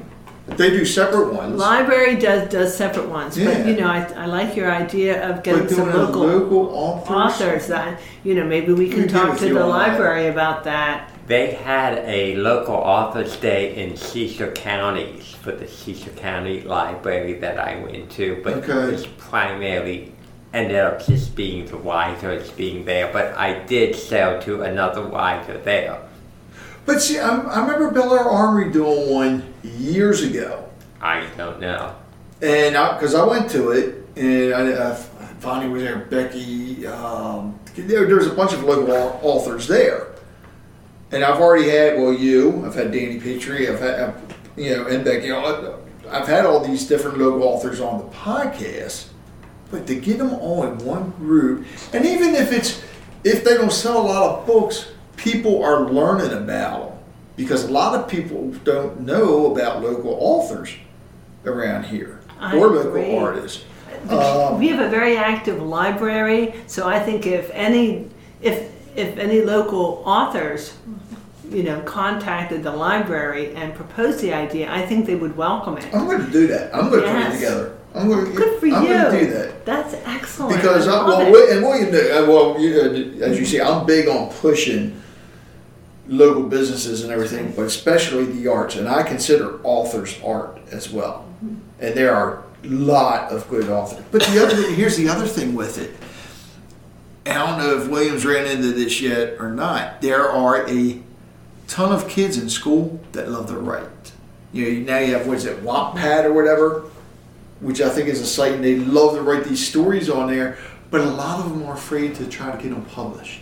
They 0.46 0.68
do 0.70 0.84
separate 0.84 1.32
ones, 1.32 1.58
Library 1.58 2.16
does 2.16 2.50
does 2.50 2.76
separate 2.76 3.08
ones, 3.08 3.36
Yeah. 3.38 3.46
but 3.62 3.66
you 3.66 3.76
know 3.76 3.86
I, 3.88 4.00
I 4.14 4.26
like 4.26 4.54
your 4.54 4.70
idea 4.70 5.26
of 5.30 5.42
getting 5.42 5.62
but 5.62 5.70
some 5.70 5.84
doing 5.86 5.96
a 5.96 6.02
local, 6.04 6.22
local 6.26 6.66
authors. 6.76 7.10
authors. 7.40 7.66
That 7.68 7.98
you 8.24 8.34
know 8.34 8.44
maybe 8.44 8.72
we 8.72 8.84
We 8.86 8.90
can 8.90 9.08
can 9.08 9.08
talk 9.08 9.38
to 9.38 9.44
the 9.46 9.50
on 9.62 9.68
that. 9.70 9.88
library 9.88 10.26
about 10.28 10.64
that. 10.64 11.10
They 11.26 11.52
had 11.52 11.98
a 12.04 12.36
local 12.36 12.74
authors 12.74 13.36
day 13.36 13.74
in 13.82 13.96
Cecil 13.96 14.50
County 14.50 15.20
for 15.40 15.52
the 15.52 15.66
Cecil 15.66 16.12
County 16.12 16.60
Library 16.60 17.32
that 17.40 17.58
I 17.58 17.76
went 17.82 18.10
to, 18.12 18.40
but 18.44 18.58
Okay. 18.68 18.94
it 18.96 19.08
primarily 19.16 20.12
ended 20.52 20.76
up 20.76 21.04
just 21.04 21.34
being 21.34 21.64
the 21.66 21.76
writers 21.78 22.50
being 22.50 22.84
there. 22.84 23.08
But 23.10 23.34
I 23.38 23.60
did 23.64 23.96
sell 23.96 24.40
to 24.42 24.60
another 24.62 25.02
writer 25.02 25.56
there. 25.56 26.00
But 26.86 27.00
see, 27.00 27.18
I, 27.18 27.36
I 27.38 27.60
remember 27.62 27.90
Bel 27.90 28.12
Air 28.14 28.20
Armory 28.20 28.70
doing 28.72 29.10
one 29.10 29.54
years 29.62 30.22
ago. 30.22 30.68
I 31.00 31.26
don't 31.36 31.60
know. 31.60 31.94
And 32.42 32.74
because 32.74 33.14
I, 33.14 33.24
went 33.24 33.50
to 33.50 33.70
it, 33.70 34.06
and 34.16 34.54
I, 34.54 34.72
uh, 34.72 35.02
Bonnie 35.40 35.68
was 35.68 35.82
there, 35.82 35.96
Becky, 35.98 36.86
um, 36.86 37.58
there, 37.74 38.06
there 38.06 38.16
was 38.16 38.26
a 38.26 38.34
bunch 38.34 38.52
of 38.52 38.64
local 38.64 38.94
authors 39.22 39.66
there. 39.66 40.08
And 41.12 41.22
I've 41.24 41.40
already 41.40 41.68
had, 41.68 41.96
well, 41.98 42.12
you, 42.12 42.64
I've 42.66 42.74
had 42.74 42.92
Danny 42.92 43.20
Petrie, 43.20 43.68
I've 43.68 43.80
had, 43.80 44.00
uh, 44.00 44.12
you 44.56 44.76
know, 44.76 44.86
and 44.86 45.04
Becky, 45.04 45.30
all- 45.30 45.80
I've 46.10 46.26
had 46.28 46.44
all 46.44 46.64
these 46.64 46.86
different 46.86 47.18
local 47.18 47.44
authors 47.44 47.80
on 47.80 47.98
the 47.98 48.04
podcast. 48.14 49.06
But 49.70 49.86
to 49.86 49.94
get 49.94 50.18
them 50.18 50.34
all 50.34 50.64
in 50.64 50.78
one 50.78 51.10
group, 51.12 51.66
and 51.92 52.04
even 52.04 52.34
if 52.34 52.52
it's, 52.52 52.82
if 53.24 53.42
they 53.42 53.54
don't 53.54 53.72
sell 53.72 54.00
a 54.00 54.06
lot 54.06 54.22
of 54.38 54.46
books, 54.46 54.92
people 55.24 55.64
are 55.64 55.90
learning 55.90 56.32
about 56.36 56.90
them. 56.90 56.98
Because 57.36 57.64
a 57.64 57.72
lot 57.72 57.98
of 57.98 58.08
people 58.08 58.52
don't 58.62 59.00
know 59.00 59.50
about 59.50 59.82
local 59.82 60.16
authors 60.20 60.72
around 61.44 61.84
here 61.86 62.20
I 62.38 62.56
or 62.56 62.68
local 62.68 62.90
agree. 62.90 63.16
artists. 63.16 63.64
Um, 64.08 64.58
we 64.60 64.68
have 64.68 64.80
a 64.80 64.88
very 64.88 65.16
active 65.16 65.60
library, 65.60 66.54
so 66.68 66.86
I 66.86 67.00
think 67.00 67.26
if 67.26 67.50
any 67.52 68.08
if 68.40 68.70
if 68.94 69.16
any 69.18 69.40
local 69.40 70.02
authors, 70.06 70.76
you 71.50 71.62
know, 71.64 71.80
contacted 71.80 72.62
the 72.62 72.70
library 72.70 73.54
and 73.56 73.74
proposed 73.74 74.20
the 74.20 74.32
idea, 74.32 74.70
I 74.70 74.86
think 74.86 75.06
they 75.06 75.16
would 75.16 75.36
welcome 75.36 75.78
it. 75.78 75.86
I'm 75.92 76.04
going 76.06 76.24
to 76.24 76.30
do 76.30 76.46
that. 76.48 76.72
I'm 76.72 76.90
going 76.90 77.02
to 77.02 77.10
put 77.10 77.26
it 77.26 77.32
together. 77.32 77.76
I'm 77.94 78.02
I'm 78.02 78.08
gonna, 78.08 78.30
Good 78.30 78.60
for 78.60 78.66
I'm 78.66 78.82
you. 78.82 78.88
gonna 78.88 79.20
do 79.20 79.30
that. 79.30 79.64
That's 79.64 79.94
excellent. 80.04 80.56
Because 80.56 80.86
I 80.88 81.06
well, 81.06 81.20
it. 81.20 81.50
And 81.56 81.92
knew- 81.92 81.98
uh, 82.12 82.26
well, 82.26 82.60
you, 82.60 82.80
uh, 82.80 83.24
as 83.24 83.38
you 83.38 83.44
see, 83.46 83.60
I'm 83.60 83.86
big 83.86 84.08
on 84.08 84.30
pushing 84.30 85.00
local 86.06 86.42
businesses 86.42 87.02
and 87.02 87.12
everything, 87.12 87.52
but 87.56 87.62
especially 87.62 88.24
the 88.24 88.48
arts, 88.48 88.76
and 88.76 88.88
I 88.88 89.02
consider 89.02 89.60
authors 89.62 90.18
art 90.24 90.58
as 90.70 90.90
well. 90.90 91.26
And 91.80 91.94
there 91.94 92.14
are 92.14 92.42
a 92.62 92.68
lot 92.68 93.30
of 93.30 93.48
good 93.48 93.68
authors. 93.68 94.04
But 94.10 94.22
the 94.22 94.42
other, 94.42 94.70
here's 94.72 94.96
the 94.96 95.08
other 95.08 95.26
thing 95.26 95.54
with 95.54 95.78
it. 95.78 95.94
I 97.26 97.34
don't 97.34 97.58
know 97.58 97.80
if 97.80 97.88
Williams 97.88 98.24
ran 98.26 98.46
into 98.46 98.72
this 98.72 99.00
yet 99.00 99.40
or 99.40 99.50
not. 99.50 100.02
There 100.02 100.28
are 100.28 100.68
a 100.68 101.02
ton 101.68 101.92
of 101.92 102.08
kids 102.08 102.36
in 102.36 102.50
school 102.50 103.00
that 103.12 103.30
love 103.30 103.48
to 103.48 103.58
write. 103.58 104.12
You 104.52 104.80
know, 104.80 104.92
now 104.92 104.98
you 104.98 105.14
have 105.14 105.26
what 105.26 105.38
is 105.38 105.46
it, 105.46 105.62
Wattpad 105.62 106.24
or 106.24 106.32
whatever, 106.32 106.84
which 107.60 107.80
I 107.80 107.88
think 107.88 108.08
is 108.08 108.20
a 108.20 108.26
site, 108.26 108.52
and 108.52 108.62
they 108.64 108.76
love 108.76 109.16
to 109.16 109.22
write 109.22 109.44
these 109.44 109.66
stories 109.66 110.10
on 110.10 110.28
there. 110.30 110.58
But 110.90 111.00
a 111.00 111.10
lot 111.10 111.40
of 111.40 111.50
them 111.50 111.64
are 111.64 111.74
afraid 111.74 112.14
to 112.16 112.26
try 112.26 112.54
to 112.54 112.62
get 112.62 112.70
them 112.70 112.84
published. 112.84 113.40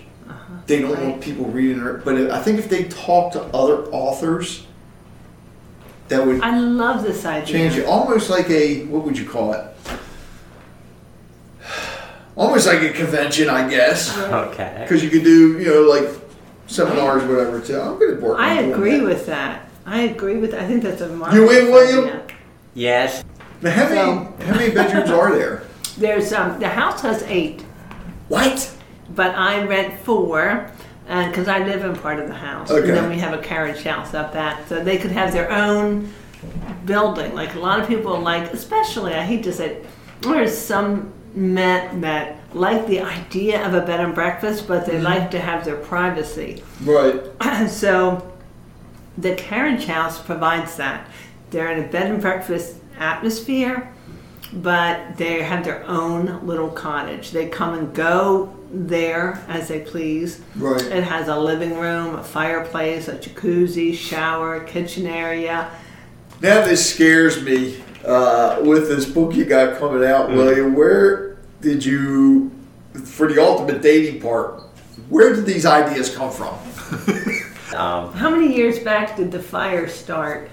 They 0.66 0.80
don't 0.80 0.98
want 1.00 1.20
people 1.20 1.46
reading 1.46 1.84
it. 1.84 2.04
But 2.04 2.30
I 2.30 2.40
think 2.42 2.58
if 2.58 2.68
they 2.68 2.84
talk 2.84 3.32
to 3.32 3.42
other 3.54 3.84
authors, 3.90 4.66
that 6.08 6.24
would 6.26 6.40
I 6.40 6.58
love 6.58 7.02
this 7.02 7.24
idea. 7.24 7.46
change 7.52 7.76
it. 7.76 7.86
Almost 7.86 8.30
like 8.30 8.48
a 8.50 8.84
what 8.86 9.04
would 9.04 9.18
you 9.18 9.28
call 9.28 9.52
it? 9.54 9.64
Almost 12.34 12.66
like 12.66 12.82
a 12.82 12.90
convention, 12.90 13.48
I 13.50 13.68
guess. 13.68 14.16
Okay. 14.18 14.78
Because 14.82 15.02
you 15.04 15.10
could 15.10 15.24
do, 15.24 15.58
you 15.58 15.66
know, 15.66 15.82
like 15.82 16.08
seminars, 16.66 17.22
whatever. 17.24 17.60
Too. 17.60 17.78
I'm 17.78 17.98
going 17.98 18.16
to 18.16 18.22
work. 18.22 18.38
I 18.38 18.60
agree 18.62 18.98
that. 18.98 19.04
with 19.04 19.26
that. 19.26 19.68
I 19.84 20.02
agree 20.02 20.38
with. 20.38 20.54
I 20.54 20.66
think 20.66 20.82
that's 20.82 21.00
a 21.02 21.08
marvelous 21.08 21.34
You 21.34 21.46
win, 21.46 21.72
William? 21.72 22.04
idea. 22.08 22.22
Yes. 22.74 23.24
Now, 23.60 23.70
how 23.70 23.88
many 23.88 24.44
how 24.46 24.54
many 24.54 24.74
bedrooms 24.74 25.10
are 25.10 25.34
there? 25.34 25.64
There's 25.98 26.32
um, 26.32 26.58
the 26.58 26.68
house 26.68 27.02
has 27.02 27.22
eight, 27.24 27.62
What? 28.28 28.74
But 29.11 29.34
I 29.34 29.64
rent 29.64 29.98
four, 30.00 30.70
and 31.09 31.30
because 31.30 31.48
I 31.48 31.59
live 31.61 31.84
in 31.84 31.94
part 31.96 32.18
of 32.20 32.28
the 32.28 32.34
house, 32.34 32.70
Okay. 32.70 32.88
and 32.88 32.96
then 32.96 33.11
we 33.11 33.18
have 33.18 33.32
a 33.38 33.42
carriage 33.42 33.82
house 33.82 34.14
up 34.14 34.32
that, 34.34 34.68
so 34.68 34.82
they 34.82 34.98
could 34.98 35.11
have 35.12 35.32
their 35.32 35.50
own 35.50 36.12
building. 36.84 37.34
Like 37.34 37.55
a 37.55 37.59
lot 37.61 37.80
of 37.80 37.88
people 37.88 38.18
like, 38.20 38.53
especially 38.53 39.14
I 39.14 39.22
hate 39.24 39.42
to 39.44 39.53
say, 39.53 39.66
it, 39.76 39.86
there's 40.22 40.57
some 40.57 41.12
men 41.34 42.00
that 42.03 42.36
like 42.55 42.86
the 42.86 43.00
idea 43.00 43.66
of 43.66 43.74
a 43.74 43.80
bed 43.80 44.00
and 44.00 44.14
breakfast, 44.14 44.68
but 44.68 44.82
Mm-hmm. 44.82 44.90
they 44.90 45.00
like 45.00 45.30
to 45.32 45.40
have 45.40 45.64
their 45.64 45.76
privacy. 45.76 46.62
Right. 46.84 47.20
so 47.68 48.32
the 49.18 49.34
carriage 49.34 49.86
house 49.86 50.20
provides 50.20 50.76
that. 50.76 51.09
They're 51.50 51.70
in 51.72 51.84
a 51.84 51.88
bed 51.88 52.11
and 52.11 52.20
breakfast 52.20 52.76
atmosphere, 52.98 53.92
but 54.53 55.16
they 55.16 55.42
have 55.42 55.64
their 55.64 55.84
own 55.86 56.46
little 56.46 56.68
cottage. 56.68 57.30
They 57.30 57.48
come 57.48 57.74
and 57.74 57.94
go 57.94 58.55
there 58.70 59.42
as 59.48 59.68
they 59.68 59.80
please. 59.80 60.40
Right. 60.57 60.82
It 60.82 61.05
has 61.05 61.28
a 61.28 61.38
living 61.38 61.78
room, 61.78 62.14
a 62.16 62.22
fireplace, 62.22 63.09
a 63.09 63.16
jacuzzi, 63.16 63.94
shower, 63.94 64.61
kitchen 64.61 65.07
area. 65.07 65.70
Now 66.40 66.64
this 66.64 66.94
scares 66.94 67.42
me 67.42 67.82
uh, 68.05 68.61
with 68.62 68.88
this 68.88 69.07
book 69.07 69.34
you 69.34 69.44
got 69.44 69.78
coming 69.78 70.05
out, 70.05 70.30
William. 70.30 70.74
Where 70.74 71.38
did 71.61 71.84
you, 71.84 72.50
for 73.05 73.32
the 73.32 73.40
ultimate 73.40 73.82
dating 73.82 74.20
part, 74.20 74.61
where 75.09 75.34
did 75.34 75.46
these 75.46 75.66
ideas 75.66 76.14
come 76.14 76.30
from? 76.30 76.59
Um, 77.74 78.12
How 78.12 78.28
many 78.28 78.55
years 78.55 78.78
back 78.78 79.16
did 79.16 79.32
the 79.32 79.42
fire 79.42 79.88
start? 79.88 80.50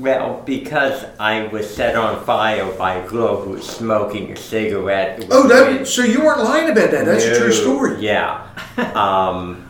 Well, 0.00 0.42
because 0.44 1.04
I 1.18 1.46
was 1.48 1.72
set 1.72 1.96
on 1.96 2.24
fire 2.24 2.70
by 2.72 2.94
a 2.94 3.08
girl 3.08 3.40
who 3.40 3.50
was 3.50 3.68
smoking 3.68 4.32
a 4.32 4.36
cigarette. 4.36 5.26
Oh, 5.30 5.48
that. 5.48 5.86
So 5.86 6.02
you 6.02 6.24
weren't 6.24 6.42
lying 6.42 6.70
about 6.70 6.90
that. 6.90 7.04
That's 7.04 7.24
a 7.24 7.38
true 7.38 7.52
story. 7.52 8.00
Yeah. 8.00 8.42
Um, 8.94 9.66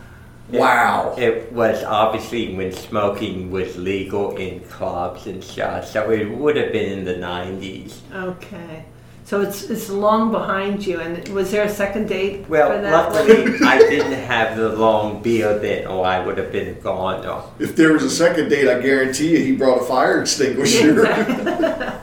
Wow. 0.49 1.15
It 1.17 1.51
was 1.51 1.83
obviously 1.83 2.55
when 2.55 2.71
smoking 2.71 3.51
was 3.51 3.75
legal 3.77 4.37
in 4.37 4.61
clubs 4.61 5.27
and 5.27 5.43
stuff, 5.43 5.87
so 5.87 6.09
it 6.09 6.25
would 6.25 6.55
have 6.55 6.71
been 6.71 6.99
in 6.99 7.03
the 7.03 7.15
90s. 7.15 7.95
Okay. 8.13 8.85
So 9.27 9.41
it's 9.41 9.63
it's 9.69 9.89
long 9.89 10.31
behind 10.31 10.87
you. 10.87 11.01
And 11.01 11.27
was 11.35 11.51
there 11.51 11.65
a 11.65 11.69
second 11.69 12.07
date 12.07 12.47
Well, 12.47 12.71
for 12.71 12.81
that? 12.81 13.11
luckily 13.11 13.59
I 13.61 13.77
didn't 13.79 14.13
have 14.13 14.55
the 14.55 14.69
long 14.69 15.21
beard 15.21 15.61
then, 15.61 15.85
or 15.85 16.05
I 16.05 16.25
would 16.25 16.37
have 16.37 16.49
been 16.53 16.79
gone. 16.79 17.25
Or, 17.25 17.43
If 17.59 17.75
there 17.75 17.91
was 17.91 18.03
a 18.03 18.09
second 18.09 18.47
date, 18.47 18.69
I 18.69 18.79
guarantee 18.79 19.31
you 19.31 19.39
he 19.39 19.53
brought 19.57 19.81
a 19.81 19.85
fire 19.85 20.21
extinguisher. 20.21 21.03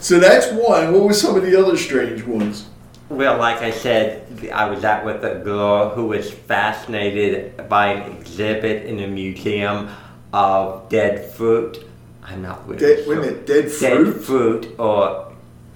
so 0.00 0.18
that's 0.18 0.50
one. 0.52 0.94
What 0.94 1.02
was 1.04 1.20
some 1.20 1.36
of 1.36 1.42
the 1.42 1.54
other 1.54 1.76
strange 1.76 2.22
ones? 2.24 2.66
well, 3.10 3.36
like 3.38 3.60
I 3.62 3.70
said, 3.70 4.26
I 4.52 4.70
was 4.70 4.84
out 4.84 5.04
with 5.04 5.22
a 5.24 5.40
girl 5.44 5.90
who 5.90 6.06
was 6.06 6.30
fascinated 6.30 7.68
by 7.68 7.92
an 7.92 8.16
exhibit 8.18 8.86
in 8.86 9.00
a 9.00 9.06
museum 9.06 9.88
of 10.32 10.88
dead 10.88 11.30
fruit. 11.32 11.84
I'm 12.22 12.40
not 12.42 12.66
really 12.68 12.80
Dead, 12.80 13.04
sure. 13.04 13.08
wait 13.08 13.18
a 13.18 13.20
minute, 13.32 13.46
dead 13.46 13.64
dead 13.80 13.96
fruit? 13.96 14.24
fruit 14.24 14.74
or 14.78 15.27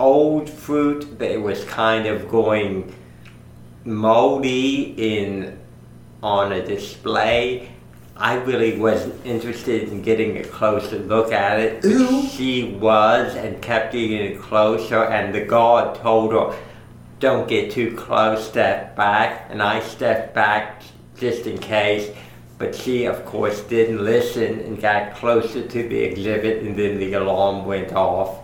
old 0.03 0.51
fruit 0.51 1.19
that 1.21 1.41
was 1.41 1.65
kind 1.65 2.07
of 2.07 2.29
going 2.29 2.93
moldy 3.85 4.95
in 4.97 5.59
on 6.23 6.53
a 6.53 6.67
display. 6.67 7.71
I 8.17 8.35
really 8.35 8.79
wasn't 8.79 9.25
interested 9.25 9.89
in 9.89 10.03
getting 10.03 10.37
a 10.39 10.45
closer 10.45 10.99
look 10.99 11.33
at 11.33 11.61
it. 11.61 11.85
Ew. 11.85 12.27
She 12.27 12.77
was 12.81 13.35
and 13.37 13.63
kept 13.63 13.93
getting 13.93 14.13
it 14.13 14.41
closer 14.41 15.05
and 15.05 15.35
the 15.35 15.45
guard 15.45 15.95
told 15.97 16.33
her, 16.33 16.57
don't 17.21 17.49
get 17.49 17.71
too 17.71 17.97
close, 17.97 18.49
step 18.49 18.97
back. 18.97 19.47
And 19.51 19.63
I 19.63 19.81
stepped 19.81 20.35
back 20.35 20.83
just 21.17 21.47
in 21.47 21.59
case. 21.59 22.11
But 22.59 22.75
she, 22.75 23.07
of 23.07 23.25
course, 23.25 23.61
didn't 23.63 24.05
listen 24.05 24.61
and 24.61 24.81
got 24.81 25.15
closer 25.15 25.67
to 25.67 25.89
the 25.89 25.99
exhibit, 25.99 26.63
and 26.63 26.77
then 26.77 26.99
the 26.99 27.15
alarm 27.15 27.65
went 27.65 27.93
off. 27.93 28.39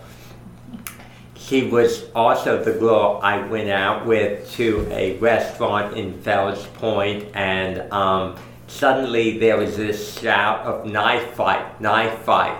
She 1.49 1.63
was 1.63 2.05
also 2.13 2.63
the 2.63 2.73
girl 2.73 3.19
I 3.23 3.39
went 3.39 3.69
out 3.69 4.05
with 4.05 4.51
to 4.51 4.87
a 4.91 5.17
restaurant 5.17 5.97
in 5.97 6.13
Fells 6.21 6.63
Point, 6.75 7.25
and 7.33 7.91
um, 7.91 8.35
suddenly 8.67 9.39
there 9.39 9.57
was 9.57 9.75
this 9.75 10.19
shout 10.19 10.59
of 10.67 10.85
knife 10.85 11.33
fight, 11.33 11.81
knife 11.81 12.19
fight. 12.19 12.55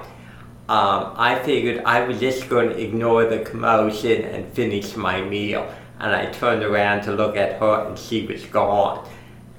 Um, 0.67 1.13
I 1.15 1.37
figured 1.43 1.83
I 1.85 2.01
was 2.07 2.19
just 2.19 2.49
going 2.49 2.69
to 2.69 2.81
ignore 2.81 3.25
the 3.25 3.41
commotion 3.41 4.23
and 4.23 4.51
finish 4.53 4.95
my 4.95 5.21
meal. 5.21 5.71
And 5.99 6.15
I 6.15 6.25
turned 6.31 6.63
around 6.63 7.03
to 7.03 7.11
look 7.11 7.37
at 7.37 7.59
her, 7.59 7.87
and 7.87 7.95
she 7.95 8.25
was 8.25 8.43
gone. 8.45 9.07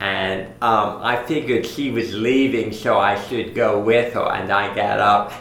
And 0.01 0.49
um, 0.61 1.03
I 1.03 1.23
figured 1.25 1.65
she 1.67 1.93
was 1.93 2.13
leaving, 2.15 2.73
so 2.73 2.99
I 2.99 3.15
should 3.29 3.55
go 3.55 3.79
with 3.79 4.13
her. 4.15 4.29
And 4.33 4.51
I 4.51 4.75
got 4.75 4.99
up. 4.99 5.33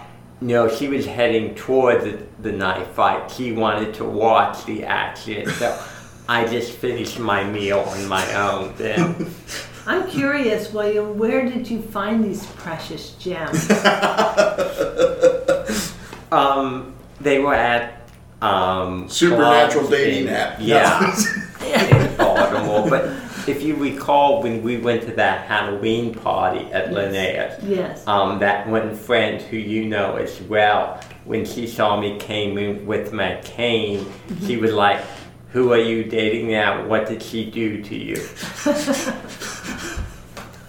No, 0.41 0.69
she 0.69 0.87
was 0.87 1.07
heading 1.07 1.55
toward 1.55 2.01
the, 2.01 2.28
the 2.41 2.51
knife 2.51 2.89
fight. 2.89 3.31
He 3.31 3.51
wanted 3.51 3.93
to 3.95 4.05
watch 4.05 4.65
the 4.65 4.83
action. 4.83 5.49
So 5.49 5.79
I 6.29 6.45
just 6.45 6.73
finished 6.73 7.19
my 7.19 7.43
meal 7.43 7.79
on 7.79 8.07
my 8.07 8.33
own 8.35 8.73
then. 8.77 9.33
I'm 9.87 10.07
curious, 10.07 10.71
William, 10.71 11.17
where 11.17 11.45
did 11.45 11.67
you 11.67 11.81
find 11.81 12.23
these 12.23 12.45
precious 12.45 13.13
gems? 13.13 13.67
Um, 16.31 16.93
they 17.19 17.39
were 17.39 17.55
at 17.55 18.07
um, 18.41 19.09
Supernatural 19.09 19.85
clubs 19.85 19.89
dating 19.89 20.27
in- 20.27 20.33
app. 20.33 20.59
Yeah, 20.59 21.15
in 21.71 22.17
Baltimore. 22.17 22.89
But 22.89 23.05
if 23.47 23.63
you 23.63 23.75
recall, 23.75 24.43
when 24.43 24.61
we 24.61 24.77
went 24.77 25.03
to 25.03 25.11
that 25.13 25.47
Halloween 25.47 26.13
party 26.13 26.65
at 26.71 26.93
Linnea's, 26.93 27.61
yes. 27.63 28.07
um, 28.07 28.39
that 28.39 28.67
one 28.67 28.95
friend 28.95 29.41
who 29.41 29.57
you 29.57 29.85
know 29.85 30.15
as 30.15 30.39
well, 30.43 31.01
when 31.29 31.45
she 31.45 31.67
saw 31.67 31.99
me 32.01 32.17
came 32.17 32.57
in 32.57 32.87
with 32.87 33.13
my 33.13 33.39
cane, 33.43 34.03
she 34.47 34.57
was 34.57 34.73
like, 34.73 34.99
"Who 35.53 35.71
are 35.71 35.77
you 35.91 36.03
dating 36.03 36.49
now? 36.49 36.87
What 36.87 37.07
did 37.07 37.21
she 37.21 37.45
do 37.51 37.83
to 37.83 37.95
you?" 37.95 38.17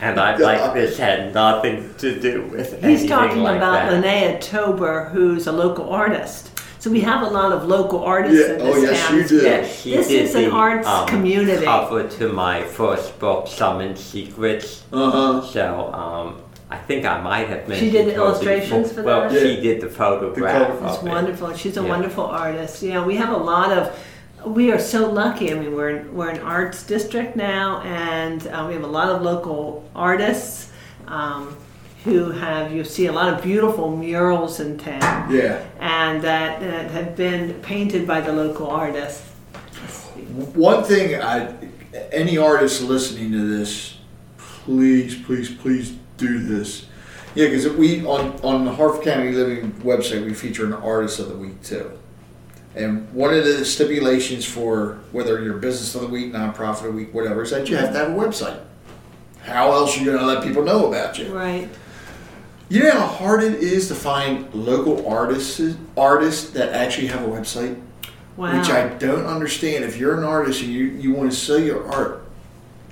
and 0.00 0.20
I'm 0.20 0.38
like, 0.38 0.74
"This 0.74 0.98
had 0.98 1.32
nothing 1.32 1.94
to 1.98 2.20
do 2.20 2.42
with 2.52 2.74
He's 2.74 2.84
anything 2.84 3.08
talking 3.08 3.42
like 3.42 3.56
about 3.56 3.90
that." 3.90 4.04
Linnea 4.04 4.38
Tober, 4.40 5.08
who's 5.08 5.46
a 5.46 5.52
local 5.52 5.88
artist. 5.88 6.50
So 6.78 6.90
we 6.90 7.00
have 7.00 7.22
a 7.22 7.30
lot 7.30 7.52
of 7.52 7.66
local 7.66 8.02
artists 8.04 8.48
Yeah, 8.48 8.54
in 8.54 8.60
oh, 8.60 8.74
this 8.74 8.82
yes, 8.90 9.06
town. 9.08 9.16
you 9.18 9.28
do. 9.28 9.36
Yes, 9.42 9.80
she 9.82 9.96
This 9.96 10.08
did 10.08 10.22
is 10.24 10.34
an 10.34 10.44
the, 10.44 10.50
arts 10.50 10.86
um, 10.86 11.08
community. 11.08 11.64
cover 11.64 12.06
to 12.08 12.32
my 12.32 12.64
first 12.64 13.18
book, 13.18 13.48
Summon 13.48 13.96
Secrets. 13.96 14.84
Uh 14.92 15.10
huh. 15.10 15.42
So 15.42 15.92
um, 15.92 16.40
I 16.70 16.78
think 16.78 17.04
I 17.04 17.20
might 17.20 17.48
have 17.48 17.66
mentioned. 17.68 17.78
She 17.78 17.90
did 17.90 18.06
the 18.06 18.12
her 18.12 18.20
illustrations 18.20 18.88
before. 18.88 19.02
for 19.02 19.06
well, 19.06 19.28
that? 19.28 19.42
she 19.42 19.60
did 19.60 19.80
the 19.80 19.88
photograph. 19.88 20.80
It's 20.94 21.02
wonderful. 21.02 21.52
She's 21.54 21.76
a 21.76 21.82
Yeah. 21.82 21.88
wonderful 21.88 22.24
artist. 22.24 22.82
Yeah, 22.82 23.04
we 23.04 23.16
have 23.16 23.30
a 23.30 23.36
lot 23.36 23.72
of. 23.72 23.98
We 24.46 24.72
are 24.72 24.78
so 24.78 25.10
lucky. 25.10 25.52
I 25.52 25.54
mean, 25.54 25.74
we're 25.74 25.90
in, 25.90 26.14
we're 26.14 26.30
an 26.30 26.40
arts 26.40 26.84
district 26.84 27.36
now, 27.36 27.82
and 27.82 28.46
uh, 28.46 28.64
we 28.68 28.74
have 28.74 28.84
a 28.84 28.94
lot 28.98 29.08
of 29.10 29.22
local 29.22 29.84
artists. 29.94 30.70
Um, 31.08 31.56
who 32.04 32.30
have 32.30 32.72
you 32.72 32.82
see 32.82 33.06
a 33.06 33.12
lot 33.12 33.32
of 33.32 33.42
beautiful 33.42 33.94
murals 33.94 34.58
in 34.58 34.78
town, 34.78 35.30
Yeah. 35.30 35.62
and 35.80 36.22
that, 36.22 36.60
that 36.60 36.90
have 36.92 37.14
been 37.14 37.54
painted 37.60 38.06
by 38.06 38.22
the 38.22 38.32
local 38.32 38.68
artists. 38.70 39.22
One 40.54 40.82
thing, 40.82 41.20
I, 41.20 41.54
any 42.10 42.38
artist 42.38 42.80
listening 42.82 43.32
to 43.32 43.58
this, 43.58 43.98
please, 44.38 45.14
please, 45.14 45.50
please 45.50 45.92
do 46.20 46.38
this. 46.38 46.86
Yeah, 47.34 47.46
because 47.46 47.68
we 47.68 48.04
on 48.04 48.40
on 48.42 48.64
the 48.64 48.72
Harford 48.72 49.04
County 49.04 49.32
Living 49.32 49.72
website 49.82 50.24
we 50.24 50.34
feature 50.34 50.66
an 50.66 50.72
artist 50.72 51.18
of 51.18 51.28
the 51.28 51.36
week 51.36 51.62
too. 51.62 51.90
And 52.74 53.12
one 53.12 53.34
of 53.34 53.44
the 53.44 53.64
stipulations 53.64 54.44
for 54.44 54.98
whether 55.10 55.42
you're 55.42 55.58
business 55.58 55.94
of 55.96 56.02
the 56.02 56.06
week, 56.06 56.32
nonprofit 56.32 56.78
of 56.78 56.84
the 56.84 56.92
week, 56.92 57.12
whatever, 57.12 57.42
is 57.42 57.50
that 57.50 57.68
you 57.68 57.76
have 57.76 57.92
to 57.92 57.98
have 57.98 58.10
a 58.10 58.14
website. 58.14 58.60
How 59.42 59.72
else 59.72 59.96
are 59.96 60.00
you 60.00 60.06
going 60.06 60.18
to 60.18 60.26
let 60.26 60.44
people 60.44 60.62
know 60.62 60.86
about 60.86 61.18
you? 61.18 61.34
Right. 61.34 61.68
You 62.68 62.84
know 62.84 62.92
how 62.92 63.06
hard 63.06 63.42
it 63.42 63.54
is 63.54 63.88
to 63.88 63.96
find 63.96 64.52
local 64.54 65.08
artists 65.08 65.60
artists 65.96 66.50
that 66.50 66.72
actually 66.72 67.08
have 67.08 67.22
a 67.22 67.28
website? 67.28 67.80
Wow. 68.36 68.58
which 68.58 68.70
I 68.70 68.88
don't 68.88 69.26
understand. 69.26 69.84
If 69.84 69.98
you're 69.98 70.16
an 70.16 70.24
artist 70.24 70.62
and 70.62 70.72
you, 70.72 70.84
you 70.84 71.12
want 71.12 71.30
to 71.30 71.36
sell 71.36 71.58
your 71.58 71.92
art, 71.92 72.24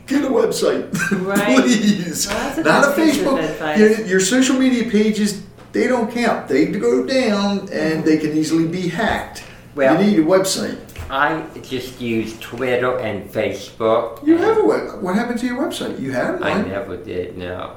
get 0.08 0.24
a 0.24 0.28
website, 0.28 0.92
Right. 1.26 1.62
please. 1.62 2.26
Well, 2.28 2.38
that's 2.38 2.58
a 2.58 2.62
Not 2.64 2.84
a 2.84 2.96
good 2.96 3.12
piece 3.12 3.20
of 3.20 3.26
Facebook. 3.26 3.76
Your, 3.78 4.06
your 4.06 4.20
social 4.20 4.58
media 4.58 4.90
pages, 4.90 5.42
they 5.72 5.86
don't 5.86 6.10
count. 6.10 6.48
They 6.48 6.66
go 6.66 7.04
down 7.06 7.68
and 7.72 8.04
they 8.04 8.18
can 8.18 8.32
easily 8.36 8.66
be 8.66 8.88
hacked. 8.88 9.44
Well- 9.74 10.02
you 10.02 10.10
need 10.10 10.18
a 10.18 10.24
website. 10.24 10.78
I 11.10 11.42
just 11.62 12.00
use 12.02 12.38
Twitter 12.38 12.98
and 12.98 13.30
Facebook. 13.30 14.26
You 14.26 14.34
and 14.34 14.44
have 14.44 14.58
a 14.58 14.64
web. 14.64 15.00
What 15.02 15.14
happened 15.14 15.38
to 15.40 15.46
your 15.46 15.56
website? 15.58 15.98
You 15.98 16.12
had 16.12 16.42
I 16.42 16.60
never 16.62 16.98
did, 16.98 17.38
no. 17.38 17.76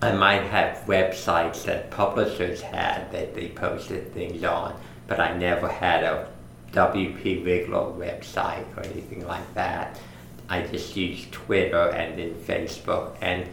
I 0.00 0.12
might 0.12 0.44
have 0.44 0.78
websites 0.86 1.64
that 1.64 1.90
publishers 1.90 2.62
had 2.62 3.10
that 3.12 3.34
they 3.34 3.48
posted 3.48 4.14
things 4.14 4.44
on, 4.44 4.78
but 5.08 5.20
I 5.20 5.36
never 5.36 5.68
had 5.68 6.04
a 6.04 6.28
WP 6.72 7.44
Rigler 7.44 7.94
website 7.98 8.64
or 8.76 8.80
anything 8.84 9.26
like 9.26 9.52
that. 9.54 9.98
I 10.48 10.62
just 10.62 10.96
use 10.96 11.26
Twitter 11.30 11.90
and 11.90 12.18
then 12.18 12.34
Facebook, 12.34 13.16
and 13.20 13.44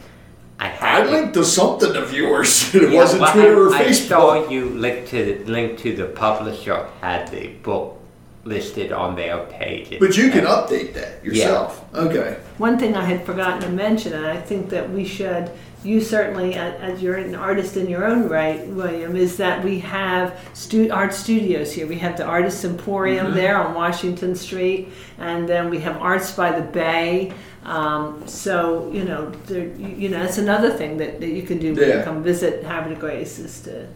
I 0.59 0.65
I 0.65 0.69
had 0.69 1.03
to- 1.05 1.11
linked 1.11 1.33
to 1.35 1.43
something 1.43 1.95
of 1.95 2.13
yours. 2.13 2.73
It 2.75 2.91
Yeah, 2.91 2.99
wasn't 3.01 3.21
well, 3.21 3.33
Twitter 3.33 3.67
or 3.67 3.73
I, 3.73 3.79
I 3.79 3.85
Facebook. 3.85 4.07
saw 4.09 4.49
you 4.49 4.69
link 4.69 5.07
to 5.09 5.43
link 5.47 5.79
to 5.79 5.95
the 5.95 6.05
publisher 6.05 6.85
had 7.01 7.27
the 7.29 7.47
book 7.63 7.99
listed 8.45 8.91
on 8.91 9.15
their 9.15 9.37
page. 9.59 9.97
but 9.99 10.17
you 10.17 10.29
can 10.29 10.45
update 10.45 10.93
that 10.93 11.23
yourself. 11.23 11.83
Okay. 11.95 12.35
One 12.57 12.77
thing 12.77 12.95
I 12.95 13.05
had 13.05 13.25
forgotten 13.25 13.61
to 13.61 13.69
mention, 13.69 14.11
and 14.13 14.25
I 14.25 14.35
think 14.49 14.69
that 14.69 14.89
we 14.91 15.05
should, 15.05 15.49
you 15.83 16.01
certainly, 16.01 16.55
as 16.55 17.01
you're 17.01 17.15
an 17.15 17.35
artist 17.35 17.77
in 17.77 17.87
your 17.89 18.05
own 18.05 18.29
right, 18.29 18.65
William, 18.67 19.15
is 19.15 19.37
that 19.37 19.63
we 19.63 19.79
have 19.79 20.39
stu- 20.53 20.89
art 20.91 21.13
studios 21.13 21.73
here. 21.73 21.87
We 21.87 21.99
have 21.99 22.17
the 22.17 22.23
Artists 22.25 22.63
Emporium 22.63 23.33
there 23.33 23.57
on 23.57 23.73
Washington 23.73 24.35
Street, 24.35 24.89
and 25.17 25.47
then 25.47 25.69
we 25.69 25.79
have 25.79 25.97
Arts 26.01 26.31
by 26.31 26.57
the 26.57 26.65
Bay. 26.65 27.33
Um, 27.63 28.27
so 28.27 28.89
you 28.91 29.03
know, 29.03 29.29
there, 29.45 29.67
you 29.67 30.09
know, 30.09 30.19
that's 30.19 30.37
another 30.37 30.71
thing 30.71 30.97
that, 30.97 31.19
that 31.19 31.29
you 31.29 31.43
can 31.43 31.59
do 31.59 31.73
when 31.73 31.89
you 31.99 32.03
come 32.03 32.23
visit 32.23 32.63
Havre 32.63 32.93
de 32.93 32.99
Grace 32.99 33.39
is 33.39 33.61
to 33.61 33.87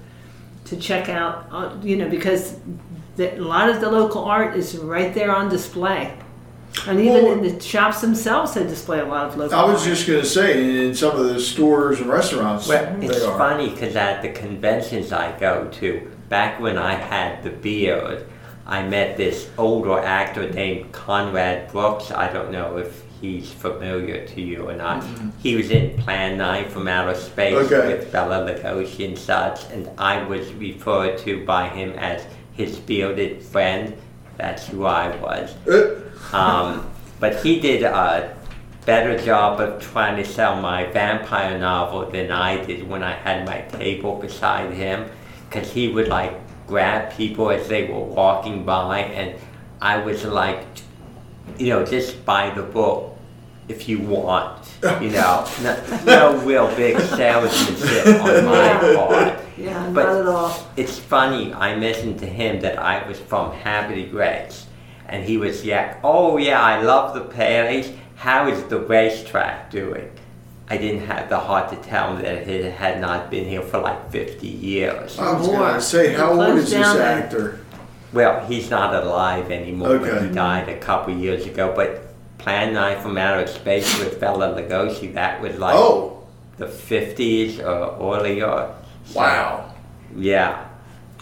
to 0.66 0.76
check 0.76 1.08
out, 1.08 1.48
uh, 1.52 1.78
you 1.82 1.96
know, 1.96 2.10
because 2.10 2.58
the, 3.16 3.38
a 3.38 3.42
lot 3.42 3.70
of 3.70 3.80
the 3.80 3.90
local 3.90 4.24
art 4.26 4.56
is 4.58 4.78
right 4.78 5.14
there 5.14 5.34
on 5.34 5.50
display. 5.50 6.14
And 6.88 7.00
even 7.00 7.24
Well- 7.24 7.32
in 7.34 7.42
the 7.58 7.60
shops 7.62 8.02
themselves, 8.02 8.54
they 8.54 8.64
display 8.64 9.00
a 9.00 9.06
lot 9.06 9.28
of 9.28 9.38
local 9.38 9.58
I 9.58 9.64
was 9.66 9.84
just 9.86 10.06
gonna 10.08 10.26
say, 10.26 10.86
in 10.88 10.94
some 10.94 11.16
of 11.20 11.34
the 11.34 11.40
stores 11.40 12.00
and 12.00 12.10
restaurants, 12.10 12.68
Well, 12.68 12.88
they 13.00 13.08
it's 13.08 13.24
are. 13.24 13.38
funny 13.38 13.70
because 13.70 13.96
at 13.96 14.22
the 14.22 14.30
conventions 14.30 15.12
I 15.12 15.32
go 15.40 15.68
to, 15.80 16.02
back 16.30 16.60
when 16.60 16.78
I 16.78 16.94
had 16.96 17.44
the 17.44 17.50
beard, 17.50 18.26
I 18.68 18.84
met 18.84 19.16
this 19.18 19.48
older 19.58 19.98
actor 20.00 20.50
named 20.50 20.92
Conrad 20.92 21.72
Brooks. 21.72 22.12
I 22.12 22.28
don't 22.32 22.52
know 22.52 22.78
if 22.78 23.02
he's 23.22 23.50
familiar 23.50 24.26
to 24.28 24.42
you 24.42 24.70
or 24.70 24.74
not. 24.74 25.04
He 25.42 25.56
was 25.56 25.72
in 25.72 25.98
Plan 25.98 26.38
9 26.38 26.66
from 26.70 26.88
Outer 26.88 27.16
Space 27.16 27.56
Okay. 27.72 27.88
with 27.88 28.12
Bela 28.12 28.46
Lugosi 28.46 29.06
and 29.08 29.18
such, 29.18 29.62
and 29.72 29.90
I 29.98 30.22
was 30.24 30.52
referred 30.54 31.18
to 31.20 31.46
by 31.46 31.70
him 31.70 31.94
as 31.98 32.22
his 32.52 32.78
bearded 32.78 33.42
friend. 33.42 33.94
That's 34.38 34.68
who 34.68 34.86
I 34.86 35.16
was. 35.16 35.56
Uh, 35.68 36.02
Um, 36.34 36.90
but 37.20 37.44
he 37.44 37.60
did 37.60 37.84
a 37.84 38.36
better 38.86 39.18
job 39.18 39.60
of 39.60 39.82
trying 39.82 40.16
to 40.18 40.26
sell 40.30 40.62
my 40.62 40.86
vampire 40.86 41.58
novel 41.58 42.10
than 42.10 42.32
I 42.32 42.64
did 42.64 42.88
when 42.88 43.04
I 43.04 43.14
had 43.14 43.46
my 43.46 43.62
table 43.78 44.16
beside 44.16 44.72
him. 44.74 45.10
Because 45.50 45.72
he 45.72 45.88
would 45.90 46.08
like 46.10 46.34
grab 46.68 47.14
people 47.14 47.50
as 47.50 47.68
they 47.68 47.86
were 47.86 48.00
walking 48.04 48.66
by, 48.66 49.00
and 49.00 49.36
I 49.82 49.98
was 49.98 50.26
like, 50.26 50.60
you 51.58 51.70
know, 51.70 51.86
just 51.86 52.26
buy 52.26 52.50
the 52.50 52.64
book 52.64 53.18
if 53.70 53.88
you 53.88 54.00
want. 54.00 54.68
You 55.02 55.10
know, 55.12 55.48
no, 55.64 56.04
no 56.06 56.38
real 56.46 56.68
big 56.76 57.00
salesmanship 57.00 58.06
on 58.22 58.46
my 58.46 58.78
part. 58.96 59.40
Yeah, 59.58 59.90
But- 59.92 60.04
not 60.06 60.16
at 60.22 60.28
all. 60.28 60.68
It's 60.76 61.00
funny, 61.00 61.54
I 61.54 61.76
mentioned 61.76 62.20
to 62.20 62.28
him 62.28 62.60
that 62.62 62.78
I 62.78 63.08
was 63.08 63.20
from 63.20 63.54
Havre 63.54 64.04
Grace. 64.12 64.67
And 65.08 65.24
he 65.24 65.38
was, 65.38 65.66
yeah, 65.66 65.98
oh 66.04 66.38
yeah, 66.38 66.62
I 66.62 66.82
love 66.82 67.14
the 67.14 67.22
Paley's. 67.22 67.92
How 68.16 68.48
is 68.48 68.64
the 68.64 68.80
racetrack 68.80 69.72
doing? 69.72 70.12
I 70.70 70.76
didn't 70.78 71.06
have 71.08 71.30
the 71.30 71.40
heart 71.40 71.70
to 71.70 71.78
tell 71.78 72.14
him 72.16 72.22
that 72.24 72.48
it 72.48 72.74
had 72.74 73.00
not 73.00 73.30
been 73.32 73.46
here 73.46 73.62
for 73.62 73.80
like 73.80 74.12
50 74.12 74.46
years. 74.48 75.18
Oh, 75.18 75.24
I 75.24 75.38
was 75.38 75.48
More. 75.48 75.58
gonna 75.60 75.82
say, 75.82 76.14
how 76.14 76.34
It 76.42 76.50
old 76.50 76.58
is 76.58 76.72
this 76.72 76.86
actor? 76.88 77.60
Well, 78.12 78.46
he's 78.46 78.70
not 78.70 78.94
alive 78.94 79.50
anymore, 79.52 79.90
Okay. 79.90 80.28
he 80.28 80.34
died 80.34 80.68
a 80.68 80.78
couple 80.78 81.14
years 81.14 81.46
ago. 81.46 81.72
But 81.76 82.04
Plan 82.38 82.74
9 82.74 83.02
from 83.02 83.18
Outer 83.18 83.48
Space 83.48 83.98
with 84.00 84.20
Bela 84.20 84.56
Lugosi, 84.60 85.14
that 85.14 85.40
was 85.42 85.58
like 85.58 85.76
Oh, 85.76 86.24
the 86.58 86.66
50s 86.68 87.60
or 87.60 88.18
earlier. 88.18 88.74
So, 89.06 89.20
wow. 89.20 89.74
Yeah. 90.18 90.66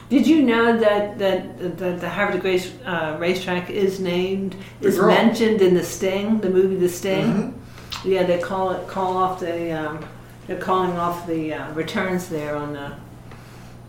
Did 0.09 0.27
you 0.27 0.43
know 0.43 0.77
that 0.77 1.17
that, 1.17 1.77
that 1.79 1.99
the 1.99 2.09
Havre 2.09 2.37
Grace 2.39 2.71
uh, 2.85 3.17
racetrack 3.19 3.69
is 3.69 3.99
named 3.99 4.55
The 4.81 4.87
is 4.89 4.97
girl. 4.99 5.07
mentioned 5.07 5.61
in 5.61 5.73
the 5.73 5.83
Sting, 5.83 6.39
the 6.41 6.49
movie 6.49 6.75
The 6.75 6.89
Sting? 6.89 7.25
Mm-hmm. 7.25 8.09
Yeah, 8.11 8.23
they 8.23 8.39
call 8.39 8.71
it 8.71 8.87
call 8.87 9.17
off 9.17 9.39
the 9.39 9.71
um, 9.71 10.05
they're 10.47 10.59
calling 10.59 10.91
off 10.97 11.25
the 11.25 11.53
uh, 11.53 11.71
returns 11.73 12.29
there 12.29 12.55
on 12.55 12.73
the 12.73 12.91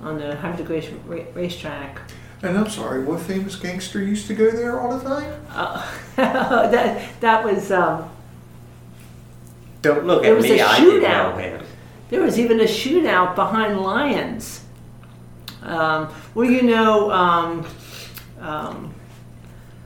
on 0.00 0.18
the 0.18 0.36
Havre 0.36 0.64
Grace 0.64 0.88
ra- 1.06 1.18
racetrack. 1.34 2.00
And 2.42 2.56
I'm 2.56 2.68
sorry, 2.68 3.02
what 3.02 3.20
famous 3.20 3.56
gangster 3.56 4.00
used 4.02 4.26
to 4.28 4.34
go 4.34 4.50
there 4.50 4.78
all 4.80 4.98
the 4.98 5.04
time? 5.04 5.46
Uh, 5.50 5.86
that 6.16 7.20
that 7.20 7.44
was 7.44 7.70
um, 7.72 8.08
Don't 9.82 10.06
look 10.06 10.22
There 10.22 10.32
at 10.32 10.36
was 10.36 10.44
me, 10.50 10.58
a 10.60 10.66
I 10.66 10.80
didn't 10.80 11.02
know 11.02 11.08
shootout. 11.08 11.38
him. 11.40 11.66
there 12.10 12.20
was 12.22 12.38
even 12.38 12.60
a 12.60 12.64
shootout 12.64 13.34
behind 13.34 13.80
Lions. 13.80 14.62
Um, 15.66 16.08
well, 16.34 16.48
you 16.50 16.62
know. 16.62 17.10
Um, 17.10 17.66
um, 18.40 18.94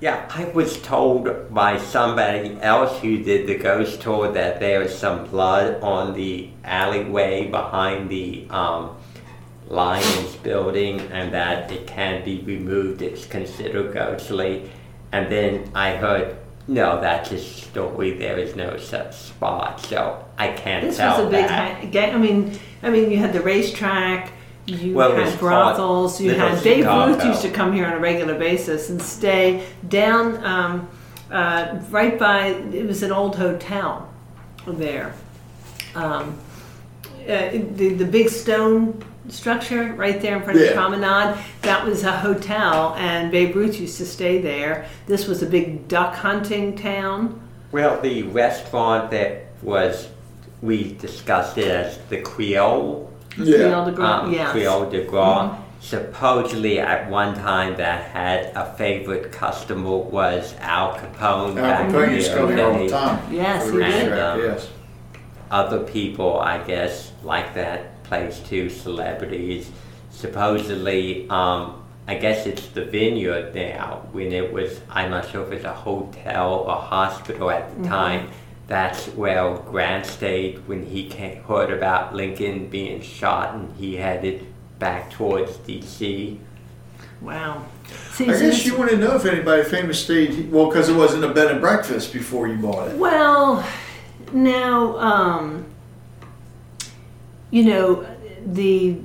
Yeah, 0.00 0.26
I 0.34 0.44
was 0.54 0.80
told 0.80 1.52
by 1.52 1.76
somebody 1.78 2.56
else 2.62 2.98
who 3.00 3.22
did 3.22 3.46
the 3.46 3.56
ghost 3.58 4.00
tour 4.00 4.32
that 4.32 4.58
there 4.58 4.80
was 4.80 4.96
some 4.96 5.26
blood 5.26 5.80
on 5.82 6.14
the 6.14 6.48
alleyway 6.64 7.48
behind 7.50 8.08
the 8.08 8.46
um, 8.50 8.96
Lions 9.68 10.36
building 10.42 11.00
and 11.12 11.32
that 11.34 11.70
it 11.70 11.86
can 11.86 12.24
be 12.24 12.40
removed. 12.40 13.02
It's 13.02 13.26
considered 13.26 13.92
ghostly. 13.92 14.70
And 15.12 15.30
then 15.30 15.70
I 15.74 15.96
heard, 15.96 16.36
no, 16.66 17.00
that's 17.00 17.30
a 17.32 17.38
story. 17.38 18.12
There 18.16 18.38
is 18.38 18.56
no 18.56 18.76
such 18.78 19.14
spot. 19.14 19.80
So 19.80 20.24
I 20.38 20.48
can't 20.52 20.86
This 20.86 20.96
tell 20.96 21.18
was 21.18 21.26
a 21.26 21.30
big 21.30 21.46
that. 21.46 21.84
ha- 21.94 22.14
I 22.14 22.18
mean, 22.18 22.58
I 22.82 22.90
mean, 22.90 23.10
you 23.10 23.18
had 23.18 23.32
the 23.32 23.42
racetrack, 23.42 24.32
you 24.70 24.94
Well, 24.94 25.14
had 25.14 25.38
brothels, 25.38 26.20
you 26.20 26.34
had 26.34 26.62
Babe 26.62 26.86
Ruth 26.86 27.24
used 27.24 27.42
to 27.42 27.50
come 27.50 27.72
here 27.72 27.86
on 27.86 27.92
a 27.92 27.98
regular 27.98 28.38
basis 28.38 28.90
and 28.90 29.00
stay 29.00 29.66
down 29.88 30.42
um, 30.44 30.88
uh, 31.30 31.78
right 31.90 32.18
by. 32.18 32.48
It 32.48 32.86
was 32.86 33.02
an 33.02 33.12
old 33.12 33.36
hotel 33.36 34.12
there. 34.66 35.14
Um, 35.94 36.38
uh, 37.22 37.50
the 37.76 37.94
the 37.94 38.04
big 38.04 38.28
stone 38.28 39.02
structure 39.28 39.92
right 39.92 40.20
there 40.20 40.36
in 40.36 40.42
front 40.42 40.58
of 40.58 40.66
the 40.66 40.72
promenade 40.74 41.38
that 41.62 41.84
was 41.84 42.02
a 42.02 42.16
hotel 42.18 42.94
and 42.96 43.30
babe 43.30 43.54
ruth 43.54 43.78
used 43.78 43.96
to 43.98 44.04
stay 44.06 44.40
there 44.40 44.88
this 45.06 45.28
was 45.28 45.40
a 45.42 45.46
big 45.46 45.86
duck 45.86 46.14
hunting 46.16 46.74
town 46.76 47.40
Well, 47.70 48.00
the 48.00 48.24
restaurant 48.24 49.10
that 49.12 49.46
was, 49.62 50.08
we 50.62 50.94
discussed 50.94 51.56
it 51.58 51.68
as 51.68 51.98
the 52.08 52.20
Creole. 52.20 53.09
Yeah. 53.38 53.56
Creole 53.56 53.84
de 53.86 53.92
Gras, 53.92 54.20
um, 54.24 54.32
yes. 54.32 54.50
Creole 54.50 54.90
de 54.90 55.04
Gras. 55.04 55.56
Supposedly, 55.80 56.78
at 56.78 57.08
one 57.10 57.34
time, 57.34 57.76
that 57.76 58.10
had 58.10 58.52
a 58.54 58.74
favorite 58.74 59.32
customer 59.32 59.96
was 59.96 60.54
Al 60.60 60.92
Capone. 60.94 61.50
Al 61.50 61.54
back 61.54 61.86
in 61.88 61.92
Capone 61.94 62.08
the 62.08 62.14
used 62.14 62.30
to 62.32 62.36
come 62.36 62.48
here 62.56 62.66
all 62.66 62.78
the 62.78 62.88
time. 62.88 63.32
Yes, 63.32 63.64
he 63.64 63.70
the 63.78 63.84
did. 63.84 64.12
Um, 64.18 64.40
Yes. 64.40 64.68
other 65.50 65.80
people, 65.80 66.38
I 66.38 66.58
guess, 66.58 67.12
like 67.24 67.54
that 67.54 68.02
place 68.04 68.40
too, 68.40 68.68
celebrities. 68.68 69.70
Supposedly, 70.10 71.26
um, 71.30 71.82
I 72.06 72.14
guess 72.14 72.46
it's 72.46 72.66
the 72.68 72.84
vineyard 72.84 73.54
now, 73.54 74.02
when 74.12 74.32
it 74.32 74.52
was, 74.52 74.80
I'm 74.90 75.10
not 75.10 75.28
sure 75.30 75.42
if 75.44 75.52
it's 75.52 75.64
a 75.64 75.72
hotel 75.72 76.64
or 76.66 76.74
hospital 76.74 77.50
at 77.50 77.74
the 77.82 77.88
time. 77.88 78.28
That's 78.70 79.08
where 79.08 79.56
Grant 79.56 80.06
stayed 80.06 80.68
when 80.68 80.86
he 80.86 81.08
came, 81.08 81.42
heard 81.42 81.72
about 81.72 82.14
Lincoln 82.14 82.68
being 82.68 83.02
shot 83.02 83.52
and 83.52 83.74
he 83.76 83.96
headed 83.96 84.46
back 84.78 85.10
towards 85.10 85.56
DC. 85.56 86.38
Wow. 87.20 87.66
See, 88.12 88.30
I 88.30 88.38
guess 88.38 88.64
you 88.64 88.78
want 88.78 88.90
to 88.90 88.96
know 88.96 89.16
if 89.16 89.26
anybody 89.26 89.64
famous 89.64 90.04
stayed. 90.04 90.52
Well, 90.52 90.68
because 90.68 90.88
it 90.88 90.94
wasn't 90.94 91.24
a 91.24 91.34
bed 91.34 91.50
and 91.50 91.60
breakfast 91.60 92.12
before 92.12 92.46
you 92.46 92.58
bought 92.58 92.92
it. 92.92 92.96
Well, 92.96 93.68
now, 94.32 94.96
um, 94.98 95.66
you 97.50 97.64
know, 97.64 98.06
the, 98.46 99.00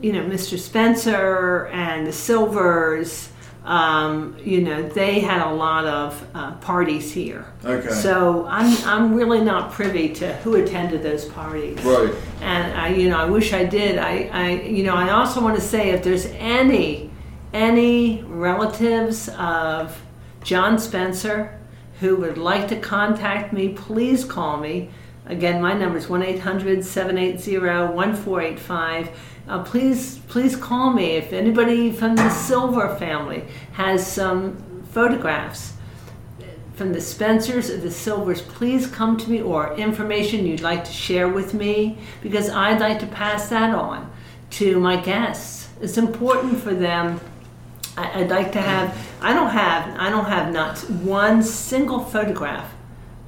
you 0.00 0.12
know, 0.14 0.22
Mr. 0.22 0.58
Spencer 0.58 1.66
and 1.66 2.06
the 2.06 2.12
Silvers, 2.12 3.28
um, 3.64 4.36
you 4.42 4.60
know, 4.60 4.82
they 4.88 5.20
had 5.20 5.40
a 5.40 5.52
lot 5.54 5.84
of 5.84 6.26
uh, 6.34 6.52
parties 6.56 7.12
here. 7.12 7.46
Okay. 7.64 7.90
So 7.90 8.44
I'm, 8.46 8.76
I'm 8.84 9.14
really 9.14 9.40
not 9.40 9.70
privy 9.70 10.12
to 10.14 10.34
who 10.38 10.56
attended 10.56 11.02
those 11.02 11.26
parties. 11.26 11.78
Right. 11.84 12.12
And 12.40 12.72
I, 12.76 12.88
you 12.88 13.08
know, 13.08 13.18
I 13.18 13.26
wish 13.26 13.52
I 13.52 13.64
did. 13.64 13.98
I, 13.98 14.28
I, 14.32 14.50
you 14.62 14.82
know, 14.82 14.94
I 14.94 15.10
also 15.10 15.40
want 15.40 15.54
to 15.54 15.62
say 15.62 15.90
if 15.90 16.02
there's 16.02 16.26
any, 16.26 17.10
any 17.52 18.22
relatives 18.24 19.28
of 19.38 20.00
John 20.42 20.76
Spencer 20.78 21.56
who 22.00 22.16
would 22.16 22.38
like 22.38 22.66
to 22.68 22.76
contact 22.80 23.52
me, 23.52 23.68
please 23.68 24.24
call 24.24 24.56
me. 24.56 24.90
Again, 25.26 25.62
my 25.62 25.72
number 25.72 25.98
is 25.98 26.08
1 26.08 26.20
800 26.20 26.84
780 26.84 27.58
1485. 27.58 29.10
Uh, 29.48 29.62
please, 29.64 30.18
please 30.28 30.56
call 30.56 30.92
me 30.92 31.12
if 31.12 31.32
anybody 31.32 31.90
from 31.90 32.14
the 32.16 32.30
Silver 32.30 32.94
family 32.96 33.44
has 33.72 34.06
some 34.06 34.56
photographs 34.90 35.72
from 36.74 36.92
the 36.92 37.00
Spencers 37.00 37.70
or 37.70 37.76
the 37.76 37.90
Silvers, 37.90 38.40
please 38.42 38.86
come 38.86 39.16
to 39.16 39.30
me 39.30 39.42
or 39.42 39.74
information 39.74 40.46
you'd 40.46 40.62
like 40.62 40.84
to 40.84 40.92
share 40.92 41.28
with 41.28 41.54
me 41.54 41.98
because 42.22 42.48
I'd 42.48 42.80
like 42.80 42.98
to 43.00 43.06
pass 43.06 43.48
that 43.50 43.74
on 43.74 44.10
to 44.52 44.80
my 44.80 44.96
guests. 44.96 45.68
It's 45.80 45.98
important 45.98 46.60
for 46.60 46.74
them. 46.74 47.20
I'd 47.96 48.30
like 48.30 48.52
to 48.52 48.60
have. 48.60 48.96
I 49.20 49.34
don't 49.34 49.50
have. 49.50 49.98
I 49.98 50.08
don't 50.08 50.24
have 50.24 50.52
not 50.52 50.78
one 50.90 51.42
single 51.42 52.00
photograph 52.00 52.72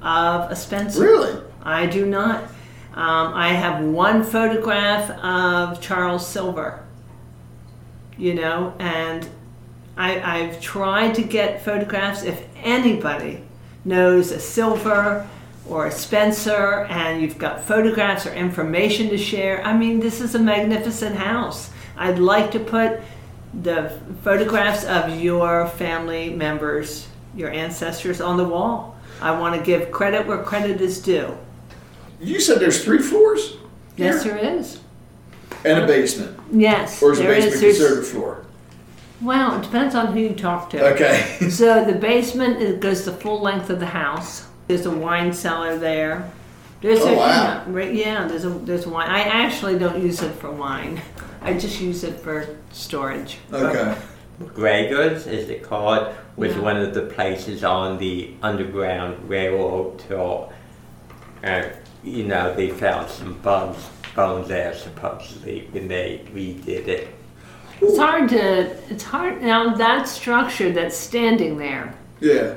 of 0.01 0.49
a 0.49 0.55
Spencer. 0.55 1.03
Really? 1.03 1.41
I 1.61 1.85
do 1.85 2.05
not. 2.05 2.45
Um, 2.95 3.33
I 3.33 3.49
have 3.49 3.83
one 3.83 4.23
photograph 4.23 5.09
of 5.21 5.81
Charles 5.81 6.25
Silver. 6.25 6.81
You 8.17 8.33
know, 8.35 8.73
and 8.79 9.27
I, 9.97 10.21
I've 10.21 10.61
tried 10.61 11.15
to 11.15 11.21
get 11.21 11.61
photographs. 11.63 12.23
If 12.23 12.45
anybody 12.63 13.43
knows 13.83 14.31
a 14.31 14.39
Silver 14.39 15.27
or 15.67 15.87
a 15.87 15.91
Spencer, 15.91 16.85
and 16.89 17.21
you've 17.21 17.37
got 17.37 17.65
photographs 17.65 18.25
or 18.25 18.33
information 18.33 19.09
to 19.09 19.17
share, 19.17 19.61
I 19.65 19.75
mean, 19.75 19.99
this 19.99 20.21
is 20.21 20.33
a 20.33 20.39
magnificent 20.39 21.17
house. 21.17 21.71
I'd 21.97 22.19
like 22.19 22.51
to 22.51 22.59
put 22.59 23.01
the 23.61 23.99
photographs 24.23 24.85
of 24.85 25.19
your 25.19 25.67
family 25.67 26.29
members, 26.29 27.09
your 27.35 27.49
ancestors, 27.49 28.21
on 28.21 28.37
the 28.37 28.43
wall. 28.45 28.95
I 29.21 29.37
want 29.37 29.55
to 29.55 29.61
give 29.61 29.91
credit 29.91 30.27
where 30.27 30.41
credit 30.43 30.79
is 30.79 31.01
due. 31.01 31.37
You 32.19 32.39
said 32.39 32.59
there's 32.59 32.83
three 32.83 32.99
floors? 32.99 33.57
Yes, 33.97 34.23
here? 34.23 34.35
there 34.35 34.57
is. 34.57 34.79
And 35.63 35.83
a 35.83 35.87
basement. 35.87 36.39
Yes, 36.51 37.01
Or 37.01 37.11
is 37.11 37.17
the 37.17 37.23
there 37.25 37.33
basement 37.35 37.53
is. 37.55 37.61
There's- 37.61 37.77
considered 37.77 38.03
a 38.03 38.05
floor? 38.05 38.45
Well, 39.21 39.57
it 39.59 39.63
depends 39.63 39.95
on 39.95 40.07
who 40.13 40.19
you 40.19 40.33
talk 40.35 40.69
to. 40.71 40.93
Okay. 40.93 41.37
So 41.49 41.85
the 41.85 41.93
basement 41.93 42.61
it 42.61 42.79
goes 42.81 43.05
the 43.05 43.13
full 43.13 43.41
length 43.41 43.69
of 43.69 43.79
the 43.79 43.85
house. 43.85 44.45
There's 44.67 44.85
a 44.85 44.91
wine 44.91 45.31
cellar 45.33 45.77
there. 45.77 46.29
There's 46.81 46.99
Oh, 46.99 47.13
a, 47.13 47.15
wow. 47.15 47.27
yeah, 47.27 47.63
right, 47.67 47.93
yeah, 47.93 48.27
there's 48.27 48.43
a 48.45 48.49
there's 48.49 48.85
wine. 48.85 49.09
I 49.09 49.21
actually 49.21 49.79
don't 49.79 50.01
use 50.03 50.21
it 50.21 50.33
for 50.35 50.51
wine. 50.51 51.01
I 51.41 51.53
just 51.53 51.79
use 51.79 52.03
it 52.03 52.19
for 52.19 52.45
storage. 52.73 53.37
Okay. 53.53 53.95
Gregor's, 54.53 55.27
is 55.27 55.49
it 55.49 55.63
called, 55.63 56.13
was 56.35 56.51
Yeah. 56.53 56.59
one 56.59 56.75
of 56.77 56.93
the 56.93 57.03
places 57.03 57.63
on 57.63 57.97
the 57.97 58.33
Underground 58.43 59.29
Railroad 59.29 59.99
till, 59.99 60.51
uh, 61.43 61.63
you 62.05 62.23
know, 62.25 62.53
they 62.53 62.69
found 62.69 63.09
some 63.09 63.33
bones, 63.39 63.89
bones 64.15 64.47
there 64.47 64.73
supposedly 64.73 65.67
when 65.71 65.87
they 65.87 66.23
redid 66.33 66.87
it. 66.87 67.15
It's 67.81 67.97
hard 67.97 68.29
to 68.29 68.71
it's 68.89 69.03
hard 69.03 69.41
now 69.41 69.75
that 69.75 70.07
structure 70.07 70.71
that's 70.71 70.95
standing 70.95 71.57
there. 71.57 71.93
Yeah. 72.21 72.55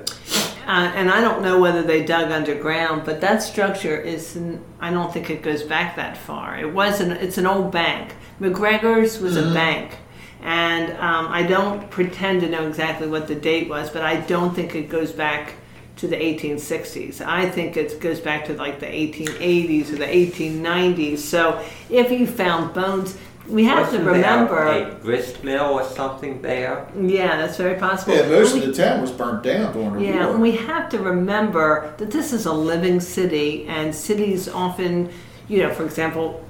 Uh, 0.66 0.92
and 0.94 1.10
I 1.10 1.22
don't 1.22 1.42
know 1.42 1.58
whether 1.58 1.82
they 1.82 2.04
dug 2.04 2.30
underground, 2.30 3.06
but 3.06 3.22
that 3.22 3.42
structure 3.42 3.98
is, 3.98 4.38
I 4.80 4.90
don't 4.90 5.10
think 5.10 5.30
it 5.30 5.42
goes 5.42 5.62
back 5.62 5.96
that 5.96 6.18
far. 6.18 6.58
It 6.58 6.74
was 6.74 7.00
an, 7.00 7.12
it's 7.12 7.38
an 7.38 7.46
old 7.46 7.72
bank. 7.72 8.14
McGregor's 8.38 9.18
was 9.18 9.38
a 9.38 9.54
bank. 9.54 9.96
And 10.42 10.92
um, 10.98 11.28
I 11.28 11.42
don't 11.42 11.90
pretend 11.90 12.42
to 12.42 12.50
know 12.50 12.68
exactly 12.68 13.08
what 13.08 13.28
the 13.28 13.34
date 13.34 13.70
was, 13.70 13.88
but 13.88 14.02
I 14.02 14.20
don't 14.20 14.54
think 14.54 14.74
it 14.74 14.90
goes 14.90 15.10
back 15.10 15.54
to 15.98 16.08
the 16.08 16.16
1860s. 16.16 17.20
I 17.20 17.48
think 17.50 17.76
it 17.76 18.00
goes 18.00 18.20
back 18.20 18.44
to 18.46 18.54
like 18.54 18.80
the 18.80 18.86
1880s 18.86 19.92
or 19.92 19.96
the 19.96 20.06
1890s. 20.06 21.18
So 21.18 21.62
if 21.90 22.10
you 22.10 22.26
found 22.26 22.72
bones, 22.74 23.16
we 23.48 23.64
have 23.64 23.86
Wasn't 23.86 24.04
to 24.04 24.10
remember. 24.10 24.64
there 24.66 24.88
a 24.90 24.94
grist 25.00 25.42
mill 25.42 25.64
or 25.72 25.84
something 25.84 26.42
there? 26.42 26.86
Yeah, 27.00 27.36
that's 27.36 27.56
very 27.56 27.78
possible. 27.78 28.14
Yeah, 28.14 28.28
most 28.28 28.54
And 28.54 28.64
of 28.64 28.76
the 28.76 28.82
town 28.82 29.00
was 29.00 29.10
burnt 29.10 29.42
down 29.42 29.72
during 29.72 29.94
the 29.94 30.04
yeah, 30.04 30.24
war. 30.26 30.34
and 30.34 30.42
we 30.42 30.52
have 30.52 30.88
to 30.90 30.98
remember 30.98 31.94
that 31.96 32.10
this 32.10 32.32
is 32.32 32.44
a 32.46 32.52
living 32.52 33.00
city, 33.00 33.64
and 33.66 33.94
cities 33.94 34.48
often, 34.50 35.10
you 35.48 35.62
know, 35.62 35.72
for 35.72 35.84
example, 35.84 36.44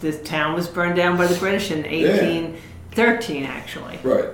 this 0.00 0.22
town 0.22 0.54
was 0.54 0.68
burned 0.68 0.94
down 0.96 1.16
by 1.18 1.26
the 1.26 1.34
British 1.38 1.70
in 1.72 1.78
1813, 1.82 3.44
actually. 3.44 3.98
right. 4.04 4.26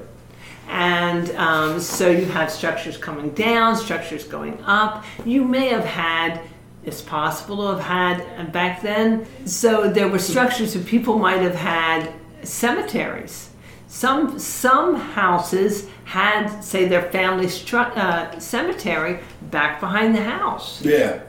And 0.69 1.31
um, 1.37 1.81
so 1.81 2.11
you 2.11 2.27
have 2.27 2.51
structures 2.51 2.97
coming 2.97 3.31
down, 3.31 3.77
structures 3.77 4.25
going 4.25 4.63
up. 4.65 5.05
You 5.25 5.45
may 5.45 5.69
have 5.69 5.85
had, 5.85 6.41
it's 6.85 7.01
possible 7.03 7.57
to 7.59 7.77
have 7.77 7.85
had 7.85 8.21
uh, 8.41 8.51
back 8.51 8.83
then. 8.83 9.27
So 9.47 9.89
there 9.89 10.09
were 10.09 10.19
structures 10.19 10.75
that 10.75 10.87
people 10.87 11.19
might 11.19 11.41
have 11.41 11.55
had 11.55 12.13
cemeteries. 12.43 13.51
Some 13.89 14.39
some 14.39 14.97
houses 14.97 15.89
had, 16.05 16.61
say, 16.61 16.87
their 16.87 17.03
family 17.11 17.47
stru- 17.47 17.97
uh, 17.97 18.39
cemetery 18.39 19.21
back 19.51 19.81
behind 19.81 20.15
the 20.15 20.23
house 20.23 20.83
Yeah. 20.85 21.21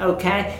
okay 0.00 0.58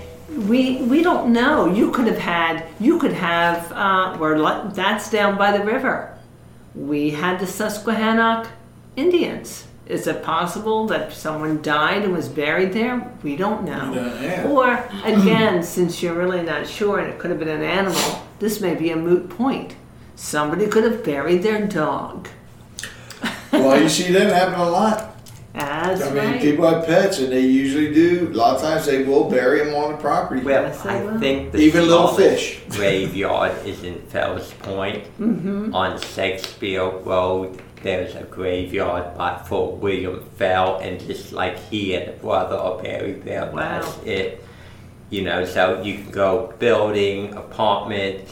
we 0.49 0.83
we 0.83 1.03
don't 1.03 1.33
know 1.33 1.67
you 1.73 1.91
could 1.91 2.07
have 2.07 2.19
had 2.19 2.65
you 2.81 2.99
could 2.99 3.13
have 3.13 3.73
uh, 3.73 4.17
where 4.19 4.37
that's 4.71 5.11
down 5.11 5.39
by 5.39 5.57
the 5.57 5.65
river 5.65 6.16
we 6.77 7.11
had 7.11 7.41
the 7.41 7.47
susquehannock 7.47 8.49
indians. 8.95 9.65
Is 9.87 10.07
it 10.09 10.23
possible 10.23 10.87
that 10.89 11.13
someone 11.13 11.63
died 11.63 12.03
and 12.03 12.13
was 12.13 12.29
buried 12.29 12.73
there? 12.73 13.13
We 13.23 13.37
don't 13.37 13.65
know. 13.65 13.93
We 13.93 14.51
or 14.51 14.75
again 15.05 15.63
since 15.75 16.03
you're 16.03 16.15
really 16.15 16.43
not 16.43 16.67
sure 16.67 16.99
and 16.99 17.09
it 17.09 17.19
could 17.19 17.31
have 17.31 17.39
been 17.39 17.49
an 17.49 17.63
animal 17.63 18.27
this 18.39 18.61
may 18.61 18.75
be 18.75 18.91
a 18.91 18.97
moot 18.97 19.31
point. 19.31 19.75
Somebody 20.15 20.67
could 20.67 20.85
have 20.85 21.05
buried 21.05 21.43
their 21.43 21.67
dog. 21.67 22.29
Well, 23.53 23.81
you 23.81 23.89
see 23.89 24.13
that 24.13 24.33
happen 24.33 24.61
a 24.61 24.71
lot. 24.71 25.16
That's 25.65 26.03
I 26.03 26.11
mean, 26.11 26.17
right 26.33 26.41
people 26.41 26.69
have 26.69 26.85
pets, 26.87 27.19
and 27.19 27.33
they 27.33 27.41
usually 27.41 27.93
do. 27.95 28.29
A 28.33 28.37
lot 28.37 28.57
of 28.57 28.61
times, 28.63 28.85
they 28.87 29.05
will 29.05 29.29
bury 29.31 29.65
them 29.65 29.75
on 29.75 29.93
the 29.93 29.99
property. 29.99 30.43
Well, 30.43 30.63
Yes, 30.65 30.85
I 30.85 30.99
I 30.99 31.03
will. 31.05 31.19
think 31.19 31.53
the 31.53 31.59
Even 31.59 31.89
little 31.89 32.09
fish. 32.09 32.61
graveyard 32.71 33.53
is 33.67 33.83
in 33.83 33.99
Fells 34.13 34.53
Point 34.61 35.05
Mm-hmm. 35.21 35.75
on 35.75 35.99
Shakespeare 36.01 36.85
Road. 36.89 37.61
There's 37.83 38.15
a 38.17 38.25
graveyard 38.25 39.17
by 39.17 39.39
Fort 39.39 39.77
William 39.77 40.21
Fell, 40.37 40.79
and 40.79 41.01
just 41.01 41.33
like 41.33 41.57
he 41.71 41.95
and 41.95 42.09
a 42.11 42.13
brother 42.13 42.57
are 42.57 42.83
buried 42.83 43.25
there. 43.25 43.47
Wow. 43.47 43.81
That's 43.81 43.99
it. 44.05 44.43
You 45.11 45.23
know, 45.23 45.45
so 45.45 45.81
you 45.83 45.95
can 45.99 46.11
go 46.11 46.53
building, 46.59 47.33
apartment, 47.35 48.25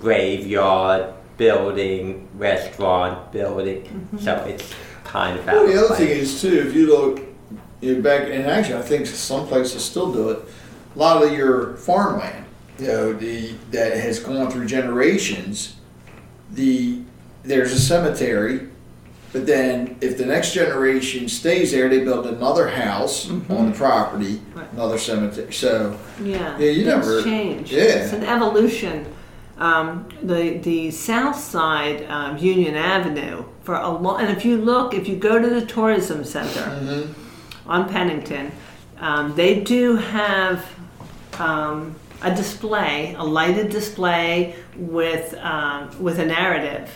graveyard, 0.00 1.12
building, 1.36 2.26
restaurant, 2.38 3.30
building. 3.32 3.82
Mm-hmm. 3.82 4.18
So 4.18 4.34
it's 4.48 4.72
kind 5.06 5.38
of 5.38 5.46
Well, 5.46 5.66
the 5.66 5.84
other 5.84 5.94
thing 5.94 6.08
is 6.08 6.40
too, 6.40 6.64
if 6.66 6.74
you 6.74 6.86
look, 6.88 7.20
you 7.80 8.02
back, 8.02 8.28
and 8.28 8.46
actually, 8.46 8.76
I 8.78 8.82
think 8.82 9.06
some 9.06 9.46
places 9.46 9.84
still 9.84 10.12
do 10.12 10.30
it. 10.30 10.38
A 10.94 10.98
lot 10.98 11.22
of 11.22 11.32
your 11.32 11.76
farmland, 11.76 12.44
you 12.78 12.86
know, 12.88 13.12
the 13.12 13.52
that 13.70 13.96
has 13.96 14.18
gone 14.18 14.50
through 14.50 14.66
generations. 14.66 15.76
The 16.52 17.00
there's 17.44 17.72
a 17.72 17.78
cemetery 17.80 18.68
But 19.32 19.44
then, 19.46 19.96
if 20.00 20.16
the 20.16 20.24
next 20.24 20.52
generation 20.54 21.28
stays 21.28 21.70
there, 21.72 21.88
they 21.90 22.02
build 22.02 22.26
another 22.26 22.68
house 22.68 23.28
on 23.30 23.70
the 23.70 23.76
property, 23.76 24.36
Mm-hmm. 24.36 24.58
Right. 24.58 24.72
another 24.72 24.98
cemetery. 24.98 25.52
So, 25.52 25.98
Yeah, 26.22 26.56
Yeah, 26.58 26.70
you 26.70 26.84
things 26.84 26.86
never- 27.06 27.22
change. 27.22 27.70
yeah. 27.72 27.82
It's 27.82 28.12
an 28.14 28.24
evolution. 28.24 29.04
Um, 29.58 30.08
the 30.22 30.58
the 30.58 30.90
south 30.90 31.38
side 31.38 32.04
um, 32.10 32.36
Union 32.36 32.74
Avenue 32.74 33.44
for 33.62 33.74
a 33.74 33.88
long, 33.88 34.20
and 34.20 34.36
if 34.36 34.44
you 34.44 34.58
look, 34.58 34.92
if 34.92 35.08
you 35.08 35.16
go 35.16 35.40
to 35.40 35.48
the 35.48 35.64
tourism 35.64 36.24
center 36.24 36.60
Mm-hmm. 36.60 37.70
on 37.70 37.88
Pennington, 37.88 38.52
um, 39.00 39.34
they 39.34 39.60
do 39.60 39.96
have 39.96 40.66
um, 41.38 41.94
a 42.22 42.34
display, 42.34 43.14
a 43.18 43.24
lighted 43.24 43.70
display 43.70 44.54
with 44.76 45.34
um, 45.40 45.90
with 46.02 46.18
a 46.18 46.26
narrative, 46.26 46.90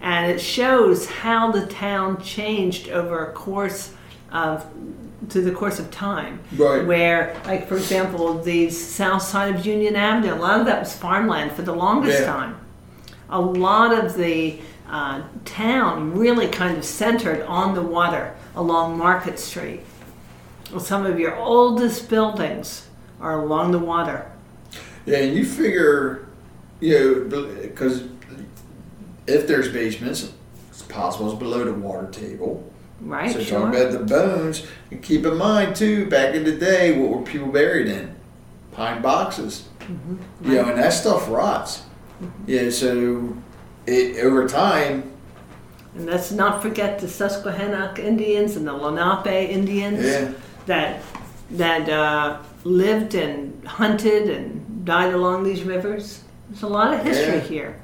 and 0.00 0.30
it 0.30 0.40
shows 0.40 1.06
how 1.06 1.50
the 1.52 1.66
town 1.66 2.22
changed 2.22 2.88
over 2.88 3.26
a 3.26 3.32
course 3.32 3.92
of 4.32 4.64
to 5.28 5.40
the 5.42 5.50
course 5.52 5.78
of 5.78 5.90
time. 5.90 6.40
Right. 6.56 6.84
Where, 6.84 7.36
like 7.44 7.68
for 7.68 7.76
example, 7.76 8.42
the 8.42 8.70
south 8.70 9.22
side 9.22 9.54
of 9.54 9.66
Union 9.66 9.94
Avenue, 9.96 10.34
a 10.34 10.36
lot 10.36 10.60
of 10.60 10.66
that 10.66 10.80
was 10.80 10.96
farmland 10.96 11.52
for 11.52 11.62
the 11.62 11.74
longest 11.74 12.20
Yeah. 12.20 12.26
time. 12.26 12.56
A 13.28 13.40
lot 13.40 13.92
of 13.96 14.16
the 14.16 14.58
uh, 14.88 15.22
town 15.44 16.16
really 16.18 16.48
kind 16.48 16.76
of 16.76 16.84
centered 16.84 17.42
on 17.42 17.74
the 17.74 17.82
water 17.82 18.34
along 18.56 18.98
Market 18.98 19.38
Street. 19.38 19.80
Well, 20.70 20.80
some 20.80 21.06
of 21.06 21.18
your 21.20 21.36
oldest 21.36 22.08
buildings 22.08 22.88
are 23.20 23.40
along 23.42 23.72
the 23.72 23.78
water. 23.78 24.26
yeah, 25.06 25.18
and 25.18 25.36
you 25.36 25.44
figure, 25.44 26.26
you 26.80 27.28
know, 27.28 27.46
because 27.62 28.04
if 29.26 29.46
there's 29.46 29.68
basements, 29.68 30.32
it's 30.70 30.82
possible 30.82 31.30
it's 31.30 31.38
below 31.38 31.64
the 31.64 31.74
water 31.74 32.08
table. 32.10 32.69
Right, 33.00 33.32
So 33.32 33.40
sure. 33.40 33.60
talking 33.60 33.80
about 33.80 33.92
the 33.92 34.04
bones, 34.04 34.66
and 34.90 35.02
keep 35.02 35.24
in 35.24 35.36
mind 35.36 35.74
too, 35.76 36.06
back 36.10 36.34
in 36.34 36.44
the 36.44 36.52
day, 36.52 36.98
what 36.98 37.10
were 37.10 37.22
people 37.24 37.48
buried 37.48 37.88
in? 37.88 38.14
Pine 38.72 39.00
boxes. 39.02 39.68
Mm-hmm. 39.80 40.16
You 40.50 40.54
know, 40.56 40.68
and 40.70 40.78
that 40.78 40.92
stuff 40.92 41.28
rots. 41.30 41.82
Yeah, 42.46 42.68
so 42.70 43.34
it 43.86 44.22
over 44.22 44.46
time, 44.46 45.10
And 45.96 46.06
let's 46.06 46.30
not 46.30 46.62
forget 46.62 46.98
the 47.00 47.08
Susquehannock 47.08 47.98
Indians 47.98 48.56
and 48.56 48.66
the 48.66 48.72
Lenape 48.74 49.26
Indians 49.50 50.04
Yeah. 50.04 50.32
that 50.66 51.02
that 51.52 51.88
uh, 51.88 52.38
lived 52.62 53.14
and 53.16 53.66
hunted 53.66 54.30
and 54.30 54.84
died 54.84 55.12
along 55.14 55.42
these 55.44 55.62
rivers. 55.64 56.22
There's 56.48 56.62
a 56.62 56.68
lot 56.68 56.94
of 56.94 57.02
history 57.02 57.36
Yeah. 57.36 57.40
here. 57.40 57.76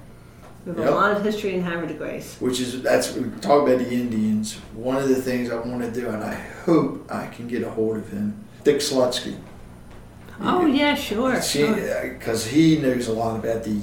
We 0.67 0.73
have 0.73 0.81
Yep. 0.81 0.89
a 0.89 0.95
lot 0.95 1.13
of 1.17 1.25
history 1.25 1.55
in 1.55 1.63
Havre 1.63 1.87
de 1.87 1.95
Grace. 1.95 2.37
which 2.41 2.61
is 2.61 2.83
that's 2.83 3.15
we 3.15 3.23
talk 3.41 3.63
about 3.67 3.79
the 3.79 3.89
Indians. 3.91 4.55
One 4.75 4.97
of 4.97 5.09
the 5.09 5.15
things 5.15 5.49
I 5.51 5.55
want 5.57 5.81
to 5.83 5.91
do, 5.93 6.09
and 6.09 6.25
I 6.25 6.35
hope 6.65 7.07
I 7.11 7.29
can 7.29 7.47
get 7.47 7.63
a 7.63 7.71
hold 7.71 7.97
of 7.99 8.09
him, 8.11 8.35
Dick 8.65 8.79
Slutsky. 8.79 9.37
Oh 10.43 10.67
yeah, 10.67 10.95
sure. 10.95 11.41
sure. 11.41 11.75
because 12.19 12.47
he 12.49 12.79
knows 12.79 13.07
a 13.07 13.13
lot 13.13 13.39
about 13.39 13.63
the 13.63 13.81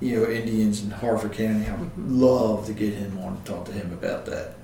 you 0.00 0.16
know 0.20 0.26
Indians 0.30 0.82
in 0.84 0.90
Harford 0.90 1.32
County. 1.32 1.66
I 1.66 1.74
would 1.76 1.88
Mm-hmm. 1.96 2.20
love 2.20 2.66
to 2.66 2.72
get 2.74 2.92
him 2.94 3.18
on 3.24 3.40
to 3.42 3.50
talk 3.52 3.64
to 3.66 3.72
him 3.72 3.90
about 3.92 4.26
that. 4.26 4.54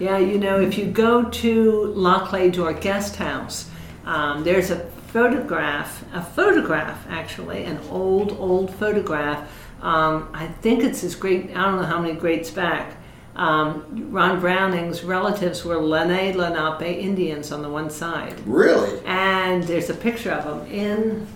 Yeah, 0.00 0.18
you 0.18 0.38
know, 0.38 0.60
if 0.60 0.76
you 0.78 0.86
go 0.86 1.24
to 1.24 1.84
La 1.94 2.26
Cle 2.28 2.50
D'Or 2.50 2.72
Guest 2.72 3.16
House, 3.16 3.68
um, 4.04 4.44
there's 4.44 4.70
a 4.70 4.78
photograph, 5.12 6.04
a 6.12 6.22
photograph 6.22 7.04
actually, 7.08 7.64
an 7.64 7.78
old, 7.90 8.32
old 8.38 8.72
photograph. 8.74 9.48
Um, 9.82 10.28
I 10.34 10.46
think 10.46 10.82
it's 10.82 11.00
his 11.02 11.14
great, 11.14 11.50
I 11.50 11.64
don't 11.64 11.76
know 11.76 11.82
how 11.84 12.00
many 12.00 12.14
greats 12.14 12.50
back. 12.50 12.96
Um, 13.36 14.08
Ron 14.10 14.40
Browning's 14.40 15.04
relatives 15.04 15.64
were 15.64 15.78
Lene 15.78 16.36
Lenape 16.36 16.82
Indians 16.98 17.52
on 17.52 17.62
the 17.62 17.68
one 17.68 17.88
side. 17.88 18.34
Really? 18.46 19.00
And 19.06 19.62
there's 19.64 19.90
a 19.90 19.94
picture 19.94 20.32
of 20.32 20.44
them 20.44 20.66
in 20.72 21.26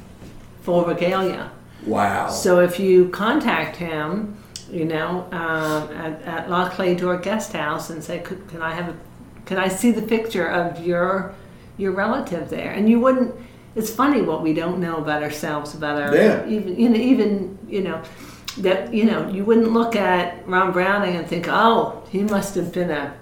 full 0.62 0.84
regalia. 0.84 1.50
Wow. 1.86 2.28
So 2.28 2.58
if 2.60 2.80
you 2.80 3.08
contact 3.10 3.76
him, 3.76 4.36
you 4.70 4.84
know, 4.84 5.28
uh, 5.32 5.86
at, 5.94 6.22
at 6.22 6.50
La 6.50 6.68
Cle 6.70 6.96
D'Or 6.96 7.18
Guest 7.18 7.52
House 7.52 7.90
and 7.90 8.02
say, 8.02 8.18
"Could- 8.20 8.48
"Can 8.48 8.62
I 8.62 8.72
have 8.72 8.88
a, 8.88 8.94
can 9.46 9.58
I 9.58 9.68
see 9.68 9.90
the 9.92 10.02
picture 10.02 10.46
of 10.46 10.84
your 10.84 11.34
your 11.76 11.92
relative 11.92 12.48
there?" 12.48 12.70
And 12.72 12.88
you 12.88 12.98
wouldn't. 13.00 13.34
It's 13.74 13.90
funny 13.90 14.22
what 14.22 14.42
we 14.42 14.54
don't 14.54 14.80
know 14.80 14.96
about 14.96 15.22
ourselves, 15.22 15.74
about 15.74 16.00
our 16.02 16.14
Yeah. 16.16 16.46
even 16.48 16.78
you 16.80 16.88
know 16.88 16.96
even 16.98 17.58
you 17.68 17.82
know 17.82 18.00
that 18.58 18.92
you 18.92 19.04
know 19.04 19.28
you 19.28 19.44
wouldn't 19.44 19.72
look 19.72 19.96
at 19.96 20.46
Ron 20.48 20.72
Browning 20.72 21.16
and 21.16 21.26
think, 21.26 21.46
"Oh, 21.48 22.02
he 22.10 22.22
must 22.22 22.54
have 22.54 22.72
been 22.72 22.90
a 22.90 23.14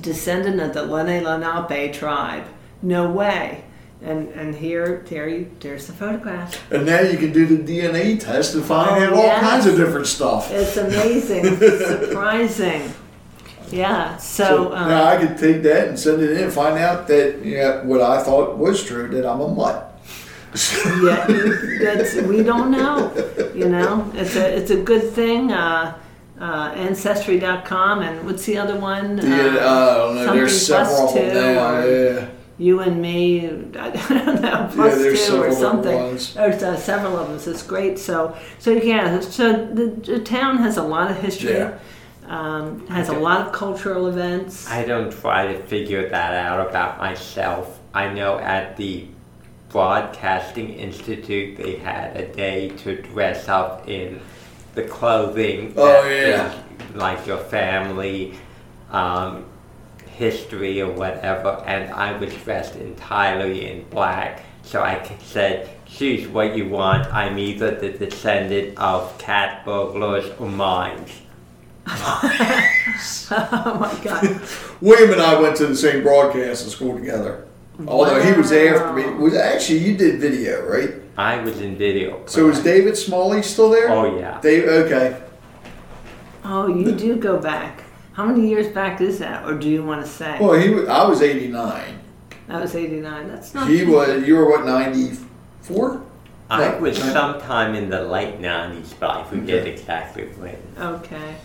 descendant 0.00 0.60
of 0.60 0.74
the 0.74 0.82
Lene 0.84 1.24
Lenape 1.24 1.92
tribe." 1.92 2.44
No 2.82 3.10
way. 3.10 3.64
And 4.02 4.28
and 4.30 4.54
here 4.54 5.04
there 5.10 5.28
you 5.28 5.50
there's 5.60 5.86
the 5.86 5.92
photograph. 5.92 6.58
and 6.72 6.86
now 6.86 7.00
you 7.00 7.18
can 7.18 7.32
do 7.32 7.44
the 7.44 7.58
DNA 7.58 8.18
test 8.18 8.54
and 8.54 8.64
find 8.64 8.90
Oh, 8.90 9.06
out 9.06 9.12
all 9.12 9.22
yes. 9.24 9.40
kinds 9.42 9.66
of 9.66 9.76
different 9.76 10.06
stuff. 10.06 10.50
It's 10.50 10.76
amazing, 10.78 11.42
It's 11.44 11.86
surprising. 12.08 12.94
Yeah. 13.70 14.16
So, 14.16 14.74
um, 14.74 14.88
now 14.88 15.04
I 15.04 15.16
could 15.18 15.36
take 15.36 15.62
that 15.64 15.88
and 15.88 15.98
send 15.98 16.22
it 16.22 16.30
in 16.32 16.44
and 16.44 16.52
find 16.52 16.78
out 16.78 17.06
that 17.08 17.44
yeah, 17.44 17.82
what 17.84 18.00
I 18.00 18.22
thought 18.22 18.56
was 18.56 18.82
true 18.82 19.06
that 19.10 19.24
I'm 19.30 19.40
a 19.40 19.48
mutt. 19.48 19.89
Yeah, 21.02 21.26
that's 21.82 22.14
we 22.22 22.42
don't 22.42 22.70
know. 22.70 23.12
You 23.54 23.68
know, 23.68 24.10
it's 24.14 24.36
a 24.36 24.56
it's 24.56 24.70
a 24.70 24.80
good 24.82 25.10
thing. 25.12 25.52
Uh, 25.52 25.96
uh, 26.40 26.72
Ancestry.com 26.74 28.00
and 28.00 28.24
what's 28.24 28.46
the 28.46 28.56
other 28.56 28.78
one? 28.78 29.18
Yeah, 29.18 29.24
I 29.26 29.96
don't 29.98 30.14
know. 30.16 30.32
There's 30.32 30.66
several 30.66 31.08
of 31.08 31.14
them 31.14 31.34
now. 31.34 31.84
Yeah. 31.84 32.28
you 32.56 32.80
and 32.80 33.00
me, 33.00 33.46
I 33.78 33.90
don't 33.90 34.40
know, 34.40 34.68
plus 34.72 34.94
there's 34.96 35.26
two 35.26 35.42
or 35.42 35.52
something. 35.52 35.94
ones. 35.94 36.34
There's 36.34 36.62
uh, 36.62 36.76
several 36.78 37.18
of 37.18 37.28
them. 37.28 37.38
So 37.38 37.50
it's 37.50 37.62
great. 37.62 37.98
So, 37.98 38.36
so 38.58 38.70
yeah, 38.72 39.20
so 39.20 39.52
the, 39.52 39.86
the 39.86 40.20
town 40.20 40.58
has 40.58 40.78
a 40.78 40.82
lot 40.82 41.10
of 41.10 41.18
history. 41.18 41.54
Yeah. 41.54 41.78
Um, 42.26 42.86
has 42.86 43.08
a 43.08 43.18
lot 43.18 43.44
of 43.46 43.52
cultural 43.52 44.06
events. 44.06 44.68
I 44.68 44.84
don't 44.84 45.12
try 45.12 45.52
to 45.52 45.58
figure 45.64 46.08
that 46.08 46.32
out 46.32 46.66
about 46.68 46.98
myself. 46.98 47.80
I 47.92 48.12
know 48.14 48.38
at 48.38 48.76
the 48.76 49.08
Broadcasting 49.70 50.74
Institute 50.74 51.56
they 51.56 51.76
had 51.76 52.16
a 52.16 52.26
day 52.26 52.70
to 52.78 53.00
dress 53.02 53.48
up 53.48 53.88
in 53.88 54.20
the 54.74 54.82
clothing 54.82 55.74
Oh, 55.76 55.86
that 55.86 56.10
yeah. 56.10 56.52
is 56.52 56.94
like 56.96 57.26
your 57.26 57.38
family 57.38 58.34
um, 58.90 59.44
history 60.16 60.80
or 60.82 60.90
whatever, 60.92 61.62
and 61.66 61.92
I 61.92 62.16
was 62.18 62.34
dressed 62.44 62.76
entirely 62.76 63.70
in 63.70 63.84
black. 63.90 64.42
So 64.62 64.82
I 64.82 65.02
c- 65.04 65.14
said, 65.22 65.68
choose 65.86 66.28
what 66.28 66.56
you 66.56 66.68
want. 66.68 67.12
I'm 67.12 67.38
either 67.38 67.70
the 67.72 67.90
descendant 67.90 68.76
of 68.78 69.16
cat 69.18 69.64
burglars 69.64 70.30
or 70.38 70.48
mines. 70.48 71.10
oh 71.86 73.76
my 73.80 74.04
God. 74.04 74.40
William 74.80 75.12
and 75.12 75.22
I 75.22 75.40
went 75.40 75.56
to 75.56 75.66
the 75.66 75.76
same 75.76 76.02
broadcasting 76.02 76.70
school 76.70 76.96
together. 76.98 77.46
Although 77.88 78.22
he 78.22 78.32
was 78.32 78.52
after 78.52 78.92
me. 78.92 79.04
Was 79.22 79.34
actually 79.34 79.78
you 79.78 79.96
did 79.96 80.20
video, 80.20 80.66
right? 80.66 80.94
I 81.16 81.38
was 81.42 81.60
in 81.60 81.76
video. 81.76 82.22
So 82.26 82.48
is 82.48 82.60
David 82.60 82.96
Smalley 82.96 83.42
still 83.42 83.70
there? 83.70 83.90
Oh 83.90 84.18
yeah. 84.18 84.40
Dave 84.40 84.64
okay. 84.68 85.22
Oh, 86.44 86.66
you 86.66 86.92
do 86.92 87.16
go 87.16 87.38
back. 87.38 87.82
How 88.14 88.24
many 88.26 88.48
years 88.48 88.68
back 88.68 89.00
is 89.00 89.18
that, 89.20 89.44
or 89.44 89.54
do 89.54 89.68
you 89.68 89.84
want 89.84 90.04
to 90.04 90.10
say? 90.10 90.36
Well, 90.40 90.54
he 90.58 90.70
was, 90.70 90.88
I 90.88 91.04
was 91.06 91.22
89. 91.22 91.98
that 92.48 92.60
was 92.62 92.74
'89. 92.74 93.28
That's 93.28 93.54
not. 93.54 93.68
He 93.68 93.84
was 93.84 94.26
you 94.26 94.36
were 94.36 94.48
what 94.48 94.64
94? 94.64 96.02
I 96.50 96.58
No, 96.68 96.78
was 96.78 96.98
no. 96.98 97.12
sometime 97.12 97.74
in 97.74 97.88
the 97.90 98.02
late 98.02 98.40
nineties, 98.40 98.92
but 98.98 99.10
I 99.10 99.24
forget 99.24 99.60
Okay. 99.60 99.72
exactly 99.72 100.24
when. 100.38 100.56
Okay. 100.78 101.36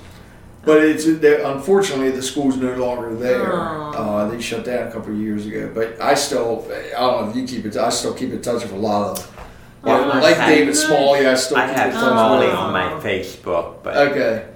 But 0.66 0.84
it's 0.84 1.06
unfortunately 1.06 2.10
the 2.12 2.24
school's 2.24 2.58
no 2.58 2.74
longer 2.76 3.16
there. 3.16 3.54
Oh. 3.54 3.92
Uh, 3.96 4.30
they 4.30 4.42
shut 4.42 4.66
down 4.66 4.88
a 4.88 4.92
couple 4.92 5.12
of 5.14 5.20
years 5.20 5.46
ago. 5.46 5.72
But 5.74 6.02
I 6.02 6.16
still 6.16 6.66
I 6.72 7.00
don't 7.00 7.26
know 7.26 7.30
if 7.30 7.36
you 7.36 7.46
keep 7.48 7.66
it. 7.66 7.78
I 7.78 7.90
still 7.90 8.14
keep 8.14 8.32
in 8.32 8.42
touch 8.42 8.64
with 8.64 8.72
a 8.72 8.78
lot 8.78 9.12
of 9.12 9.18
them. 9.36 9.46
Well, 9.84 10.08
like 10.22 10.38
have- 10.38 10.50
David 10.50 10.76
Smalley, 10.76 11.28
I 11.28 11.36
still 11.36 11.58
I 11.58 11.68
keep 11.68 11.76
have 11.76 11.88
in 11.90 11.94
touch 11.94 12.02
Smalley 12.04 12.48
with. 12.48 12.56
on 12.56 12.74
my 12.74 12.90
Facebook, 13.04 13.84
but 13.84 13.96
Okay. 14.10 14.48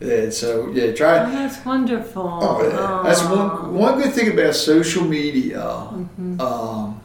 Yeah, 0.00 0.28
so 0.30 0.70
yeah, 0.72 0.92
try. 0.92 1.20
Oh, 1.24 1.30
that's 1.30 1.64
wonderful. 1.64 2.38
Oh, 2.42 2.62
yeah. 2.62 3.02
That's 3.04 3.22
one 3.22 3.72
one 3.74 4.00
good 4.02 4.12
thing 4.12 4.32
about 4.32 4.54
social 4.56 5.04
media. 5.04 5.60
Mm-hmm. 5.62 6.40
Um, 6.40 7.00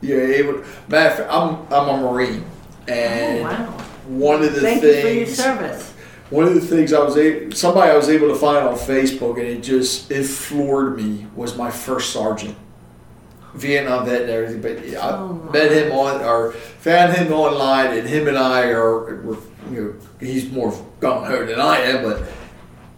you're 0.00 0.22
able. 0.32 0.62
Matter 0.88 1.10
of 1.10 1.16
fact, 1.18 1.28
I'm 1.30 1.66
I'm 1.72 1.88
a 1.98 2.10
Marine, 2.10 2.44
Oh, 2.88 2.92
and 2.92 3.42
wow. 3.42 3.66
one 4.06 4.42
of 4.44 4.54
the 4.54 4.60
Thank 4.60 4.82
you 4.82 4.90
for 4.92 5.08
your 5.08 5.26
things 5.26 5.36
service. 5.36 5.89
One 6.30 6.44
of 6.46 6.54
the 6.54 6.60
things 6.60 6.92
I 6.92 7.00
was 7.02 7.16
able 7.16 7.54
somebody 7.56 7.90
I 7.90 7.96
was 7.96 8.08
able 8.08 8.28
to 8.28 8.34
find 8.36 8.66
on 8.66 8.74
Facebook, 8.76 9.38
and 9.38 9.46
it 9.46 9.62
just 9.62 10.10
it 10.10 10.24
floored 10.24 10.96
me 10.96 11.26
was 11.34 11.56
my 11.56 11.70
first 11.70 12.12
sergeant. 12.12 12.56
Vietnam 13.54 14.04
vet 14.06 14.22
and 14.22 14.30
everything, 14.30 14.62
but 14.62 14.86
yeah, 14.86 15.04
I 15.04 15.18
Oh, 15.18 15.32
met 15.52 15.72
him 15.72 15.90
on 15.90 16.20
or 16.22 16.52
found 16.52 17.14
him 17.16 17.32
online, 17.32 17.96
and 17.98 18.08
him 18.08 18.28
and 18.28 18.38
I 18.38 18.68
are, 18.70 19.16
were, 19.22 19.38
you 19.72 19.80
know, 19.82 19.94
he's 20.24 20.48
more 20.52 20.70
gung 21.00 21.26
ho 21.26 21.44
than 21.44 21.58
I 21.60 21.78
am, 21.80 22.04
but 22.04 22.22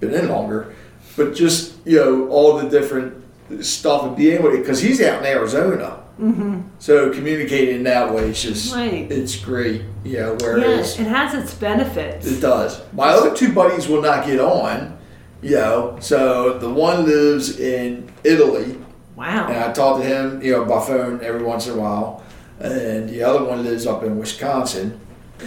been 0.00 0.12
in 0.12 0.28
longer. 0.28 0.74
but 1.16 1.34
just 1.34 1.74
you 1.86 1.96
know 1.98 2.28
all 2.28 2.58
the 2.58 2.68
different 2.68 3.14
stuff 3.64 4.04
and 4.04 4.14
being 4.16 4.34
able 4.38 4.50
to 4.50 4.58
because 4.58 4.80
he's 4.82 5.00
out 5.00 5.20
in 5.20 5.26
Arizona. 5.26 6.01
Mm-hmm. 6.20 6.60
So 6.78 7.10
communicating 7.12 7.76
in 7.76 7.82
that 7.84 8.12
way 8.14 8.30
is 8.30 8.42
just 8.42 8.74
Right. 8.74 9.10
it's 9.10 9.36
great. 9.36 9.82
Yeah, 10.04 10.20
Yeah, 10.20 10.36
whereas 10.40 10.98
it 11.00 11.06
has 11.06 11.34
its 11.34 11.54
benefits. 11.54 12.26
it 12.26 12.40
does. 12.40 12.80
My 12.92 13.08
other 13.08 13.34
two 13.34 13.52
buddies 13.52 13.88
will 13.88 14.02
not 14.02 14.26
get 14.26 14.40
on. 14.40 14.98
You 15.42 15.56
know, 15.56 15.96
so 16.00 16.58
the 16.58 16.70
one 16.70 17.04
lives 17.04 17.58
in 17.58 18.08
Italy, 18.22 18.78
Wow. 19.16 19.48
and 19.48 19.56
I 19.58 19.72
talk 19.72 20.00
to 20.00 20.06
him, 20.06 20.40
you 20.40 20.52
know, 20.52 20.64
by 20.64 20.84
phone 20.86 21.20
every 21.22 21.42
once 21.42 21.66
in 21.66 21.74
a 21.74 21.76
while. 21.76 22.22
And 22.60 23.08
the 23.08 23.24
other 23.24 23.42
one 23.44 23.64
lives 23.64 23.84
up 23.86 24.04
in 24.04 24.18
Wisconsin. 24.18 25.00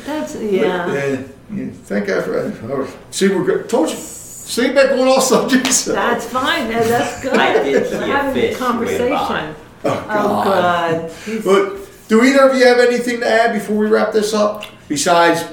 That's 0.05 0.35
yeah. 0.35 0.91
Yeah, 0.93 1.21
yeah, 1.53 1.67
thank 1.83 2.07
God 2.07 2.25
for 2.25 2.37
oh, 2.37 2.87
See, 3.11 3.29
we're 3.29 3.45
good. 3.45 3.69
Told 3.69 3.89
you. 3.89 3.95
See, 3.95 4.73
back 4.73 4.91
on 4.91 5.07
all 5.07 5.21
subjects. 5.21 5.85
That's 5.85 6.25
fine. 6.25 6.67
That- 6.69 6.87
That's 6.87 7.21
good. 7.23 7.33
I 7.33 7.63
did 7.63 7.87
see 7.87 7.95
a 7.95 7.99
having 8.01 8.33
fish 8.33 8.53
a 8.53 8.57
swim 8.57 8.67
conversation. 8.71 9.55
Oh, 9.85 10.05
Oh, 10.09 10.43
God. 10.43 11.11
good. 11.25 11.43
But 11.43 12.07
do 12.07 12.23
either 12.23 12.49
of 12.49 12.55
you 12.57 12.65
have 12.65 12.79
anything 12.79 13.19
to 13.21 13.27
add 13.27 13.53
before 13.53 13.75
we 13.77 13.87
wrap 13.87 14.11
this 14.11 14.33
up? 14.33 14.65
Besides, 14.87 15.43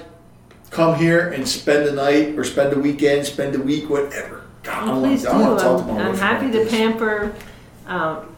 come 0.70 0.94
here 0.96 1.28
and 1.32 1.46
spend 1.48 1.86
the 1.86 1.92
night 1.92 2.38
or 2.38 2.44
spend 2.44 2.72
the 2.72 2.78
weekend, 2.78 3.26
spend 3.26 3.54
the 3.54 3.60
week, 3.60 3.88
whatever. 3.88 4.42
God, 4.62 4.82
I 4.82 4.84
Well, 4.92 5.00
want, 5.00 5.04
please 5.12 5.22
do. 5.22 5.28
I 5.28 5.40
want 5.40 5.58
to 5.58 5.64
talk 5.64 5.84
to 5.86 5.90
I'm, 5.92 5.96
my 5.96 6.08
I'm 6.08 6.16
happy 6.16 6.46
to 6.52 6.58
this. 6.58 6.70
pamper. 6.70 7.34
Um, 7.86 8.36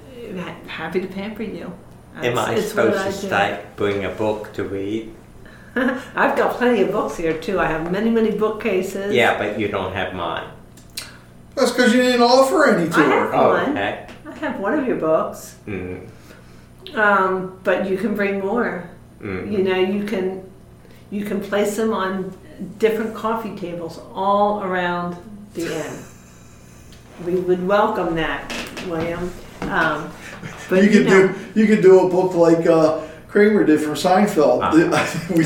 happy 0.67 1.01
to 1.01 1.07
pamper 1.07 1.43
you. 1.43 1.73
Am 2.17 2.39
I 2.39 2.61
supposed 2.61 2.97
to 2.97 3.01
I 3.03 3.11
do. 3.11 3.13
start 3.13 3.77
bring 3.77 4.05
a 4.05 4.11
book 4.11 4.53
to 4.55 4.65
read? 4.65 5.13
I've 5.77 6.37
got 6.37 6.55
plenty 6.57 6.83
of 6.83 6.93
books 6.93 7.17
here 7.17 7.37
too. 7.37 7.59
I 7.59 7.67
have 7.67 7.91
many, 7.91 8.09
many 8.09 8.31
bookcases. 8.31 9.13
Yeah, 9.13 9.37
but 9.37 9.59
you 9.59 9.67
don't 9.69 9.93
have 9.93 10.15
mine. 10.15 10.49
That's 11.57 11.73
because 11.73 11.93
you 11.93 12.03
didn't 12.03 12.23
offer 12.23 12.67
any 12.67 12.89
to 12.89 12.97
I 12.97 13.03
her. 13.03 13.33
have 13.33 13.35
Oh, 13.35 13.49
one. 13.51 13.71
okay. 13.71 14.07
I 14.45 14.49
have 14.49 14.61
one 14.61 14.79
of 14.79 14.87
your 14.87 14.97
books. 14.97 15.57
Mm, 15.67 16.07
Um, 16.95 17.59
but 17.65 17.89
you 17.89 17.97
can 17.97 18.15
bring 18.15 18.41
more. 18.41 18.85
mm. 19.23 19.51
You 19.51 19.63
know, 19.65 19.77
you 19.77 20.05
can 20.05 20.43
you 21.11 21.25
can 21.25 21.41
place 21.41 21.77
them 21.77 21.93
on 21.95 22.37
different 22.79 23.15
coffee 23.15 23.57
tables 23.57 24.01
all 24.13 24.63
around 24.63 25.17
the 25.55 25.65
inn. 25.81 25.95
We 27.25 27.35
would 27.47 27.67
welcome 27.67 28.15
that, 28.17 28.53
William. 28.87 29.33
Um, 29.63 30.11
but 30.69 30.83
you 30.85 30.91
could 30.91 31.07
know, 31.07 31.29
do 31.29 31.61
you 31.61 31.67
could 31.67 31.81
do 31.81 32.07
a 32.07 32.09
book 32.11 32.35
like 32.35 32.67
uh, 32.67 33.01
Kramer 33.29 33.65
did 33.65 33.81
from 33.81 33.95
Seinfeld. 33.95 34.61
Ah. 34.63 34.73
we, 35.31 35.37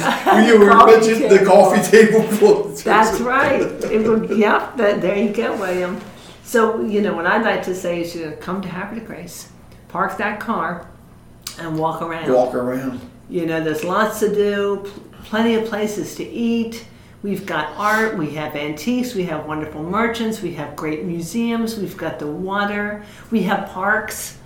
we 0.42 0.58
were 0.58 0.72
Coffee 0.72 0.92
mentioned 0.92 1.30
the 1.30 1.44
coffee 1.44 1.82
table 1.88 2.24
book. 2.40 2.76
That's 2.78 3.20
right. 3.20 3.62
It 3.94 4.00
would, 4.08 4.36
yeah, 4.44 4.72
that, 4.76 5.00
there 5.00 5.16
you 5.16 5.32
go, 5.32 5.56
William. 5.56 6.00
So, 6.48 6.80
you 6.80 7.02
know, 7.02 7.12
what 7.12 7.26
I'd 7.26 7.44
like 7.44 7.62
to 7.64 7.74
say 7.74 8.00
is 8.00 8.14
you 8.14 8.34
come 8.40 8.62
to 8.62 8.68
Havre 8.68 9.00
de 9.00 9.04
Grace, 9.04 9.50
park 9.88 10.16
that 10.16 10.40
car, 10.40 10.88
and 11.58 11.78
walk 11.78 12.00
around. 12.00 12.32
Walk 12.32 12.54
around. 12.54 13.02
You 13.28 13.44
know, 13.44 13.62
there's 13.62 13.84
lots 13.84 14.20
to 14.20 14.34
do, 14.34 14.78
pl- 14.82 15.02
plenty 15.24 15.56
of 15.56 15.66
places 15.66 16.14
to 16.14 16.24
eat. 16.24 16.86
We've 17.22 17.44
got 17.44 17.76
art, 17.76 18.16
we 18.16 18.30
have 18.30 18.56
antiques, 18.56 19.14
we 19.14 19.24
have 19.24 19.44
wonderful 19.44 19.82
merchants, 19.82 20.40
we 20.40 20.54
have 20.54 20.74
great 20.74 21.04
museums, 21.04 21.76
we've 21.76 21.98
got 21.98 22.18
the 22.18 22.26
water, 22.26 23.04
we 23.30 23.42
have 23.42 23.68
parks. 23.68 24.38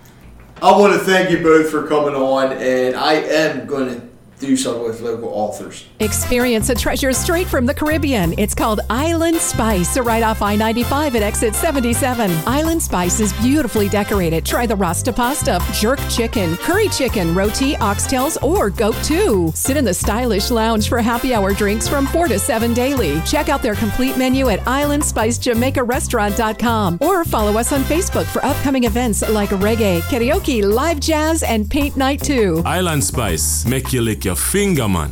I 0.61 0.77
want 0.77 0.91
to 0.91 0.99
thank 0.99 1.29
you 1.29 1.41
both 1.41 1.71
for 1.71 1.87
coming 1.87 2.15
on, 2.15 2.51
and 2.51 2.97
I 2.97 3.13
am 3.13 3.65
going 3.65 3.95
to 3.95 4.12
do 4.45 4.57
something 4.57 4.83
with 4.83 5.01
local 5.01 5.29
authors. 5.29 5.85
Experience 5.99 6.69
a 6.69 6.75
treasure 6.75 7.13
straight 7.13 7.47
from 7.47 7.65
the 7.65 7.73
Caribbean. 7.73 8.33
It's 8.37 8.53
called 8.53 8.81
Island 8.89 9.37
Spice, 9.37 9.97
right 9.97 10.23
off 10.23 10.41
I 10.41 10.55
95 10.55 11.15
at 11.15 11.23
exit 11.23 11.55
77. 11.55 12.31
Island 12.45 12.81
Spice 12.81 13.19
is 13.19 13.33
beautifully 13.33 13.89
decorated. 13.89 14.45
Try 14.45 14.65
the 14.65 14.75
Rasta 14.75 15.13
pasta, 15.13 15.61
jerk 15.73 15.99
chicken, 16.09 16.55
curry 16.57 16.89
chicken, 16.89 17.33
roti, 17.33 17.73
oxtails, 17.75 18.41
or 18.43 18.69
goat 18.69 18.95
too. 19.03 19.51
Sit 19.55 19.77
in 19.77 19.85
the 19.85 19.93
stylish 19.93 20.51
lounge 20.51 20.89
for 20.89 21.01
happy 21.01 21.33
hour 21.33 21.53
drinks 21.53 21.87
from 21.87 22.05
4 22.07 22.27
to 22.27 22.37
7 22.39 22.73
daily. 22.73 23.21
Check 23.21 23.47
out 23.49 23.61
their 23.61 23.75
complete 23.75 24.17
menu 24.17 24.49
at 24.49 24.59
islandspicejamaicarestaurant.com 24.61 26.97
or 27.01 27.23
follow 27.23 27.57
us 27.57 27.71
on 27.71 27.81
Facebook 27.83 28.25
for 28.25 28.43
upcoming 28.45 28.83
events 28.83 29.27
like 29.29 29.49
reggae, 29.49 30.01
karaoke, 30.01 30.63
live 30.63 30.99
jazz, 30.99 31.43
and 31.43 31.69
paint 31.69 31.95
night 31.95 32.21
too. 32.21 32.61
Island 32.65 33.03
Spice, 33.03 33.65
make 33.65 33.93
you 33.93 34.01
lick 34.01 34.25
your 34.25 34.32
finger, 34.35 34.87
man. 34.87 35.09